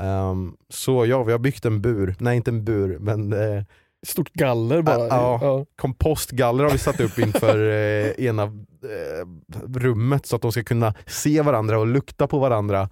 Um, 0.00 0.56
så 0.68 1.06
ja, 1.06 1.22
vi 1.22 1.32
har 1.32 1.38
byggt 1.38 1.64
en 1.64 1.82
bur, 1.82 2.16
nej 2.18 2.36
inte 2.36 2.50
en 2.50 2.64
bur 2.64 2.98
men 2.98 3.32
eh, 3.32 3.64
Stort 4.06 4.32
galler 4.32 4.82
bara. 4.82 5.06
Ja. 5.08 5.38
Ja. 5.42 5.66
kompostgaller 5.76 6.64
har 6.64 6.70
vi 6.70 6.78
satt 6.78 7.00
upp 7.00 7.18
inför 7.18 7.58
eh, 7.70 8.26
ena 8.26 8.42
eh, 8.42 9.26
rummet 9.74 10.26
så 10.26 10.36
att 10.36 10.42
de 10.42 10.52
ska 10.52 10.62
kunna 10.64 10.94
se 11.06 11.42
varandra 11.42 11.78
och 11.78 11.86
lukta 11.86 12.26
på 12.26 12.38
varandra 12.38 12.88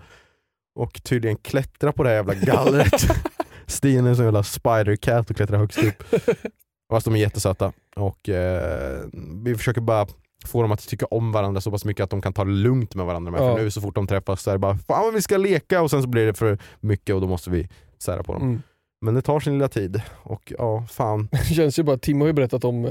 och 0.79 1.03
tydligen 1.03 1.37
klättra 1.37 1.93
på 1.93 2.03
det 2.03 2.09
här 2.09 2.17
jävla 2.17 2.35
gallret. 2.35 3.07
Stina 3.67 4.07
är 4.07 4.11
en 4.11 4.17
sån 4.17 4.25
jävla 4.25 4.43
spider-cat 4.43 5.31
och 5.31 5.37
klättrar 5.37 5.59
högst 5.59 5.85
upp. 5.85 6.03
Fast 6.91 7.05
de 7.05 7.15
är 7.15 7.19
jättesöta 7.19 7.73
och 7.97 8.29
eh, 8.29 9.01
vi 9.45 9.55
försöker 9.55 9.81
bara 9.81 10.07
få 10.47 10.63
dem 10.63 10.73
att 10.73 10.89
tycka 10.89 11.07
om 11.07 11.33
varandra 11.33 11.61
så 11.61 11.71
pass 11.71 11.85
mycket 11.85 12.05
att 12.05 12.11
de 12.11 12.23
kan 12.23 12.33
ta 12.33 12.45
det 12.45 12.51
lugnt 12.51 12.95
med 12.95 13.07
varandra. 13.07 13.33
Med. 13.33 13.41
Ja. 13.41 13.57
För 13.57 13.63
nu 13.63 13.71
så 13.71 13.81
fort 13.81 13.95
de 13.95 14.07
träffas 14.07 14.43
så 14.43 14.51
är 14.51 14.55
det 14.55 14.59
bara 14.59 14.79
fan 14.79 15.15
vi 15.15 15.23
ska 15.23 15.37
leka 15.37 15.83
och 15.83 15.91
sen 15.91 16.03
så 16.03 16.09
blir 16.09 16.27
det 16.27 16.35
för 16.35 16.59
mycket 16.81 17.15
och 17.15 17.21
då 17.21 17.27
måste 17.27 17.51
vi 17.51 17.69
sära 17.99 18.23
på 18.23 18.33
dem. 18.33 18.43
Mm. 18.43 18.63
Men 19.07 19.15
det 19.15 19.23
tar 19.23 19.41
sin 19.41 19.53
lilla 19.53 19.69
tid 19.69 20.01
och 20.23 20.53
ja, 20.59 20.87
fan. 20.91 21.29
Det 21.49 21.55
känns 21.55 21.79
ju 21.79 21.83
bara, 21.83 21.99
Tim 21.99 22.21
har 22.21 22.27
ju 22.27 22.33
berättat 22.33 22.65
om, 22.65 22.85
eh, 22.85 22.91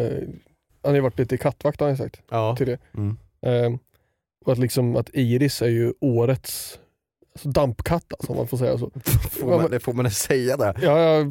han 0.81 0.91
har 0.91 0.93
ju 0.95 1.01
varit 1.01 1.19
lite 1.19 1.37
kattvakt 1.37 1.79
har 1.79 1.87
han 1.87 1.97
sagt 1.97 2.21
Ja. 2.29 2.55
till 2.55 2.67
det. 2.67 2.77
Mm. 2.97 3.17
Eh, 3.45 3.79
och 4.45 4.51
att, 4.51 4.57
liksom, 4.59 4.95
att 4.95 5.09
Iris 5.13 5.61
är 5.61 5.67
ju 5.67 5.93
årets 6.01 6.79
alltså, 7.33 7.49
dampkatt 7.49 8.13
alltså, 8.13 8.31
om 8.31 8.37
man 8.37 8.47
får 8.47 8.57
säga 8.57 8.77
så. 8.77 8.91
Får 9.31 9.47
man, 9.47 9.71
det 9.71 9.79
får 9.79 9.93
man 9.93 10.11
säga 10.11 10.57
det? 10.57 10.75
Ja, 10.81 10.99
ja, 10.99 11.25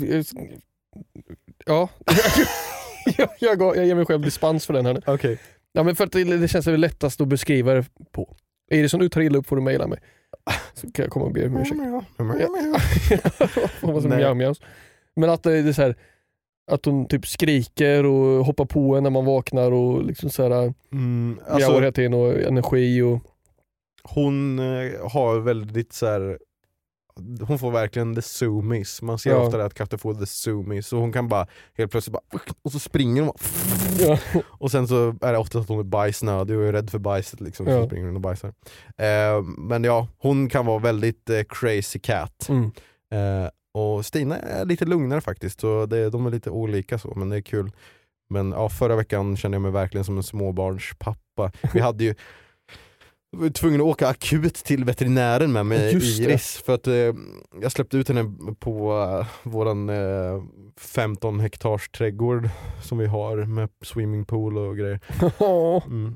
ja. 1.67 1.89
jag, 3.19 3.29
jag, 3.41 3.59
går- 3.59 3.77
jag 3.77 3.87
ger 3.87 3.95
mig 3.95 4.07
själv 4.07 4.21
dispens 4.23 4.67
för 4.67 4.75
den 4.75 4.87
här 4.87 4.95
nu. 4.95 5.01
Okej. 5.07 5.39
Ja, 5.73 5.83
men 5.83 5.97
för 5.97 6.05
att 6.05 6.13
det, 6.13 6.25
det 6.25 6.49
känns 6.49 6.67
väl 6.67 6.81
lättast 6.81 7.21
att 7.21 7.29
beskriva 7.29 7.75
det 7.75 7.85
på. 8.13 8.37
Iris 8.71 8.95
om 8.95 9.01
du 9.01 9.09
tar 9.09 9.21
illa 9.21 9.39
upp 9.39 9.47
får 9.47 9.57
du 9.57 9.63
mejla 9.63 9.87
mig. 9.87 9.99
Så 10.75 10.91
kan 10.93 11.03
jag 11.03 11.13
komma 11.13 11.25
och 11.25 11.33
be 11.33 11.47
om 11.47 11.57
ursäkt. 11.57 11.81
Vad 13.83 14.03
som 14.03 14.11
Nej. 14.11 14.35
mjau. 14.35 14.55
Men 15.17 15.31
att 15.31 15.43
det 15.43 15.59
är 15.59 15.73
så 15.73 15.83
här, 15.83 15.97
att 16.71 16.85
hon 16.85 17.09
typ 17.09 17.27
skriker 17.27 18.05
och 18.07 18.45
hoppar 18.47 18.65
på 18.65 18.97
en 18.97 19.03
när 19.03 19.11
man 19.11 19.25
vaknar 19.25 19.73
och 19.73 20.05
liksom 20.05 20.31
så 20.31 20.43
här, 20.43 20.75
Mm, 20.93 21.29
mjauar 21.35 21.55
alltså, 21.55 21.73
hela 21.81 21.93
tiden 21.93 22.15
och 22.15 22.33
energi 22.33 23.03
och 23.03 23.19
hon 24.03 24.59
eh, 24.59 25.11
har 25.13 25.41
väldigt 25.41 25.93
så 25.93 26.07
här. 26.07 26.39
Hon 27.41 27.59
får 27.59 27.71
verkligen 27.71 28.15
the 28.15 28.23
zoomies, 28.23 29.03
man 29.03 29.19
ser 29.19 29.31
Ja. 29.31 29.37
ofta 29.37 29.59
det 29.59 29.65
att 29.65 29.75
katter 29.75 29.97
får 29.97 30.15
the 30.15 30.27
zoomies, 30.27 30.87
så 30.87 30.97
hon 30.99 31.13
kan 31.13 31.29
bara 31.29 31.47
helt 31.79 31.91
plötsligt 31.91 32.13
bara 32.13 32.41
och 32.63 32.73
så 32.73 32.79
springer 32.79 33.23
hon 33.23 33.33
ja. 34.01 34.19
och 34.51 34.71
sen 34.71 34.89
så 34.89 35.17
är 35.21 35.33
det 35.33 35.39
ofta 35.39 35.59
att 35.59 35.69
hon 35.69 35.79
är 35.79 35.83
bajsnödig 35.83 36.57
och 36.59 36.65
är 36.65 36.73
rädd 36.73 36.91
för 36.91 36.99
bajset 36.99 37.41
liksom, 37.41 37.67
Ja. 37.67 37.81
så 37.83 37.87
springer 37.87 38.07
hon 38.07 38.15
och 38.17 38.21
bajsar. 38.21 38.49
Eh, 38.97 39.43
men 39.59 39.85
ja, 39.85 40.09
hon 40.19 40.49
kan 40.49 40.67
vara 40.67 40.79
väldigt 40.79 41.31
eh, 41.31 41.41
crazy 41.49 41.99
cat. 41.99 42.49
Mm. 42.49 42.65
Eh, 43.13 43.51
och 43.75 44.07
Stina 44.07 44.37
är 44.39 44.65
lite 44.65 44.85
lugnare 44.85 45.21
faktiskt, 45.21 45.61
så 45.61 45.87
det, 45.87 46.11
de 46.11 46.27
är 46.27 46.31
lite 46.31 46.51
olika 46.51 46.99
så, 46.99 47.13
men 47.17 47.29
det 47.29 47.37
är 47.37 47.41
kul. 47.41 47.73
Men 48.31 48.51
ja, 48.53 48.69
förra 48.69 48.97
veckan 48.97 49.37
kände 49.37 49.55
jag 49.55 49.63
mig 49.63 49.71
verkligen 49.71 50.05
som 50.05 50.17
en 50.17 50.23
småbarnspappa. 50.23 51.53
Vi 51.73 51.81
hade 51.81 52.05
ju 52.05 52.15
var 53.35 53.49
tvungen 53.49 53.81
att 53.81 53.87
åka 53.87 54.09
akut 54.09 54.55
till 54.55 54.85
veterinären 54.85 55.53
med 55.53 55.67
mig 55.67 55.93
Just 55.93 56.19
det. 56.19 56.25
Iris 56.25 56.63
för 56.67 56.75
att 56.75 56.87
eh, 56.87 57.15
jag 57.63 57.73
släppte 57.73 57.97
ut 57.97 58.09
henne 58.09 58.35
på 58.59 58.93
uh, 58.93 59.27
våran 59.43 59.89
eh, 59.89 60.43
15 60.77 61.41
hektars 61.41 61.89
trädgård 61.89 62.49
som 62.83 62.99
vi 62.99 63.07
har 63.07 63.37
med 63.37 63.69
swimmingpool 63.83 64.59
och 64.59 64.77
grejer. 64.77 65.01
Mm. 65.87 66.15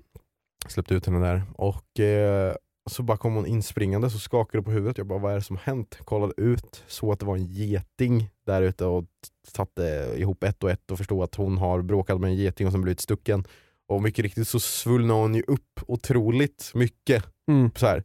Släppte 0.66 0.95
ut 0.95 1.07
henne 1.07 1.27
där 1.27 1.43
och 1.55 2.01
eh, 2.01 2.55
så 2.91 3.03
bara 3.03 3.16
kom 3.16 3.35
hon 3.35 3.47
inspringande 3.47 4.11
så 4.11 4.19
skakade 4.19 4.64
på 4.64 4.71
huvudet. 4.71 4.99
Jag 4.99 5.07
bara 5.07 5.19
vad 5.19 5.33
är 5.33 5.37
det 5.37 5.43
som 5.43 5.59
hänt? 5.62 5.99
Kollade 6.05 6.33
ut, 6.37 6.85
såg 6.87 7.12
att 7.12 7.21
det 7.21 7.27
var 7.27 7.37
en 7.37 7.47
geting 7.47 8.31
där 8.47 8.62
ute 8.62 8.85
och 8.85 9.05
satte 9.49 10.14
ihop 10.16 10.45
ett 10.45 10.64
och 10.64 10.71
ett 10.71 10.91
och 10.91 10.99
förstod 10.99 11.23
att 11.23 11.35
hon 11.35 11.59
har 11.59 11.83
bråkat 11.83 12.21
med 12.21 12.31
en 12.31 12.37
geting 12.37 12.66
och 12.66 12.73
sen 12.73 12.83
blivit 12.83 13.01
stucken. 13.01 13.45
Och 13.89 14.03
mycket 14.03 14.22
riktigt 14.22 14.49
så 14.49 14.61
svullnade 14.61 15.20
hon 15.20 15.34
ju 15.34 15.43
upp 15.43 15.80
otroligt 15.86 16.70
mycket. 16.74 17.24
Mm. 17.51 17.70
Så 17.76 17.86
här. 17.86 17.99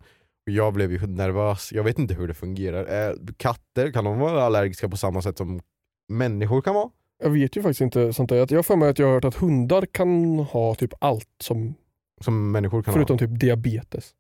Och 0.46 0.52
jag 0.52 0.74
blev 0.74 0.92
ju 0.92 1.08
nervös, 1.08 1.72
jag 1.72 1.84
vet 1.84 2.00
inte 2.00 2.14
hur 2.14 2.28
det 2.28 2.34
fungerar. 2.34 3.10
Eh, 3.10 3.16
katter, 3.38 3.92
kan 3.92 4.04
de 4.04 4.20
vara 4.20 4.44
allergiska 4.44 4.90
på 4.90 4.98
samma 4.98 5.22
sätt 5.22 5.38
som 5.38 5.62
människor 6.10 6.62
kan 6.62 6.76
vara? 6.76 6.90
Jag 7.24 7.30
vet 7.30 7.58
ju 7.58 7.62
faktiskt 7.62 7.82
inte 7.82 8.14
sånt 8.14 8.30
där. 8.30 8.36
Jag 8.36 8.52
har 8.58 8.64
för 8.64 8.76
mig 8.76 8.90
att 8.90 9.00
jag 9.00 9.08
har 9.08 9.14
hört 9.14 9.26
att 9.26 9.36
hundar 9.36 9.86
kan 9.86 10.40
ha 10.40 10.76
typ 10.76 10.94
allt 11.00 11.30
som, 11.44 11.74
Som 12.22 12.52
människor 12.52 12.84
kan 12.84 12.94
förutom 12.94 13.18
typ 13.18 13.40
diabetes. 13.40 14.14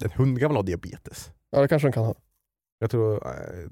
ha. 0.00 0.04
En 0.06 0.12
hund 0.12 0.38
kan 0.40 0.48
väl 0.48 0.56
ha 0.56 0.62
diabetes? 0.62 1.30
Ja 1.50 1.60
det 1.60 1.68
kanske 1.68 1.88
de 1.88 1.92
kan 1.92 2.04
ha. 2.04 2.14
Jag 2.78 2.90
tror, 2.90 3.26
eh, 3.26 3.70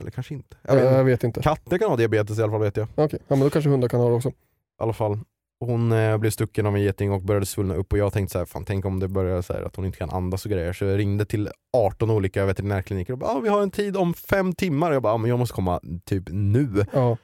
eller 0.00 0.10
kanske 0.10 0.34
inte. 0.34 0.56
Jag 0.62 0.74
vet 0.74 0.84
Jag, 0.84 1.04
vet 1.04 1.24
inte. 1.24 1.42
Katter 1.42 1.78
kan 1.78 1.88
ha 1.90 1.96
diabetes 1.96 2.38
i 2.38 2.42
alla 2.42 2.52
fall 2.52 2.60
vet 2.60 2.76
jag. 2.76 2.88
Okej, 2.94 3.18
ja, 3.28 3.36
men 3.36 3.40
då 3.40 3.50
kanske 3.50 3.70
hundar 3.70 3.88
kan 3.88 4.00
ha 4.00 4.08
det 4.08 4.14
också. 4.14 4.28
I 4.28 4.32
alla 4.78 4.92
fall. 4.92 5.18
Hon 5.60 5.92
eh, 5.92 6.16
blev 6.18 6.30
stucken 6.30 6.66
av 6.66 6.76
en 6.76 6.82
geting 6.82 7.12
och 7.12 7.22
började 7.22 7.46
svullna 7.46 7.74
upp 7.74 7.92
och 7.92 7.98
jag 7.98 8.12
tänkte 8.12 8.32
så 8.32 8.38
här, 8.38 8.46
fan 8.46 8.64
tänk 8.64 8.84
om 8.84 9.00
det 9.00 9.08
börjar 9.08 9.42
så 9.42 9.52
här, 9.52 9.62
att 9.62 9.76
hon 9.76 9.84
inte 9.84 9.98
kan 9.98 10.10
andas 10.10 10.44
och 10.44 10.50
grejer. 10.50 10.72
Så 10.72 10.84
jag 10.84 10.98
ringde 10.98 11.24
till 11.24 11.48
18 11.76 12.10
olika 12.10 12.44
veterinärkliniker 12.46 13.12
och 13.12 13.18
bara, 13.18 13.30
ah, 13.30 13.40
vi 13.40 13.48
har 13.48 13.62
en 13.62 13.70
tid 13.70 13.96
om 13.96 14.14
fem 14.14 14.52
timmar. 14.52 14.88
Och 14.90 14.94
jag 14.94 15.02
bara, 15.02 15.12
ah, 15.12 15.16
men 15.18 15.30
jag 15.30 15.38
måste 15.38 15.54
komma 15.54 15.80
typ 16.04 16.24
nu. 16.30 16.84
Ja. 16.92 17.16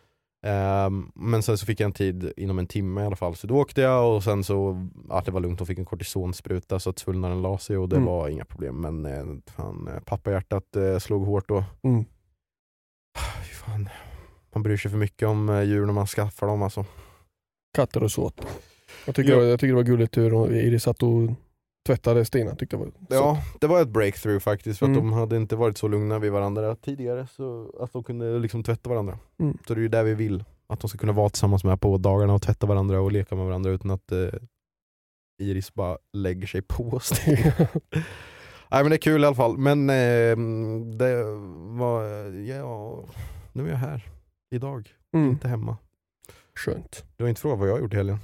Ehm, 0.46 1.10
men 1.14 1.42
sen 1.42 1.58
så 1.58 1.66
fick 1.66 1.80
jag 1.80 1.86
en 1.86 1.92
tid 1.92 2.32
inom 2.36 2.58
en 2.58 2.66
timme 2.66 3.02
i 3.02 3.06
alla 3.06 3.16
fall. 3.16 3.36
Så 3.36 3.46
då 3.46 3.56
åkte 3.56 3.80
jag 3.80 4.14
och 4.16 4.24
sen 4.24 4.44
så, 4.44 4.88
ja, 5.08 5.22
det 5.24 5.30
var 5.30 5.40
lugnt, 5.40 5.58
hon 5.60 5.66
fick 5.66 5.78
en 5.78 5.84
kortisonspruta 5.84 6.78
så 6.78 6.90
att 6.90 6.98
svullnaden 6.98 7.42
la 7.42 7.58
sig 7.58 7.76
och 7.76 7.88
det 7.88 7.96
Mm. 7.96 8.06
var 8.06 8.28
inga 8.28 8.44
problem. 8.44 8.80
Men 8.80 9.06
eh, 9.06 9.24
fan, 9.56 9.88
eh, 9.88 10.00
pappahjärtat 10.00 10.76
eh, 10.76 10.98
slog 10.98 11.26
hårt 11.26 11.48
då. 11.48 11.64
Mm. 11.82 12.04
Fy 13.48 13.54
fan. 13.54 13.88
man 14.54 14.62
bryr 14.62 14.76
sig 14.76 14.90
för 14.90 14.98
mycket 14.98 15.28
om 15.28 15.48
eh, 15.48 15.62
djur 15.62 15.86
när 15.86 15.92
man 15.92 16.06
skaffar 16.06 16.46
dem 16.46 16.62
alltså. 16.62 16.84
Katter 17.74 18.02
och 18.02 18.12
sånt. 18.12 18.40
Jag 19.06 19.14
tycker, 19.14 19.32
Ja. 19.32 19.42
jag 19.42 19.60
tycker 19.60 19.68
det 19.72 19.76
var 19.76 19.82
gulligt 19.82 20.16
hur 20.16 20.52
Iris 20.52 20.82
satt 20.82 21.02
och 21.02 21.30
tvättade 21.86 22.24
Stina. 22.24 22.54
Tyckte 22.54 22.76
jag 22.76 22.80
var 22.80 22.92
Ja, 23.08 23.42
det 23.60 23.66
var 23.66 23.82
ett 23.82 23.88
breakthrough 23.88 24.38
faktiskt 24.40 24.78
för 24.78 24.86
att 24.86 24.90
Mm. 24.96 25.04
de 25.04 25.12
hade 25.12 25.36
inte 25.36 25.56
varit 25.56 25.78
så 25.78 25.88
lugna 25.88 26.18
vid 26.18 26.32
varandra 26.32 26.76
tidigare 26.76 27.26
så 27.26 27.74
att 27.80 27.92
de 27.92 28.04
kunde 28.04 28.38
liksom 28.38 28.62
tvätta 28.62 28.90
varandra. 28.90 29.18
Mm. 29.38 29.58
Så 29.66 29.74
det 29.74 29.80
är 29.80 29.82
ju 29.82 29.88
där 29.88 30.04
vi 30.04 30.14
vill, 30.14 30.44
att 30.66 30.80
de 30.80 30.88
ska 30.88 30.98
kunna 30.98 31.12
vara 31.12 31.28
tillsammans 31.28 31.64
med 31.64 31.80
på 31.80 31.98
dagarna 31.98 32.34
och 32.34 32.42
tvätta 32.42 32.66
varandra 32.66 33.00
och 33.00 33.12
leka 33.12 33.34
med 33.34 33.44
varandra 33.46 33.70
utan 33.70 33.90
att 33.90 34.12
eh, 34.12 34.28
Iris 35.42 35.74
bara 35.74 35.98
lägger 36.12 36.46
sig 36.46 36.62
på 36.62 36.84
oss. 36.88 37.12
Nej 38.72 38.82
men 38.82 38.90
det 38.90 38.96
är 38.96 38.98
kul 38.98 39.22
i 39.22 39.26
alla 39.26 39.36
fall, 39.36 39.58
men 39.58 39.90
eh, 39.90 40.36
det 40.96 41.24
var, 41.78 42.04
ja, 42.32 43.04
nu 43.52 43.66
är 43.66 43.70
jag 43.70 43.76
här 43.76 44.08
idag, 44.54 44.88
mm. 45.14 45.30
inte 45.30 45.48
hemma. 45.48 45.76
Skönt. 46.64 47.04
Du 47.16 47.24
har 47.24 47.28
inte 47.28 47.40
frågat 47.40 47.58
vad 47.58 47.68
jag 47.68 47.74
har 47.74 47.80
gjort 47.80 47.92
i 47.92 47.96
helgen. 47.96 48.18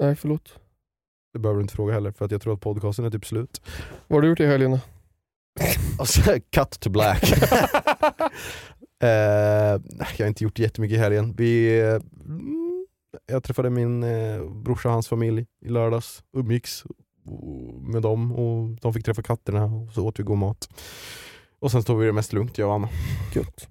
Nej 0.00 0.16
förlåt. 0.16 0.58
Det 1.32 1.38
behöver 1.38 1.58
du 1.58 1.62
inte 1.62 1.74
fråga 1.74 1.94
heller 1.94 2.10
för 2.10 2.24
att 2.24 2.30
jag 2.30 2.42
tror 2.42 2.54
att 2.54 2.60
podcasten 2.60 3.04
är 3.04 3.10
typ 3.10 3.26
slut. 3.26 3.62
Vad 4.06 4.16
har 4.16 4.22
du 4.22 4.28
gjort 4.28 4.40
i 4.40 4.46
helgen? 4.46 4.70
då? 4.70 4.80
Alltså, 5.98 6.20
cut 6.50 6.80
to 6.80 6.90
black. 6.90 7.22
eh, 9.02 9.08
jag 9.08 10.18
har 10.18 10.26
inte 10.26 10.44
gjort 10.44 10.58
jättemycket 10.58 10.96
i 10.96 10.98
helgen. 10.98 11.34
Vi, 11.36 11.80
eh, 11.80 12.00
jag 13.26 13.42
träffade 13.42 13.70
min 13.70 14.02
eh, 14.02 14.44
brorsa 14.44 14.88
och 14.88 14.92
hans 14.92 15.08
familj 15.08 15.46
i 15.64 15.68
lördags, 15.68 16.22
umgicks 16.36 16.84
med 17.80 18.02
dem 18.02 18.32
och 18.32 18.68
de 18.80 18.94
fick 18.94 19.04
träffa 19.04 19.22
katterna 19.22 19.64
och 19.64 19.92
så 19.92 20.06
åt 20.06 20.18
vi 20.18 20.22
god 20.22 20.38
mat. 20.38 20.68
Och 21.58 21.70
sen 21.70 21.82
stod 21.82 21.98
vi 22.00 22.06
det 22.06 22.12
mest 22.12 22.32
lugnt 22.32 22.58
jag 22.58 22.68
och 22.68 22.74
Anna. 22.74 22.88
Gött. 23.34 23.68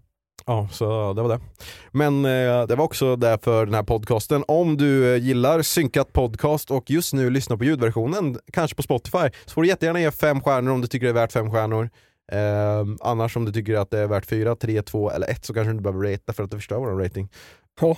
Ja, 0.48 0.68
så 0.72 1.14
det 1.14 1.22
var 1.22 1.30
det. 1.30 1.40
Men 1.92 2.26
eh, 2.26 2.68
det 2.68 2.76
var 2.76 2.86
också 2.86 3.16
det 3.16 3.38
för 3.44 3.66
den 3.66 3.76
här 3.76 3.84
podcasten. 3.84 4.44
Om 4.48 4.78
du 4.78 5.14
eh, 5.16 5.24
gillar 5.24 5.62
synkat 5.62 6.14
podcast 6.14 6.72
och 6.72 6.90
just 6.90 7.14
nu 7.14 7.30
lyssnar 7.30 7.58
på 7.58 7.64
ljudversionen, 7.64 8.38
kanske 8.54 8.76
på 8.76 8.84
Spotify, 8.84 9.30
så 9.46 9.52
får 9.54 9.62
du 9.62 9.68
jättegärna 9.68 10.00
ge 10.00 10.12
fem 10.12 10.42
stjärnor 10.42 10.72
om 10.72 10.82
du 10.82 10.88
tycker 10.88 11.06
det 11.06 11.12
är 11.12 11.14
värt 11.14 11.32
fem 11.32 11.52
stjärnor. 11.52 11.90
Eh, 12.32 12.86
annars 13.02 13.38
om 13.38 13.46
du 13.46 13.52
tycker 13.52 13.76
att 13.76 13.92
det 13.92 14.00
är 14.00 14.08
värt 14.08 14.26
fyra, 14.26 14.56
tre, 14.56 14.82
två 14.82 15.12
eller 15.12 15.28
ett 15.28 15.46
så 15.46 15.54
kanske 15.54 15.68
du 15.70 15.72
inte 15.72 15.84
behöver 15.84 16.12
ratea 16.12 16.34
för 16.34 16.44
att 16.44 16.52
det 16.52 16.58
förstör 16.58 16.78
vår 16.78 17.04
rating. 17.04 17.30
Ja. 17.82 17.98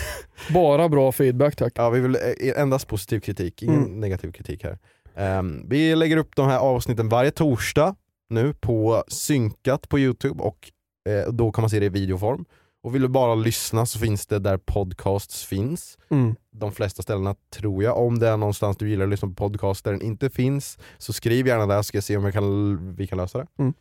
Bara 0.54 0.88
bra 0.88 1.12
feedback 1.12 1.56
tack. 1.56 1.72
Ja, 1.76 1.90
vi 1.90 2.00
vill 2.00 2.16
eh, 2.16 2.62
endast 2.62 2.86
positiv 2.88 3.20
kritik, 3.20 3.62
ingen 3.62 3.84
Mm. 3.84 4.00
negativ 4.00 4.32
kritik 4.32 4.64
här. 4.64 4.78
Ehm, 5.16 5.68
vi 5.68 5.94
lägger 5.96 6.16
upp 6.16 6.36
de 6.36 6.48
här 6.48 6.58
avsnitten 6.58 7.08
varje 7.08 7.30
torsdag 7.30 7.94
nu 8.30 8.54
på 8.60 9.04
synkat 9.08 9.88
på 9.88 9.98
Youtube 9.98 10.42
och 10.42 10.70
eh, 11.08 11.32
då 11.32 11.52
kan 11.52 11.62
man 11.62 11.70
se 11.70 11.80
det 11.80 11.86
i 11.86 11.88
videoform. 11.88 12.44
Och 12.82 12.94
vill 12.94 13.02
du 13.02 13.08
bara 13.08 13.34
lyssna 13.34 13.86
så 13.86 13.98
finns 13.98 14.26
det 14.26 14.38
där 14.38 14.56
podcasts 14.56 15.44
finns. 15.44 15.98
Mm. 16.10 16.34
De 16.52 16.72
flesta 16.72 17.02
ställena 17.02 17.34
tror 17.54 17.82
jag. 17.82 17.98
Om 17.98 18.18
det 18.18 18.28
är 18.28 18.36
någonstans 18.36 18.76
du 18.76 18.90
gillar 18.90 19.04
att 19.04 19.10
lyssna 19.10 19.28
på 19.28 19.34
podcast 19.34 19.84
där 19.84 19.92
den 19.92 20.02
inte 20.02 20.30
finns 20.30 20.78
så 20.98 21.12
skriv 21.12 21.46
gärna 21.46 21.66
där 21.66 21.76
så 21.76 21.82
ska 21.82 21.96
jag 21.96 22.04
se 22.04 22.16
om 22.16 22.32
kan, 22.32 22.94
vi 22.96 23.06
kan 23.06 23.18
lösa 23.18 23.38
det. 23.38 23.46
Mm. 23.58 23.74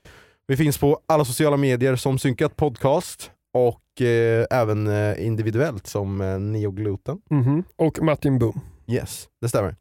Vi 0.47 0.57
finns 0.57 0.77
på 0.77 0.99
alla 1.05 1.25
sociala 1.25 1.57
medier 1.57 1.95
som 1.95 2.19
synkat 2.19 2.55
podcast 2.55 3.31
och 3.53 4.01
eh, 4.01 4.45
även 4.51 4.87
eh, 4.87 5.25
individuellt 5.25 5.87
som 5.87 6.21
eh, 6.21 6.39
Neogluten. 6.39 7.21
Mhm. 7.29 7.63
Och 7.75 8.01
Martin 8.01 8.39
Boom. 8.39 8.59
Yes, 8.87 9.27
det 9.41 9.49
stämmer. 9.49 9.75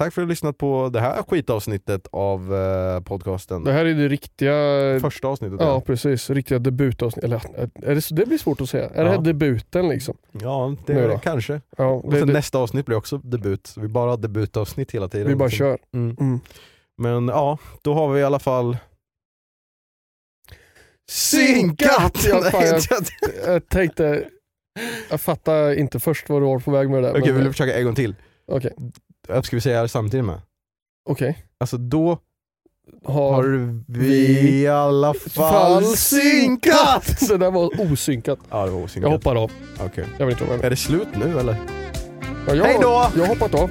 Tack 0.00 0.14
för 0.14 0.22
att 0.22 0.24
du 0.24 0.26
har 0.26 0.30
lyssnat 0.30 0.58
på 0.58 0.90
det 0.92 1.00
här 1.00 1.22
skitavsnittet 1.28 2.06
av 2.12 2.54
eh, 2.54 3.00
podcasten. 3.00 3.64
Det 3.64 3.72
här 3.72 3.84
är 3.84 3.94
det 3.94 4.08
riktiga... 4.08 4.54
Första 5.00 5.28
avsnittet. 5.28 5.58
Ja 5.60 5.80
precis, 5.80 6.30
riktiga 6.30 6.58
debutavsnitt. 6.58 7.24
Eller, 7.24 7.42
är 7.82 7.94
det, 7.94 8.08
det 8.10 8.26
blir 8.26 8.38
svårt 8.38 8.60
att 8.60 8.70
säga. 8.70 8.88
Är 8.90 9.04
det 9.04 9.10
Ja. 9.10 9.16
här 9.16 9.22
debuten 9.24 9.88
liksom? 9.88 10.16
ja 10.32 10.74
det 10.86 10.92
är 10.92 11.08
det 11.08 11.20
kanske. 11.22 11.60
Ja, 11.76 11.86
Och 11.90 12.12
det, 12.12 12.18
sen 12.18 12.26
det, 12.28 12.32
nästa 12.34 12.58
avsnitt 12.58 12.86
blir 12.86 12.96
också 12.96 13.18
debut. 13.18 13.74
Vi 13.76 13.88
bara 13.88 14.10
har 14.10 14.16
debutavsnitt 14.16 14.90
hela 14.90 15.08
tiden. 15.08 15.28
vi 15.28 15.34
bara 15.34 15.50
kör. 15.50 15.78
Mm. 15.94 16.16
Mm. 16.20 16.40
Men 17.02 17.28
ja, 17.28 17.58
då 17.82 17.94
har 17.94 18.08
vi 18.12 18.20
i 18.20 18.24
alla 18.24 18.38
fall 18.38 18.76
Synkat! 21.10 22.24
Ja, 22.28 22.42
fan, 22.42 22.62
jag, 22.90 23.02
jag 23.46 23.68
tänkte, 23.68 24.28
jag 25.10 25.20
fattar 25.20 25.74
inte 25.74 26.00
först 26.00 26.28
vad 26.28 26.42
du 26.42 26.46
var 26.46 26.58
på 26.58 26.70
väg 26.70 26.90
med 26.90 27.02
det 27.02 27.08
där. 27.08 27.10
Okej, 27.20 27.26
men- 27.26 27.34
vill 27.36 27.44
du 27.44 27.52
försöka 27.52 27.78
en 27.78 27.84
gång 27.84 27.94
till? 27.94 28.14
Okej, 28.46 28.72
Ska 29.42 29.56
vi 29.56 29.60
säga 29.60 29.82
det 29.82 29.88
samtidigt 29.88 30.26
med? 30.26 30.40
okej. 31.10 31.46
Alltså 31.60 31.76
då 31.76 32.18
Har, 33.04 33.32
har 33.32 33.82
vi 33.88 34.50
i 34.62 34.66
alla 34.68 35.14
fall 35.14 35.84
synkat! 35.84 37.18
Så 37.20 37.26
det 37.36 37.38
där 37.38 37.50
var 37.50 37.92
osynkat. 37.92 38.38
Ja 38.50 38.64
det 38.64 38.70
var 38.70 38.78
Jag 38.78 38.84
osynkat. 38.84 39.10
hoppar 39.12 39.36
av. 39.36 39.50
Okej. 39.80 40.04
Jag 40.18 40.26
vill 40.26 40.32
inte 40.32 40.44
vara 40.44 40.56
med. 40.56 40.66
Är 40.66 40.70
det 40.70 40.76
slut 40.76 41.08
nu 41.16 41.38
eller? 41.38 41.56
Ja, 42.48 42.54
jag, 42.54 42.64
Hej 42.64 42.78
då! 42.82 43.06
Jag 43.16 43.20
har 43.20 43.26
hoppat 43.26 43.54
av. 43.54 43.70